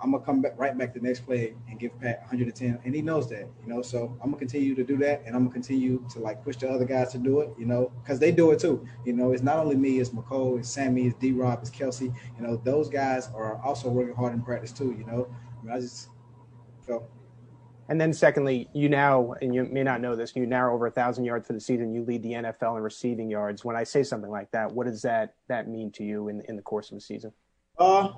I'm 0.01 0.11
gonna 0.11 0.23
come 0.23 0.41
back 0.41 0.53
right 0.57 0.77
back 0.77 0.93
the 0.93 0.99
next 0.99 1.21
play 1.21 1.55
and 1.69 1.79
give 1.79 1.97
Pat 1.99 2.19
110, 2.21 2.79
and 2.83 2.95
he 2.95 3.01
knows 3.01 3.29
that, 3.29 3.47
you 3.61 3.67
know. 3.67 3.81
So 3.81 4.17
I'm 4.21 4.31
gonna 4.31 4.37
continue 4.37 4.75
to 4.75 4.83
do 4.83 4.97
that, 4.97 5.23
and 5.25 5.35
I'm 5.35 5.43
gonna 5.43 5.53
continue 5.53 6.05
to 6.11 6.19
like 6.19 6.43
push 6.43 6.57
the 6.57 6.69
other 6.69 6.85
guys 6.85 7.11
to 7.13 7.17
do 7.17 7.39
it, 7.39 7.49
you 7.57 7.65
know, 7.65 7.91
because 8.03 8.19
they 8.19 8.31
do 8.31 8.51
it 8.51 8.59
too. 8.59 8.85
You 9.05 9.13
know, 9.13 9.31
it's 9.31 9.41
not 9.41 9.57
only 9.57 9.75
me, 9.75 9.99
it's 9.99 10.09
Mecole, 10.09 10.59
it's 10.59 10.69
Sammy, 10.69 11.07
it's 11.07 11.15
D. 11.15 11.31
Rob, 11.31 11.59
it's 11.61 11.71
Kelce. 11.71 12.01
You 12.01 12.13
know, 12.45 12.57
those 12.57 12.89
guys 12.89 13.29
are 13.33 13.61
also 13.63 13.89
working 13.89 14.15
hard 14.15 14.33
in 14.33 14.41
practice 14.41 14.71
too. 14.71 14.95
You 14.97 15.05
know, 15.05 15.27
I, 15.69 15.73
mean, 15.73 15.81
just 15.81 16.09
felt 16.85 17.09
and 17.87 18.01
then 18.01 18.13
secondly, 18.13 18.67
you 18.73 18.89
now, 18.89 19.35
and 19.41 19.53
you 19.53 19.63
may 19.65 19.83
not 19.83 20.01
know 20.01 20.15
this, 20.15 20.35
you 20.35 20.45
now 20.47 20.71
over 20.71 20.87
a 20.87 20.91
thousand 20.91 21.25
yards 21.25 21.45
for 21.45 21.53
the 21.53 21.59
season. 21.59 21.93
You 21.93 22.03
lead 22.03 22.23
the 22.23 22.31
NFL 22.31 22.77
in 22.77 22.83
receiving 22.83 23.29
yards. 23.29 23.63
When 23.63 23.75
I 23.75 23.83
say 23.83 24.01
something 24.01 24.31
like 24.31 24.49
that, 24.51 24.71
what 24.71 24.87
does 24.87 25.03
that 25.03 25.35
that 25.49 25.67
mean 25.67 25.91
to 25.93 26.03
you 26.03 26.27
in 26.29 26.41
in 26.47 26.55
the 26.55 26.63
course 26.63 26.89
of 26.89 26.95
the 26.95 27.01
season? 27.01 27.31
Uh, 27.77 28.13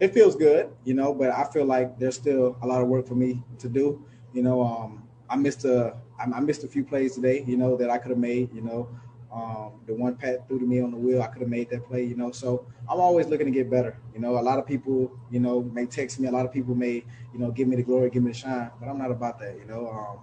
it 0.00 0.14
feels 0.14 0.34
good, 0.34 0.70
you 0.84 0.94
know, 0.94 1.12
but 1.12 1.30
I 1.30 1.44
feel 1.52 1.66
like 1.66 1.98
there's 1.98 2.14
still 2.14 2.56
a 2.62 2.66
lot 2.66 2.80
of 2.80 2.88
work 2.88 3.06
for 3.06 3.14
me 3.14 3.42
to 3.58 3.68
do. 3.68 4.02
You 4.32 4.42
know, 4.42 4.62
um, 4.62 5.06
I 5.28 5.36
missed 5.36 5.66
a 5.66 5.94
I 6.18 6.40
missed 6.40 6.64
a 6.64 6.68
few 6.68 6.84
plays 6.84 7.14
today, 7.14 7.44
you 7.46 7.58
know, 7.58 7.76
that 7.76 7.90
I 7.90 7.98
could 7.98 8.10
have 8.10 8.18
made. 8.18 8.54
You 8.54 8.62
know, 8.62 8.88
um, 9.32 9.80
the 9.86 9.94
one 9.94 10.16
Pat 10.16 10.46
threw 10.46 10.58
to 10.58 10.66
me 10.66 10.80
on 10.80 10.90
the 10.90 10.96
wheel, 10.96 11.22
I 11.22 11.26
could 11.28 11.40
have 11.40 11.50
made 11.50 11.70
that 11.70 11.86
play, 11.86 12.04
you 12.04 12.14
know. 12.16 12.30
So 12.32 12.66
I'm 12.88 13.00
always 13.00 13.26
looking 13.26 13.46
to 13.46 13.52
get 13.52 13.70
better. 13.70 13.96
You 14.14 14.20
know, 14.20 14.38
a 14.38 14.42
lot 14.42 14.58
of 14.58 14.66
people, 14.66 15.10
you 15.30 15.40
know, 15.40 15.62
may 15.62 15.86
text 15.86 16.20
me. 16.20 16.28
A 16.28 16.30
lot 16.30 16.44
of 16.44 16.52
people 16.52 16.74
may, 16.74 17.04
you 17.32 17.38
know, 17.38 17.50
give 17.50 17.66
me 17.66 17.76
the 17.76 17.82
glory, 17.82 18.10
give 18.10 18.22
me 18.22 18.32
the 18.32 18.38
shine, 18.38 18.70
but 18.78 18.88
I'm 18.88 18.98
not 18.98 19.10
about 19.10 19.38
that. 19.40 19.56
You 19.56 19.64
know, 19.64 19.88
um, 19.88 20.18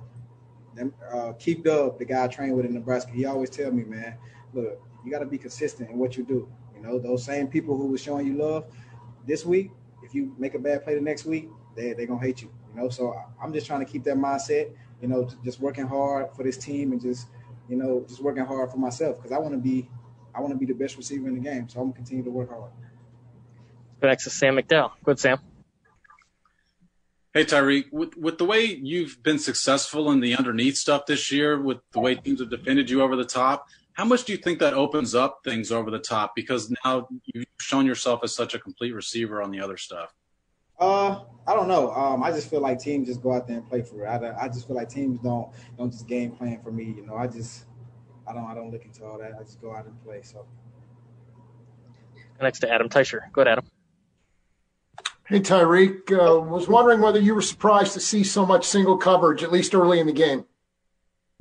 them, 0.76 0.94
uh, 1.12 1.34
Dub, 1.64 1.98
the 1.98 2.06
guy 2.06 2.26
I 2.26 2.28
trained 2.28 2.56
with 2.56 2.66
in 2.66 2.74
Nebraska, 2.74 3.12
he 3.12 3.26
always 3.26 3.50
tell 3.50 3.72
me, 3.72 3.84
man, 3.84 4.16
look, 4.54 4.80
you 5.04 5.12
got 5.12 5.20
to 5.20 5.26
be 5.26 5.38
consistent 5.38 5.90
in 5.90 5.98
what 5.98 6.16
you 6.16 6.24
do. 6.24 6.48
You 6.76 6.82
know, 6.82 7.00
those 7.00 7.24
same 7.26 7.48
people 7.48 7.76
who 7.76 7.88
were 7.88 7.98
showing 7.98 8.28
you 8.28 8.36
love 8.38 8.66
this 9.26 9.46
week, 9.46 9.72
if 10.04 10.14
you 10.14 10.34
make 10.38 10.54
a 10.54 10.60
bad 10.60 10.84
play 10.84 10.96
the 10.96 11.02
next 11.02 11.26
week, 11.26 11.50
they 11.76 11.94
they're 11.94 12.08
gonna 12.08 12.22
hate 12.22 12.42
you. 12.42 12.50
You 12.74 12.82
know, 12.82 12.90
so 12.90 13.16
I'm 13.42 13.54
just 13.54 13.68
trying 13.68 13.86
to 13.86 13.92
keep 13.92 14.04
that 14.06 14.16
mindset. 14.16 14.72
You 15.02 15.08
know, 15.08 15.30
just 15.44 15.60
working 15.60 15.88
hard 15.88 16.34
for 16.36 16.44
this 16.44 16.58
team 16.58 16.92
and 16.92 17.02
just 17.02 17.28
you 17.70 17.78
know, 17.78 18.06
just 18.08 18.22
working 18.22 18.46
hard 18.46 18.72
for 18.72 18.78
myself 18.78 19.18
because 19.18 19.32
I 19.32 19.38
want 19.38 19.54
to 19.54 19.60
be, 19.60 19.90
I 20.34 20.42
want 20.42 20.52
to 20.54 20.58
be 20.58 20.66
the 20.66 20.74
best 20.74 20.98
receiver 20.98 21.28
in 21.28 21.36
the 21.36 21.42
game. 21.42 21.70
So 21.70 21.80
I'm 21.80 21.88
gonna 21.88 21.96
continue 21.96 22.24
to 22.24 22.32
work 22.32 22.50
hard. 22.50 22.72
Go 24.02 24.08
next 24.08 24.24
to 24.26 24.30
Sam 24.30 24.56
McDowell. 24.56 24.92
Good, 25.04 25.20
Sam. 25.20 25.40
Hey 27.32 27.46
Tyreek, 27.46 27.92
with 27.92 28.18
with 28.18 28.40
the 28.40 28.46
way 28.46 28.66
you've 28.66 29.22
been 29.22 29.38
successful 29.38 30.12
in 30.12 30.20
the 30.20 30.36
underneath 30.36 30.78
stuff 30.78 31.06
this 31.06 31.32
year, 31.32 31.62
with 31.62 31.78
the 31.92 32.00
way 32.00 32.16
teams 32.16 32.40
have 32.40 32.50
defended 32.50 32.90
you 32.90 33.04
over 33.04 33.16
the 33.16 33.24
top, 33.24 33.68
how 33.94 34.06
much 34.06 34.24
do 34.24 34.32
you 34.32 34.38
think 34.40 34.58
that 34.60 34.74
opens 34.74 35.14
up 35.14 35.42
things 35.44 35.72
over 35.72 35.92
the 35.92 36.00
top? 36.00 36.32
Because 36.36 36.74
now 36.84 37.08
you've 37.26 37.46
shown 37.60 37.86
yourself 37.86 38.22
as 38.24 38.34
such 38.34 38.56
a 38.56 38.60
complete 38.60 38.94
receiver 38.94 39.44
on 39.44 39.52
the 39.52 39.60
other 39.60 39.78
stuff. 39.78 40.16
Uh, 40.80 41.22
I 41.46 41.56
don't 41.56 41.68
know. 41.68 41.92
Um, 41.92 42.24
I 42.24 42.32
just 42.32 42.50
feel 42.50 42.62
like 42.62 42.80
teams 42.80 43.08
just 43.08 43.22
go 43.22 43.34
out 43.34 43.48
there 43.48 43.58
and 43.58 43.68
play 43.68 43.82
for 43.82 44.06
it. 44.06 44.08
I, 44.08 44.46
I 44.46 44.48
just 44.48 44.68
feel 44.68 44.76
like 44.76 44.90
teams 44.90 45.20
don't 45.20 45.50
don't 45.78 45.92
just 45.92 46.08
game 46.08 46.32
plan 46.32 46.62
for 46.62 46.72
me. 46.72 46.86
You 46.86 47.06
know, 47.06 47.16
I 47.16 47.28
just 47.28 47.66
I 48.28 48.34
don't 48.34 48.46
I 48.46 48.54
don't 48.54 48.72
look 48.72 48.86
into 48.86 49.04
all 49.04 49.18
that. 49.18 49.34
I 49.40 49.44
just 49.44 49.60
go 49.60 49.76
out 49.76 49.86
and 49.86 50.04
play. 50.04 50.22
So. 50.22 50.46
Next 52.42 52.60
to 52.60 52.72
Adam 52.72 52.88
Teicher. 52.88 53.32
Go 53.34 53.42
ahead, 53.42 53.52
Adam. 53.52 53.66
Hey 55.28 55.42
Tyreek, 55.42 56.12
uh, 56.12 56.40
was 56.42 56.68
wondering 56.68 57.02
whether 57.02 57.20
you 57.20 57.36
were 57.36 57.42
surprised 57.42 57.94
to 57.94 58.00
see 58.00 58.24
so 58.24 58.46
much 58.46 58.66
single 58.66 58.98
coverage, 58.98 59.44
at 59.44 59.52
least 59.52 59.76
early 59.76 60.00
in 60.00 60.08
the 60.08 60.14
game. 60.14 60.46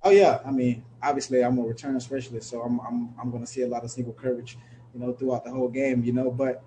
Oh 0.03 0.11
yeah, 0.11 0.41
I 0.45 0.51
mean, 0.51 0.85
obviously 1.03 1.43
I'm 1.43 1.59
a 1.59 1.63
return 1.63 1.99
specialist, 2.01 2.51
so 2.51 2.61
I'm 2.61 2.81
I'm 2.81 3.15
I'm 3.21 3.31
going 3.31 3.43
to 3.45 3.51
see 3.51 3.63
a 3.63 3.67
lot 3.67 3.85
of 3.85 3.91
single 3.91 4.13
coverage, 4.13 4.59
you 4.93 5.01
know, 5.01 5.13
throughout 5.13 5.45
the 5.45 5.51
whole 5.51 5.69
game, 5.69 6.05
you 6.05 6.13
know. 6.13 6.31
But 6.31 6.63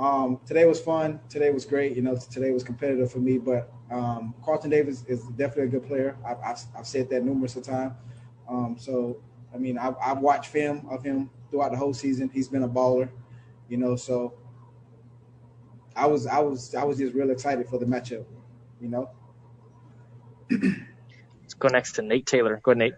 um, 0.00 0.40
today 0.46 0.64
was 0.64 0.80
fun. 0.80 1.20
Today 1.28 1.50
was 1.50 1.66
great. 1.66 1.94
You 1.94 2.00
know, 2.00 2.16
today 2.16 2.52
was 2.52 2.64
competitive 2.64 3.12
for 3.12 3.18
me. 3.18 3.36
But 3.36 3.70
um, 3.90 4.34
Carlton 4.42 4.70
Davis 4.70 5.04
is 5.06 5.24
definitely 5.36 5.64
a 5.64 5.66
good 5.66 5.86
player. 5.86 6.16
I've, 6.26 6.38
I've, 6.38 6.58
I've 6.78 6.86
said 6.86 7.10
that 7.10 7.22
numerous 7.22 7.54
of 7.56 7.64
times. 7.64 7.92
Um, 8.48 8.76
so, 8.78 9.18
I 9.54 9.58
mean, 9.58 9.76
I've, 9.76 9.94
I've, 10.02 10.18
watched 10.18 10.50
film 10.50 10.88
of 10.90 11.04
him 11.04 11.28
throughout 11.50 11.72
the 11.72 11.76
whole 11.76 11.92
season. 11.92 12.30
He's 12.32 12.48
been 12.48 12.62
a 12.62 12.68
baller. 12.68 13.10
You 13.68 13.76
know, 13.76 13.94
so 13.94 14.34
I 15.94 16.06
was 16.06 16.26
I 16.26 16.40
was 16.40 16.74
I 16.74 16.82
was 16.82 16.98
just 16.98 17.14
real 17.14 17.30
excited 17.30 17.68
for 17.68 17.78
the 17.78 17.86
matchup. 17.86 18.24
You 18.80 18.88
know. 18.88 19.10
Let's 20.50 21.54
go 21.58 21.68
next 21.68 21.92
to 21.92 22.02
Nate 22.02 22.26
Taylor. 22.26 22.58
Go 22.64 22.72
ahead, 22.72 22.78
Nate. 22.78 22.94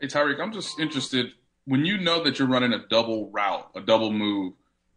Hey 0.00 0.08
Tyreek, 0.08 0.40
I'm 0.40 0.52
just 0.52 0.80
interested 0.80 1.30
when 1.66 1.84
you 1.84 1.98
know 1.98 2.24
that 2.24 2.38
you're 2.38 2.48
running 2.48 2.72
a 2.72 2.84
double 2.88 3.30
route, 3.30 3.70
a 3.76 3.80
double 3.80 4.10
move 4.10 4.54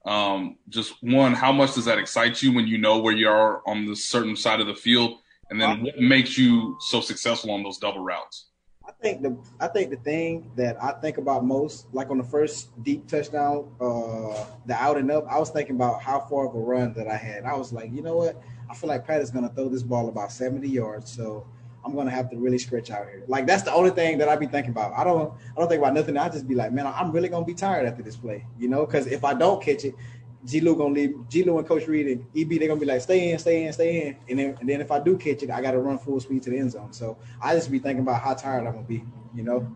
um, 0.08 0.58
just 0.70 0.96
one, 1.02 1.34
how 1.34 1.52
much 1.52 1.76
does 1.76 1.86
that 1.86 1.98
excite 1.98 2.42
you 2.42 2.54
when 2.54 2.66
you 2.66 2.78
know 2.78 3.00
where 3.00 3.14
you 3.14 3.28
are 3.28 3.62
on 3.68 3.86
the 3.86 3.96
certain 3.96 4.36
side 4.36 4.62
of 4.62 4.68
the 4.68 4.74
field, 4.74 5.20
and 5.50 5.60
then 5.60 5.84
what 5.84 6.00
makes 6.00 6.38
you 6.38 6.78
so 6.80 7.02
successful 7.02 7.52
on 7.52 7.62
those 7.62 7.78
double 7.78 8.00
routes? 8.00 8.48
I 8.88 8.94
think 9.02 9.22
the 9.22 9.38
I 9.60 9.68
think 9.68 9.90
the 9.90 9.98
thing 9.98 10.50
that 10.56 10.82
I 10.82 10.94
think 10.94 11.18
about 11.18 11.44
most, 11.46 11.88
like 11.92 12.10
on 12.10 12.18
the 12.18 12.24
first 12.24 12.72
deep 12.84 13.06
touchdown, 13.08 13.70
uh, 13.82 14.46
the 14.66 14.76
out 14.76 14.98
and 14.98 15.12
up, 15.12 15.26
I 15.30 15.38
was 15.40 15.50
thinking 15.50 15.76
about 15.76 16.02
how 16.02 16.22
far 16.22 16.48
of 16.48 16.56
a 16.56 16.60
run 16.60 16.94
that 16.94 17.10
I 17.10 17.18
had. 17.18 17.44
I 17.44 17.56
was 17.56 17.74
like, 17.74 17.92
you 17.92 18.02
know 18.02 18.16
what? 18.16 18.42
I 18.70 18.76
feel 18.76 18.88
like 18.88 19.06
Pat 19.06 19.22
is 19.22 19.30
going 19.30 19.48
to 19.48 19.54
throw 19.54 19.68
this 19.68 19.84
ball 19.84 20.08
about 20.08 20.32
70 20.32 20.68
yards, 20.70 21.12
so 21.12 21.46
I'm 21.88 21.96
gonna 21.96 22.12
have 22.12 22.30
to 22.32 22.38
really 22.38 22.58
stretch 22.58 22.92
out 22.92 23.06
here. 23.08 23.24
Like 23.28 23.48
that's 23.48 23.64
the 23.64 23.74
only 23.74 23.92
thing 23.92 24.18
that 24.18 24.28
I 24.28 24.36
be 24.36 24.46
thinking 24.48 24.72
about. 24.72 24.94
I 24.94 25.04
don't 25.06 25.34
I 25.56 25.60
don't 25.60 25.70
think 25.70 25.82
about 25.82 25.94
nothing. 25.94 26.18
I 26.18 26.28
just 26.28 26.48
be 26.48 26.54
like, 26.54 26.74
man, 26.74 26.86
I'm 26.86 27.12
really 27.12 27.30
gonna 27.30 27.46
be 27.46 27.54
tired 27.54 27.88
after 27.88 28.04
this 28.04 28.18
play, 28.18 28.46
you 28.60 28.68
know? 28.68 28.86
Because 28.86 29.08
if 29.08 29.24
I 29.24 29.34
don't 29.34 29.64
catch 29.64 29.86
it, 29.86 29.96
G. 30.46 30.60
Lou 30.60 30.76
gonna 30.76 30.94
leave. 30.94 31.16
G. 31.30 31.44
Lou 31.44 31.58
and 31.58 31.68
Coach 31.68 31.88
Reid 31.88 32.08
and 32.08 32.26
EB 32.36 32.60
they're 32.60 32.68
gonna 32.68 32.80
be 32.80 32.86
like, 32.86 33.02
stay 33.02 33.32
in, 33.32 33.40
stay 33.40 33.66
in, 33.66 33.74
stay 33.74 34.08
in, 34.08 34.18
and 34.30 34.40
then 34.40 34.58
and 34.60 34.70
then 34.70 34.82
if 34.82 34.92
I 34.92 35.00
do 35.00 35.18
catch 35.18 35.44
it, 35.44 35.50
I 35.50 35.62
got 35.62 35.72
to 35.72 35.80
run 35.80 35.98
full 35.98 36.20
speed 36.20 36.44
to 36.44 36.50
the 36.50 36.58
end 36.58 36.72
zone. 36.72 36.92
So 36.92 37.18
I 37.42 37.56
just 37.56 37.72
be 37.72 37.80
thinking 37.80 38.02
about 38.02 38.22
how 38.22 38.34
tired 38.34 38.68
I'm 38.68 38.74
gonna 38.74 38.84
be, 38.84 39.04
you 39.34 39.44
know. 39.44 39.72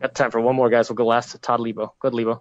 Got 0.00 0.14
time 0.14 0.30
for 0.30 0.40
one 0.40 0.56
more, 0.56 0.70
guys. 0.70 0.88
We'll 0.88 0.96
go 0.96 1.06
last 1.06 1.32
to 1.32 1.38
Todd 1.38 1.60
Leabo. 1.60 1.90
Good, 2.00 2.12
Leabo. 2.12 2.40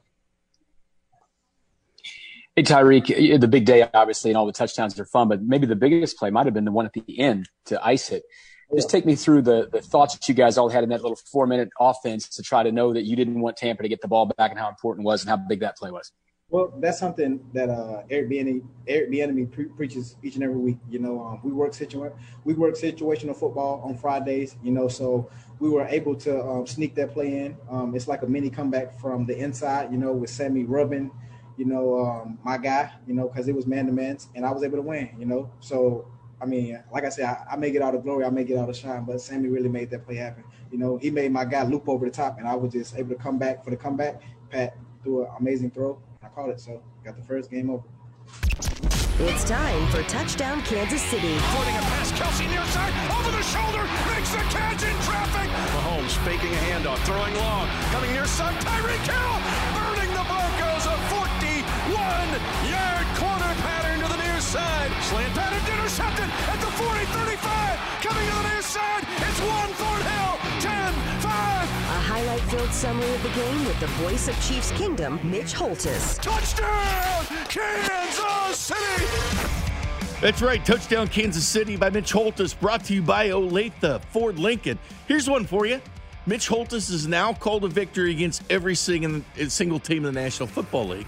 Hey, 2.58 2.64
Tyreek, 2.64 3.40
the 3.40 3.48
big 3.48 3.66
day, 3.66 3.88
obviously, 3.94 4.32
and 4.32 4.38
all 4.38 4.48
the 4.48 4.52
touchdowns 4.52 5.00
are 5.00 5.06
fun, 5.06 5.28
but 5.28 5.44
maybe 5.44 5.68
the 5.68 5.76
biggest 5.76 6.18
play 6.18 6.32
might 6.32 6.48
have 6.48 6.56
been 6.56 6.66
the 6.66 6.72
one 6.72 6.88
at 6.88 6.94
the 6.94 7.20
end 7.20 7.48
to 7.66 7.80
ice 7.86 8.12
it. 8.12 8.24
Just 8.76 8.90
take 8.90 9.06
me 9.06 9.14
through 9.16 9.44
the, 9.44 9.70
the 9.72 9.80
thoughts 9.80 10.16
that 10.16 10.28
you 10.28 10.34
guys 10.34 10.58
all 10.58 10.68
had 10.68 10.84
in 10.84 10.90
that 10.90 11.04
little 11.04 11.20
four 11.32 11.46
minute 11.46 11.70
offense 11.80 12.28
to 12.30 12.42
try 12.42 12.64
to 12.64 12.72
know 12.72 12.94
that 12.94 13.04
you 13.04 13.16
didn't 13.16 13.42
want 13.42 13.58
Tampa 13.58 13.84
to 13.84 13.90
get 13.90 14.02
the 14.02 14.08
ball 14.08 14.26
back 14.26 14.50
and 14.50 14.60
how 14.60 14.70
important 14.70 15.06
it 15.06 15.08
was 15.08 15.22
and 15.22 15.30
how 15.30 15.38
big 15.38 15.60
that 15.60 15.78
play 15.78 15.92
was. 15.92 16.12
Well, 16.50 16.74
that's 16.80 16.98
something 16.98 17.48
that 17.54 17.70
uh, 17.70 18.02
Eric 18.10 18.32
Bieniemy, 18.32 18.64
Eric 18.88 19.12
Bieniemy 19.12 19.52
pre- 19.52 19.66
preaches 19.66 20.16
each 20.24 20.34
and 20.34 20.44
every 20.44 20.58
week. 20.58 20.78
You 20.90 20.98
know, 20.98 21.22
um, 21.22 21.42
we 21.44 21.52
work 21.52 21.74
situa- 21.74 22.18
we 22.44 22.56
work 22.56 22.74
situational 22.74 23.36
football 23.36 23.84
on 23.86 23.96
Fridays. 23.96 24.56
You 24.64 24.72
know, 24.72 24.88
so 24.88 25.30
we 25.60 25.70
were 25.70 25.86
able 25.86 26.16
to 26.16 26.44
um, 26.44 26.66
sneak 26.66 26.96
that 26.96 27.14
play 27.14 27.38
in. 27.38 27.56
Um, 27.70 27.96
it's 27.96 28.08
like 28.08 28.24
a 28.24 28.28
mini 28.28 28.50
comeback 28.50 29.00
from 29.00 29.28
the 29.28 29.38
inside. 29.38 29.92
You 29.92 30.00
know, 30.00 30.12
with 30.12 30.32
Sammy 30.32 30.64
rubbing, 30.64 31.12
you 31.58 31.66
know, 31.66 32.06
um, 32.06 32.40
my 32.44 32.58
guy. 32.58 32.92
You 33.06 33.14
know, 33.14 33.28
because 33.28 33.48
it 33.48 33.56
was 33.56 33.66
man 33.66 33.86
to 33.88 33.92
man, 33.92 34.18
and 34.36 34.46
I 34.46 34.52
was 34.52 34.64
able 34.64 34.78
to 34.78 34.84
win. 34.84 35.10
You 35.20 35.26
know, 35.26 35.52
so 35.60 36.08
I 36.42 36.46
mean, 36.46 36.82
like 36.92 37.04
I 37.04 37.10
said, 37.10 37.26
I, 37.26 37.54
I 37.54 37.56
may 37.56 37.72
get 37.72 37.82
all 37.82 37.92
the 37.92 37.98
glory, 37.98 38.26
I 38.26 38.30
may 38.30 38.44
get 38.44 38.58
all 38.58 38.68
the 38.68 38.74
shine, 38.74 39.06
but 39.06 39.20
Sammy 39.22 39.50
really 39.50 39.70
made 39.70 39.90
that 39.90 40.06
play 40.06 40.16
happen. 40.16 40.44
You 40.72 40.78
know, 40.78 40.98
he 40.98 41.10
made 41.10 41.32
my 41.32 41.46
guy 41.46 41.64
loop 41.64 41.90
over 41.90 42.06
the 42.06 42.12
top, 42.12 42.38
and 42.38 42.48
I 42.48 42.56
was 42.56 42.74
just 42.74 42.98
able 42.98 43.10
to 43.10 43.16
come 43.16 43.38
back 43.38 43.64
for 43.64 43.72
the 43.72 43.78
comeback. 43.78 44.22
Pat 44.50 44.78
threw 45.04 45.24
an 45.24 45.32
amazing 45.40 45.72
throw. 45.72 46.00
I 46.22 46.28
called 46.28 46.52
it, 46.52 46.60
so 46.60 46.82
got 47.04 47.16
the 47.16 47.24
first 47.24 47.50
game 47.50 47.70
over. 47.70 47.84
It's 49.20 49.44
time 49.46 49.90
for 49.90 50.04
touchdown 50.04 50.62
Kansas 50.62 51.02
City. 51.02 51.34
Floating 51.50 51.74
a 51.74 51.82
pass, 51.90 52.12
Kelce 52.12 52.48
near 52.52 52.64
side, 52.70 52.94
over 53.18 53.32
the 53.32 53.42
shoulder, 53.42 53.82
makes 54.14 54.30
the 54.30 54.44
catch 54.54 54.84
in 54.84 54.94
traffic. 55.02 55.50
Mahomes 55.74 56.14
faking 56.22 56.54
a 56.54 56.62
handoff, 56.70 57.00
throwing 57.00 57.34
long, 57.34 57.68
coming 57.90 58.12
near 58.14 58.28
side, 58.28 58.54
Tyreek 58.62 59.02
Hill, 59.10 59.67
41-yard 62.38 63.08
corner 63.18 63.54
pattern 63.62 64.00
to 64.00 64.08
the 64.16 64.18
near 64.24 64.40
side. 64.40 64.92
Slant 65.04 65.34
pattern 65.34 65.74
intercepted 65.74 66.26
at 66.26 66.60
the 66.60 66.68
40-35, 66.78 67.42
coming 68.02 68.30
to 68.30 68.36
the 68.36 68.50
near 68.50 68.62
side, 68.62 69.04
it's 69.18 69.40
Juan 69.42 69.70
Thornhill, 69.74 70.38
10-5. 70.62 71.26
A 71.26 72.00
highlight-filled 72.00 72.72
summary 72.72 73.10
of 73.16 73.24
the 73.24 73.30
game 73.30 73.66
with 73.66 73.80
the 73.80 73.88
voice 73.88 74.28
of 74.28 74.36
Chiefs 74.48 74.72
Kingdom, 74.72 75.20
Mitch 75.24 75.54
Holthus. 75.54 76.20
Touchdown, 76.20 77.26
Kansas 77.50 78.58
City. 78.58 79.06
That's 80.22 80.42
right. 80.42 80.64
Touchdown 80.66 81.08
Kansas 81.08 81.48
City 81.48 81.76
by 81.76 81.90
Mitch 81.90 82.12
Holthus, 82.12 82.54
brought 82.60 82.84
to 82.86 82.94
you 82.94 83.02
by 83.02 83.30
Olathe 83.30 84.04
Ford 84.06 84.38
Lincoln. 84.40 84.78
Here's 85.08 85.30
one 85.30 85.46
for 85.46 85.66
you. 85.66 85.82
Mitch 86.26 86.48
Holthus 86.50 86.92
has 86.92 87.08
now 87.08 87.34
called 87.34 87.64
a 87.64 87.68
victory 87.68 88.12
against 88.12 88.44
every 88.50 88.76
single, 88.76 89.22
single 89.48 89.80
team 89.80 90.06
in 90.06 90.14
the 90.14 90.22
National 90.22 90.48
Football 90.48 90.90
League. 90.90 91.08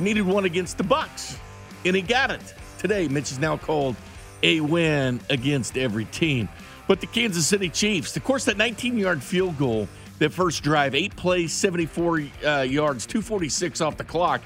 Needed 0.00 0.22
one 0.22 0.46
against 0.46 0.78
the 0.78 0.84
Bucks, 0.84 1.38
and 1.84 1.94
he 1.94 2.00
got 2.00 2.30
it. 2.30 2.54
Today, 2.78 3.06
Mitch 3.06 3.30
is 3.30 3.38
now 3.38 3.58
called 3.58 3.96
a 4.42 4.60
win 4.60 5.20
against 5.28 5.76
every 5.76 6.06
team. 6.06 6.48
But 6.88 7.02
the 7.02 7.06
Kansas 7.06 7.46
City 7.46 7.68
Chiefs, 7.68 8.16
of 8.16 8.24
course, 8.24 8.46
that 8.46 8.56
19-yard 8.56 9.22
field 9.22 9.58
goal, 9.58 9.86
that 10.18 10.32
first 10.32 10.62
drive, 10.62 10.94
eight 10.94 11.14
plays, 11.16 11.52
74 11.52 12.22
uh, 12.44 12.60
yards, 12.62 13.04
246 13.04 13.82
off 13.82 13.98
the 13.98 14.04
clock. 14.04 14.40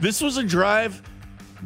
This 0.00 0.20
was 0.20 0.38
a 0.38 0.42
drive 0.42 1.00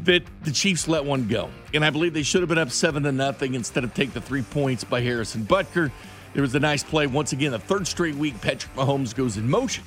that 0.04 0.22
the 0.42 0.52
Chiefs 0.52 0.86
let 0.86 1.04
one 1.04 1.26
go. 1.26 1.48
And 1.72 1.82
I 1.82 1.88
believe 1.88 2.12
they 2.12 2.22
should 2.22 2.42
have 2.42 2.48
been 2.50 2.58
up 2.58 2.70
seven 2.70 3.04
to 3.04 3.12
nothing 3.12 3.54
instead 3.54 3.84
of 3.84 3.94
take 3.94 4.12
the 4.12 4.20
three 4.20 4.42
points 4.42 4.84
by 4.84 5.00
Harrison 5.00 5.44
Butker. 5.44 5.90
There 6.34 6.42
was 6.42 6.54
a 6.54 6.60
nice 6.60 6.82
play. 6.82 7.06
Once 7.06 7.32
again, 7.32 7.52
the 7.52 7.58
third 7.58 7.86
straight 7.86 8.14
week, 8.14 8.38
Patrick 8.42 8.74
Mahomes 8.74 9.14
goes 9.14 9.38
in 9.38 9.48
motion. 9.48 9.82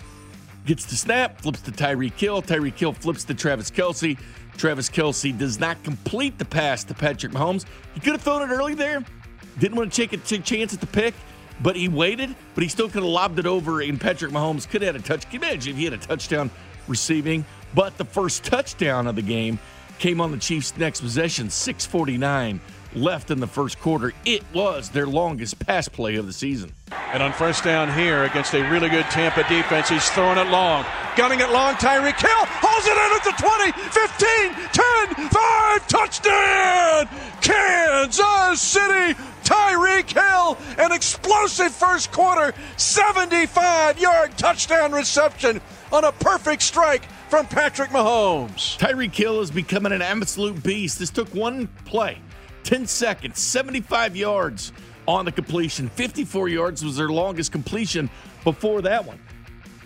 Gets 0.66 0.86
the 0.86 0.96
snap, 0.96 1.42
flips 1.42 1.62
to 1.62 1.72
Tyreek 1.72 2.14
Hill. 2.14 2.42
Tyreek 2.42 2.78
Hill 2.78 2.94
flips 2.94 3.26
to 3.26 3.34
Travis 3.34 3.70
Kelce. 3.70 4.18
Travis 4.58 4.90
Kelce 4.90 5.38
does 5.38 5.60
not 5.60 5.82
complete 5.84 6.38
the 6.38 6.46
pass 6.46 6.84
to 6.86 6.94
Patrick 6.94 7.34
Mahomes. 7.34 7.66
He 7.94 8.00
could 8.00 8.14
have 8.14 8.22
thrown 8.22 8.50
it 8.50 8.54
early 8.54 8.74
there. 8.74 9.04
Didn't 9.60 9.78
want 9.78 9.92
to 9.92 10.08
take 10.08 10.14
a 10.14 10.18
chance 10.18 10.74
at 10.74 10.80
the 10.80 10.88
pick, 10.88 11.14
but 11.62 11.76
he 11.76 11.90
waited. 11.90 12.34
But 12.56 12.64
he 12.64 12.70
still 12.70 12.88
could 12.88 13.04
have 13.04 13.12
lobbed 13.12 13.40
it 13.40 13.46
over, 13.46 13.82
and 13.82 14.00
Patrick 14.00 14.32
Mahomes 14.32 14.68
could 14.68 14.82
have 14.82 14.96
had 14.96 15.04
a 15.04 15.06
touch. 15.06 15.32
Imagine 15.34 15.74
if 15.74 15.78
he 15.78 15.84
had 15.84 15.94
a 15.94 15.98
touchdown 15.98 16.50
receiving? 16.88 17.46
But 17.76 17.98
the 17.98 18.06
first 18.06 18.44
touchdown 18.44 19.08
of 19.08 19.16
the 19.16 19.22
game 19.22 19.60
came 20.00 20.22
on 20.22 20.32
the 20.32 20.38
Chiefs' 20.38 20.78
next 20.78 21.02
possession, 21.02 21.50
649 21.50 22.62
left 22.96 23.32
in 23.32 23.40
the 23.40 23.48
first 23.48 23.80
quarter. 23.80 24.14
It 24.26 24.44
was 24.54 24.90
their 24.90 25.08
longest 25.08 25.60
pass 25.60 25.88
play 25.88 26.16
of 26.16 26.26
the 26.26 26.34
season. 26.34 26.72
And 27.14 27.22
on 27.22 27.32
first 27.32 27.64
down 27.64 27.94
here 27.94 28.24
against 28.24 28.56
a 28.56 28.70
really 28.72 28.90
good 28.90 29.06
Tampa 29.06 29.44
defense, 29.48 29.88
he's 29.88 30.10
throwing 30.10 30.40
it 30.40 30.48
long. 30.50 30.84
Gunning 31.16 31.42
it 31.42 31.52
long, 31.52 31.76
Tyreek 31.76 32.20
Hill 32.20 32.46
holds 32.60 32.88
it 32.88 32.98
in 32.98 33.12
at 33.14 33.24
the 33.24 33.34
20, 33.38 33.72
15, 33.94 35.20
10, 35.20 35.30
5, 35.30 35.88
touchdown! 35.88 37.08
Kansas 37.40 38.60
City! 38.60 39.14
Tyreek 39.44 40.12
Hill, 40.12 40.58
an 40.84 40.92
explosive 40.92 41.72
first 41.72 42.12
quarter, 42.12 42.52
75 42.78 44.00
yard 44.00 44.36
touchdown 44.36 44.92
reception 44.92 45.62
on 45.92 46.06
a 46.06 46.12
perfect 46.14 46.64
strike 46.64 47.06
from 47.30 47.46
Patrick 47.46 47.92
Mahomes. 47.92 48.76
Tyreek 48.80 49.14
Hill 49.14 49.40
is 49.42 49.52
becoming 49.52 49.92
an 49.92 50.02
absolute 50.02 50.64
beast. 50.64 50.98
This 50.98 51.12
took 51.12 51.32
one 51.36 51.68
play, 51.86 52.18
10 52.64 52.88
seconds, 52.88 53.38
75 53.38 54.16
yards 54.16 54.72
on 55.08 55.26
the 55.26 55.32
completion. 55.32 55.90
54 55.90 56.50
yards 56.50 56.84
was 56.84 56.98
their 56.98 57.10
longest 57.10 57.52
completion 57.52 58.10
before 58.44 58.82
that 58.82 59.06
one. 59.06 59.20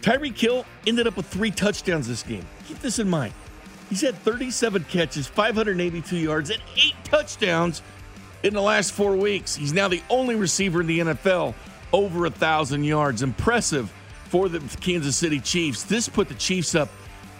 Tyreek 0.01 0.37
Hill 0.37 0.65
ended 0.85 1.07
up 1.07 1.17
with 1.17 1.27
three 1.27 1.51
touchdowns 1.51 2.07
this 2.07 2.23
game. 2.23 2.45
Keep 2.67 2.79
this 2.79 2.99
in 2.99 3.09
mind. 3.09 3.33
He's 3.89 4.01
had 4.01 4.15
37 4.15 4.83
catches, 4.85 5.27
582 5.27 6.17
yards, 6.17 6.49
and 6.49 6.61
eight 6.75 6.95
touchdowns 7.03 7.81
in 8.43 8.53
the 8.53 8.61
last 8.61 8.91
four 8.91 9.15
weeks. 9.15 9.55
He's 9.55 9.73
now 9.73 9.87
the 9.87 10.01
only 10.09 10.35
receiver 10.35 10.81
in 10.81 10.87
the 10.87 10.99
NFL 10.99 11.53
over 11.93 12.25
a 12.25 12.29
thousand 12.29 12.83
yards. 12.83 13.21
Impressive 13.21 13.91
for 14.25 14.49
the 14.49 14.59
Kansas 14.81 15.15
City 15.15 15.39
Chiefs. 15.39 15.83
This 15.83 16.09
put 16.09 16.27
the 16.27 16.35
Chiefs 16.35 16.75
up 16.75 16.89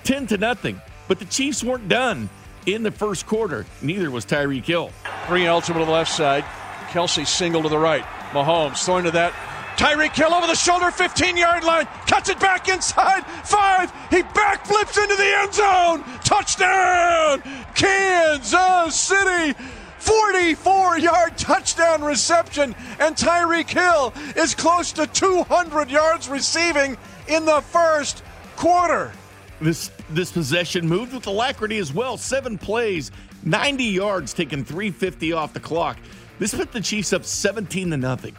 10 0.04 0.28
to 0.28 0.38
nothing. 0.38 0.82
But 1.08 1.20
the 1.20 1.26
Chiefs 1.26 1.64
weren't 1.64 1.88
done 1.90 2.30
in 2.66 2.84
the 2.84 2.92
first 2.92 3.26
quarter. 3.26 3.66
Neither 3.82 4.10
was 4.12 4.26
Tyreek 4.26 4.66
Hill. 4.66 4.92
Three 5.28 5.48
ultimate 5.48 5.80
to 5.80 5.86
the 5.86 5.92
left 5.92 6.12
side. 6.12 6.46
Kelce 6.88 7.28
single 7.28 7.64
to 7.64 7.70
the 7.70 7.78
right. 7.78 8.04
Mahomes 8.32 8.84
throwing 8.84 9.04
to 9.06 9.12
that. 9.12 9.34
Tyreek 9.78 10.16
Hill 10.16 10.34
over 10.34 10.48
the 10.48 10.56
shoulder, 10.56 10.90
15 10.90 11.38
yard 11.38 11.64
line. 11.64 11.86
Cuts 12.08 12.30
it 12.30 12.40
back 12.40 12.68
inside. 12.68 13.24
Five. 13.46 13.92
He 14.10 14.24
backflips 14.24 15.02
into 15.02 15.16
the 15.16 15.34
end 15.38 15.54
zone. 15.54 16.04
Touchdown. 16.24 17.44
Kansas 17.76 18.96
City. 18.96 19.54
44 20.00 21.00
yard 21.00 21.38
touchdown 21.38 22.02
reception, 22.02 22.74
and 23.00 23.16
Tyreek 23.16 23.70
Hill 23.70 24.14
is 24.42 24.56
close 24.56 24.94
to 24.94 25.06
200 25.06 25.92
yards 25.92 26.30
receiving 26.30 26.98
in 27.28 27.44
the 27.44 27.60
first 27.60 28.24
quarter. 28.56 29.12
This 29.60 29.92
this 30.10 30.32
possession 30.32 30.88
moved 30.88 31.14
with 31.14 31.28
alacrity 31.28 31.78
as 31.78 31.92
well. 31.92 32.16
Seven 32.16 32.58
plays, 32.58 33.12
90 33.44 33.84
yards, 33.84 34.34
taking 34.34 34.64
350 34.64 35.34
off 35.34 35.54
the 35.54 35.60
clock. 35.60 35.98
This 36.40 36.54
put 36.54 36.72
the 36.72 36.82
Chiefs 36.82 37.14
up 37.14 37.26
17 37.26 37.92
to 37.92 37.98
nothing. 37.98 38.36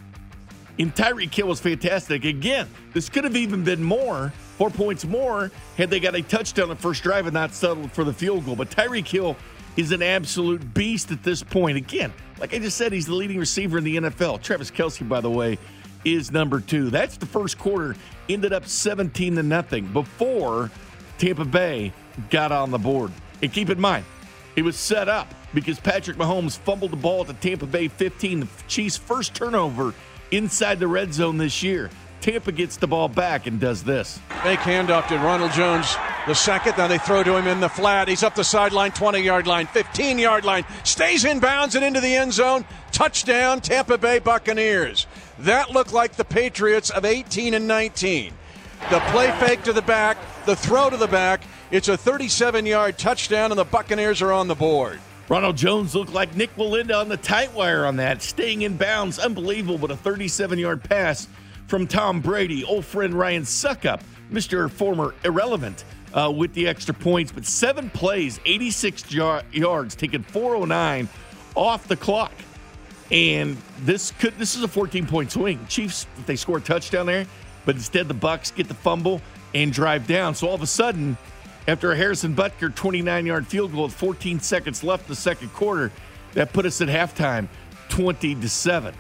And 0.79 0.95
Tyreek 0.95 1.35
Hill 1.35 1.49
was 1.49 1.61
fantastic. 1.61 2.25
Again, 2.25 2.69
this 2.93 3.09
could 3.09 3.25
have 3.25 3.35
even 3.35 3.65
been 3.65 3.83
more, 3.83 4.33
four 4.57 4.71
points 4.71 5.05
more, 5.05 5.51
had 5.77 5.91
they 5.91 5.99
got 5.99 6.15
a 6.15 6.23
touchdown 6.23 6.69
the 6.69 6.77
first 6.77 7.03
drive 7.03 7.27
and 7.27 7.35
not 7.35 7.53
settled 7.53 7.91
for 7.91 8.05
the 8.05 8.13
field 8.13 8.47
goal. 8.47 8.55
But 8.55 8.71
Tyreek 8.71 9.09
Hill 9.09 9.37
is 9.77 9.91
an 9.91 10.03
absolute 10.03 10.75
beast 10.75 11.11
at 11.11 11.25
this 11.25 11.43
point. 11.43 11.77
Again, 11.77 12.13
like 12.39 12.55
I 12.55 12.59
just 12.59 12.77
said, 12.77 12.93
he's 12.93 13.07
the 13.07 13.15
leading 13.15 13.39
receiver 13.39 13.79
in 13.79 13.85
the 13.85 13.97
NFL. 13.97 14.41
Travis 14.41 14.71
Kelce, 14.71 15.07
by 15.09 15.21
the 15.21 15.31
way, 15.31 15.59
is 16.05 16.31
number 16.31 16.61
two. 16.61 16.91
That's 16.91 17.17
the 17.17 17.27
first 17.27 17.59
quarter. 17.59 17.97
Ended 18.29 18.53
up 18.53 18.67
17 18.67 19.35
to 19.35 19.43
nothing 19.43 19.93
before 19.93 20.71
Tampa 21.19 21.45
Bay 21.45 21.93
got 22.31 22.53
on 22.53 22.71
the 22.71 22.79
board. 22.79 23.11
And 23.43 23.53
keep 23.53 23.71
in 23.71 23.81
mind, 23.81 24.05
it 24.55 24.63
was 24.63 24.77
set 24.77 25.09
up 25.09 25.33
because 25.55 25.81
Patrick 25.81 26.17
Mahomes 26.17 26.59
fumbled 26.59 26.93
the 26.93 26.97
ball 26.97 27.23
at 27.23 27.27
the 27.27 27.35
Tampa 27.35 27.67
Bay 27.67 27.89
15, 27.89 28.41
the 28.41 28.49
Chiefs' 28.67 28.97
first 28.97 29.35
turnover 29.35 29.95
inside 30.31 30.79
the 30.79 30.89
red 30.89 31.15
zone 31.15 31.39
this 31.39 31.63
year. 31.63 31.91
Tampa 32.21 32.51
gets 32.53 32.77
the 32.77 32.87
ball 32.87 33.09
back 33.09 33.47
and 33.47 33.61
does 33.61 33.85
this. 33.85 34.19
Fake 34.43 34.59
handoff 34.61 35.07
to 35.09 35.17
Ronald 35.17 35.53
Jones 35.53 35.97
the 36.27 36.35
second. 36.35 36.77
Now 36.77 36.89
they 36.89 36.99
throw 36.99 37.23
to 37.23 37.37
him 37.37 37.47
in 37.47 37.61
the 37.61 37.69
flat. 37.69 38.09
He's 38.09 38.23
up 38.23 38.35
the 38.35 38.45
sideline, 38.45 38.91
20 38.91 39.21
yard 39.21 39.47
line, 39.47 39.67
15 39.67 40.19
yard 40.19 40.45
line, 40.45 40.65
stays 40.85 41.25
in 41.25 41.39
bounds 41.39 41.75
and 41.75 41.85
into 41.85 42.01
the 42.01 42.15
end 42.15 42.33
zone. 42.33 42.65
Touchdown, 42.93 43.61
Tampa 43.61 43.99
Bay 43.99 44.19
Buccaneers. 44.19 45.07
That 45.39 45.71
looked 45.71 45.93
like 45.93 46.17
the 46.17 46.25
Patriots 46.25 46.91
of 46.91 47.05
18 47.05 47.55
and 47.55 47.69
19. 47.69 48.33
The 48.91 49.01
play 49.11 49.31
fake 49.41 49.63
to 49.65 49.73
the 49.73 49.83
back, 49.83 50.19
the 50.45 50.57
throw 50.57 50.91
to 50.91 50.97
the 50.97 51.07
back. 51.07 51.43
It's 51.71 51.89
a 51.89 51.97
37 51.97 52.67
yard 52.67 52.99
touchdown, 52.99 53.53
and 53.53 53.59
the 53.59 53.65
Buccaneers 53.65 54.23
are 54.23 54.33
on 54.33 54.49
the 54.49 54.55
board. 54.55 55.01
Ronald 55.29 55.59
Jones 55.59 55.95
looked 55.95 56.15
like 56.15 56.35
Nik 56.35 56.55
Wallenda 56.57 56.99
on 56.99 57.11
the 57.11 57.19
tight 57.19 57.53
wire 57.53 57.85
on 57.85 57.97
that, 57.97 58.23
staying 58.23 58.63
in 58.63 58.79
bounds. 58.79 59.19
Unbelievable, 59.19 59.77
but 59.77 59.91
a 59.91 59.97
37 59.97 60.59
yard 60.59 60.83
pass 60.83 61.29
from 61.67 61.87
Tom 61.87 62.21
Brady. 62.21 62.65
Old 62.65 62.87
friend 62.87 63.13
Ryan 63.13 63.43
Succop, 63.43 64.01
Mr. 64.33 64.71
Former 64.71 65.15
Irrelevant, 65.25 65.85
uh, 66.15 66.33
with 66.35 66.55
the 66.55 66.67
extra 66.67 66.95
points. 66.95 67.31
But 67.31 67.45
seven 67.45 67.91
plays, 67.91 68.41
86 68.47 69.03
jar- 69.03 69.43
yards, 69.53 69.95
taking 69.95 70.23
409 70.23 71.11
off 71.55 71.87
the 71.89 71.97
clock. 71.97 72.33
And 73.11 73.59
this 73.81 74.13
could 74.13 74.39
this 74.39 74.57
is 74.57 74.63
a 74.63 74.69
14 74.69 75.07
point 75.07 75.31
swing. 75.33 75.65
Chiefs, 75.69 76.07
if 76.17 76.25
they 76.25 76.37
score 76.37 76.57
a 76.57 76.61
touchdown 76.61 77.05
there, 77.05 77.27
but 77.67 77.75
instead 77.75 78.09
the 78.09 78.15
Bucks 78.15 78.51
get 78.51 78.67
the 78.67 78.75
fumble 78.75 79.21
and 79.55 79.75
drive 79.75 80.07
down. 80.07 80.35
So 80.35 80.49
all 80.49 80.55
of 80.55 80.63
a 80.63 80.67
sudden, 80.67 81.19
after 81.69 81.93
a 81.93 81.97
Harrison 81.97 82.35
Butker 82.35 82.75
29 82.75 83.27
yard 83.27 83.47
field 83.47 83.73
goal 83.73 83.85
with 83.85 83.93
14 83.93 84.41
seconds 84.41 84.83
left 84.83 85.05
in 85.05 85.09
the 85.11 85.17
second 85.17 85.53
quarter. 85.53 85.93
That 86.33 86.53
put 86.53 86.67
us 86.67 86.81
at 86.81 86.89
halftime 86.89 87.47
20 87.91 88.35
to 88.37 88.49
7. 88.49 88.95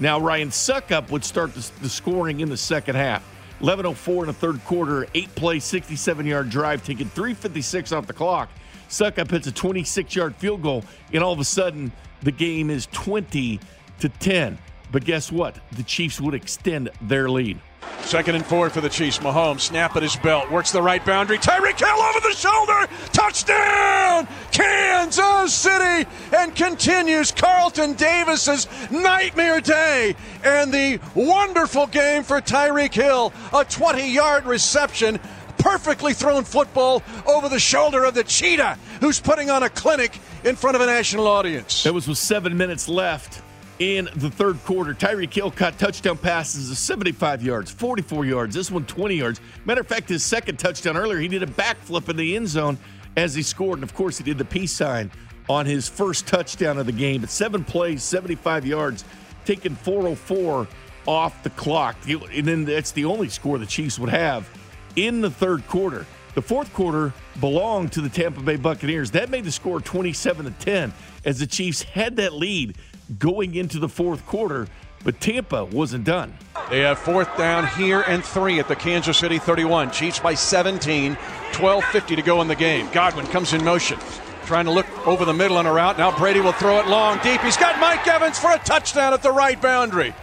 Now, 0.00 0.18
Ryan 0.18 0.48
Succop 0.48 1.10
would 1.10 1.24
start 1.24 1.54
the, 1.54 1.70
the 1.82 1.88
scoring 1.88 2.40
in 2.40 2.48
the 2.48 2.56
second 2.56 2.96
half. 2.96 3.22
11.04 3.60 4.20
in 4.22 4.26
the 4.26 4.32
third 4.32 4.64
quarter, 4.64 5.06
eight 5.14 5.32
play, 5.34 5.60
67 5.60 6.26
yard 6.26 6.50
drive, 6.50 6.82
taking 6.84 7.08
356 7.08 7.92
off 7.92 8.06
the 8.06 8.12
clock. 8.12 8.48
Suckup 8.88 9.30
hits 9.30 9.46
a 9.46 9.52
26 9.52 10.16
yard 10.16 10.34
field 10.36 10.62
goal, 10.62 10.82
and 11.12 11.22
all 11.22 11.32
of 11.32 11.38
a 11.38 11.44
sudden, 11.44 11.92
the 12.22 12.32
game 12.32 12.70
is 12.70 12.86
20 12.92 13.60
to 14.00 14.08
10. 14.08 14.58
But 14.92 15.04
guess 15.04 15.32
what? 15.32 15.58
The 15.72 15.82
Chiefs 15.82 16.20
would 16.20 16.34
extend 16.34 16.90
their 17.00 17.28
lead. 17.28 17.58
Second 18.02 18.34
and 18.34 18.44
four 18.44 18.68
for 18.68 18.80
the 18.80 18.88
Chiefs. 18.88 19.18
Mahomes 19.18 19.60
snap 19.60 19.96
at 19.96 20.02
his 20.02 20.14
belt, 20.16 20.50
works 20.50 20.70
the 20.72 20.82
right 20.82 21.04
boundary. 21.04 21.38
Tyreek 21.38 21.78
Hill 21.78 21.88
over 21.88 22.20
the 22.20 22.34
shoulder, 22.34 22.86
touchdown, 23.12 24.28
Kansas 24.52 25.54
City, 25.54 26.08
and 26.36 26.54
continues 26.54 27.32
Carlton 27.32 27.94
Davis's 27.94 28.68
nightmare 28.90 29.60
day 29.60 30.14
and 30.44 30.72
the 30.72 31.00
wonderful 31.14 31.86
game 31.86 32.22
for 32.22 32.40
Tyreek 32.40 32.92
Hill. 32.92 33.32
A 33.48 33.64
20-yard 33.64 34.44
reception, 34.44 35.18
perfectly 35.58 36.12
thrown 36.12 36.44
football 36.44 37.02
over 37.26 37.48
the 37.48 37.58
shoulder 37.58 38.04
of 38.04 38.14
the 38.14 38.24
cheetah, 38.24 38.78
who's 39.00 39.18
putting 39.18 39.48
on 39.48 39.62
a 39.62 39.70
clinic 39.70 40.18
in 40.44 40.56
front 40.56 40.76
of 40.76 40.82
a 40.82 40.86
national 40.86 41.26
audience. 41.26 41.86
It 41.86 41.94
was 41.94 42.06
with 42.06 42.18
seven 42.18 42.56
minutes 42.56 42.86
left 42.86 43.40
in 43.78 44.08
the 44.16 44.30
third 44.30 44.62
quarter. 44.64 44.94
Tyreek 44.94 45.32
Hill 45.32 45.50
caught 45.50 45.78
touchdown 45.78 46.16
passes 46.16 46.70
of 46.70 46.78
75 46.78 47.42
yards, 47.42 47.70
44 47.70 48.24
yards, 48.24 48.54
this 48.54 48.70
one 48.70 48.84
20 48.84 49.14
yards. 49.14 49.40
Matter 49.64 49.80
of 49.80 49.86
fact, 49.86 50.08
his 50.08 50.24
second 50.24 50.58
touchdown 50.58 50.96
earlier, 50.96 51.18
he 51.18 51.28
did 51.28 51.42
a 51.42 51.46
backflip 51.46 52.08
in 52.08 52.16
the 52.16 52.36
end 52.36 52.48
zone 52.48 52.78
as 53.16 53.34
he 53.34 53.42
scored. 53.42 53.78
And 53.78 53.84
of 53.84 53.94
course, 53.94 54.18
he 54.18 54.24
did 54.24 54.38
the 54.38 54.44
peace 54.44 54.72
sign 54.72 55.10
on 55.48 55.66
his 55.66 55.88
first 55.88 56.26
touchdown 56.26 56.78
of 56.78 56.86
the 56.86 56.92
game. 56.92 57.20
But 57.20 57.30
seven 57.30 57.64
plays, 57.64 58.02
75 58.02 58.66
yards, 58.66 59.04
taking 59.44 59.74
404 59.74 60.66
off 61.06 61.42
the 61.42 61.50
clock. 61.50 61.96
And 62.08 62.46
then 62.46 62.64
that's 62.64 62.92
the 62.92 63.04
only 63.04 63.28
score 63.28 63.58
the 63.58 63.66
Chiefs 63.66 63.98
would 63.98 64.10
have 64.10 64.48
in 64.96 65.20
the 65.20 65.30
third 65.30 65.66
quarter. 65.68 66.06
The 66.34 66.42
fourth 66.42 66.72
quarter 66.72 67.12
belonged 67.40 67.92
to 67.92 68.00
the 68.00 68.08
Tampa 68.08 68.40
Bay 68.40 68.56
Buccaneers. 68.56 69.12
That 69.12 69.30
made 69.30 69.44
the 69.44 69.52
score 69.52 69.80
27 69.80 70.46
to 70.46 70.50
10 70.50 70.92
as 71.24 71.38
the 71.38 71.46
Chiefs 71.46 71.82
had 71.82 72.16
that 72.16 72.32
lead 72.32 72.76
going 73.18 73.54
into 73.54 73.78
the 73.78 73.88
fourth 73.88 74.24
quarter, 74.26 74.68
but 75.04 75.20
Tampa 75.20 75.64
wasn't 75.64 76.04
done. 76.04 76.34
They 76.70 76.80
have 76.80 76.98
fourth 76.98 77.36
down 77.36 77.66
here 77.66 78.00
and 78.00 78.24
three 78.24 78.58
at 78.58 78.68
the 78.68 78.76
Kansas 78.76 79.18
City 79.18 79.38
31. 79.38 79.90
Chiefs 79.90 80.18
by 80.18 80.34
17, 80.34 81.14
12.50 81.52 82.16
to 82.16 82.22
go 82.22 82.40
in 82.40 82.48
the 82.48 82.56
game. 82.56 82.88
Godwin 82.92 83.26
comes 83.26 83.52
in 83.52 83.62
motion, 83.62 83.98
trying 84.46 84.64
to 84.64 84.70
look 84.70 84.86
over 85.06 85.24
the 85.24 85.34
middle 85.34 85.58
on 85.58 85.66
a 85.66 85.72
route. 85.72 85.98
Now 85.98 86.16
Brady 86.16 86.40
will 86.40 86.52
throw 86.52 86.78
it 86.80 86.86
long, 86.86 87.18
deep. 87.22 87.40
He's 87.42 87.56
got 87.56 87.78
Mike 87.78 88.06
Evans 88.06 88.38
for 88.38 88.52
a 88.52 88.58
touchdown 88.58 89.12
at 89.12 89.22
the 89.22 89.32
right 89.32 89.60
boundary. 89.60 90.14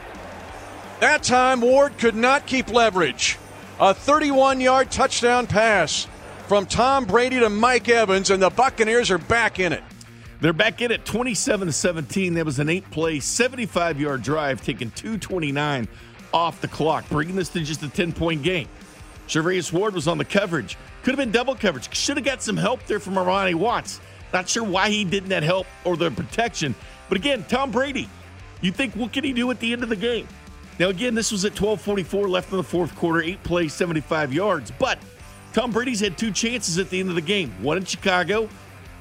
That 0.99 1.23
time, 1.23 1.61
Ward 1.61 1.97
could 1.97 2.15
not 2.15 2.45
keep 2.45 2.69
leverage. 2.69 3.37
A 3.79 3.93
31 3.93 4.61
yard 4.61 4.91
touchdown 4.91 5.47
pass 5.47 6.07
from 6.47 6.65
Tom 6.65 7.05
Brady 7.05 7.39
to 7.39 7.49
Mike 7.49 7.89
Evans, 7.89 8.29
and 8.29 8.41
the 8.41 8.49
Buccaneers 8.49 9.09
are 9.09 9.17
back 9.17 9.59
in 9.59 9.73
it. 9.73 9.83
They're 10.41 10.53
back 10.53 10.81
in 10.81 10.91
at 10.91 11.05
27 11.05 11.67
to 11.67 11.71
17. 11.71 12.33
That 12.33 12.45
was 12.45 12.57
an 12.57 12.67
eight 12.67 12.89
play, 12.89 13.19
75 13.19 14.01
yard 14.01 14.23
drive, 14.23 14.63
taking 14.63 14.89
229 14.91 15.87
off 16.33 16.59
the 16.61 16.67
clock, 16.67 17.07
bringing 17.09 17.35
this 17.35 17.49
to 17.49 17.61
just 17.61 17.83
a 17.83 17.89
10 17.89 18.11
point 18.11 18.41
game. 18.41 18.67
Charvarius 19.27 19.71
Ward 19.71 19.93
was 19.93 20.07
on 20.07 20.17
the 20.17 20.25
coverage. 20.25 20.77
Could 21.03 21.11
have 21.11 21.19
been 21.19 21.31
double 21.31 21.55
coverage. 21.55 21.95
Should 21.95 22.17
have 22.17 22.25
got 22.25 22.41
some 22.41 22.57
help 22.57 22.83
there 22.87 22.99
from 22.99 23.13
Armani 23.13 23.53
Watts. 23.53 24.01
Not 24.33 24.49
sure 24.49 24.63
why 24.63 24.89
he 24.89 25.03
didn't 25.03 25.29
that 25.29 25.43
help 25.43 25.67
or 25.83 25.95
the 25.95 26.09
protection. 26.09 26.73
But 27.07 27.17
again, 27.17 27.45
Tom 27.47 27.69
Brady, 27.69 28.09
you 28.61 28.71
think 28.71 28.95
what 28.95 29.13
can 29.13 29.23
he 29.23 29.33
do 29.33 29.51
at 29.51 29.59
the 29.59 29.71
end 29.71 29.83
of 29.83 29.89
the 29.89 29.95
game? 29.95 30.27
Now, 30.79 30.89
again, 30.89 31.13
this 31.13 31.31
was 31.31 31.45
at 31.45 31.53
12:44 31.53 32.27
left 32.27 32.49
in 32.51 32.57
the 32.57 32.63
fourth 32.63 32.95
quarter, 32.95 33.21
eight 33.21 33.43
plays, 33.43 33.73
75 33.73 34.33
yards. 34.33 34.71
But 34.71 34.97
Tom 35.53 35.71
Brady's 35.71 35.99
had 35.99 36.17
two 36.17 36.31
chances 36.31 36.79
at 36.79 36.89
the 36.89 36.99
end 36.99 37.09
of 37.09 37.15
the 37.15 37.21
game. 37.21 37.53
One 37.61 37.77
in 37.77 37.85
Chicago, 37.85 38.49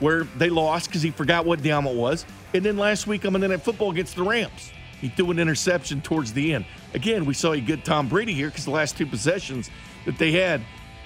where 0.01 0.24
they 0.36 0.51
lost 0.51 0.89
because 0.89 1.02
he 1.02 1.10
forgot 1.10 1.47
what 1.47 1.62
down 1.62 1.86
it 1.86 1.94
was, 1.94 2.27
and 2.52 2.64
then 2.64 2.77
last 2.77 3.06
week 3.06 3.24
on 3.24 3.32
Monday 3.32 3.48
Night 3.48 3.62
Football 3.62 3.90
against 3.90 4.16
the 4.16 4.22
Rams, 4.22 4.72
he 5.01 5.09
threw 5.09 5.31
an 5.31 5.39
interception 5.39 6.01
towards 6.01 6.32
the 6.32 6.55
end. 6.55 6.64
Again, 6.94 7.24
we 7.24 7.35
saw 7.35 7.52
a 7.52 7.60
good 7.60 7.85
Tom 7.85 8.09
Brady 8.09 8.35
here 8.35 8.48
because 8.48 8.64
the 8.64 8.70
last 8.70 8.97
two 8.97 9.06
possessions 9.06 9.70
that 10.05 10.18
they 10.18 10.32
had, 10.32 10.62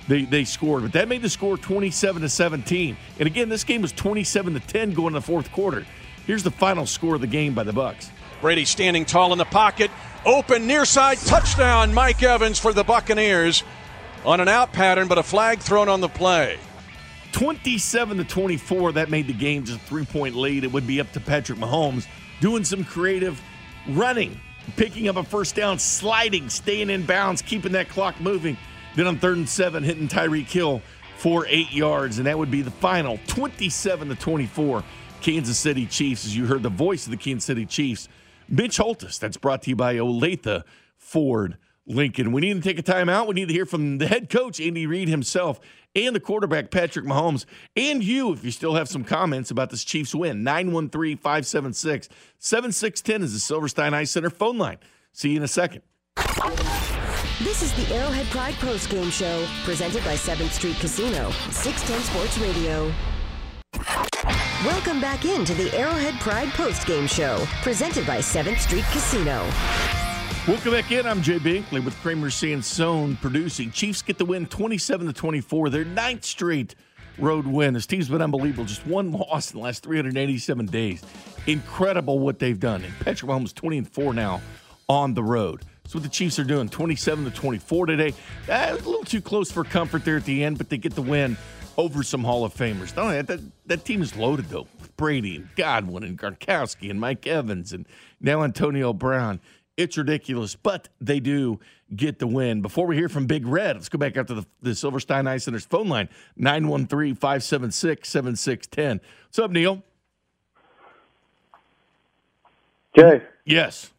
they 0.09 0.25
they 0.25 0.45
scored, 0.45 0.83
but 0.83 0.93
that 0.93 1.09
made 1.09 1.23
the 1.23 1.29
score 1.29 1.57
27 1.57 2.23
to 2.23 2.29
17. 2.29 2.97
And 3.19 3.27
again, 3.27 3.49
this 3.49 3.65
game 3.65 3.83
was 3.83 3.93
27 3.93 4.55
to 4.55 4.61
10 4.61 4.93
going 4.93 5.09
in 5.09 5.13
the 5.15 5.21
fourth 5.21 5.53
quarter. 5.53 5.87
Here's 6.27 6.43
the 6.43 6.51
final 6.51 6.87
score 6.87 7.17
of 7.17 7.21
the 7.21 7.27
game 7.27 7.55
by 7.55 7.65
the 7.65 7.73
Bucks. 7.73 8.11
Brady 8.41 8.65
standing 8.65 9.05
tall 9.05 9.33
in 9.33 9.39
the 9.39 9.45
pocket, 9.45 9.91
open 10.25 10.67
near 10.67 10.85
side 10.85 11.19
touchdown. 11.19 11.95
Mike 11.95 12.23
Evans 12.23 12.59
for 12.59 12.73
the 12.73 12.85
Buccaneers 12.85 13.63
on 14.25 14.41
an 14.41 14.49
out 14.49 14.73
pattern, 14.73 15.09
but 15.09 15.19
a 15.19 15.23
flag 15.23 15.61
thrown 15.61 15.89
on 15.89 16.01
the 16.01 16.09
play. 16.09 16.59
27 17.35 18.19
to 18.19 18.25
24. 18.25 18.93
That 18.93 19.11
made 19.11 19.27
the 19.27 19.33
game 19.33 19.65
just 19.65 19.81
a 19.81 19.85
three 19.87 20.05
point 20.05 20.37
lead. 20.37 20.63
It 20.63 20.73
would 20.73 20.87
be 20.87 21.01
up 21.01 21.11
to 21.13 21.21
Patrick 21.21 21.59
Mahomes 21.59 22.07
doing 22.41 22.63
some 22.63 22.85
creative 22.85 23.43
running, 23.89 24.41
picking 24.77 25.09
up 25.09 25.17
a 25.17 25.25
first 25.25 25.57
down, 25.57 25.81
sliding, 25.81 26.49
staying 26.49 26.91
in 26.91 27.05
bounds, 27.05 27.43
keeping 27.43 27.73
that 27.73 27.89
clock 27.89 28.21
moving. 28.21 28.57
Then 28.95 29.09
on 29.09 29.19
third 29.19 29.37
and 29.37 29.49
seven, 29.49 29.83
hitting 29.83 30.07
Tyreek 30.07 30.47
Hill 30.47 30.81
for 31.17 31.45
eight 31.49 31.73
yards, 31.73 32.19
and 32.19 32.27
that 32.29 32.39
would 32.39 32.53
be 32.53 32.63
the 32.63 32.71
final 32.71 33.19
27 33.27 34.11
to 34.11 34.15
24. 34.15 34.85
Kansas 35.21 35.59
City 35.59 35.87
Chiefs, 35.87 36.27
as 36.27 36.37
you 36.37 36.47
heard 36.47 36.63
the 36.63 36.69
voice 36.69 37.07
of 37.07 37.11
the 37.11 37.17
Kansas 37.17 37.47
City 37.47 37.67
Chiefs, 37.67 38.09
Mitch 38.49 38.77
Holthus. 38.77 39.19
That's 39.19 39.39
brought 39.39 39.63
to 39.63 39.71
you 39.71 39.77
by 39.77 39.97
Olathe 39.97 40.63
Ford 40.99 41.57
Lincoln. 41.87 42.33
We 42.33 42.41
need 42.41 42.55
to 42.55 42.61
take 42.61 42.79
a 42.79 42.83
timeout. 42.83 43.27
We 43.27 43.35
need 43.35 43.49
to 43.49 43.55
hear 43.55 43.67
from 43.67 43.99
the 43.99 44.07
head 44.07 44.31
coach, 44.31 44.61
Andy 44.61 44.87
Reid 44.87 45.09
himself, 45.09 45.61
and 45.95 46.15
the 46.15 46.21
quarterback, 46.21 46.71
Patrick 46.71 47.05
Mahomes, 47.05 47.45
and 47.77 48.03
you, 48.03 48.33
if 48.33 48.45
you 48.45 48.51
still 48.51 48.75
have 48.75 48.89
some 48.89 49.05
comments 49.05 49.51
about 49.51 49.71
this 49.71 49.85
Chiefs 49.85 50.15
win. 50.15 50.43
913 50.43 51.17
576 51.17 52.09
7610 52.39 53.23
is 53.23 53.33
the 53.33 53.39
Silverstein 53.39 53.95
Eye 53.95 54.05
Center 54.05 54.31
phone 54.31 54.59
line. 54.59 54.79
See 55.13 55.31
you 55.31 55.37
in 55.37 55.43
a 55.43 55.49
second. 55.49 55.83
This 57.41 57.63
is 57.63 57.73
the 57.75 57.95
Arrowhead 57.95 58.27
Pride 58.27 58.55
Post 58.55 58.91
Game 58.91 59.11
Show, 59.11 59.47
presented 59.65 60.05
by 60.05 60.15
7th 60.15 60.51
Street 60.51 60.77
Casino, 60.77 61.31
610 61.51 62.01
Sports 62.01 62.39
Radio. 62.39 62.93
Welcome 64.65 65.01
back 65.01 65.25
into 65.25 65.53
the 65.55 65.71
Arrowhead 65.77 66.15
Pride 66.21 66.49
Post 66.51 66.87
Game 66.87 67.07
Show, 67.07 67.45
presented 67.63 68.07
by 68.07 68.19
7th 68.19 68.61
Street 68.61 68.85
Casino. 68.93 69.45
Welcome 70.47 70.73
back 70.73 70.93
in. 70.93 71.07
I'm 71.07 71.23
Jay 71.23 71.39
Binkley 71.39 71.83
with 71.83 71.99
Kramer 72.03 72.29
Sansone 72.29 73.17
producing. 73.17 73.71
Chiefs 73.71 74.03
get 74.03 74.19
the 74.19 74.27
win 74.27 74.45
27 74.45 75.07
to 75.07 75.13
24, 75.15 75.71
their 75.71 75.87
ninth 75.87 76.23
straight 76.23 76.75
road 77.17 77.47
win. 77.47 77.73
This 77.73 77.87
team's 77.87 78.11
been 78.11 78.21
unbelievable. 78.21 78.67
Just 78.67 78.87
one 78.87 79.11
loss 79.31 79.53
in 79.53 79.59
the 79.59 79.65
last 79.65 79.83
387 79.83 80.67
days. 80.67 81.03
Incredible 81.47 82.19
what 82.19 82.41
they've 82.41 82.61
done. 82.61 82.85
And 82.85 82.93
Patrick 83.01 83.31
Mahomes 83.31 83.55
20 83.55 83.79
and 83.79 83.89
4 83.89 84.13
now 84.13 84.43
on 84.87 85.15
the 85.15 85.23
road. 85.23 85.63
That's 85.83 85.95
what 85.95 86.03
the 86.03 86.11
Chiefs 86.11 86.39
are 86.39 86.45
doing. 86.45 86.69
27 86.69 87.25
to 87.25 87.31
24 87.31 87.87
today. 87.87 88.13
Uh, 88.47 88.67
a 88.69 88.75
little 88.75 89.03
too 89.03 89.23
close 89.23 89.51
for 89.51 89.65
comfort 89.65 90.05
there 90.05 90.19
at 90.19 90.27
the 90.27 90.45
end, 90.45 90.59
but 90.59 90.69
they 90.69 90.77
get 90.77 90.95
the 90.95 91.01
win 91.01 91.39
over 91.79 92.03
some 92.03 92.23
Hall 92.23 92.45
of 92.45 92.53
Famers. 92.53 92.95
No, 92.95 93.09
that, 93.09 93.29
that, 93.29 93.41
that 93.65 93.85
team 93.87 94.03
is 94.03 94.15
loaded 94.15 94.51
though. 94.51 94.67
With 94.79 94.95
Brady 94.99 95.37
and 95.37 95.49
Godwin 95.57 96.05
and 96.05 96.19
Gronkowski 96.19 96.91
and 96.91 97.01
Mike 97.01 97.27
Evans 97.27 97.73
and 97.73 97.87
now 98.21 98.43
Antonio 98.43 98.93
Brown. 98.93 99.41
It's 99.77 99.99
ridiculous, 99.99 100.55
but 100.55 100.89
they 101.01 101.19
do 101.19 101.59
get 101.97 102.21
the 102.21 102.29
win. 102.29 102.63
Before 102.63 102.87
we 102.87 102.97
hear 102.97 103.09
from 103.09 103.27
Big 103.27 103.45
Red, 103.45 103.77
let's 103.77 103.89
go 103.89 103.99
back 103.99 104.17
up 104.17 104.29
to 104.29 104.35
the, 104.35 104.47
the 104.63 104.75
Silverstein 104.75 105.27
Eye 105.27 105.39
Center's 105.39 105.65
phone 105.65 105.89
line 105.89 106.09
913 106.37 107.17
576 107.17 108.09
7610. 108.09 109.01
What's 109.27 109.39
up, 109.41 109.51
Neil? 109.51 109.83
Jay. 112.97 113.23
Yes. 113.45 113.91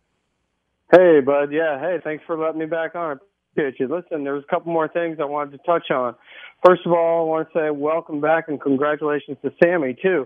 Hey, 0.92 1.20
bud. 1.20 1.52
Yeah. 1.52 1.80
Hey, 1.80 2.00
thanks 2.02 2.24
for 2.26 2.38
letting 2.38 2.60
me 2.60 2.66
back 2.66 2.96
on. 2.96 3.18
I 3.18 3.20
appreciate 3.52 3.80
you. 3.80 3.94
Listen, 3.94 4.24
there's 4.24 4.44
a 4.44 4.48
couple 4.48 4.72
more 4.72 4.88
things 4.88 5.18
I 5.20 5.26
wanted 5.26 5.52
to 5.52 5.58
touch 5.66 5.92
on. 5.92 6.16
First 6.66 6.86
of 6.86 6.94
all, 6.94 7.26
I 7.26 7.30
want 7.30 7.52
to 7.52 7.60
say 7.60 7.70
welcome 7.70 8.22
back 8.22 8.48
and 8.48 8.62
congratulations 8.62 9.38
to 9.44 9.52
Sammy 9.62 9.98
too. 10.02 10.26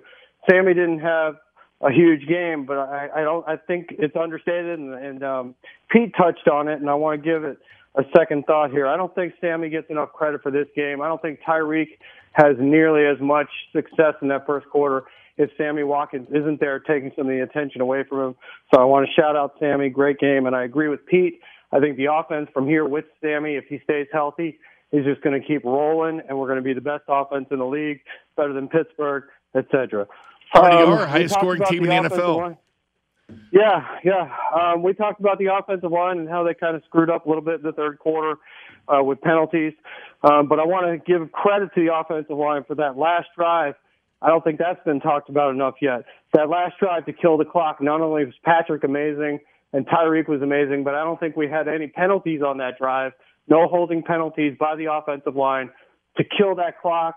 Sammy 0.50 0.76
didn't 0.76 1.00
have 1.00 1.36
a 1.82 1.92
huge 1.92 2.28
game, 2.28 2.66
but 2.66 2.78
I, 2.78 3.10
I 3.18 3.22
don't. 3.22 3.48
I 3.48 3.56
think 3.56 3.88
it's 3.98 4.16
understated, 4.16 4.80
and, 4.80 4.94
and 4.94 5.24
um, 5.24 5.56
Pete 5.90 6.14
touched 6.18 6.48
on 6.48 6.68
it, 6.68 6.82
and 6.82 6.90
I 6.90 6.96
want 6.96 7.24
to 7.24 7.30
give 7.30 7.44
it 7.44 7.58
a 7.96 8.04
second 8.16 8.46
thought 8.46 8.72
here. 8.72 8.86
I 8.88 8.98
don't 8.98 9.14
think 9.16 9.34
Sammy 9.40 9.70
gets 9.70 9.90
enough 9.90 10.12
credit 10.14 10.42
for 10.44 10.52
this 10.52 10.68
game. 10.76 11.02
I 11.02 11.08
don't 11.08 11.22
think 11.22 11.40
Tyreek 11.48 11.98
has 12.34 12.56
nearly 12.60 13.06
as 13.06 13.20
much 13.22 13.48
success 13.74 14.14
in 14.22 14.28
that 14.28 14.46
first 14.46 14.68
quarter 14.70 15.04
if 15.38 15.50
Sammy 15.58 15.84
Watkins 15.84 16.28
isn't 16.32 16.60
there 16.60 16.80
taking 16.80 17.12
some 17.16 17.28
of 17.28 17.32
the 17.32 17.42
attention 17.42 17.82
away 17.82 18.04
from 18.08 18.20
him. 18.20 18.36
So 18.74 18.82
I 18.82 18.84
want 18.84 19.08
to 19.08 19.14
shout 19.20 19.38
out 19.38 19.56
Sammy, 19.60 19.90
great 19.90 20.20
game, 20.20 20.46
and 20.46 20.56
I 20.56 20.64
agree 20.66 20.90
with 20.90 21.06
Pete. 21.06 21.40
I 21.72 21.80
think 21.80 21.98
the 21.98 22.08
offense 22.12 22.50
from 22.54 22.68
here 22.68 22.86
with 22.86 23.06
Sammy, 23.22 23.56
if 23.56 23.66
he 23.70 23.80
stays 23.84 24.08
healthy, 24.12 24.60
is 24.92 25.06
just 25.06 25.22
going 25.22 25.40
to 25.40 25.48
keep 25.48 25.64
rolling, 25.64 26.22
and 26.28 26.38
we're 26.38 26.48
going 26.48 26.58
to 26.58 26.64
be 26.64 26.74
the 26.74 26.82
best 26.82 27.04
offense 27.08 27.48
in 27.52 27.60
the 27.60 27.66
league, 27.66 28.02
better 28.36 28.54
than 28.54 28.68
Pittsburgh, 28.68 29.24
etc. 29.56 30.08
Already 30.56 30.78
Um, 30.78 30.94
are 30.94 31.06
highest 31.06 31.36
scoring 31.36 31.62
team 31.66 31.84
in 31.86 31.90
the 32.04 32.10
the 32.10 32.16
NFL. 32.16 32.38
line. 32.38 32.58
Yeah, 33.52 33.86
yeah. 34.04 34.30
Um, 34.54 34.82
we 34.82 34.94
talked 34.94 35.20
about 35.20 35.38
the 35.38 35.48
offensive 35.54 35.92
line 35.92 36.18
and 36.20 36.28
how 36.30 36.44
they 36.44 36.54
kind 36.56 36.76
of 36.76 36.84
screwed 36.86 37.10
up 37.10 37.26
a 37.26 37.30
little 37.30 37.44
bit 37.44 37.56
in 37.56 37.62
the 37.62 37.72
third 37.74 38.00
quarter 38.00 38.38
uh, 38.88 39.04
with 39.04 39.22
penalties. 39.22 39.74
Um, 40.24 40.48
but 40.48 40.60
I 40.60 40.66
want 40.66 40.88
to 40.88 40.98
give 41.12 41.32
credit 41.32 41.70
to 41.76 41.86
the 41.86 41.94
offensive 41.94 42.36
line 42.38 42.64
for 42.68 42.76
that 42.76 42.98
last 42.98 43.28
drive. 43.38 43.76
I 44.22 44.28
don't 44.30 44.44
think 44.44 44.58
that's 44.60 44.84
been 44.84 45.00
talked 45.00 45.30
about 45.30 45.52
enough 45.54 45.76
yet. 45.82 46.04
That 46.34 46.50
last 46.50 46.76
drive 46.80 47.06
to 47.06 47.14
kill 47.14 47.38
the 47.38 47.46
clock, 47.46 47.82
not 47.82 48.02
only 48.02 48.26
was 48.26 48.34
Patrick 48.44 48.84
amazing 48.84 49.40
and 49.74 49.86
Tyreek 49.88 50.28
was 50.28 50.42
amazing, 50.42 50.84
but 50.84 50.96
I 50.96 51.04
don't 51.04 51.20
think 51.20 51.36
we 51.38 51.48
had 51.48 51.68
any 51.68 51.88
penalties 51.88 52.42
on 52.42 52.58
that 52.58 52.78
drive. 52.80 53.14
No 53.48 53.68
holding 53.68 54.04
penalties 54.04 54.58
by 54.60 54.76
the 54.76 54.92
offensive 54.92 55.36
line 55.36 55.70
to 56.18 56.24
kill 56.24 56.56
that 56.56 56.82
clock. 56.82 57.16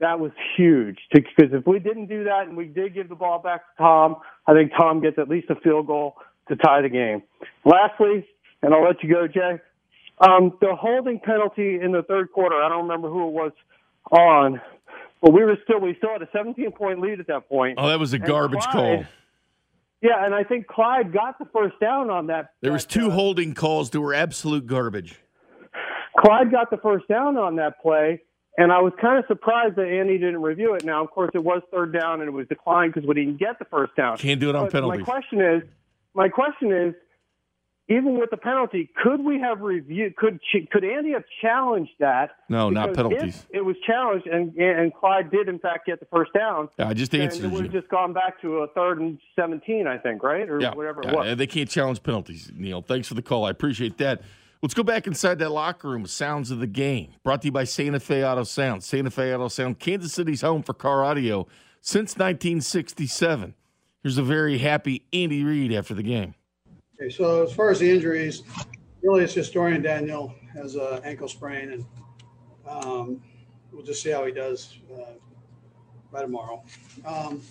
That 0.00 0.20
was 0.20 0.32
huge 0.56 0.98
because 1.12 1.52
if 1.52 1.66
we 1.66 1.78
didn't 1.78 2.06
do 2.06 2.24
that 2.24 2.46
and 2.46 2.56
we 2.56 2.66
did 2.66 2.92
give 2.94 3.08
the 3.08 3.14
ball 3.14 3.38
back 3.38 3.62
to 3.62 3.82
Tom, 3.82 4.16
I 4.46 4.52
think 4.52 4.72
Tom 4.76 5.00
gets 5.00 5.18
at 5.18 5.28
least 5.28 5.48
a 5.48 5.54
field 5.56 5.86
goal 5.86 6.16
to 6.48 6.56
tie 6.56 6.82
the 6.82 6.90
game. 6.90 7.22
Lastly, 7.64 8.26
and 8.62 8.74
I'll 8.74 8.84
let 8.84 9.02
you 9.02 9.12
go, 9.12 9.26
Jay. 9.26 9.58
Um, 10.20 10.52
the 10.60 10.74
holding 10.74 11.20
penalty 11.20 11.78
in 11.80 11.92
the 11.92 12.02
third 12.02 12.30
quarter, 12.32 12.56
I 12.56 12.68
don't 12.68 12.82
remember 12.82 13.08
who 13.08 13.28
it 13.28 13.32
was 13.32 13.52
on, 14.10 14.60
but 15.22 15.32
we 15.32 15.44
were 15.44 15.56
still 15.64 15.80
we 15.80 15.94
still 15.96 16.10
had 16.12 16.22
a 16.22 16.28
17 16.32 16.72
point 16.72 17.00
lead 17.00 17.20
at 17.20 17.26
that 17.28 17.48
point. 17.48 17.78
Oh, 17.78 17.88
that 17.88 17.98
was 17.98 18.12
a 18.12 18.18
garbage 18.18 18.60
Clyde- 18.60 18.72
call. 18.72 19.04
Yeah, 20.02 20.24
and 20.24 20.34
I 20.34 20.44
think 20.44 20.66
Clyde 20.66 21.12
got 21.12 21.38
the 21.38 21.46
first 21.46 21.80
down 21.80 22.10
on 22.10 22.26
that. 22.26 22.50
There 22.60 22.72
was 22.72 22.84
two 22.84 23.10
holding 23.10 23.54
calls 23.54 23.90
that 23.90 24.00
were 24.00 24.12
absolute 24.12 24.66
garbage. 24.66 25.18
Clyde 26.18 26.50
got 26.50 26.70
the 26.70 26.76
first 26.76 27.08
down 27.08 27.36
on 27.38 27.56
that 27.56 27.80
play, 27.80 28.22
and 28.58 28.72
I 28.72 28.80
was 28.80 28.92
kind 29.00 29.18
of 29.18 29.24
surprised 29.28 29.76
that 29.76 29.86
Andy 29.86 30.18
didn't 30.18 30.42
review 30.42 30.74
it. 30.74 30.84
Now, 30.84 31.02
of 31.04 31.10
course, 31.10 31.30
it 31.34 31.44
was 31.44 31.62
third 31.70 31.92
down 31.92 32.20
and 32.20 32.28
it 32.28 32.32
was 32.32 32.46
declined 32.48 32.94
because 32.94 33.06
we 33.06 33.14
didn't 33.14 33.38
get 33.38 33.58
the 33.58 33.66
first 33.66 33.94
down. 33.96 34.16
Can't 34.18 34.40
do 34.40 34.48
it 34.48 34.54
on 34.56 34.64
But 34.66 34.72
penalties. 34.72 35.00
My 35.00 35.04
question 35.04 35.40
is, 35.40 35.62
my 36.14 36.28
question 36.28 36.72
is, 36.72 36.94
even 37.88 38.18
with 38.18 38.30
the 38.30 38.36
penalty, 38.36 38.90
could 39.00 39.20
we 39.24 39.38
have 39.38 39.60
reviewed? 39.60 40.16
Could 40.16 40.40
could 40.72 40.84
Andy 40.84 41.12
have 41.12 41.22
challenged 41.40 41.92
that? 42.00 42.30
No, 42.48 42.68
not 42.68 42.94
penalties. 42.94 43.46
It 43.50 43.64
was 43.64 43.76
challenged, 43.86 44.26
and 44.26 44.56
and 44.56 44.92
Clyde 44.92 45.30
did 45.30 45.48
in 45.48 45.60
fact 45.60 45.86
get 45.86 46.00
the 46.00 46.06
first 46.06 46.32
down. 46.32 46.68
Yeah, 46.80 46.88
I 46.88 46.94
just 46.94 47.14
answered 47.14 47.44
It 47.44 47.52
would 47.52 47.62
have 47.62 47.72
just 47.72 47.88
gone 47.88 48.12
back 48.12 48.40
to 48.42 48.58
a 48.58 48.68
third 48.68 49.00
and 49.00 49.20
seventeen, 49.36 49.86
I 49.86 49.98
think, 49.98 50.24
right, 50.24 50.48
or 50.50 50.60
Yeah, 50.60 50.74
whatever 50.74 51.02
it 51.02 51.06
yeah, 51.06 51.14
was. 51.14 51.36
they 51.36 51.46
can't 51.46 51.70
challenge 51.70 52.02
penalties, 52.02 52.50
Neil. 52.52 52.82
Thanks 52.82 53.06
for 53.06 53.14
the 53.14 53.22
call. 53.22 53.44
I 53.44 53.50
appreciate 53.50 53.98
that. 53.98 54.20
Let's 54.62 54.74
go 54.74 54.82
back 54.82 55.06
inside 55.06 55.38
that 55.40 55.50
locker 55.50 55.88
room. 55.88 56.06
Sounds 56.06 56.50
of 56.50 56.60
the 56.60 56.66
game. 56.66 57.12
Brought 57.22 57.42
to 57.42 57.48
you 57.48 57.52
by 57.52 57.64
Santa 57.64 58.00
Fe 58.00 58.24
Auto 58.24 58.42
Sound. 58.42 58.82
Santa 58.82 59.10
Fe 59.10 59.34
Auto 59.34 59.48
Sound, 59.48 59.78
Kansas 59.78 60.12
City's 60.12 60.40
home 60.40 60.62
for 60.62 60.72
car 60.72 61.04
audio 61.04 61.46
since 61.82 62.16
1967. 62.16 63.54
Here's 64.02 64.18
a 64.18 64.22
very 64.22 64.58
happy 64.58 65.04
Andy 65.12 65.44
Reid 65.44 65.72
after 65.72 65.92
the 65.92 66.02
game. 66.02 66.34
Okay, 66.98 67.10
so 67.10 67.44
as 67.44 67.52
far 67.52 67.70
as 67.70 67.80
the 67.80 67.90
injuries, 67.90 68.44
really 69.02 69.24
it's 69.24 69.34
just 69.34 69.52
Dorian 69.52 69.80
O'Daniel 69.80 70.34
has 70.54 70.74
an 70.74 71.00
ankle 71.04 71.28
sprain, 71.28 71.72
and 71.72 71.84
um, 72.66 73.22
we'll 73.72 73.84
just 73.84 74.02
see 74.02 74.10
how 74.10 74.24
he 74.24 74.32
does 74.32 74.78
uh, 74.94 75.12
by 76.10 76.22
tomorrow. 76.22 76.62
Um, 77.04 77.42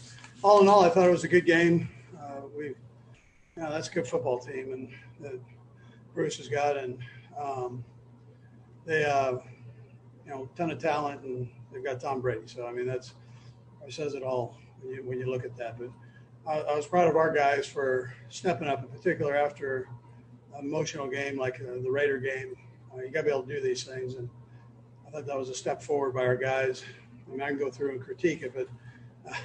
all 0.41 0.61
in 0.61 0.68
all, 0.68 0.84
I 0.84 0.90
thought 0.90 1.07
it 1.07 1.11
was 1.11 1.23
a 1.23 1.27
good 1.27 1.45
game. 1.45 1.88
Uh, 2.19 2.41
we, 2.57 2.65
you 2.65 2.76
know, 3.57 3.69
that's 3.72 3.90
a 3.90 3.91
good 3.91 4.07
football 4.07 4.40
team, 4.40 4.73
and 4.73 4.90
that 5.19 5.40
Bruce 6.16 6.38
has 6.38 6.48
got, 6.48 6.78
and 6.78 6.98
um, 7.40 7.84
they, 8.86 9.04
uh, 9.04 9.34
you 10.26 10.32
know, 10.32 10.50
ton 10.56 10.72
of 10.72 10.80
talent, 10.80 11.22
and 11.22 11.48
they've 11.72 11.84
got 11.84 12.00
Tom 12.00 12.22
Brady. 12.22 12.48
So 12.48 12.66
I 12.66 12.72
mean, 12.72 12.88
that's 12.88 13.14
it 13.86 13.94
says 13.94 14.16
it 14.16 14.24
all 14.24 14.58
when 14.82 14.96
you 14.96 15.04
when 15.04 15.20
you 15.20 15.30
look 15.30 15.46
at 15.46 15.56
that. 15.58 15.78
But 15.78 15.90
I, 16.48 16.60
I 16.62 16.76
was 16.76 16.88
proud 16.88 17.08
of 17.08 17.16
our 17.16 17.32
guys 17.32 17.68
for 17.68 18.14
stepping 18.30 18.68
up, 18.68 18.82
in 18.82 18.88
particular 18.88 19.36
after 19.36 19.88
an 20.58 20.66
emotional 20.66 21.08
game 21.08 21.38
like 21.38 21.62
uh, 21.62 21.82
the 21.84 21.92
Raider 21.92 22.18
game. 22.18 22.56
Uh, 22.94 23.02
you 23.02 23.10
got 23.10 23.22
to 23.22 23.26
be 23.26 23.30
able 23.30 23.44
to 23.44 23.54
do 23.54 23.62
these 23.62 23.84
things, 23.84 24.16
and 24.16 24.30
I 25.06 25.12
thought 25.12 25.26
that 25.28 25.38
was 25.38 25.50
a 25.50 25.56
step 25.56 25.84
forward 25.84 26.14
by 26.14 26.22
our 26.22 26.38
guys. 26.38 26.84
I 27.28 27.32
mean, 27.32 27.42
I 27.42 27.50
can 27.50 27.60
go 27.60 27.70
through 27.70 27.92
and 27.92 28.02
critique 28.02 28.42
it, 28.42 28.54
but 28.56 28.68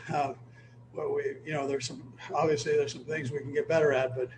uh, 0.15 0.35
but 0.95 1.15
we, 1.15 1.37
you 1.45 1.53
know, 1.53 1.67
there's 1.67 1.87
some 1.87 2.13
obviously 2.35 2.77
there's 2.77 2.93
some 2.93 3.05
things 3.05 3.31
we 3.31 3.41
can 3.41 3.53
get 3.53 3.69
better 3.69 3.93
at, 3.93 4.15
but 4.17 4.29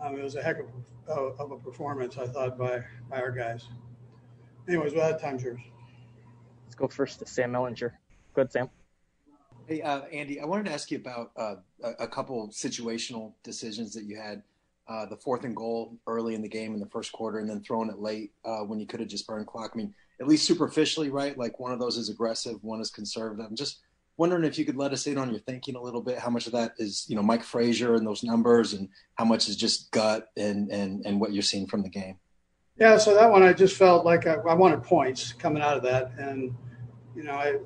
um, 0.00 0.18
it 0.18 0.22
was 0.22 0.36
a 0.36 0.42
heck 0.42 0.58
of, 0.58 0.66
of, 1.08 1.40
of 1.40 1.50
a 1.52 1.58
performance, 1.58 2.18
I 2.18 2.26
thought, 2.26 2.58
by 2.58 2.82
by 3.10 3.20
our 3.20 3.30
guys. 3.30 3.68
Anyways, 4.68 4.94
well, 4.94 5.10
that 5.10 5.20
time's 5.20 5.42
yours. 5.42 5.60
Let's 6.64 6.74
go 6.74 6.88
first 6.88 7.18
to 7.20 7.26
Sam 7.26 7.52
Mellinger. 7.52 7.92
Go 8.34 8.42
ahead, 8.42 8.52
Sam. 8.52 8.70
Hey, 9.66 9.80
uh, 9.82 10.02
Andy, 10.12 10.40
I 10.40 10.44
wanted 10.44 10.66
to 10.66 10.72
ask 10.72 10.90
you 10.90 10.98
about 10.98 11.32
uh, 11.36 11.56
a, 11.82 12.04
a 12.04 12.08
couple 12.08 12.48
situational 12.48 13.32
decisions 13.42 13.94
that 13.94 14.04
you 14.04 14.16
had. 14.16 14.42
Uh, 14.86 15.06
the 15.06 15.16
fourth 15.16 15.44
and 15.44 15.56
goal 15.56 15.96
early 16.06 16.34
in 16.34 16.42
the 16.42 16.48
game 16.48 16.74
in 16.74 16.80
the 16.80 16.86
first 16.86 17.10
quarter, 17.10 17.38
and 17.38 17.48
then 17.48 17.62
throwing 17.62 17.88
it 17.88 17.98
late 17.98 18.32
uh, 18.44 18.60
when 18.60 18.78
you 18.78 18.86
could 18.86 19.00
have 19.00 19.08
just 19.08 19.26
burned 19.26 19.46
clock. 19.46 19.70
I 19.72 19.76
mean, 19.78 19.94
at 20.20 20.28
least 20.28 20.46
superficially, 20.46 21.08
right? 21.08 21.38
Like 21.38 21.58
one 21.58 21.72
of 21.72 21.78
those 21.78 21.96
is 21.96 22.10
aggressive, 22.10 22.62
one 22.62 22.82
is 22.82 22.90
conservative. 22.90 23.46
I'm 23.46 23.56
just 23.56 23.80
wondering 24.16 24.44
if 24.44 24.58
you 24.58 24.64
could 24.64 24.76
let 24.76 24.92
us 24.92 25.06
in 25.06 25.18
on 25.18 25.30
your 25.30 25.40
thinking 25.40 25.76
a 25.76 25.82
little 25.82 26.00
bit. 26.00 26.18
How 26.18 26.30
much 26.30 26.46
of 26.46 26.52
that 26.52 26.72
is, 26.78 27.04
you 27.08 27.16
know, 27.16 27.22
Mike 27.22 27.42
Frazier 27.42 27.94
and 27.94 28.06
those 28.06 28.22
numbers, 28.22 28.72
and 28.72 28.88
how 29.16 29.24
much 29.24 29.48
is 29.48 29.56
just 29.56 29.90
gut 29.90 30.28
and 30.36 30.70
and 30.70 31.04
and 31.04 31.20
what 31.20 31.32
you're 31.32 31.42
seeing 31.42 31.66
from 31.66 31.82
the 31.82 31.88
game? 31.88 32.18
Yeah, 32.78 32.98
so 32.98 33.14
that 33.14 33.30
one 33.30 33.42
I 33.42 33.52
just 33.52 33.76
felt 33.76 34.04
like 34.04 34.26
I, 34.26 34.34
I 34.34 34.54
wanted 34.54 34.82
points 34.82 35.32
coming 35.32 35.62
out 35.62 35.76
of 35.76 35.82
that, 35.84 36.12
and 36.18 36.54
you 37.14 37.22
know 37.22 37.32
I 37.32 37.58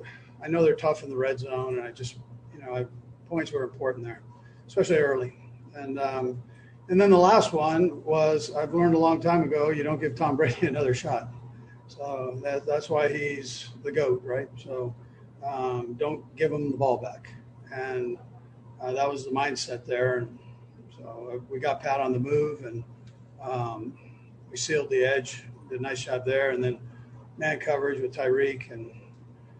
I 0.43 0.47
know 0.47 0.63
they're 0.63 0.75
tough 0.75 1.03
in 1.03 1.09
the 1.09 1.17
red 1.17 1.39
zone, 1.39 1.77
and 1.77 1.87
I 1.87 1.91
just 1.91 2.17
you 2.53 2.59
know 2.61 2.75
I, 2.75 2.85
points 3.27 3.51
were 3.51 3.63
important 3.63 4.05
there, 4.05 4.21
especially 4.67 4.97
early, 4.97 5.35
and 5.75 5.99
um, 5.99 6.41
and 6.89 6.99
then 6.99 7.11
the 7.11 7.17
last 7.17 7.53
one 7.53 8.03
was 8.03 8.53
I've 8.55 8.73
learned 8.73 8.95
a 8.95 8.99
long 8.99 9.21
time 9.21 9.43
ago 9.43 9.69
you 9.69 9.83
don't 9.83 9.99
give 9.99 10.15
Tom 10.15 10.35
Brady 10.35 10.67
another 10.67 10.93
shot, 10.93 11.29
so 11.87 12.39
that, 12.43 12.65
that's 12.65 12.89
why 12.89 13.07
he's 13.07 13.69
the 13.83 13.91
goat, 13.91 14.21
right? 14.23 14.47
So 14.57 14.95
um, 15.45 15.95
don't 15.99 16.35
give 16.35 16.51
him 16.51 16.71
the 16.71 16.77
ball 16.77 16.97
back, 16.97 17.33
and 17.73 18.17
uh, 18.81 18.91
that 18.91 19.09
was 19.09 19.25
the 19.25 19.31
mindset 19.31 19.85
there, 19.85 20.17
and 20.17 20.39
so 20.97 21.33
uh, 21.33 21.43
we 21.49 21.59
got 21.59 21.81
Pat 21.81 21.99
on 21.99 22.13
the 22.13 22.19
move 22.19 22.65
and. 22.65 22.83
Um, 23.41 23.97
we 24.49 24.57
sealed 24.57 24.89
the 24.89 25.03
edge, 25.03 25.43
did 25.69 25.79
a 25.79 25.83
nice 25.83 26.03
job 26.03 26.25
there, 26.25 26.51
and 26.51 26.63
then 26.63 26.79
man 27.37 27.59
coverage 27.59 28.01
with 28.01 28.15
Tyreek 28.15 28.71
and 28.71 28.91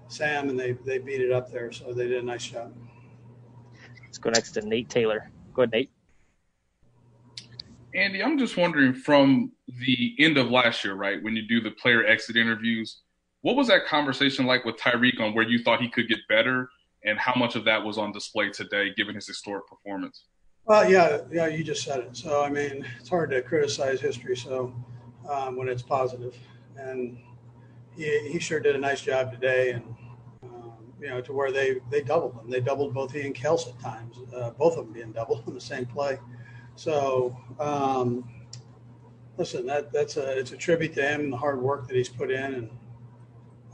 Sam, 0.07 0.49
and 0.49 0.59
they 0.59 0.71
they 0.71 0.97
beat 0.97 1.21
it 1.21 1.31
up 1.31 1.51
there, 1.51 1.71
so 1.71 1.93
they 1.93 2.07
did 2.07 2.23
a 2.23 2.25
nice 2.25 2.47
job. 2.47 2.73
Let's 4.03 4.17
go 4.17 4.29
next 4.29 4.51
to 4.53 4.61
Nate 4.61 4.89
Taylor. 4.89 5.29
Go 5.53 5.63
ahead, 5.63 5.71
Nate. 5.71 5.91
Andy, 7.93 8.23
I'm 8.23 8.37
just 8.37 8.57
wondering 8.57 8.93
from 8.93 9.51
the 9.67 10.15
end 10.19 10.37
of 10.37 10.49
last 10.49 10.83
year, 10.83 10.93
right, 10.93 11.21
when 11.23 11.35
you 11.35 11.47
do 11.47 11.59
the 11.61 11.71
player 11.71 12.05
exit 12.05 12.35
interviews, 12.35 13.01
what 13.41 13.55
was 13.55 13.67
that 13.67 13.85
conversation 13.85 14.45
like 14.45 14.65
with 14.65 14.75
Tyreek 14.77 15.19
on 15.19 15.33
where 15.33 15.47
you 15.47 15.63
thought 15.63 15.81
he 15.81 15.89
could 15.89 16.07
get 16.07 16.19
better 16.27 16.69
and 17.05 17.17
how 17.17 17.33
much 17.35 17.55
of 17.55 17.63
that 17.65 17.83
was 17.83 17.97
on 17.97 18.11
display 18.11 18.49
today 18.49 18.89
given 18.95 19.15
his 19.15 19.27
historic 19.27 19.65
performance? 19.67 20.25
Well, 20.65 20.89
yeah, 20.89 21.21
yeah, 21.31 21.47
you 21.47 21.63
just 21.63 21.83
said 21.83 22.01
it. 22.01 22.17
So 22.17 22.43
I 22.43 22.49
mean, 22.49 22.85
it's 22.99 23.09
hard 23.09 23.31
to 23.31 23.41
criticize 23.41 24.01
history. 24.01 24.35
So 24.35 24.73
um, 25.29 25.55
when 25.55 25.69
it's 25.69 25.81
positive, 25.81 26.35
and 26.77 27.17
he, 27.95 28.29
he 28.29 28.39
sure 28.39 28.59
did 28.59 28.75
a 28.75 28.79
nice 28.79 29.01
job 29.01 29.31
today, 29.31 29.71
and 29.71 29.83
um, 30.43 30.73
you 31.01 31.07
know 31.07 31.21
to 31.21 31.33
where 31.33 31.51
they 31.51 31.77
they 31.89 32.01
doubled 32.01 32.37
them. 32.37 32.49
They 32.49 32.59
doubled 32.59 32.93
both 32.93 33.13
he 33.13 33.21
and 33.21 33.33
Kels 33.33 33.67
at 33.67 33.79
times, 33.79 34.17
uh, 34.35 34.51
both 34.51 34.77
of 34.77 34.85
them 34.85 34.93
being 34.93 35.11
doubled 35.11 35.43
in 35.47 35.53
the 35.53 35.61
same 35.61 35.85
play. 35.85 36.19
So 36.75 37.35
um, 37.59 38.29
listen, 39.37 39.65
that 39.65 39.91
that's 39.91 40.17
a 40.17 40.37
it's 40.37 40.51
a 40.51 40.57
tribute 40.57 40.93
to 40.95 41.01
him 41.01 41.21
and 41.21 41.33
the 41.33 41.37
hard 41.37 41.61
work 41.61 41.87
that 41.87 41.95
he's 41.95 42.09
put 42.09 42.29
in, 42.29 42.53
and 42.53 42.69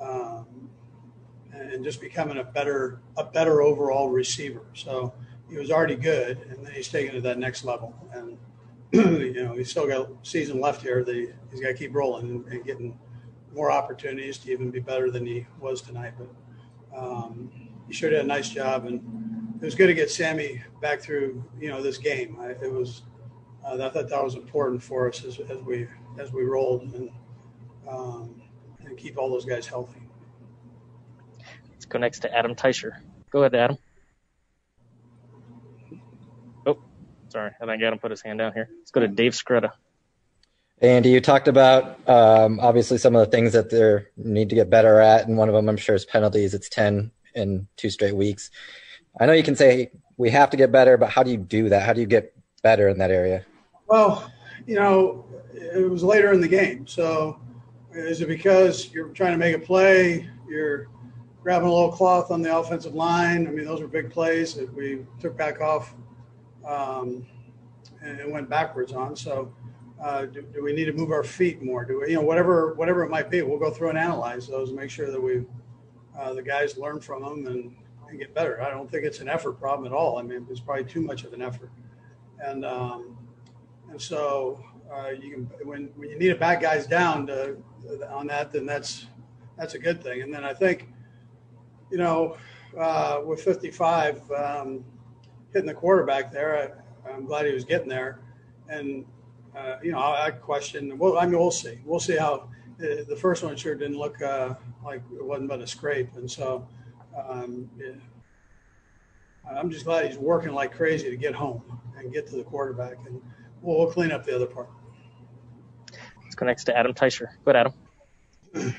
um, 0.06 0.46
and 1.52 1.84
just 1.84 2.02
becoming 2.02 2.38
a 2.38 2.44
better 2.44 3.00
a 3.18 3.24
better 3.24 3.62
overall 3.62 4.10
receiver. 4.10 4.66
So 4.74 5.14
he 5.50 5.58
was 5.58 5.72
already 5.72 5.96
good, 5.96 6.40
and 6.50 6.66
then 6.66 6.74
he's 6.74 6.90
taken 6.90 7.16
to 7.16 7.22
that 7.22 7.40
next 7.40 7.64
level. 7.64 7.96
And 8.12 8.38
you 8.92 9.44
know, 9.44 9.54
he's 9.54 9.72
still 9.72 9.88
got 9.88 10.10
season 10.24 10.60
left 10.60 10.82
here. 10.82 11.04
That 11.04 11.16
he, 11.16 11.28
he's 11.52 11.62
got 11.62 11.70
to 11.70 11.74
keep 11.74 11.94
rolling 11.94 12.30
and, 12.30 12.46
and, 12.48 12.66
getting 12.66 12.98
more 13.54 13.72
opportunities 13.72 14.38
to 14.40 14.52
even 14.52 14.70
be 14.70 14.80
better 14.80 15.10
than 15.10 15.26
he 15.26 15.46
was 15.60 15.82
tonight. 15.82 16.14
But 16.18 16.98
um, 16.98 17.52
he 17.88 17.94
sure 17.94 18.10
did 18.10 18.20
a 18.20 18.28
nice 18.28 18.50
job, 18.50 18.86
and 18.86 19.02
it 19.62 19.66
was 19.66 19.76
good 19.76 19.88
to 19.88 19.94
get 19.94 20.12
Sammy 20.12 20.62
back 20.82 21.02
through 21.02 21.44
you 21.60 21.70
know 21.70 21.82
this 21.82 21.98
game. 21.98 22.38
I, 22.40 22.50
it 22.50 22.72
was 22.72 23.04
uh, 23.66 23.76
I 23.76 23.90
thought 23.90 24.10
that 24.10 24.24
was 24.24 24.36
important 24.36 24.84
for 24.84 25.08
us 25.08 25.24
as, 25.24 25.40
as 25.40 25.62
we 25.62 25.88
as 26.20 26.32
we 26.32 26.44
rolled 26.44 26.94
and 26.94 27.10
um, 27.88 28.42
and 28.96 29.04
keep 29.04 29.18
all 29.18 29.30
those 29.30 29.46
guys 29.46 29.68
healthy. 29.68 30.00
Let's 31.72 31.86
go 31.86 32.00
next 32.00 32.20
to 32.20 32.34
Adam 32.34 32.56
Teicher. 32.56 32.94
Go 33.30 33.42
ahead, 33.42 33.56
Adam. 33.56 33.78
Oh, 36.66 36.78
sorry. 37.30 37.52
I 37.62 37.66
think 37.66 37.84
Adam 37.84 38.00
put 38.00 38.12
his 38.12 38.22
hand 38.22 38.40
down 38.40 38.54
here. 38.54 38.70
Let's 38.80 38.92
go 38.92 39.02
to 39.02 39.08
Dave 39.08 39.34
Skretta. 39.34 39.72
Andy, 40.82 41.10
you 41.10 41.22
talked 41.22 41.48
about 41.48 42.08
um, 42.08 42.60
obviously 42.60 42.98
some 42.98 43.16
of 43.16 43.26
the 43.26 43.32
things 43.32 43.54
that 43.54 43.70
they 43.70 44.06
need 44.18 44.50
to 44.50 44.56
get 44.56 44.70
better 44.70 45.00
at, 45.00 45.28
and 45.28 45.38
one 45.38 45.48
of 45.48 45.56
them, 45.56 45.70
I'm 45.70 45.78
sure, 45.78 45.96
is 45.96 46.06
penalties. 46.06 46.54
It's 46.54 46.70
ten 46.70 47.12
in 47.34 47.68
two 47.78 47.90
straight 47.90 48.16
weeks. 48.16 48.52
I 49.20 49.26
know 49.26 49.34
you 49.34 49.44
can 49.44 49.56
say 49.56 49.92
we 50.18 50.30
have 50.32 50.50
to 50.50 50.58
get 50.58 50.72
better, 50.72 50.98
but 50.98 51.10
how 51.10 51.24
do 51.24 51.32
you 51.32 51.38
do 51.38 51.70
that? 51.70 51.84
How 51.84 51.94
do 51.94 52.02
you 52.02 52.08
get 52.08 52.34
better 52.62 52.90
in 52.90 52.98
that 52.98 53.12
area? 53.12 53.46
Well, 53.88 54.30
you 54.66 54.76
know, 54.76 55.26
it 55.54 55.90
was 55.90 56.04
later 56.04 56.34
in 56.34 56.42
the 56.42 56.48
game, 56.48 56.88
so 56.88 57.40
is 57.96 58.22
it 58.22 58.28
because 58.28 58.94
you're 58.94 59.10
trying 59.10 59.32
to 59.32 59.38
make 59.38 59.56
a 59.56 59.60
play? 59.60 60.30
You're 60.48 60.88
grabbing 61.42 61.68
a 61.68 61.72
little 61.72 61.92
cloth 61.92 62.32
on 62.32 62.42
the 62.42 62.56
offensive 62.56 62.94
line. 62.94 63.48
I 63.48 63.52
mean, 63.52 63.66
those 63.66 63.82
were 63.82 63.88
big 63.88 64.12
plays 64.12 64.54
that 64.56 64.74
we 64.74 65.06
took 65.20 65.38
back 65.38 65.62
off 65.62 65.94
um, 66.68 67.26
and 68.02 68.32
went 68.32 68.50
backwards 68.50 68.92
on. 68.92 69.16
So 69.16 69.54
uh, 70.04 70.26
do, 70.26 70.42
do, 70.42 70.64
we 70.64 70.74
need 70.74 70.86
to 70.86 70.94
move 70.94 71.12
our 71.12 71.24
feet 71.24 71.62
more? 71.62 71.86
Do 71.86 72.02
we, 72.02 72.10
you 72.10 72.16
know, 72.16 72.22
whatever 72.22 72.74
whatever 72.74 73.04
it 73.04 73.10
might 73.10 73.30
be, 73.30 73.42
we'll 73.42 73.60
go 73.60 73.72
through 73.72 73.90
and 73.90 73.98
analyze 73.98 74.48
those 74.48 74.70
and 74.70 74.78
make 74.78 74.90
sure 74.90 75.10
that 75.10 75.22
we 75.22 75.46
uh, 76.18 76.34
the 76.34 76.42
guys 76.42 76.78
learn 76.78 77.00
from 77.00 77.22
them 77.24 77.48
and, 77.48 77.76
and, 78.10 78.20
get 78.20 78.34
better. 78.34 78.62
I 78.62 78.70
don't 78.70 78.90
think 78.90 79.04
it's 79.04 79.20
an 79.20 79.28
effort 79.28 79.54
problem 79.60 79.86
at 79.86 79.96
all. 79.96 80.18
I 80.18 80.22
mean, 80.22 80.46
it's 80.50 80.60
probably 80.60 80.86
too 80.86 81.02
much 81.02 81.24
of 81.26 81.34
an 81.34 81.42
effort, 81.42 81.72
and 82.40 82.66
um, 82.66 83.18
and 83.90 84.02
so 84.02 84.64
uh, 84.94 85.10
you 85.10 85.32
can 85.32 85.68
when 85.68 85.90
when 85.96 86.10
you 86.10 86.18
need 86.18 86.30
to 86.30 86.36
back 86.36 86.62
guys 86.62 86.88
down 86.88 87.28
to, 87.28 87.58
on 88.10 88.28
that, 88.28 88.52
then 88.52 88.66
that's 88.66 89.08
that's 89.58 89.74
a 89.74 89.80
good 89.80 90.04
thing. 90.04 90.22
And 90.22 90.34
then 90.34 90.44
I 90.44 90.54
think, 90.54 90.90
you 91.92 91.98
know, 91.98 92.38
uh, 92.78 93.22
with 93.26 93.42
55 93.42 94.30
um, 94.32 94.84
hitting 95.54 95.68
the 95.68 95.74
quarterback 95.74 96.32
there, 96.32 96.74
I, 97.06 97.12
I'm 97.12 97.26
glad 97.26 97.46
he 97.46 97.54
was 97.54 97.64
getting 97.64 97.88
there, 97.88 98.20
and 98.68 99.06
uh, 99.56 99.78
you 99.82 99.92
know, 99.92 100.00
I, 100.00 100.28
I 100.28 100.32
question. 100.32 100.98
Well, 100.98 101.18
I 101.18 101.26
mean, 101.26 101.40
we'll 101.40 101.52
see. 101.52 101.80
We'll 101.86 102.00
see 102.00 102.18
how 102.18 102.50
uh, 102.80 103.04
the 103.08 103.18
first 103.20 103.44
one 103.44 103.56
sure 103.56 103.76
didn't 103.76 103.98
look 103.98 104.22
uh, 104.22 104.56
like 104.84 105.02
it 105.16 105.24
wasn't 105.24 105.50
but 105.50 105.62
a 105.62 105.68
scrape, 105.68 106.16
and 106.16 106.30
so 106.30 106.68
um. 107.30 107.70
I'm 109.48 109.70
just 109.70 109.86
glad 109.86 110.08
he's 110.08 110.18
working 110.18 110.54
like 110.54 110.74
crazy 110.74 111.10
to 111.10 111.16
get 111.16 111.36
home 111.36 111.62
and 111.98 112.12
get 112.12 112.28
to 112.28 112.36
the 112.36 112.44
quarterback, 112.44 112.98
and 113.06 113.22
we'll, 113.62 113.78
we'll 113.78 113.92
clean 113.92 114.12
up 114.12 114.26
the 114.26 114.36
other 114.36 114.48
part. 114.48 114.70
Let's 116.36 116.42
go 116.42 116.46
next 116.48 116.64
to 116.66 116.78
Adam 116.78 116.94
Teicher. 116.94 117.28
Go 117.46 117.52
ahead, 117.52 117.72
Adam. 118.54 118.76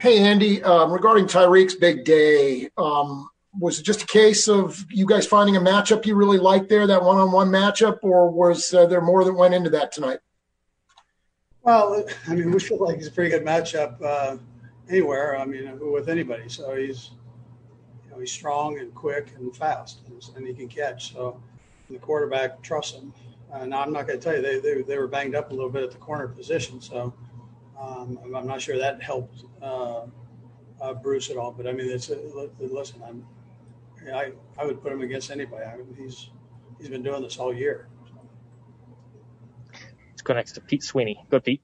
Hey, 0.00 0.20
Andy. 0.20 0.62
Um, 0.62 0.90
regarding 0.90 1.26
Tyreek's 1.26 1.74
big 1.74 2.06
day, 2.06 2.70
um, 2.78 3.28
was 3.60 3.78
it 3.78 3.82
just 3.82 4.04
a 4.04 4.06
case 4.06 4.48
of 4.48 4.82
you 4.88 5.04
guys 5.04 5.26
finding 5.26 5.56
a 5.56 5.60
matchup 5.60 6.06
you 6.06 6.14
really 6.14 6.38
liked 6.38 6.70
there, 6.70 6.86
that 6.86 7.02
one-on-one 7.02 7.50
matchup, 7.50 7.98
or 8.00 8.30
was 8.30 8.72
uh, 8.72 8.86
there 8.86 9.02
more 9.02 9.22
that 9.22 9.34
went 9.34 9.52
into 9.52 9.68
that 9.68 9.92
tonight? 9.92 10.20
Well, 11.60 12.06
I 12.26 12.34
mean, 12.34 12.50
we 12.50 12.58
feel 12.58 12.78
like 12.82 12.96
he's 12.96 13.08
a 13.08 13.12
pretty 13.12 13.28
good 13.28 13.44
matchup 13.44 14.02
uh, 14.02 14.38
anywhere. 14.88 15.38
I 15.38 15.44
mean, 15.44 15.78
with 15.78 16.08
anybody. 16.08 16.48
So 16.48 16.74
he's, 16.74 17.10
you 18.06 18.12
know, 18.12 18.18
he's 18.18 18.32
strong 18.32 18.78
and 18.78 18.94
quick 18.94 19.34
and 19.36 19.54
fast, 19.54 19.98
and 20.34 20.46
he 20.46 20.54
can 20.54 20.68
catch. 20.68 21.12
So 21.12 21.38
the 21.90 21.98
quarterback 21.98 22.62
trusts 22.62 22.96
him. 22.96 23.12
Uh, 23.52 23.66
now, 23.66 23.82
I'm 23.82 23.92
not 23.92 24.06
going 24.06 24.18
to 24.18 24.24
tell 24.24 24.34
you 24.34 24.42
they, 24.42 24.60
they 24.60 24.82
they 24.82 24.98
were 24.98 25.06
banged 25.06 25.34
up 25.34 25.50
a 25.50 25.54
little 25.54 25.68
bit 25.68 25.82
at 25.82 25.90
the 25.90 25.98
corner 25.98 26.26
position, 26.26 26.80
so 26.80 27.12
um, 27.78 28.18
I'm 28.34 28.46
not 28.46 28.62
sure 28.62 28.78
that 28.78 29.02
helped 29.02 29.44
uh, 29.60 30.06
uh 30.80 30.94
Bruce 30.94 31.28
at 31.30 31.36
all. 31.36 31.52
But 31.52 31.66
I 31.66 31.72
mean, 31.72 31.90
it's 31.90 32.08
a, 32.08 32.16
listen. 32.58 33.02
I'm 33.06 33.26
I, 34.10 34.32
I 34.58 34.64
would 34.64 34.82
put 34.82 34.92
him 34.92 35.02
against 35.02 35.30
anybody. 35.30 35.64
I 35.64 35.76
mean, 35.76 35.94
he's 35.98 36.30
he's 36.78 36.88
been 36.88 37.02
doing 37.02 37.22
this 37.22 37.36
all 37.36 37.52
year. 37.52 37.88
Let's 40.10 40.22
go 40.22 40.34
next 40.34 40.52
to 40.52 40.60
Pete 40.60 40.82
Sweeney. 40.82 41.24
Go, 41.30 41.40
Pete. 41.40 41.62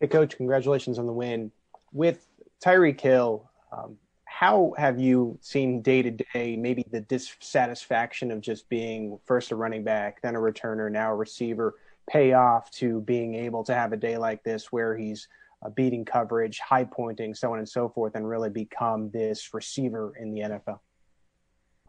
Hey, 0.00 0.08
Coach. 0.08 0.36
Congratulations 0.36 0.98
on 0.98 1.06
the 1.06 1.12
win. 1.12 1.52
With 1.92 2.26
Tyreek 2.62 3.00
Hill, 3.00 3.48
um, 3.72 3.96
how 4.40 4.72
have 4.78 4.98
you 4.98 5.38
seen 5.42 5.82
day 5.82 6.00
to 6.00 6.10
day 6.10 6.56
maybe 6.56 6.82
the 6.90 7.02
dissatisfaction 7.02 8.30
of 8.30 8.40
just 8.40 8.66
being 8.70 9.18
first 9.26 9.50
a 9.50 9.54
running 9.54 9.84
back, 9.84 10.22
then 10.22 10.34
a 10.34 10.38
returner, 10.38 10.90
now 10.90 11.12
a 11.12 11.14
receiver, 11.14 11.74
pay 12.08 12.32
off 12.32 12.70
to 12.70 13.02
being 13.02 13.34
able 13.34 13.62
to 13.62 13.74
have 13.74 13.92
a 13.92 13.98
day 13.98 14.16
like 14.16 14.42
this 14.42 14.72
where 14.72 14.96
he's 14.96 15.28
uh, 15.62 15.68
beating 15.68 16.06
coverage, 16.06 16.58
high 16.58 16.84
pointing, 16.84 17.34
so 17.34 17.52
on 17.52 17.58
and 17.58 17.68
so 17.68 17.86
forth, 17.90 18.14
and 18.14 18.26
really 18.26 18.48
become 18.48 19.10
this 19.10 19.52
receiver 19.52 20.14
in 20.18 20.32
the 20.32 20.40
NFL? 20.40 20.78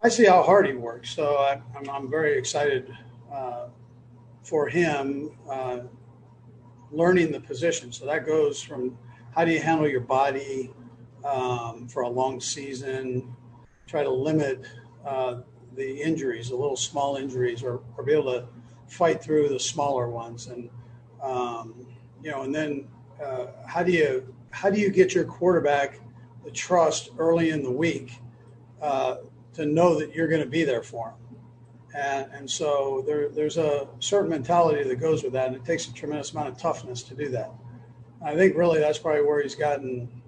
I 0.04 0.10
see 0.10 0.26
how 0.26 0.44
hard 0.44 0.68
he 0.68 0.74
works. 0.74 1.16
So 1.16 1.38
I, 1.38 1.54
am 1.78 1.90
I'm 1.90 2.10
very 2.10 2.38
excited 2.38 2.94
uh, 3.32 3.68
for 4.44 4.68
him 4.68 5.38
uh, 5.50 5.80
learning 6.92 7.32
the 7.32 7.40
position. 7.40 7.94
So 7.94 8.06
that 8.08 8.26
goes 8.26 8.62
from 8.62 8.98
how 9.34 9.46
do 9.46 9.54
you 9.54 9.62
handle 9.62 9.88
your 9.88 10.02
body 10.02 10.74
um, 11.24 11.88
for 11.88 12.04
a 12.04 12.10
long 12.10 12.40
season, 12.40 13.36
try 13.88 14.04
to 14.04 14.10
limit 14.10 14.66
uh, 15.06 15.42
the 15.76 16.02
injuries, 16.02 16.50
the 16.50 16.56
little 16.56 16.76
small 16.76 17.16
injuries, 17.16 17.64
or, 17.64 17.82
or 17.98 18.04
be 18.04 18.14
able 18.14 18.32
to 18.32 18.46
fight 18.88 19.24
through 19.24 19.50
the 19.50 19.60
smaller 19.60 20.10
ones. 20.10 20.48
And, 20.48 20.70
um, 21.22 21.88
you 22.24 22.32
know, 22.32 22.42
and 22.44 22.54
then 22.54 22.88
uh, 23.24 23.48
how 23.66 23.84
do 23.84 23.92
you 23.92 24.34
how 24.52 24.70
do 24.70 24.80
you 24.80 24.90
get 24.90 25.14
your 25.16 25.24
quarterback 25.24 26.00
the 26.44 26.52
trust 26.52 27.10
early 27.18 27.52
in 27.52 27.64
the 27.64 27.72
week 27.72 28.20
uh, 28.82 29.18
to 29.54 29.66
know 29.66 29.98
that 29.98 30.14
you're 30.14 30.28
going 30.28 30.42
to 30.42 30.50
be 30.50 30.64
there 30.64 30.84
for 30.84 31.10
him? 31.10 31.38
And, 31.96 32.32
and 32.34 32.50
so 32.50 33.04
there, 33.06 33.30
there's 33.30 33.58
a 33.58 33.88
certain 34.00 34.30
mentality 34.30 34.84
that 34.88 34.96
goes 34.96 35.24
with 35.24 35.34
that, 35.34 35.48
and 35.48 35.56
it 35.56 35.66
takes 35.66 35.88
a 35.88 35.94
tremendous 35.94 36.32
amount 36.32 36.50
of 36.50 36.58
toughness 36.58 37.04
to 37.04 37.16
do 37.16 37.30
that. 37.30 37.52
I 38.24 38.36
think 38.36 38.56
really 38.56 38.80
that's 38.80 38.98
probably 38.98 39.24
where 39.24 39.42
he's 39.42 39.56
gotten 39.56 40.21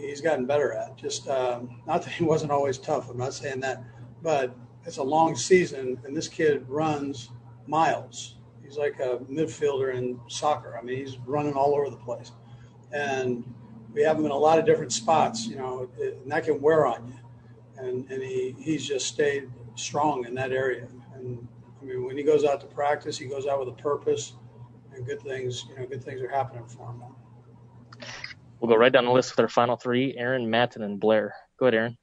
he's 0.00 0.20
gotten 0.20 0.46
better 0.46 0.72
at. 0.72 0.96
Just 0.96 1.28
um, 1.28 1.80
not 1.86 2.02
that 2.02 2.10
he 2.10 2.24
wasn't 2.24 2.52
always 2.52 2.78
tough. 2.78 3.10
I'm 3.10 3.18
not 3.18 3.34
saying 3.34 3.60
that, 3.60 3.82
but 4.22 4.54
it's 4.84 4.98
a 4.98 5.02
long 5.02 5.36
season, 5.36 6.00
and 6.04 6.16
this 6.16 6.28
kid 6.28 6.64
runs 6.68 7.30
miles. 7.66 8.36
He's 8.64 8.76
like 8.76 8.98
a 9.00 9.18
midfielder 9.30 9.94
in 9.94 10.18
soccer. 10.28 10.78
I 10.78 10.82
mean, 10.82 10.98
he's 10.98 11.18
running 11.18 11.54
all 11.54 11.74
over 11.74 11.90
the 11.90 11.96
place, 11.96 12.32
and 12.92 13.44
we 13.92 14.02
have 14.02 14.18
him 14.18 14.24
in 14.24 14.30
a 14.30 14.36
lot 14.36 14.58
of 14.58 14.66
different 14.66 14.92
spots. 14.92 15.46
You 15.46 15.56
know, 15.56 15.88
and 16.00 16.30
that 16.30 16.44
can 16.44 16.60
wear 16.60 16.86
on 16.86 17.08
you 17.08 17.14
and, 17.82 18.10
and 18.10 18.22
he, 18.22 18.54
he's 18.58 18.86
just 18.86 19.06
stayed 19.06 19.50
strong 19.74 20.24
in 20.26 20.34
that 20.34 20.52
area. 20.52 20.86
And 21.14 21.46
I 21.80 21.84
mean, 21.84 22.04
when 22.04 22.16
he 22.16 22.22
goes 22.22 22.44
out 22.44 22.60
to 22.60 22.66
practice, 22.66 23.18
he 23.18 23.26
goes 23.26 23.46
out 23.46 23.58
with 23.58 23.68
a 23.68 23.82
purpose, 23.82 24.34
and 24.94 25.06
good 25.06 25.20
things, 25.22 25.66
you 25.68 25.76
know, 25.76 25.86
good 25.86 26.04
things 26.04 26.20
are 26.20 26.28
happening 26.28 26.66
for 26.66 26.90
him. 26.90 27.02
We'll 28.62 28.70
go 28.70 28.76
right 28.76 28.92
down 28.92 29.06
the 29.06 29.10
list 29.10 29.32
with 29.32 29.40
our 29.40 29.48
final 29.48 29.76
three: 29.76 30.14
Aaron, 30.16 30.48
Matt, 30.48 30.76
and 30.76 31.00
Blair. 31.00 31.34
Go 31.58 31.66
ahead, 31.66 31.74
Aaron. 31.74 31.98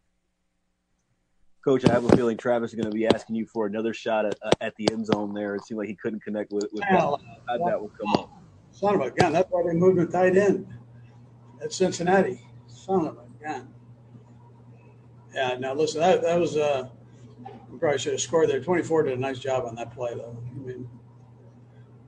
Coach, 1.64 1.86
I 1.88 1.94
have 1.94 2.04
a 2.04 2.18
feeling 2.18 2.36
Travis 2.36 2.72
is 2.72 2.76
going 2.76 2.92
to 2.92 2.94
be 2.94 3.08
asking 3.08 3.38
you 3.38 3.46
for 3.46 3.66
another 3.66 3.94
shot 3.94 4.26
at, 4.26 4.36
uh, 4.42 4.52
at 4.60 4.76
the 4.76 4.92
end 4.92 5.06
zone 5.06 5.34
there. 5.34 5.56
It 5.56 5.64
seemed 5.64 5.78
like 5.78 5.88
he 5.88 5.96
couldn't 5.96 6.22
connect 6.22 6.52
with, 6.52 6.68
with 6.74 6.84
well, 6.92 7.22
that. 7.48 7.60
that 7.66 7.80
will 7.80 7.92
come 7.98 8.14
up. 8.22 8.30
Son 8.72 8.96
of 8.96 9.00
a 9.00 9.10
gun. 9.10 9.32
That's 9.32 9.50
why 9.50 9.64
they 9.66 9.74
moved 9.74 10.00
him 10.00 10.12
tight 10.12 10.36
end 10.36 10.68
at 11.64 11.72
Cincinnati. 11.72 12.46
Son 12.68 13.08
of 13.08 13.18
a 13.18 13.44
gun. 13.44 13.74
Yeah. 15.34 15.56
Now 15.60 15.74
listen, 15.74 16.02
that, 16.02 16.22
that 16.24 16.38
was 16.38 16.58
uh, 16.58 16.90
we 17.72 17.80
probably 17.80 18.00
should 18.00 18.12
have 18.12 18.22
scored 18.22 18.50
there. 18.50 18.60
Twenty 18.60 18.84
four 18.84 19.04
did 19.04 19.18
a 19.18 19.22
nice 19.22 19.40
job 19.40 19.64
on 19.66 19.76
that 19.76 19.94
play 19.94 20.14
though. 20.14 20.36
I 20.46 20.60
mean, 20.60 20.90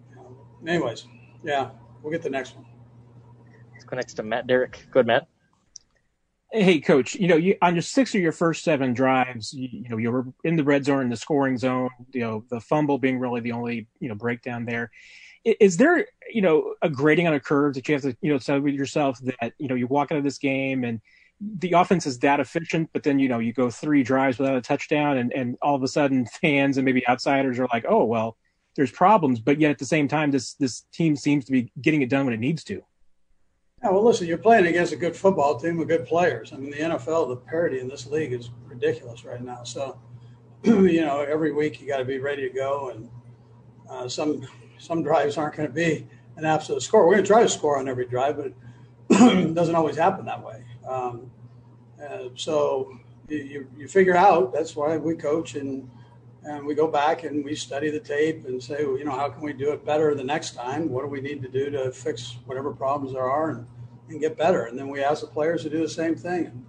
you 0.10 0.16
know, 0.18 0.36
anyways, 0.68 1.06
yeah, 1.42 1.70
we'll 2.04 2.12
get 2.12 2.22
the 2.22 2.30
next 2.30 2.58
one. 2.58 2.66
Next 3.92 4.16
to 4.16 4.24
Matt 4.24 4.48
Derrick. 4.48 4.86
Good, 4.92 5.08
Matt. 5.08 5.28
Hey, 6.52 6.82
coach. 6.82 7.16
You 7.16 7.28
know, 7.28 7.38
you, 7.38 7.56
on 7.62 7.76
your 7.76 7.82
six 7.82 8.14
of 8.14 8.22
your 8.22 8.34
first 8.34 8.64
seven 8.64 8.94
drives, 8.94 9.54
you, 9.54 9.70
you, 9.72 9.90
know, 9.90 9.98
you 9.98 10.12
were 10.12 10.26
in 10.44 10.58
the 10.58 10.64
red 10.64 10.84
zone, 10.84 11.04
in 11.04 11.10
the 11.10 11.16
scoring 11.16 11.58
zone. 11.58 11.90
You 12.12 12.22
know, 12.22 12.46
the 12.50 12.60
fumble 12.60 12.98
being 12.98 13.20
really 13.20 13.42
the 13.42 13.54
only 13.54 13.88
you 14.00 14.10
know 14.10 14.16
breakdown 14.16 14.66
there. 14.66 14.92
Is 15.44 15.78
there 15.78 16.06
you 16.30 16.42
know 16.42 16.76
a 16.82 16.90
grading 16.90 17.28
on 17.28 17.34
a 17.34 17.40
curve 17.40 17.74
that 17.76 17.88
you 17.88 17.96
have 17.96 18.04
to 18.04 18.16
you 18.22 18.32
know 18.32 18.38
tell 18.38 18.68
yourself 18.68 19.20
that 19.20 19.54
you 19.58 19.68
know 19.68 19.76
you 19.76 19.88
walk 19.88 20.12
into 20.12 20.22
this 20.22 20.38
game 20.38 20.84
and 20.84 21.02
the 21.40 21.72
offense 21.74 22.06
is 22.06 22.20
that 22.20 22.40
efficient, 22.40 22.90
but 22.94 23.04
then 23.04 23.18
you 23.18 23.28
know 23.28 23.40
you 23.40 23.54
go 23.54 23.70
three 23.70 24.04
drives 24.04 24.38
without 24.38 24.56
a 24.56 24.62
touchdown, 24.62 25.18
and 25.18 25.34
and 25.34 25.58
all 25.62 25.76
of 25.76 25.84
a 25.84 25.88
sudden 25.88 26.26
fans 26.42 26.78
and 26.78 26.86
maybe 26.86 27.08
outsiders 27.08 27.60
are 27.60 27.68
like, 27.74 27.86
oh 27.88 28.04
well, 28.04 28.38
there's 28.76 28.92
problems, 28.92 29.40
but 29.40 29.60
yet 29.60 29.72
at 29.72 29.80
the 29.80 29.86
same 29.86 30.08
time, 30.08 30.32
this 30.32 30.54
this 30.56 30.86
team 30.94 31.16
seems 31.16 31.46
to 31.46 31.52
be 31.52 31.72
getting 31.82 32.02
it 32.02 32.10
done 32.10 32.26
when 32.26 32.34
it 32.34 32.40
needs 32.40 32.64
to. 32.66 32.84
Yeah, 33.84 33.90
well, 33.90 34.04
listen, 34.04 34.28
you're 34.28 34.38
playing 34.38 34.68
against 34.68 34.94
a 34.94 34.96
good 34.96 35.16
football 35.16 35.60
team 35.60 35.78
with 35.78 35.88
good 35.88 36.06
players. 36.06 36.54
I 36.54 36.58
mean, 36.58 36.70
the 36.70 36.78
NFL, 36.78 37.30
the 37.30 37.36
parity 37.36 37.80
in 37.80 37.88
this 37.88 38.06
league 38.06 38.32
is 38.32 38.52
ridiculous 38.68 39.26
right 39.26 39.42
now. 39.42 39.64
So, 39.64 39.98
you 40.64 41.02
know, 41.02 41.22
every 41.22 41.52
week 41.52 41.82
you 41.82 41.88
got 41.88 41.98
to 41.98 42.06
be 42.06 42.20
ready 42.20 42.48
to 42.48 42.54
go, 42.54 42.90
and 42.90 43.10
uh, 43.90 44.08
some 44.08 44.48
some 44.78 45.02
drives 45.02 45.36
aren't 45.38 45.56
going 45.56 45.68
to 45.68 45.74
be 45.74 46.08
an 46.38 46.46
absolute 46.46 46.84
score. 46.84 47.08
We're 47.08 47.14
going 47.16 47.24
to 47.24 47.28
try 47.28 47.42
to 47.42 47.50
score 47.50 47.80
on 47.80 47.88
every 47.88 48.06
drive, 48.06 48.38
but 48.38 48.54
it 49.10 49.56
doesn't 49.56 49.76
always 49.76 49.96
happen 49.96 50.26
that 50.26 50.44
way. 50.44 50.64
Um, 50.88 51.32
uh, 52.04 52.30
so 52.36 52.98
you, 53.30 53.68
you 53.78 53.88
figure 53.88 54.16
out 54.16 54.54
that's 54.54 54.76
why 54.76 54.98
we 54.98 55.16
coach 55.16 55.56
and 55.56 55.90
and 56.44 56.66
we 56.66 56.74
go 56.74 56.88
back 56.88 57.24
and 57.24 57.46
we 57.46 57.56
study 57.56 57.90
the 57.92 58.00
tape 58.00 58.46
and 58.46 58.62
say, 58.62 58.84
well, 58.86 58.98
you 58.98 59.06
know, 59.06 59.12
how 59.12 59.30
can 59.30 59.42
we 59.42 59.54
do 59.54 59.72
it 59.72 59.86
better 59.86 60.16
the 60.16 60.24
next 60.24 60.56
time? 60.56 60.90
What 60.90 61.04
do 61.04 61.08
we 61.08 61.22
need 61.22 61.42
to 61.44 61.48
do 61.48 61.70
to 61.70 61.92
fix 61.92 62.38
whatever 62.46 62.72
problems 62.72 63.14
there 63.14 63.30
are 63.30 63.52
and, 63.52 63.68
and 64.10 64.20
get 64.20 64.38
better? 64.38 64.66
And 64.66 64.78
then 64.78 64.90
we 64.90 65.04
ask 65.04 65.22
the 65.22 65.28
players 65.28 65.64
to 65.64 65.70
do 65.70 65.80
the 65.80 65.90
same 65.90 66.16
thing. 66.16 66.46
And, 66.48 66.66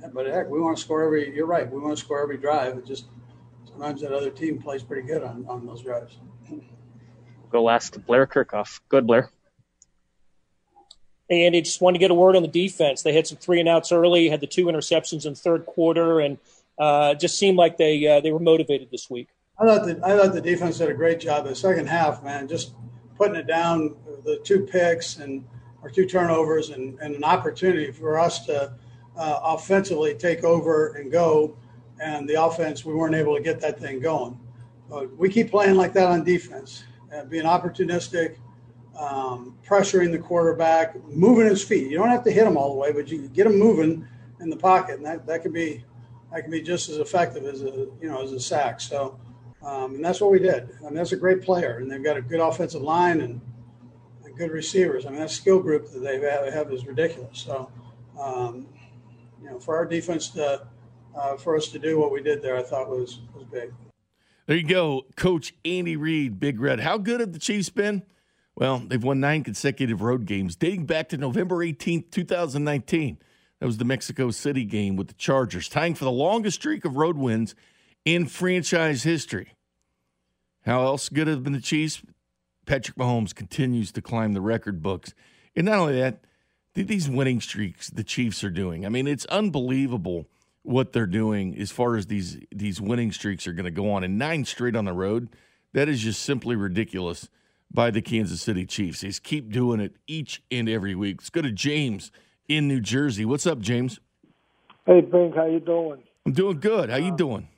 yeah, 0.00 0.08
but 0.14 0.26
heck, 0.26 0.48
we 0.48 0.60
want 0.60 0.78
to 0.78 0.82
score 0.82 1.04
every. 1.04 1.34
You're 1.34 1.46
right. 1.46 1.70
We 1.70 1.78
want 1.78 1.96
to 1.96 2.02
score 2.02 2.22
every 2.22 2.38
drive. 2.38 2.78
It 2.78 2.86
just 2.86 3.06
sometimes 3.68 4.00
that 4.00 4.12
other 4.12 4.30
team 4.30 4.62
plays 4.62 4.82
pretty 4.82 5.06
good 5.06 5.22
on, 5.22 5.44
on 5.48 5.66
those 5.66 5.82
drives. 5.82 6.18
Go 7.50 7.62
last, 7.62 8.04
Blair 8.06 8.26
Kerkhoff. 8.26 8.80
Good, 8.88 9.06
Blair. 9.06 9.30
Hey, 11.28 11.44
Andy, 11.44 11.60
just 11.60 11.80
wanted 11.80 11.98
to 11.98 12.00
get 12.00 12.10
a 12.10 12.14
word 12.14 12.36
on 12.36 12.42
the 12.42 12.48
defense. 12.48 13.02
They 13.02 13.12
had 13.12 13.26
some 13.26 13.38
three 13.38 13.60
and 13.60 13.68
outs 13.68 13.92
early, 13.92 14.28
had 14.28 14.40
the 14.40 14.46
two 14.46 14.66
interceptions 14.66 15.26
in 15.26 15.32
the 15.32 15.38
third 15.38 15.66
quarter, 15.66 16.20
and 16.20 16.38
uh, 16.78 17.14
just 17.14 17.38
seemed 17.38 17.56
like 17.56 17.76
they 17.76 18.06
uh, 18.06 18.20
they 18.20 18.32
were 18.32 18.40
motivated 18.40 18.90
this 18.90 19.08
week. 19.10 19.28
I 19.58 19.64
thought 19.66 19.86
the 19.86 20.00
I 20.04 20.16
thought 20.16 20.32
the 20.34 20.40
defense 20.40 20.78
did 20.78 20.90
a 20.90 20.94
great 20.94 21.20
job. 21.20 21.46
The 21.46 21.54
second 21.54 21.86
half, 21.86 22.22
man, 22.22 22.48
just 22.48 22.74
putting 23.16 23.36
it 23.36 23.46
down, 23.46 23.96
the 24.24 24.40
two 24.44 24.66
picks 24.66 25.16
and 25.16 25.44
or 25.82 25.90
two 25.90 26.06
turnovers, 26.06 26.70
and, 26.70 26.98
and 27.00 27.14
an 27.14 27.24
opportunity 27.24 27.92
for 27.92 28.18
us 28.18 28.44
to 28.46 28.72
uh, 29.16 29.40
offensively 29.42 30.14
take 30.14 30.44
over 30.44 30.94
and 30.94 31.10
go. 31.10 31.56
And 32.02 32.28
the 32.28 32.42
offense, 32.42 32.84
we 32.84 32.92
weren't 32.92 33.14
able 33.14 33.36
to 33.36 33.42
get 33.42 33.60
that 33.60 33.78
thing 33.78 34.00
going. 34.00 34.38
But 34.90 35.16
we 35.16 35.28
keep 35.28 35.50
playing 35.50 35.76
like 35.76 35.92
that 35.94 36.08
on 36.08 36.24
defense, 36.24 36.84
uh, 37.14 37.24
being 37.24 37.44
opportunistic, 37.44 38.36
um, 38.98 39.56
pressuring 39.66 40.12
the 40.12 40.18
quarterback, 40.18 41.02
moving 41.08 41.46
his 41.46 41.62
feet. 41.62 41.90
You 41.90 41.96
don't 41.96 42.08
have 42.08 42.24
to 42.24 42.30
hit 42.30 42.46
him 42.46 42.56
all 42.56 42.72
the 42.72 42.78
way, 42.78 42.92
but 42.92 43.08
you 43.08 43.28
get 43.28 43.46
him 43.46 43.58
moving 43.58 44.06
in 44.40 44.50
the 44.50 44.56
pocket, 44.56 44.96
and 44.96 45.06
that, 45.06 45.26
that 45.26 45.42
could 45.42 45.52
be 45.52 45.84
that 46.36 46.42
can 46.42 46.50
be 46.50 46.60
just 46.60 46.90
as 46.90 46.98
effective 46.98 47.46
as 47.46 47.62
a 47.62 47.88
you 48.00 48.08
know 48.08 48.22
as 48.22 48.30
a 48.32 48.38
sack. 48.38 48.78
So, 48.78 49.18
um, 49.62 49.94
and 49.94 50.04
that's 50.04 50.20
what 50.20 50.30
we 50.30 50.38
did. 50.38 50.68
I 50.80 50.84
mean, 50.84 50.96
that's 50.96 51.12
a 51.12 51.16
great 51.16 51.40
player, 51.40 51.78
and 51.78 51.90
they've 51.90 52.04
got 52.04 52.18
a 52.18 52.22
good 52.22 52.40
offensive 52.40 52.82
line 52.82 53.22
and, 53.22 53.40
and 54.22 54.36
good 54.36 54.50
receivers. 54.50 55.06
I 55.06 55.10
mean, 55.10 55.20
that 55.20 55.30
skill 55.30 55.60
group 55.60 55.90
that 55.92 56.00
they 56.00 56.20
have, 56.20 56.52
have 56.52 56.70
is 56.70 56.86
ridiculous. 56.86 57.38
So, 57.38 57.70
um, 58.20 58.66
you 59.40 59.48
know, 59.48 59.58
for 59.58 59.76
our 59.76 59.86
defense 59.86 60.28
to 60.30 60.66
uh, 61.16 61.36
for 61.38 61.56
us 61.56 61.68
to 61.68 61.78
do 61.78 61.98
what 61.98 62.12
we 62.12 62.22
did 62.22 62.42
there, 62.42 62.58
I 62.58 62.62
thought 62.62 62.90
was 62.90 63.20
was 63.34 63.44
big. 63.44 63.72
There 64.44 64.58
you 64.58 64.68
go, 64.68 65.06
Coach 65.16 65.54
Andy 65.64 65.96
Reid, 65.96 66.38
Big 66.38 66.60
Red. 66.60 66.80
How 66.80 66.98
good 66.98 67.20
have 67.20 67.32
the 67.32 67.38
Chiefs 67.38 67.70
been? 67.70 68.02
Well, 68.56 68.82
they've 68.86 69.02
won 69.02 69.20
nine 69.20 69.42
consecutive 69.42 70.02
road 70.02 70.26
games 70.26 70.54
dating 70.54 70.84
back 70.84 71.08
to 71.10 71.16
November 71.16 71.56
18th, 71.64 72.10
2019. 72.10 73.18
That 73.60 73.66
was 73.66 73.78
the 73.78 73.84
Mexico 73.84 74.30
City 74.30 74.64
game 74.64 74.96
with 74.96 75.08
the 75.08 75.14
Chargers, 75.14 75.68
tying 75.68 75.94
for 75.94 76.04
the 76.04 76.10
longest 76.10 76.56
streak 76.56 76.84
of 76.84 76.96
road 76.96 77.16
wins 77.16 77.54
in 78.04 78.26
franchise 78.26 79.02
history. 79.02 79.54
How 80.64 80.82
else 80.82 81.08
good 81.08 81.26
have 81.26 81.42
been 81.42 81.52
the 81.52 81.60
Chiefs? 81.60 82.02
Patrick 82.66 82.96
Mahomes 82.96 83.34
continues 83.34 83.92
to 83.92 84.02
climb 84.02 84.32
the 84.32 84.40
record 84.40 84.82
books. 84.82 85.14
And 85.54 85.66
not 85.66 85.78
only 85.78 85.98
that, 86.00 86.24
these 86.74 87.08
winning 87.08 87.40
streaks 87.40 87.88
the 87.88 88.04
Chiefs 88.04 88.44
are 88.44 88.50
doing. 88.50 88.84
I 88.84 88.88
mean, 88.88 89.06
it's 89.06 89.24
unbelievable 89.26 90.26
what 90.62 90.92
they're 90.92 91.06
doing 91.06 91.56
as 91.56 91.70
far 91.70 91.96
as 91.96 92.06
these 92.06 92.38
these 92.54 92.80
winning 92.80 93.12
streaks 93.12 93.46
are 93.46 93.52
going 93.52 93.64
to 93.64 93.70
go 93.70 93.92
on. 93.92 94.04
And 94.04 94.18
nine 94.18 94.44
straight 94.44 94.76
on 94.76 94.84
the 94.84 94.92
road, 94.92 95.30
that 95.72 95.88
is 95.88 96.00
just 96.00 96.22
simply 96.22 96.56
ridiculous 96.56 97.28
by 97.72 97.90
the 97.90 98.02
Kansas 98.02 98.42
City 98.42 98.66
Chiefs. 98.66 99.00
They 99.00 99.12
keep 99.12 99.50
doing 99.50 99.80
it 99.80 99.96
each 100.06 100.42
and 100.50 100.68
every 100.68 100.94
week. 100.94 101.20
Let's 101.20 101.30
go 101.30 101.42
to 101.42 101.52
James 101.52 102.10
in 102.48 102.68
New 102.68 102.80
Jersey. 102.80 103.24
What's 103.24 103.46
up, 103.46 103.60
James? 103.60 104.00
Hey, 104.86 105.00
Bink, 105.00 105.34
how 105.34 105.46
you 105.46 105.60
doing? 105.60 106.02
I'm 106.24 106.32
doing 106.32 106.60
good. 106.60 106.90
How 106.90 106.96
you 106.96 107.16
doing? 107.16 107.48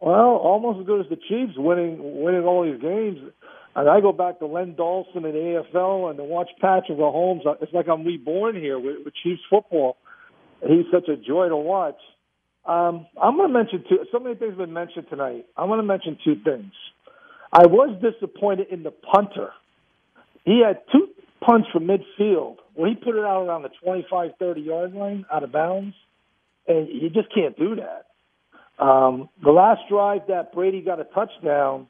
Well, 0.00 0.36
almost 0.36 0.80
as 0.80 0.86
good 0.86 1.00
as 1.00 1.06
the 1.10 1.16
Chiefs 1.16 1.52
winning 1.56 2.22
winning 2.22 2.44
all 2.44 2.64
these 2.64 2.80
games. 2.80 3.18
And 3.76 3.88
I 3.88 4.00
go 4.00 4.12
back 4.12 4.38
to 4.40 4.46
Len 4.46 4.74
Dawson 4.74 5.24
in 5.24 5.32
the 5.32 5.62
AFL 5.72 6.10
and 6.10 6.18
to 6.18 6.24
watch 6.24 6.48
Patrick 6.60 6.98
Mahomes. 6.98 7.42
It's 7.60 7.72
like 7.72 7.88
I'm 7.88 8.04
reborn 8.04 8.56
here 8.56 8.78
with, 8.78 9.04
with 9.04 9.14
Chiefs 9.22 9.42
football. 9.48 9.96
He's 10.66 10.86
such 10.90 11.08
a 11.08 11.16
joy 11.16 11.48
to 11.48 11.56
watch. 11.56 11.98
Um, 12.66 13.06
I'm 13.20 13.36
going 13.36 13.48
to 13.48 13.58
mention 13.58 13.84
two. 13.88 13.98
So 14.12 14.18
many 14.18 14.34
things 14.34 14.52
have 14.52 14.58
been 14.58 14.72
mentioned 14.72 15.06
tonight. 15.08 15.46
I'm 15.56 15.68
going 15.68 15.80
to 15.80 15.86
mention 15.86 16.18
two 16.24 16.36
things. 16.44 16.72
I 17.52 17.66
was 17.66 17.96
disappointed 18.02 18.68
in 18.70 18.82
the 18.82 18.90
punter. 18.90 19.50
He 20.44 20.62
had 20.66 20.80
two 20.92 21.08
punts 21.40 21.68
from 21.72 21.86
midfield 21.86 22.56
when 22.74 22.90
he 22.90 22.96
put 22.96 23.16
it 23.16 23.24
out 23.24 23.46
around 23.46 23.62
the 23.62 23.70
25, 23.82 24.32
30 24.38 24.60
yard 24.60 24.94
line 24.94 25.24
out 25.32 25.42
of 25.42 25.52
bounds, 25.52 25.94
and 26.66 26.88
you 26.88 27.10
just 27.10 27.32
can't 27.34 27.58
do 27.58 27.76
that. 27.76 28.06
Um, 28.82 29.28
the 29.42 29.50
last 29.50 29.82
drive 29.88 30.22
that 30.28 30.52
Brady 30.52 30.80
got 30.80 31.00
a 31.00 31.04
touchdown, 31.04 31.86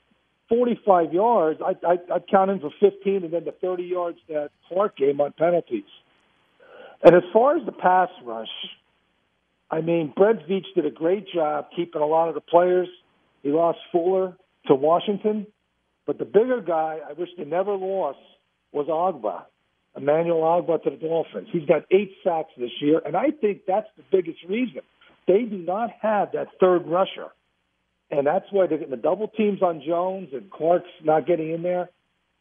45 0.48 1.12
yards, 1.12 1.60
I, 1.64 1.74
I, 1.86 1.98
I'd 2.14 2.26
count 2.28 2.50
him 2.50 2.60
for 2.60 2.70
15, 2.80 3.24
and 3.24 3.32
then 3.32 3.44
the 3.44 3.54
30 3.60 3.84
yards 3.84 4.18
that 4.28 4.50
Clark 4.68 4.96
gave 4.96 5.20
on 5.20 5.32
penalties. 5.38 5.84
And 7.02 7.14
as 7.14 7.22
far 7.32 7.56
as 7.56 7.64
the 7.64 7.72
pass 7.72 8.08
rush, 8.24 8.48
I 9.70 9.80
mean, 9.80 10.12
Brett 10.16 10.48
Veach 10.48 10.66
did 10.74 10.84
a 10.84 10.90
great 10.90 11.26
job 11.32 11.66
keeping 11.74 12.02
a 12.02 12.06
lot 12.06 12.28
of 12.28 12.34
the 12.34 12.40
players. 12.40 12.88
He 13.42 13.50
lost 13.50 13.78
Fuller 13.92 14.36
to 14.66 14.74
Washington, 14.74 15.46
but 16.06 16.18
the 16.18 16.24
bigger 16.24 16.60
guy 16.60 16.98
I 17.08 17.12
wish 17.12 17.28
they 17.38 17.44
never 17.44 17.74
lost 17.74 18.18
was 18.72 18.86
Ogbah, 18.86 19.44
Emmanuel 19.96 20.42
Ogbah 20.42 20.82
to 20.84 20.90
the 20.90 20.96
Dolphins. 20.96 21.48
He's 21.52 21.66
got 21.66 21.82
eight 21.90 22.12
sacks 22.22 22.50
this 22.56 22.70
year, 22.80 23.00
and 23.04 23.16
I 23.16 23.30
think 23.30 23.62
that's 23.66 23.88
the 23.96 24.04
biggest 24.10 24.38
reason. 24.48 24.82
They 25.26 25.42
do 25.42 25.58
not 25.58 25.90
have 26.00 26.32
that 26.32 26.48
third 26.58 26.86
rusher, 26.86 27.28
and 28.10 28.26
that's 28.26 28.46
why 28.50 28.66
they're 28.66 28.78
getting 28.78 28.90
the 28.90 28.96
double 28.96 29.28
teams 29.28 29.62
on 29.62 29.82
Jones 29.86 30.28
and 30.32 30.50
Clark's 30.50 30.88
not 31.02 31.26
getting 31.26 31.50
in 31.50 31.62
there. 31.62 31.90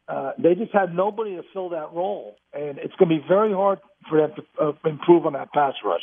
Uh, 0.08 0.32
they 0.40 0.56
just 0.56 0.72
have 0.74 0.92
nobody 0.92 1.36
to 1.36 1.44
fill 1.54 1.70
that 1.70 1.94
role, 1.94 2.36
and 2.52 2.80
it's 2.80 2.96
going 2.96 3.10
to 3.10 3.22
be 3.22 3.28
very 3.28 3.54
hard 3.54 3.80
for 4.10 4.18
them 4.18 4.32
to 4.36 4.64
uh, 4.64 4.90
improve 4.90 5.28
on 5.28 5.34
that 5.34 5.54
pass 5.54 5.76
rush. 5.86 6.02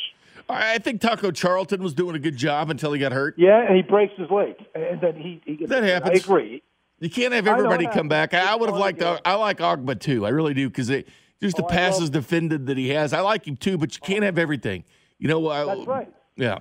I 0.49 0.77
think 0.77 1.01
Taco 1.01 1.31
Charlton 1.31 1.83
was 1.83 1.93
doing 1.93 2.15
a 2.15 2.19
good 2.19 2.37
job 2.37 2.69
until 2.69 2.93
he 2.93 3.01
got 3.01 3.11
hurt. 3.11 3.35
Yeah, 3.37 3.65
and 3.67 3.75
he 3.75 3.81
breaks 3.81 4.13
his 4.17 4.29
leg, 4.31 4.55
and 4.73 5.01
then 5.01 5.15
he, 5.15 5.41
he 5.45 5.57
gets. 5.57 5.69
That 5.69 5.83
happens. 5.83 6.21
I 6.21 6.23
agree. 6.23 6.63
You 6.99 7.09
can't 7.09 7.33
have 7.33 7.47
everybody 7.47 7.87
come 7.87 8.07
back. 8.07 8.33
I 8.33 8.55
would 8.55 8.69
have 8.69 8.77
liked. 8.77 9.01
Uh, 9.01 9.19
I 9.23 9.35
like 9.35 9.59
Ogbah 9.59 9.99
too. 9.99 10.25
I 10.25 10.29
really 10.29 10.53
do 10.53 10.69
because 10.69 10.87
just 10.87 11.57
the 11.57 11.63
Oh, 11.63 11.67
I 11.67 11.71
passes 11.71 12.01
love- 12.03 12.11
defended 12.11 12.67
that 12.67 12.77
he 12.77 12.89
has. 12.89 13.13
I 13.13 13.21
like 13.21 13.47
him 13.47 13.55
too, 13.55 13.77
but 13.77 13.93
you 13.95 14.01
can't 14.01 14.23
oh. 14.23 14.25
have 14.25 14.37
everything. 14.37 14.83
You 15.19 15.27
know, 15.27 15.47
I, 15.49 15.65
That's 15.65 15.87
right. 15.87 16.11
Yeah. 16.35 16.59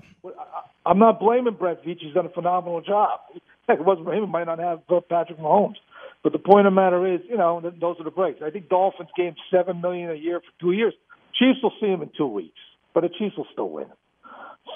I'm 0.85 0.99
not 0.99 1.21
blaming 1.21 1.55
Brett 1.55 1.85
Veach. 1.85 1.99
He's 2.01 2.15
done 2.15 2.27
a 2.27 2.31
phenomenal 2.31 2.81
job. 2.81 3.21
If 3.69 3.81
it 3.81 3.85
wasn't 3.85 4.07
for 4.07 4.15
him, 4.15 4.21
we 4.21 4.27
might 4.29 4.45
not 4.45 4.61
have 4.61 4.83
uh, 4.89 5.01
Patrick 5.01 5.41
Mahomes. 5.41 5.75
But 6.23 6.33
the 6.33 6.39
point 6.39 6.69
of 6.69 6.73
the 6.73 6.77
matter 6.77 7.05
is, 7.13 7.21
you 7.29 7.37
know, 7.37 7.61
those 7.61 7.97
are 7.99 8.05
the 8.05 8.13
breaks. 8.13 8.41
I 8.41 8.51
think 8.51 8.69
Dolphins 8.69 9.09
gave 9.17 9.35
seven 9.51 9.81
million 9.81 10.09
a 10.09 10.15
year 10.15 10.39
for 10.39 10.61
two 10.61 10.71
years. 10.71 10.95
Chiefs 11.35 11.59
will 11.65 11.73
see 11.81 11.87
him 11.87 12.01
in 12.01 12.11
two 12.17 12.29
weeks, 12.29 12.61
but 12.95 13.01
the 13.01 13.09
Chiefs 13.09 13.37
will 13.37 13.49
still 13.53 13.69
win. 13.69 13.87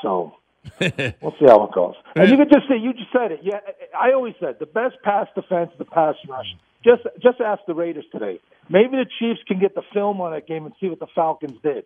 So 0.03 0.33
we'll 0.81 1.35
see 1.39 1.47
how 1.47 1.65
it 1.65 1.73
goes. 1.73 1.95
And 2.15 2.29
you 2.29 2.37
can 2.37 2.49
just 2.49 2.69
say 2.69 2.77
you 2.79 2.93
just 2.93 3.13
said 3.13 3.33
it. 3.33 3.41
Yeah, 3.43 3.61
I 3.99 4.13
always 4.13 4.35
said 4.41 4.57
the 4.59 4.67
best 4.67 4.97
pass 5.03 5.27
defense, 5.35 5.71
is 5.73 5.79
the 5.79 5.85
pass 5.85 6.15
rush. 6.29 6.47
Just 6.85 7.03
just 7.23 7.41
ask 7.41 7.61
the 7.67 7.75
Raiders 7.75 8.05
today. 8.13 8.41
Maybe 8.69 8.97
the 8.97 9.07
Chiefs 9.19 9.41
can 9.47 9.59
get 9.59 9.75
the 9.75 9.83
film 9.93 10.21
on 10.21 10.33
that 10.33 10.47
game 10.47 10.65
and 10.67 10.75
see 10.81 10.89
what 10.89 11.01
the 11.01 11.07
Falcons 11.15 11.59
did. 11.63 11.85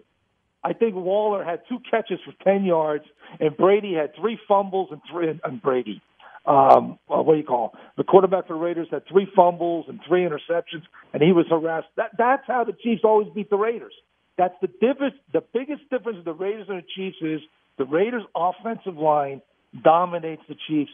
I 0.62 0.72
think 0.72 0.94
Waller 0.94 1.44
had 1.44 1.60
two 1.68 1.78
catches 1.90 2.18
for 2.24 2.32
ten 2.44 2.64
yards, 2.64 3.04
and 3.40 3.56
Brady 3.56 3.94
had 3.94 4.14
three 4.16 4.38
fumbles 4.48 4.88
and 4.90 5.00
three 5.10 5.28
and 5.28 5.62
Brady. 5.62 6.00
Um, 6.46 6.98
well, 7.08 7.24
what 7.24 7.34
do 7.34 7.38
you 7.38 7.46
call 7.46 7.70
him? 7.70 7.80
the 7.96 8.04
quarterback 8.04 8.48
for 8.48 8.54
the 8.54 8.60
Raiders 8.60 8.88
had 8.90 9.06
three 9.08 9.26
fumbles 9.34 9.86
and 9.88 9.98
three 10.06 10.22
interceptions, 10.26 10.82
and 11.12 11.22
he 11.22 11.32
was 11.32 11.46
harassed. 11.48 11.88
That 11.96 12.10
that's 12.18 12.42
how 12.46 12.64
the 12.64 12.72
Chiefs 12.72 13.02
always 13.04 13.28
beat 13.34 13.50
the 13.50 13.56
Raiders. 13.56 13.94
That's 14.36 14.54
the 14.60 14.66
difference. 14.66 15.14
The 15.32 15.42
biggest 15.52 15.88
difference 15.90 16.18
of 16.18 16.24
the 16.24 16.34
Raiders 16.34 16.66
and 16.68 16.78
the 16.78 16.86
Chiefs 16.94 17.16
is 17.20 17.40
the 17.78 17.84
Raiders' 17.84 18.24
offensive 18.34 18.96
line 18.96 19.42
dominates 19.82 20.42
the 20.48 20.56
Chiefs. 20.68 20.90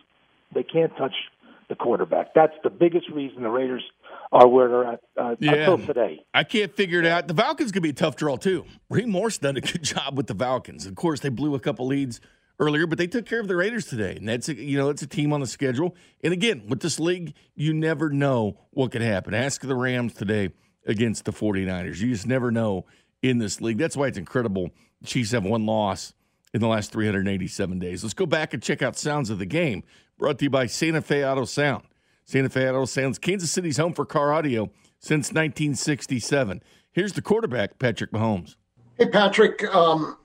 They 0.55 0.63
can't 0.63 0.97
touch 0.97 1.15
the 1.69 1.77
quarterback. 1.77 2.35
That's 2.35 2.55
the 2.63 2.71
biggest 2.71 3.09
reason 3.11 3.43
the 3.43 3.49
Raiders 3.49 3.83
are 4.33 4.47
where 4.49 4.69
they're 4.69 4.85
at 4.85 5.01
uh, 5.17 5.37
until 5.41 5.79
today. 5.79 6.21
I 6.35 6.45
can't 6.45 6.75
figure 6.75 7.01
it 7.01 7.07
out. 7.07 7.29
The 7.29 7.35
Falcons 7.35 7.73
could 7.73 7.83
be 7.83 7.91
a 7.91 7.95
tough 7.95 8.17
draw 8.17 8.37
too. 8.37 8.65
Raheem 8.89 9.11
Morris 9.11 9.39
done 9.39 9.57
a 9.57 9.61
good 9.61 9.83
job 9.83 10.17
with 10.17 10.27
the 10.27 10.35
Falcons. 10.35 10.87
Of 10.87 10.95
course, 10.97 11.21
they 11.21 11.29
blew 11.29 11.55
a 11.55 11.61
couple 11.61 11.87
leads 11.87 12.21
earlier, 12.59 12.87
but 12.87 12.99
they 12.99 13.07
took 13.07 13.25
care 13.25 13.41
of 13.41 13.49
the 13.49 13.57
Raiders 13.57 13.87
today, 13.87 14.17
and 14.17 14.29
that's 14.29 14.49
a, 14.49 14.55
you 14.55 14.77
know 14.77 14.91
it's 14.91 15.03
a 15.03 15.07
team 15.07 15.33
on 15.33 15.41
the 15.41 15.47
schedule. 15.47 15.95
And 16.23 16.33
again, 16.33 16.65
with 16.69 16.81
this 16.81 17.01
league, 17.01 17.35
you 17.55 17.73
never 17.73 18.11
know 18.11 18.59
what 18.71 18.93
could 18.93 19.03
happen. 19.03 19.33
Ask 19.33 19.63
the 19.63 19.77
Rams 19.77 20.15
today 20.15 20.51
against 20.87 21.25
the 21.25 21.33
49ers. 21.33 21.99
You 21.99 22.09
just 22.09 22.27
never 22.27 22.51
know 22.51 22.87
in 23.23 23.39
this 23.39 23.61
league. 23.61 23.79
That's 23.79 23.97
why 23.97 24.09
it's 24.09 24.19
incredible. 24.19 24.71
The 25.01 25.07
Chiefs 25.07 25.33
have 25.33 25.45
one 25.45 25.67
loss 25.67 26.13
in 26.53 26.61
the 26.61 26.69
last 26.69 26.93
387 26.93 27.79
days. 27.79 28.03
Let's 28.03 28.15
go 28.15 28.27
back 28.27 28.55
and 28.55 28.63
check 28.63 28.83
out 28.83 28.97
sounds 28.97 29.31
of 29.31 29.39
the 29.39 29.47
game. 29.47 29.83
Brought 30.19 30.39
to 30.39 30.45
you 30.45 30.51
by 30.51 30.67
Santa 30.67 31.01
Fe 31.01 31.25
Auto 31.25 31.45
Sound. 31.45 31.85
Santa 32.25 32.49
Fe 32.49 32.69
Auto 32.69 32.85
Sound's 32.85 33.19
Kansas 33.19 33.51
City's 33.51 33.77
home 33.77 33.93
for 33.93 34.05
car 34.05 34.33
audio 34.33 34.71
since 34.99 35.29
1967. 35.29 36.63
Here's 36.93 37.13
the 37.13 37.23
quarterback, 37.23 37.79
Patrick 37.79 38.13
Mahomes. 38.13 38.57
Hey, 38.99 39.09
Patrick. 39.09 39.65
Um, 39.75 40.17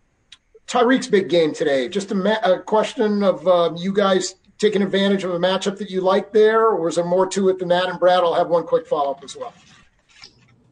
Tyreek's 0.68 1.08
big 1.08 1.30
game 1.30 1.54
today. 1.54 1.88
Just 1.88 2.12
a, 2.12 2.16
ma- 2.16 2.40
a 2.44 2.60
question 2.60 3.24
of 3.24 3.48
um, 3.48 3.78
you 3.78 3.94
guys 3.94 4.36
taking 4.58 4.82
advantage 4.82 5.24
of 5.24 5.32
a 5.32 5.40
matchup 5.40 5.78
that 5.78 5.90
you 5.90 6.02
like 6.02 6.32
there, 6.32 6.70
or 6.70 6.90
is 6.90 6.96
there 6.96 7.06
more 7.06 7.28
to 7.28 7.50
it 7.50 7.60
than 7.60 7.68
that? 7.70 7.88
And 7.88 8.00
Brad, 8.00 8.24
I'll 8.24 8.34
have 8.34 8.48
one 8.48 8.64
quick 8.66 8.88
follow 8.88 9.12
up 9.12 9.24
as 9.24 9.36
well. 9.36 9.54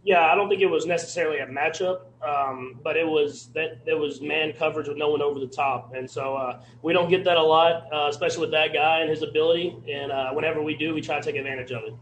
Yeah, 0.05 0.25
I 0.25 0.35
don't 0.35 0.49
think 0.49 0.61
it 0.61 0.69
was 0.69 0.85
necessarily 0.85 1.39
a 1.39 1.47
matchup, 1.47 2.01
um, 2.21 2.77
but 2.83 2.97
it 2.97 3.07
was 3.07 3.47
that 3.53 3.79
it 3.85 3.97
was 3.97 4.19
man 4.19 4.51
coverage 4.51 4.89
with 4.89 4.97
no 4.97 5.09
one 5.09 5.21
over 5.21 5.39
the 5.39 5.47
top, 5.47 5.93
and 5.95 6.09
so 6.09 6.35
uh, 6.35 6.61
we 6.81 6.91
don't 6.91 7.09
get 7.09 7.23
that 7.23 7.37
a 7.37 7.41
lot, 7.41 7.87
uh, 7.93 8.09
especially 8.09 8.41
with 8.41 8.51
that 8.51 8.73
guy 8.73 8.99
and 8.99 9.09
his 9.09 9.21
ability. 9.21 9.77
And 9.89 10.11
uh, 10.11 10.31
whenever 10.33 10.61
we 10.61 10.75
do, 10.75 10.93
we 10.93 10.99
try 10.99 11.19
to 11.19 11.23
take 11.23 11.37
advantage 11.37 11.71
of 11.71 11.83
it. 11.85 11.93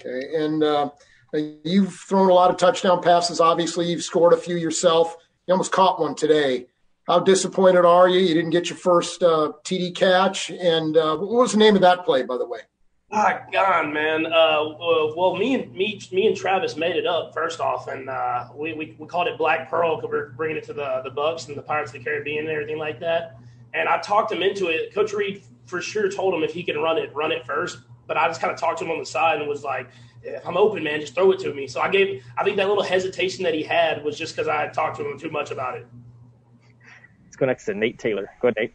Okay, 0.00 0.44
and 0.44 0.62
uh, 0.62 0.90
you've 1.64 1.92
thrown 1.92 2.30
a 2.30 2.34
lot 2.34 2.50
of 2.50 2.56
touchdown 2.56 3.02
passes. 3.02 3.40
Obviously, 3.40 3.86
you've 3.86 4.04
scored 4.04 4.32
a 4.32 4.36
few 4.36 4.54
yourself. 4.54 5.16
You 5.48 5.54
almost 5.54 5.72
caught 5.72 6.00
one 6.00 6.14
today. 6.14 6.66
How 7.08 7.18
disappointed 7.18 7.84
are 7.84 8.08
you? 8.08 8.20
You 8.20 8.34
didn't 8.34 8.50
get 8.50 8.68
your 8.68 8.76
first 8.76 9.24
uh, 9.24 9.52
TD 9.64 9.96
catch, 9.96 10.50
and 10.50 10.96
uh, 10.96 11.16
what 11.16 11.30
was 11.30 11.52
the 11.52 11.58
name 11.58 11.74
of 11.74 11.80
that 11.82 12.04
play, 12.04 12.22
by 12.22 12.36
the 12.36 12.46
way? 12.46 12.60
Ah, 13.10 13.46
God, 13.50 13.92
man. 13.92 14.26
Uh, 14.26 14.74
well, 15.16 15.34
me 15.34 15.54
and 15.54 15.72
me, 15.74 15.98
me 16.12 16.26
and 16.26 16.36
Travis 16.36 16.76
made 16.76 16.94
it 16.94 17.06
up 17.06 17.32
first 17.32 17.58
off, 17.58 17.88
and 17.88 18.10
uh, 18.10 18.48
we, 18.54 18.74
we, 18.74 18.96
we 18.98 19.06
called 19.06 19.28
it 19.28 19.38
Black 19.38 19.70
Pearl 19.70 19.96
because 19.96 20.10
we're 20.10 20.28
bringing 20.30 20.58
it 20.58 20.64
to 20.64 20.74
the 20.74 21.00
the 21.02 21.10
Bucs 21.10 21.48
and 21.48 21.56
the 21.56 21.62
Pirates 21.62 21.94
of 21.94 21.98
the 21.98 22.04
Caribbean 22.04 22.40
and 22.40 22.50
everything 22.50 22.76
like 22.76 23.00
that. 23.00 23.38
And 23.72 23.88
I 23.88 23.98
talked 23.98 24.30
him 24.30 24.42
into 24.42 24.66
it. 24.66 24.92
Coach 24.92 25.14
Reid 25.14 25.42
for 25.64 25.80
sure 25.80 26.10
told 26.10 26.34
him 26.34 26.42
if 26.42 26.52
he 26.52 26.62
can 26.62 26.78
run 26.78 26.98
it, 26.98 27.14
run 27.14 27.32
it 27.32 27.46
first. 27.46 27.78
But 28.06 28.18
I 28.18 28.26
just 28.28 28.42
kind 28.42 28.52
of 28.52 28.58
talked 28.58 28.78
to 28.80 28.84
him 28.84 28.90
on 28.90 28.98
the 28.98 29.06
side 29.06 29.40
and 29.40 29.48
was 29.48 29.64
like, 29.64 29.88
"If 30.22 30.46
I'm 30.46 30.58
open, 30.58 30.84
man, 30.84 31.00
just 31.00 31.14
throw 31.14 31.32
it 31.32 31.38
to 31.40 31.54
me." 31.54 31.66
So 31.66 31.80
I 31.80 31.88
gave. 31.88 32.22
I 32.36 32.44
think 32.44 32.58
that 32.58 32.68
little 32.68 32.84
hesitation 32.84 33.42
that 33.44 33.54
he 33.54 33.62
had 33.62 34.04
was 34.04 34.18
just 34.18 34.36
because 34.36 34.48
I 34.48 34.60
had 34.60 34.74
talked 34.74 34.98
to 34.98 35.10
him 35.10 35.18
too 35.18 35.30
much 35.30 35.50
about 35.50 35.78
it. 35.78 35.86
Let's 37.24 37.36
go 37.36 37.46
next 37.46 37.64
to 37.66 37.74
Nate 37.74 37.98
Taylor. 37.98 38.30
Go 38.42 38.48
ahead, 38.48 38.56
Nate. 38.58 38.74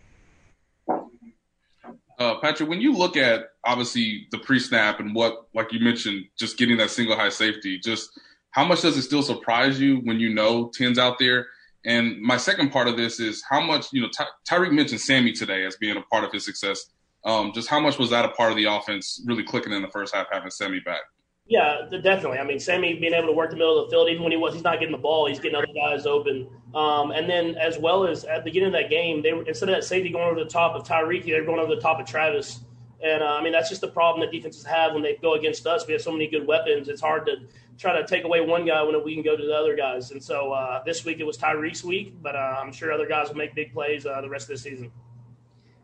Uh, 2.23 2.39
Patrick, 2.39 2.69
when 2.69 2.79
you 2.79 2.93
look 2.95 3.17
at 3.17 3.49
obviously 3.65 4.27
the 4.31 4.39
pre-snap 4.39 5.01
and 5.01 5.13
what, 5.13 5.47
like 5.53 5.73
you 5.73 5.79
mentioned, 5.81 6.23
just 6.39 6.57
getting 6.57 6.77
that 6.77 6.89
single 6.89 7.17
high 7.17 7.27
safety, 7.27 7.77
just 7.77 8.09
how 8.51 8.63
much 8.63 8.81
does 8.81 8.95
it 8.95 9.01
still 9.01 9.21
surprise 9.21 9.77
you 9.77 9.97
when 10.05 10.21
you 10.21 10.33
know 10.33 10.69
Ten's 10.73 10.97
out 10.97 11.19
there? 11.19 11.47
And 11.85 12.21
my 12.21 12.37
second 12.37 12.71
part 12.71 12.87
of 12.87 12.95
this 12.95 13.19
is 13.19 13.43
how 13.49 13.59
much, 13.59 13.91
you 13.91 14.01
know, 14.01 14.07
Ty- 14.07 14.27
Tyreek 14.49 14.71
mentioned 14.71 15.01
Sammy 15.01 15.33
today 15.33 15.65
as 15.65 15.75
being 15.75 15.97
a 15.97 16.01
part 16.03 16.23
of 16.23 16.31
his 16.31 16.45
success. 16.45 16.91
Um, 17.25 17.51
just 17.53 17.67
how 17.67 17.81
much 17.81 17.99
was 17.99 18.09
that 18.11 18.23
a 18.23 18.29
part 18.29 18.51
of 18.51 18.57
the 18.57 18.65
offense 18.65 19.21
really 19.25 19.43
clicking 19.43 19.73
in 19.73 19.81
the 19.81 19.89
first 19.89 20.15
half, 20.15 20.27
having 20.31 20.49
Sammy 20.49 20.79
back? 20.79 21.01
Yeah, 21.45 21.81
definitely. 21.89 22.37
I 22.37 22.45
mean, 22.45 22.59
Sammy 22.59 22.93
being 22.93 23.13
able 23.13 23.27
to 23.27 23.33
work 23.33 23.49
the 23.49 23.57
middle 23.57 23.77
of 23.77 23.87
the 23.87 23.91
field, 23.91 24.09
even 24.09 24.23
when 24.23 24.31
he 24.31 24.37
was, 24.37 24.53
he's 24.53 24.63
not 24.63 24.79
getting 24.79 24.93
the 24.93 25.01
ball, 25.01 25.27
he's 25.27 25.39
getting 25.39 25.57
other 25.57 25.67
guys 25.75 26.05
open. 26.05 26.47
Um, 26.73 27.11
and 27.11 27.29
then, 27.29 27.55
as 27.55 27.77
well 27.77 28.07
as 28.07 28.23
at 28.23 28.37
the 28.37 28.43
beginning 28.45 28.67
of 28.67 28.73
that 28.73 28.89
game, 28.89 29.21
they 29.21 29.33
were, 29.33 29.43
instead 29.43 29.67
of 29.67 29.75
that 29.75 29.83
safety 29.83 30.09
going 30.09 30.25
over 30.25 30.41
the 30.41 30.49
top 30.49 30.73
of 30.73 30.87
Tyreek, 30.87 31.25
they 31.25 31.33
were 31.33 31.45
going 31.45 31.59
over 31.59 31.75
the 31.75 31.81
top 31.81 31.99
of 31.99 32.07
Travis. 32.07 32.61
And 33.03 33.21
uh, 33.21 33.25
I 33.25 33.43
mean, 33.43 33.51
that's 33.51 33.67
just 33.67 33.81
the 33.81 33.89
problem 33.89 34.21
that 34.21 34.31
defenses 34.31 34.63
have 34.63 34.93
when 34.93 35.03
they 35.03 35.17
go 35.21 35.33
against 35.33 35.67
us. 35.67 35.85
We 35.85 35.91
have 35.91 36.01
so 36.01 36.13
many 36.13 36.27
good 36.27 36.47
weapons; 36.47 36.87
it's 36.87 37.01
hard 37.01 37.25
to 37.25 37.35
try 37.77 37.99
to 37.99 38.07
take 38.07 38.23
away 38.23 38.39
one 38.39 38.65
guy 38.65 38.81
when 38.81 39.03
we 39.03 39.13
can 39.13 39.23
go 39.23 39.35
to 39.35 39.45
the 39.45 39.53
other 39.53 39.75
guys. 39.75 40.11
And 40.11 40.23
so 40.23 40.53
uh, 40.53 40.81
this 40.85 41.03
week 41.03 41.19
it 41.19 41.25
was 41.25 41.37
Tyreek's 41.37 41.83
week, 41.83 42.13
but 42.21 42.37
uh, 42.37 42.55
I'm 42.61 42.71
sure 42.71 42.93
other 42.93 43.07
guys 43.07 43.27
will 43.27 43.35
make 43.35 43.53
big 43.53 43.73
plays 43.73 44.05
uh, 44.05 44.21
the 44.21 44.29
rest 44.29 44.49
of 44.49 44.55
the 44.55 44.57
season. 44.57 44.89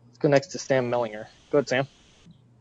Let's 0.08 0.18
go 0.18 0.28
next 0.28 0.46
to 0.48 0.58
Sam 0.58 0.90
Mellinger. 0.90 1.26
Go 1.50 1.58
ahead, 1.58 1.68
Sam. 1.68 1.88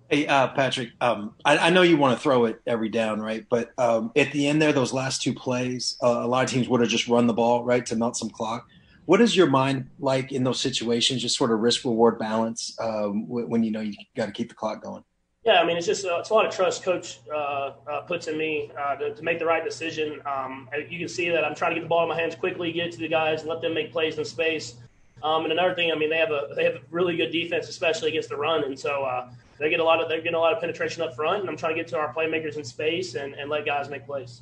Hey, 0.10 0.26
uh, 0.26 0.48
Patrick, 0.48 0.90
um, 1.02 1.36
I, 1.46 1.58
I, 1.60 1.70
know 1.70 1.84
you 1.84 1.96
want 1.96 2.18
to 2.18 2.24
throw 2.24 2.46
it 2.46 2.60
every 2.66 2.90
down, 2.90 3.22
right? 3.22 3.46
But 3.48 3.70
um, 3.78 4.12
at 4.16 4.32
the 4.32 4.48
end 4.48 4.60
there, 4.60 4.74
those 4.74 4.92
last 4.92 5.22
two 5.22 5.36
plays, 5.36 5.98
uh, 6.02 6.22
a 6.24 6.28
lot 6.28 6.44
of 6.44 6.50
teams 6.50 6.68
would 6.68 6.82
have 6.82 6.90
just 6.90 7.08
run 7.08 7.28
the 7.28 7.34
ball, 7.34 7.64
right, 7.64 7.86
to 7.86 7.96
melt 7.96 8.18
some 8.18 8.32
clock. 8.32 8.68
What 9.06 9.22
is 9.22 9.36
your 9.36 9.46
mind 9.46 9.88
like 10.00 10.32
in 10.32 10.44
those 10.44 10.60
situations, 10.60 11.22
just 11.22 11.38
sort 11.38 11.52
of 11.52 11.60
risk 11.60 11.86
reward 11.86 12.18
balance 12.18 12.76
um, 12.80 13.28
when 13.28 13.64
you 13.64 13.70
know 13.70 13.82
you 13.82 13.94
got 14.16 14.26
to 14.26 14.32
keep 14.32 14.50
the 14.50 14.56
clock 14.56 14.82
going? 14.82 15.04
Yeah, 15.46 15.62
I 15.62 15.66
mean, 15.66 15.78
it's 15.78 15.86
just 15.86 16.06
uh, 16.06 16.18
it's 16.18 16.32
a 16.32 16.34
lot 16.34 16.48
of 16.48 16.56
trust 16.56 16.84
Coach 16.84 17.20
uh, 17.32 17.74
uh, 17.88 18.02
puts 18.02 18.28
in 18.28 18.36
me 18.36 18.72
uh, 18.80 18.96
to, 18.96 19.14
to, 19.14 19.24
make 19.24 19.38
the 19.38 19.46
right 19.46 19.64
decision. 19.64 20.22
Um, 20.26 20.70
you 20.90 20.98
can 20.98 21.08
see 21.08 21.30
that 21.30 21.46
I'm 21.46 21.56
trying 21.56 21.72
to 21.72 21.76
get 21.76 21.82
the 21.82 21.88
ball 21.88 22.02
in 22.04 22.10
my 22.10 22.20
hands 22.20 22.34
quickly, 22.34 22.72
get 22.72 22.88
it 22.88 22.92
to 22.94 22.98
the 22.98 23.08
guys, 23.08 23.42
and 23.42 23.50
let 23.50 23.62
them 23.62 23.76
make 23.76 23.92
plays 23.92 24.18
in 24.18 24.26
space. 24.26 24.76
Um, 25.24 25.44
and 25.44 25.52
another 25.52 25.76
thing, 25.76 25.92
I 25.92 25.96
mean, 25.96 26.10
they 26.10 26.18
have 26.18 26.32
a 26.32 26.50
they 26.56 26.64
have 26.64 26.76
a 26.76 26.82
really 26.90 27.16
good 27.16 27.32
defense, 27.32 27.70
especially 27.70 28.10
against 28.10 28.30
the 28.30 28.38
run, 28.38 28.64
and 28.64 28.78
so 28.78 29.04
uh, 29.04 29.30
they 29.60 29.70
get 29.70 29.80
a 29.80 29.84
lot 29.84 30.02
of 30.02 30.10
they're 30.10 30.20
getting 30.20 30.36
a 30.36 30.40
lot 30.40 30.54
of 30.54 30.60
penetration 30.60 31.04
up 31.04 31.16
front, 31.16 31.42
and 31.42 31.50
I'm 31.50 31.58
trying 31.58 31.76
to 31.76 31.82
get 31.82 31.90
to 31.90 31.98
our 31.98 32.14
playmakers 32.14 32.58
in 32.58 32.64
space 32.64 33.16
and, 33.16 33.34
and 33.34 33.50
let 33.50 33.66
guys 33.66 33.90
make 33.90 34.06
plays. 34.06 34.42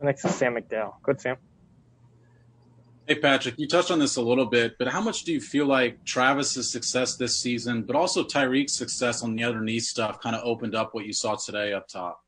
Next 0.00 0.24
is 0.24 0.34
Sam 0.34 0.54
McDowell. 0.54 0.94
Good, 1.02 1.20
Sam. 1.20 1.36
Hey 3.06 3.16
Patrick, 3.16 3.58
you 3.58 3.66
touched 3.66 3.90
on 3.90 3.98
this 3.98 4.14
a 4.14 4.22
little 4.22 4.46
bit, 4.46 4.78
but 4.78 4.86
how 4.86 5.00
much 5.00 5.24
do 5.24 5.32
you 5.32 5.40
feel 5.40 5.66
like 5.66 6.04
Travis's 6.04 6.70
success 6.70 7.16
this 7.16 7.36
season, 7.36 7.82
but 7.82 7.96
also 7.96 8.22
Tyreek's 8.22 8.74
success 8.74 9.24
on 9.24 9.34
the 9.34 9.42
underneath 9.42 9.82
stuff, 9.82 10.20
kind 10.20 10.36
of 10.36 10.42
opened 10.44 10.76
up 10.76 10.94
what 10.94 11.04
you 11.04 11.12
saw 11.12 11.34
today 11.34 11.72
up 11.72 11.88
top? 11.88 12.22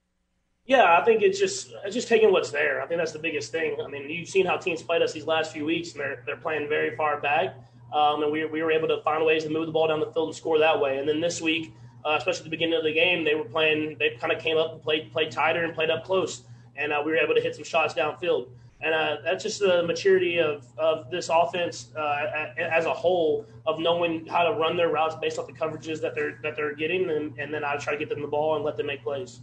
Yeah, 0.66 0.98
I 0.98 1.04
think 1.04 1.22
it's 1.22 1.38
just 1.38 1.72
it's 1.84 1.94
just 1.94 2.08
taking 2.08 2.32
what's 2.32 2.50
there. 2.50 2.82
I 2.82 2.86
think 2.86 2.98
that's 2.98 3.12
the 3.12 3.18
biggest 3.18 3.52
thing. 3.52 3.76
I 3.84 3.88
mean, 3.88 4.10
you've 4.10 4.28
seen 4.28 4.46
how 4.46 4.56
teams 4.56 4.82
played 4.82 5.02
us 5.02 5.12
these 5.12 5.26
last 5.26 5.52
few 5.52 5.64
weeks, 5.64 5.92
and 5.92 6.00
they're 6.00 6.22
they're 6.26 6.36
playing 6.36 6.68
very 6.68 6.96
far 6.96 7.20
back. 7.20 7.54
Um, 7.94 8.24
and 8.24 8.32
we, 8.32 8.44
we 8.44 8.60
were 8.60 8.72
able 8.72 8.88
to 8.88 9.00
find 9.02 9.24
ways 9.24 9.44
to 9.44 9.50
move 9.50 9.66
the 9.66 9.72
ball 9.72 9.86
down 9.86 10.00
the 10.00 10.10
field 10.10 10.28
and 10.28 10.36
score 10.36 10.58
that 10.58 10.80
way. 10.80 10.98
And 10.98 11.08
then 11.08 11.20
this 11.20 11.40
week, 11.40 11.72
uh, 12.04 12.16
especially 12.18 12.40
at 12.40 12.44
the 12.44 12.50
beginning 12.50 12.74
of 12.74 12.82
the 12.82 12.92
game, 12.92 13.24
they 13.24 13.36
were 13.36 13.44
playing. 13.44 13.96
They 13.98 14.16
kind 14.20 14.32
of 14.32 14.40
came 14.40 14.58
up 14.58 14.72
and 14.72 14.82
played 14.82 15.12
played 15.12 15.30
tighter 15.30 15.62
and 15.62 15.72
played 15.72 15.90
up 15.90 16.04
close, 16.04 16.42
and 16.76 16.92
uh, 16.92 17.00
we 17.04 17.12
were 17.12 17.18
able 17.18 17.34
to 17.34 17.40
hit 17.40 17.54
some 17.54 17.64
shots 17.64 17.94
downfield. 17.94 18.48
And 18.80 18.92
uh, 18.92 19.16
that's 19.24 19.42
just 19.42 19.60
the 19.60 19.82
maturity 19.84 20.38
of, 20.38 20.66
of 20.76 21.10
this 21.10 21.30
offense 21.32 21.88
uh, 21.96 22.52
as 22.58 22.84
a 22.84 22.92
whole 22.92 23.46
of 23.64 23.78
knowing 23.78 24.26
how 24.26 24.42
to 24.42 24.58
run 24.58 24.76
their 24.76 24.90
routes 24.90 25.14
based 25.22 25.38
off 25.38 25.46
the 25.46 25.54
coverages 25.54 26.02
that 26.02 26.14
they're 26.14 26.38
that 26.42 26.56
they're 26.56 26.74
getting, 26.74 27.08
and, 27.08 27.38
and 27.38 27.54
then 27.54 27.64
I 27.64 27.76
try 27.76 27.94
to 27.94 27.98
get 27.98 28.10
them 28.10 28.20
the 28.20 28.28
ball 28.28 28.56
and 28.56 28.64
let 28.64 28.76
them 28.76 28.86
make 28.86 29.02
plays. 29.02 29.40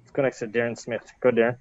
Let's 0.00 0.12
go 0.12 0.22
next 0.22 0.38
to 0.40 0.48
Darren 0.48 0.76
Smith. 0.76 1.02
Go, 1.20 1.30
Darren. 1.30 1.58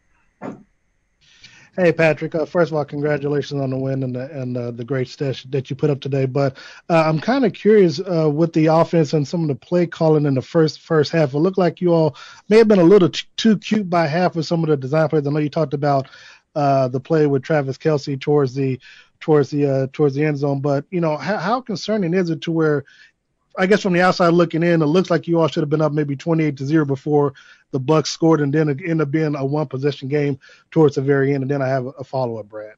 Hey 1.79 1.91
Patrick, 1.91 2.33
uh, 2.33 2.45
first 2.45 2.71
of 2.71 2.75
all, 2.75 2.83
congratulations 2.85 3.61
on 3.61 3.69
the 3.69 3.77
win 3.77 4.01
and 4.01 4.15
the 4.15 4.31
and 4.31 4.57
uh, 4.57 4.71
the 4.71 4.83
great 4.83 5.05
stats 5.05 5.49
that 5.51 5.69
you 5.69 5.75
put 5.75 5.91
up 5.91 5.99
today. 6.01 6.25
But 6.25 6.57
uh, 6.89 7.03
I'm 7.05 7.19
kind 7.19 7.45
of 7.45 7.53
curious 7.53 7.99
uh, 7.99 8.27
with 8.31 8.51
the 8.53 8.65
offense 8.65 9.13
and 9.13 9.27
some 9.27 9.43
of 9.43 9.47
the 9.47 9.53
play 9.53 9.85
calling 9.85 10.25
in 10.25 10.33
the 10.33 10.41
first 10.41 10.81
first 10.81 11.11
half. 11.11 11.35
It 11.35 11.37
looked 11.37 11.59
like 11.59 11.79
you 11.79 11.93
all 11.93 12.15
may 12.49 12.57
have 12.57 12.67
been 12.67 12.79
a 12.79 12.83
little 12.83 13.09
t- 13.09 13.27
too 13.35 13.59
cute 13.59 13.91
by 13.91 14.07
half 14.07 14.35
with 14.35 14.47
some 14.47 14.63
of 14.63 14.69
the 14.69 14.75
design 14.75 15.07
plays. 15.07 15.27
I 15.27 15.29
know 15.29 15.37
you 15.37 15.51
talked 15.51 15.75
about 15.75 16.07
uh, 16.55 16.87
the 16.87 16.99
play 16.99 17.27
with 17.27 17.43
Travis 17.43 17.77
Kelce 17.77 18.19
towards 18.19 18.55
the 18.55 18.79
towards 19.19 19.51
the 19.51 19.67
uh, 19.67 19.87
towards 19.93 20.15
the 20.15 20.25
end 20.25 20.39
zone, 20.39 20.61
but 20.61 20.83
you 20.89 20.99
know 20.99 21.15
how 21.15 21.61
concerning 21.61 22.15
is 22.15 22.31
it 22.31 22.41
to 22.41 22.51
where 22.51 22.85
I 23.57 23.65
guess 23.65 23.81
from 23.81 23.93
the 23.93 24.01
outside 24.01 24.29
looking 24.29 24.63
in, 24.63 24.81
it 24.81 24.85
looks 24.85 25.09
like 25.09 25.27
you 25.27 25.39
all 25.39 25.47
should 25.47 25.63
have 25.63 25.69
been 25.69 25.81
up 25.81 25.91
maybe 25.91 26.15
28 26.15 26.57
to 26.57 26.65
zero 26.65 26.85
before 26.85 27.34
the 27.71 27.79
Bucs 27.79 28.07
scored, 28.07 28.41
and 28.41 28.53
then 28.53 28.69
it 28.69 28.79
ended 28.81 29.01
up 29.01 29.11
being 29.11 29.35
a 29.35 29.45
one 29.45 29.67
possession 29.67 30.07
game 30.07 30.39
towards 30.69 30.95
the 30.95 31.01
very 31.01 31.34
end. 31.34 31.43
And 31.43 31.49
then 31.49 31.61
I 31.61 31.67
have 31.67 31.88
a 31.99 32.03
follow 32.03 32.38
up, 32.38 32.47
Brad. 32.47 32.75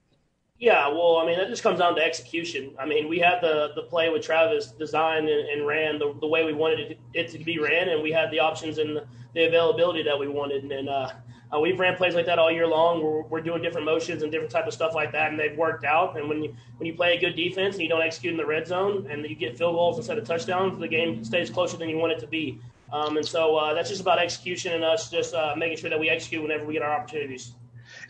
Yeah, 0.58 0.90
well, 0.90 1.18
I 1.18 1.26
mean, 1.26 1.38
that 1.38 1.48
just 1.48 1.64
comes 1.64 1.80
down 1.80 1.96
to 1.96 2.04
execution. 2.04 2.76
I 2.78 2.86
mean, 2.86 3.08
we 3.08 3.18
had 3.18 3.40
the 3.42 3.72
the 3.76 3.84
play 3.84 4.10
with 4.10 4.24
Travis 4.24 4.68
designed 4.68 5.30
and, 5.30 5.48
and 5.48 5.66
ran 5.66 6.00
the, 6.00 6.14
the 6.20 6.28
way 6.28 6.44
we 6.44 6.52
wanted 6.52 6.80
it, 6.80 7.00
it, 7.14 7.30
to 7.30 7.40
be 7.40 7.60
ran, 7.60 7.88
and 7.88 8.04
we 8.04 8.12
had 8.12 8.30
the 8.30 8.40
options 8.40 8.78
and 8.78 9.02
the, 9.34 9.48
availability 9.48 10.04
that 10.04 10.20
we 10.20 10.28
wanted. 10.28 10.70
And 10.70 10.90
uh, 10.90 11.12
uh, 11.54 11.60
we've 11.60 11.80
ran 11.80 11.96
plays 11.96 12.14
like 12.14 12.28
that 12.28 12.38
all 12.38 12.52
year 12.52 12.68
long. 12.68 13.04
We're, 13.04 13.22
we're 13.24 13.42
doing 13.42 13.62
different 13.62 13.86
motions 13.86 14.22
and 14.22 14.32
different 14.32 14.52
type 14.52 14.68
of 14.68 14.74
stuff 14.74 14.94
like 14.94 15.12
that, 15.14 15.32
and 15.32 15.40
they've 15.40 15.58
worked 15.58 15.84
out. 15.84 16.18
And 16.18 16.30
when 16.30 16.44
you 16.44 16.56
when 16.78 16.88
you 16.88 16.94
play 16.94 17.18
a 17.18 17.20
good 17.20 17.36
defense 17.36 17.76
and 17.76 17.84
you 17.84 17.90
don't 17.90 18.02
execute 18.02 18.32
in 18.32 18.38
the 18.38 18.46
red 18.46 18.68
zone 18.68 19.08
and 19.10 19.28
you 19.28 19.36
get 19.36 19.58
field 19.58 19.76
goals 19.76 19.98
instead 19.98 20.18
of 20.18 20.26
touchdowns, 20.26 20.80
the 20.80 20.88
game 20.88 21.24
stays 21.24 21.50
closer 21.50 21.78
than 21.78 21.90
you 21.90 21.98
want 21.98 22.14
it 22.14 22.20
to 22.20 22.28
be. 22.28 22.60
Um, 22.92 23.18
and 23.18 23.26
so 23.26 23.56
uh, 23.56 23.74
that's 23.74 23.90
just 23.90 24.02
about 24.02 24.20
execution 24.20 24.74
and 24.74 24.84
us 24.84 25.10
just 25.10 25.34
uh, 25.34 25.56
making 25.58 25.78
sure 25.78 25.90
that 25.90 26.00
we 26.00 26.10
execute 26.10 26.42
whenever 26.42 26.66
we 26.66 26.74
get 26.74 26.82
our 26.82 26.92
opportunities. 26.92 27.54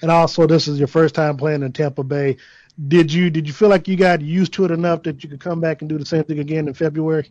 And 0.02 0.12
also, 0.12 0.48
this 0.48 0.68
is 0.68 0.78
your 0.78 0.88
first 0.88 1.16
time 1.16 1.38
playing 1.38 1.64
in 1.64 1.72
Tampa 1.72 2.04
Bay. 2.04 2.38
Did 2.88 3.12
you 3.12 3.30
did 3.30 3.48
you 3.48 3.54
feel 3.54 3.70
like 3.70 3.88
you 3.88 3.98
got 3.98 4.22
used 4.22 4.54
to 4.54 4.66
it 4.66 4.72
enough 4.72 5.04
that 5.04 5.24
you 5.24 5.30
could 5.30 5.42
come 5.42 5.60
back 5.60 5.82
and 5.82 5.90
do 5.90 5.98
the 5.98 6.06
same 6.06 6.24
thing 6.24 6.40
again 6.40 6.68
in 6.68 6.74
February? 6.74 7.30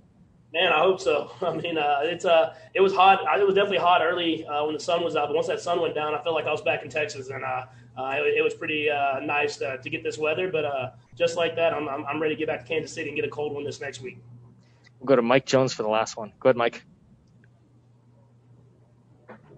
Man, 0.52 0.72
I 0.72 0.78
hope 0.78 1.00
so. 1.00 1.30
I 1.42 1.54
mean, 1.54 1.76
uh, 1.76 2.00
it's 2.02 2.24
uh, 2.24 2.54
it 2.74 2.80
was 2.80 2.94
hot. 2.94 3.20
It 3.38 3.44
was 3.44 3.54
definitely 3.54 3.78
hot 3.78 4.00
early 4.02 4.46
uh, 4.46 4.64
when 4.64 4.74
the 4.74 4.80
sun 4.80 5.04
was 5.04 5.14
out. 5.16 5.28
But 5.28 5.34
once 5.34 5.46
that 5.48 5.60
sun 5.60 5.80
went 5.80 5.94
down, 5.94 6.14
I 6.14 6.22
felt 6.22 6.34
like 6.34 6.46
I 6.46 6.52
was 6.52 6.62
back 6.62 6.82
in 6.82 6.88
Texas, 6.88 7.28
and 7.28 7.44
uh, 7.44 7.66
uh, 7.96 8.14
it, 8.18 8.38
it, 8.38 8.42
was 8.42 8.54
pretty 8.54 8.88
uh, 8.88 9.20
nice 9.20 9.56
to, 9.58 9.78
to, 9.78 9.90
get 9.90 10.02
this 10.02 10.16
weather. 10.16 10.50
But 10.50 10.64
uh, 10.64 10.90
just 11.16 11.36
like 11.36 11.56
that, 11.56 11.74
I'm, 11.74 11.88
I'm, 11.88 12.04
I'm 12.06 12.22
ready 12.22 12.34
to 12.34 12.38
get 12.38 12.48
back 12.48 12.60
to 12.60 12.66
Kansas 12.66 12.92
City 12.92 13.08
and 13.08 13.16
get 13.16 13.24
a 13.24 13.30
cold 13.30 13.52
one 13.52 13.64
this 13.64 13.80
next 13.80 14.00
week. 14.00 14.18
We'll 15.00 15.06
go 15.06 15.16
to 15.16 15.22
Mike 15.22 15.44
Jones 15.44 15.72
for 15.74 15.82
the 15.82 15.88
last 15.88 16.16
one. 16.16 16.32
Go 16.40 16.48
ahead, 16.48 16.56
Mike. 16.56 16.82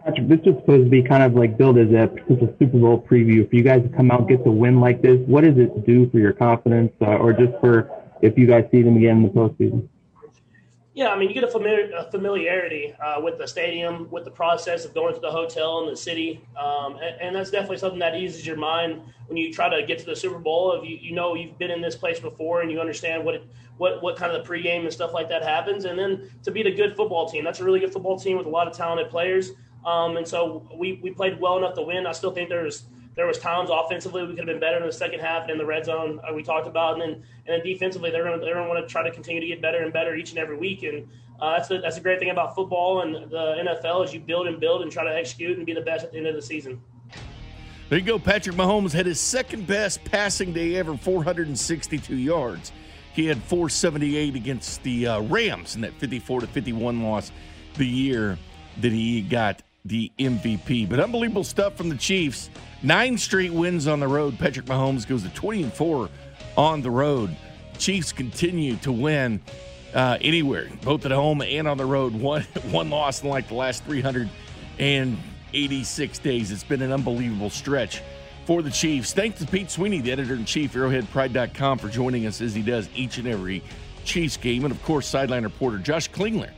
Patrick, 0.04 0.28
this 0.28 0.40
is 0.40 0.56
supposed 0.60 0.84
to 0.84 0.90
be 0.90 1.02
kind 1.02 1.22
of 1.22 1.34
like 1.34 1.58
billed 1.58 1.78
as 1.78 1.92
a 1.92 2.08
potential 2.08 2.56
Super 2.58 2.78
Bowl 2.78 3.06
preview. 3.08 3.48
For 3.48 3.56
you 3.56 3.62
guys 3.62 3.82
to 3.82 3.88
come 3.90 4.10
out 4.10 4.28
get 4.28 4.42
the 4.42 4.50
win 4.50 4.80
like 4.80 5.02
this, 5.02 5.20
what 5.26 5.44
does 5.44 5.58
it 5.58 5.86
do 5.86 6.10
for 6.10 6.18
your 6.18 6.32
confidence, 6.32 6.92
or 7.00 7.32
just 7.32 7.52
for 7.60 7.90
if 8.22 8.36
you 8.38 8.46
guys 8.46 8.64
see 8.72 8.82
them 8.82 8.96
again 8.96 9.18
in 9.18 9.22
the 9.24 9.28
postseason? 9.28 9.86
Yeah, 11.00 11.08
I 11.08 11.18
mean, 11.18 11.30
you 11.30 11.34
get 11.34 11.44
a, 11.44 11.50
familiar, 11.50 11.90
a 11.96 12.10
familiarity 12.10 12.92
uh, 13.02 13.22
with 13.22 13.38
the 13.38 13.48
stadium, 13.48 14.10
with 14.10 14.26
the 14.26 14.30
process 14.30 14.84
of 14.84 14.92
going 14.92 15.14
to 15.14 15.20
the 15.20 15.30
hotel 15.30 15.80
in 15.80 15.88
the 15.88 15.96
city, 15.96 16.46
um, 16.58 16.96
and, 16.96 17.18
and, 17.22 17.34
that's 17.34 17.50
definitely 17.50 17.78
something 17.78 18.00
that 18.00 18.14
eases 18.16 18.46
your 18.46 18.58
mind 18.58 19.00
when 19.26 19.38
you 19.38 19.50
try 19.50 19.70
to 19.70 19.86
get 19.86 19.98
to 20.00 20.04
the 20.04 20.14
Super 20.14 20.38
Bowl. 20.38 20.74
If 20.74 20.86
you, 20.86 20.98
you 21.00 21.12
know 21.12 21.34
you've 21.34 21.58
been 21.58 21.70
in 21.70 21.80
this 21.80 21.96
place 21.96 22.20
before 22.20 22.60
and 22.60 22.70
you 22.70 22.82
understand 22.82 23.24
what 23.24 23.34
it 23.34 23.44
what 23.78 24.02
what 24.02 24.18
kind 24.18 24.30
of 24.36 24.44
the 24.44 24.46
pregame 24.46 24.82
and 24.82 24.92
stuff 24.92 25.14
like 25.14 25.26
that 25.30 25.42
happens, 25.42 25.86
and 25.86 25.98
then 25.98 26.30
to 26.42 26.50
beat 26.50 26.66
a 26.66 26.70
good 26.70 26.94
football 26.94 27.26
team. 27.26 27.44
That's 27.44 27.60
a 27.60 27.64
really 27.64 27.80
good 27.80 27.94
football 27.94 28.18
team 28.20 28.36
with 28.36 28.44
a 28.44 28.50
lot 28.50 28.68
of 28.68 28.76
talented 28.76 29.08
players. 29.08 29.52
Um, 29.86 30.18
and 30.18 30.28
so 30.28 30.68
we 30.76 31.00
we 31.02 31.12
played 31.12 31.40
well 31.40 31.56
enough 31.56 31.76
to 31.76 31.82
win. 31.82 32.06
I 32.06 32.12
still 32.12 32.32
think 32.32 32.50
there's 32.50 32.84
there 33.14 33.26
was 33.26 33.38
times 33.38 33.70
offensively 33.72 34.22
we 34.22 34.28
could 34.28 34.38
have 34.38 34.46
been 34.46 34.60
better 34.60 34.78
in 34.78 34.86
the 34.86 34.92
second 34.92 35.20
half 35.20 35.42
and 35.42 35.50
in 35.50 35.58
the 35.58 35.64
red 35.64 35.84
zone 35.84 36.20
uh, 36.28 36.32
we 36.32 36.42
talked 36.42 36.66
about, 36.66 36.94
and 36.94 37.02
then 37.02 37.10
and 37.10 37.48
then 37.48 37.60
defensively 37.62 38.10
they're 38.10 38.24
going 38.24 38.40
they're 38.40 38.54
going 38.54 38.66
to 38.66 38.72
want 38.72 38.86
to 38.86 38.90
try 38.90 39.02
to 39.02 39.10
continue 39.10 39.40
to 39.40 39.46
get 39.46 39.60
better 39.60 39.82
and 39.82 39.92
better 39.92 40.14
each 40.14 40.30
and 40.30 40.38
every 40.38 40.56
week. 40.56 40.82
And 40.82 41.08
uh, 41.40 41.56
that's 41.56 41.68
the, 41.68 41.78
that's 41.78 41.96
a 41.96 42.00
great 42.00 42.18
thing 42.18 42.30
about 42.30 42.54
football 42.54 43.00
and 43.02 43.30
the 43.30 43.78
NFL 43.82 44.04
is 44.04 44.12
you 44.12 44.20
build 44.20 44.46
and 44.46 44.60
build 44.60 44.82
and 44.82 44.92
try 44.92 45.04
to 45.04 45.14
execute 45.14 45.56
and 45.56 45.64
be 45.64 45.72
the 45.72 45.80
best 45.80 46.04
at 46.04 46.12
the 46.12 46.18
end 46.18 46.26
of 46.26 46.34
the 46.34 46.42
season. 46.42 46.80
There 47.88 47.98
you 47.98 48.04
go. 48.04 48.18
Patrick 48.20 48.54
Mahomes 48.54 48.92
had 48.92 49.06
his 49.06 49.18
second 49.18 49.66
best 49.66 50.04
passing 50.04 50.52
day 50.52 50.76
ever, 50.76 50.96
462 50.96 52.14
yards. 52.14 52.70
He 53.12 53.26
had 53.26 53.42
478 53.42 54.36
against 54.36 54.82
the 54.84 55.08
uh, 55.08 55.20
Rams 55.22 55.74
in 55.74 55.80
that 55.80 55.94
54 55.94 56.42
to 56.42 56.46
51 56.46 57.02
loss 57.02 57.32
the 57.74 57.86
year 57.86 58.38
that 58.80 58.92
he 58.92 59.22
got 59.22 59.62
the 59.84 60.10
MVP. 60.18 60.88
But 60.88 61.00
unbelievable 61.00 61.44
stuff 61.44 61.76
from 61.76 61.88
the 61.88 61.96
Chiefs. 61.96 62.50
Nine 62.82 63.18
straight 63.18 63.52
wins 63.52 63.86
on 63.86 64.00
the 64.00 64.08
road. 64.08 64.38
Patrick 64.38 64.66
Mahomes 64.66 65.06
goes 65.06 65.22
to 65.22 65.28
20 65.30 65.64
and 65.64 65.72
4 65.72 66.08
on 66.56 66.82
the 66.82 66.90
road. 66.90 67.36
Chiefs 67.78 68.12
continue 68.12 68.76
to 68.76 68.92
win 68.92 69.40
uh, 69.94 70.18
anywhere, 70.20 70.68
both 70.82 71.06
at 71.06 71.12
home 71.12 71.42
and 71.42 71.66
on 71.66 71.78
the 71.78 71.86
road. 71.86 72.14
One 72.20 72.42
one 72.70 72.90
loss 72.90 73.22
in 73.22 73.28
like 73.28 73.48
the 73.48 73.54
last 73.54 73.84
386 73.84 76.18
days. 76.18 76.52
It's 76.52 76.64
been 76.64 76.82
an 76.82 76.92
unbelievable 76.92 77.50
stretch 77.50 78.02
for 78.46 78.62
the 78.62 78.70
Chiefs. 78.70 79.12
Thanks 79.12 79.38
to 79.38 79.46
Pete 79.46 79.70
Sweeney, 79.70 80.00
the 80.00 80.12
editor 80.12 80.34
in 80.34 80.44
chief, 80.44 80.74
ArrowheadPride.com, 80.74 81.78
for 81.78 81.88
joining 81.88 82.26
us 82.26 82.40
as 82.40 82.54
he 82.54 82.62
does 82.62 82.88
each 82.94 83.18
and 83.18 83.28
every 83.28 83.62
Chiefs 84.04 84.36
game. 84.36 84.64
And 84.64 84.72
of 84.72 84.82
course, 84.82 85.06
sideline 85.06 85.44
reporter 85.44 85.78
Josh 85.78 86.10
Klingler 86.10 86.50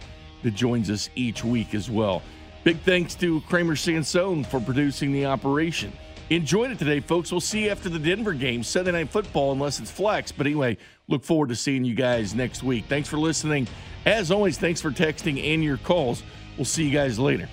that 0.42 0.54
joins 0.54 0.90
us 0.90 1.10
each 1.14 1.44
week 1.44 1.74
as 1.74 1.90
well. 1.90 2.22
Big 2.64 2.78
thanks 2.82 3.16
to 3.16 3.40
Kramer 3.42 3.74
Sansone 3.74 4.44
for 4.44 4.60
producing 4.60 5.12
the 5.12 5.26
operation. 5.26 5.92
Enjoyed 6.30 6.70
it 6.70 6.78
today, 6.78 7.00
folks. 7.00 7.32
We'll 7.32 7.40
see 7.40 7.64
you 7.64 7.70
after 7.70 7.88
the 7.88 7.98
Denver 7.98 8.32
game, 8.32 8.62
Sunday 8.62 8.92
Night 8.92 9.10
Football, 9.10 9.50
unless 9.50 9.80
it's 9.80 9.90
flex. 9.90 10.30
But 10.30 10.46
anyway, 10.46 10.78
look 11.08 11.24
forward 11.24 11.48
to 11.48 11.56
seeing 11.56 11.84
you 11.84 11.94
guys 11.94 12.34
next 12.34 12.62
week. 12.62 12.84
Thanks 12.88 13.08
for 13.08 13.18
listening. 13.18 13.66
As 14.06 14.30
always, 14.30 14.58
thanks 14.58 14.80
for 14.80 14.92
texting 14.92 15.44
and 15.52 15.62
your 15.62 15.76
calls. 15.78 16.22
We'll 16.56 16.64
see 16.64 16.84
you 16.84 16.92
guys 16.92 17.18
later. 17.18 17.48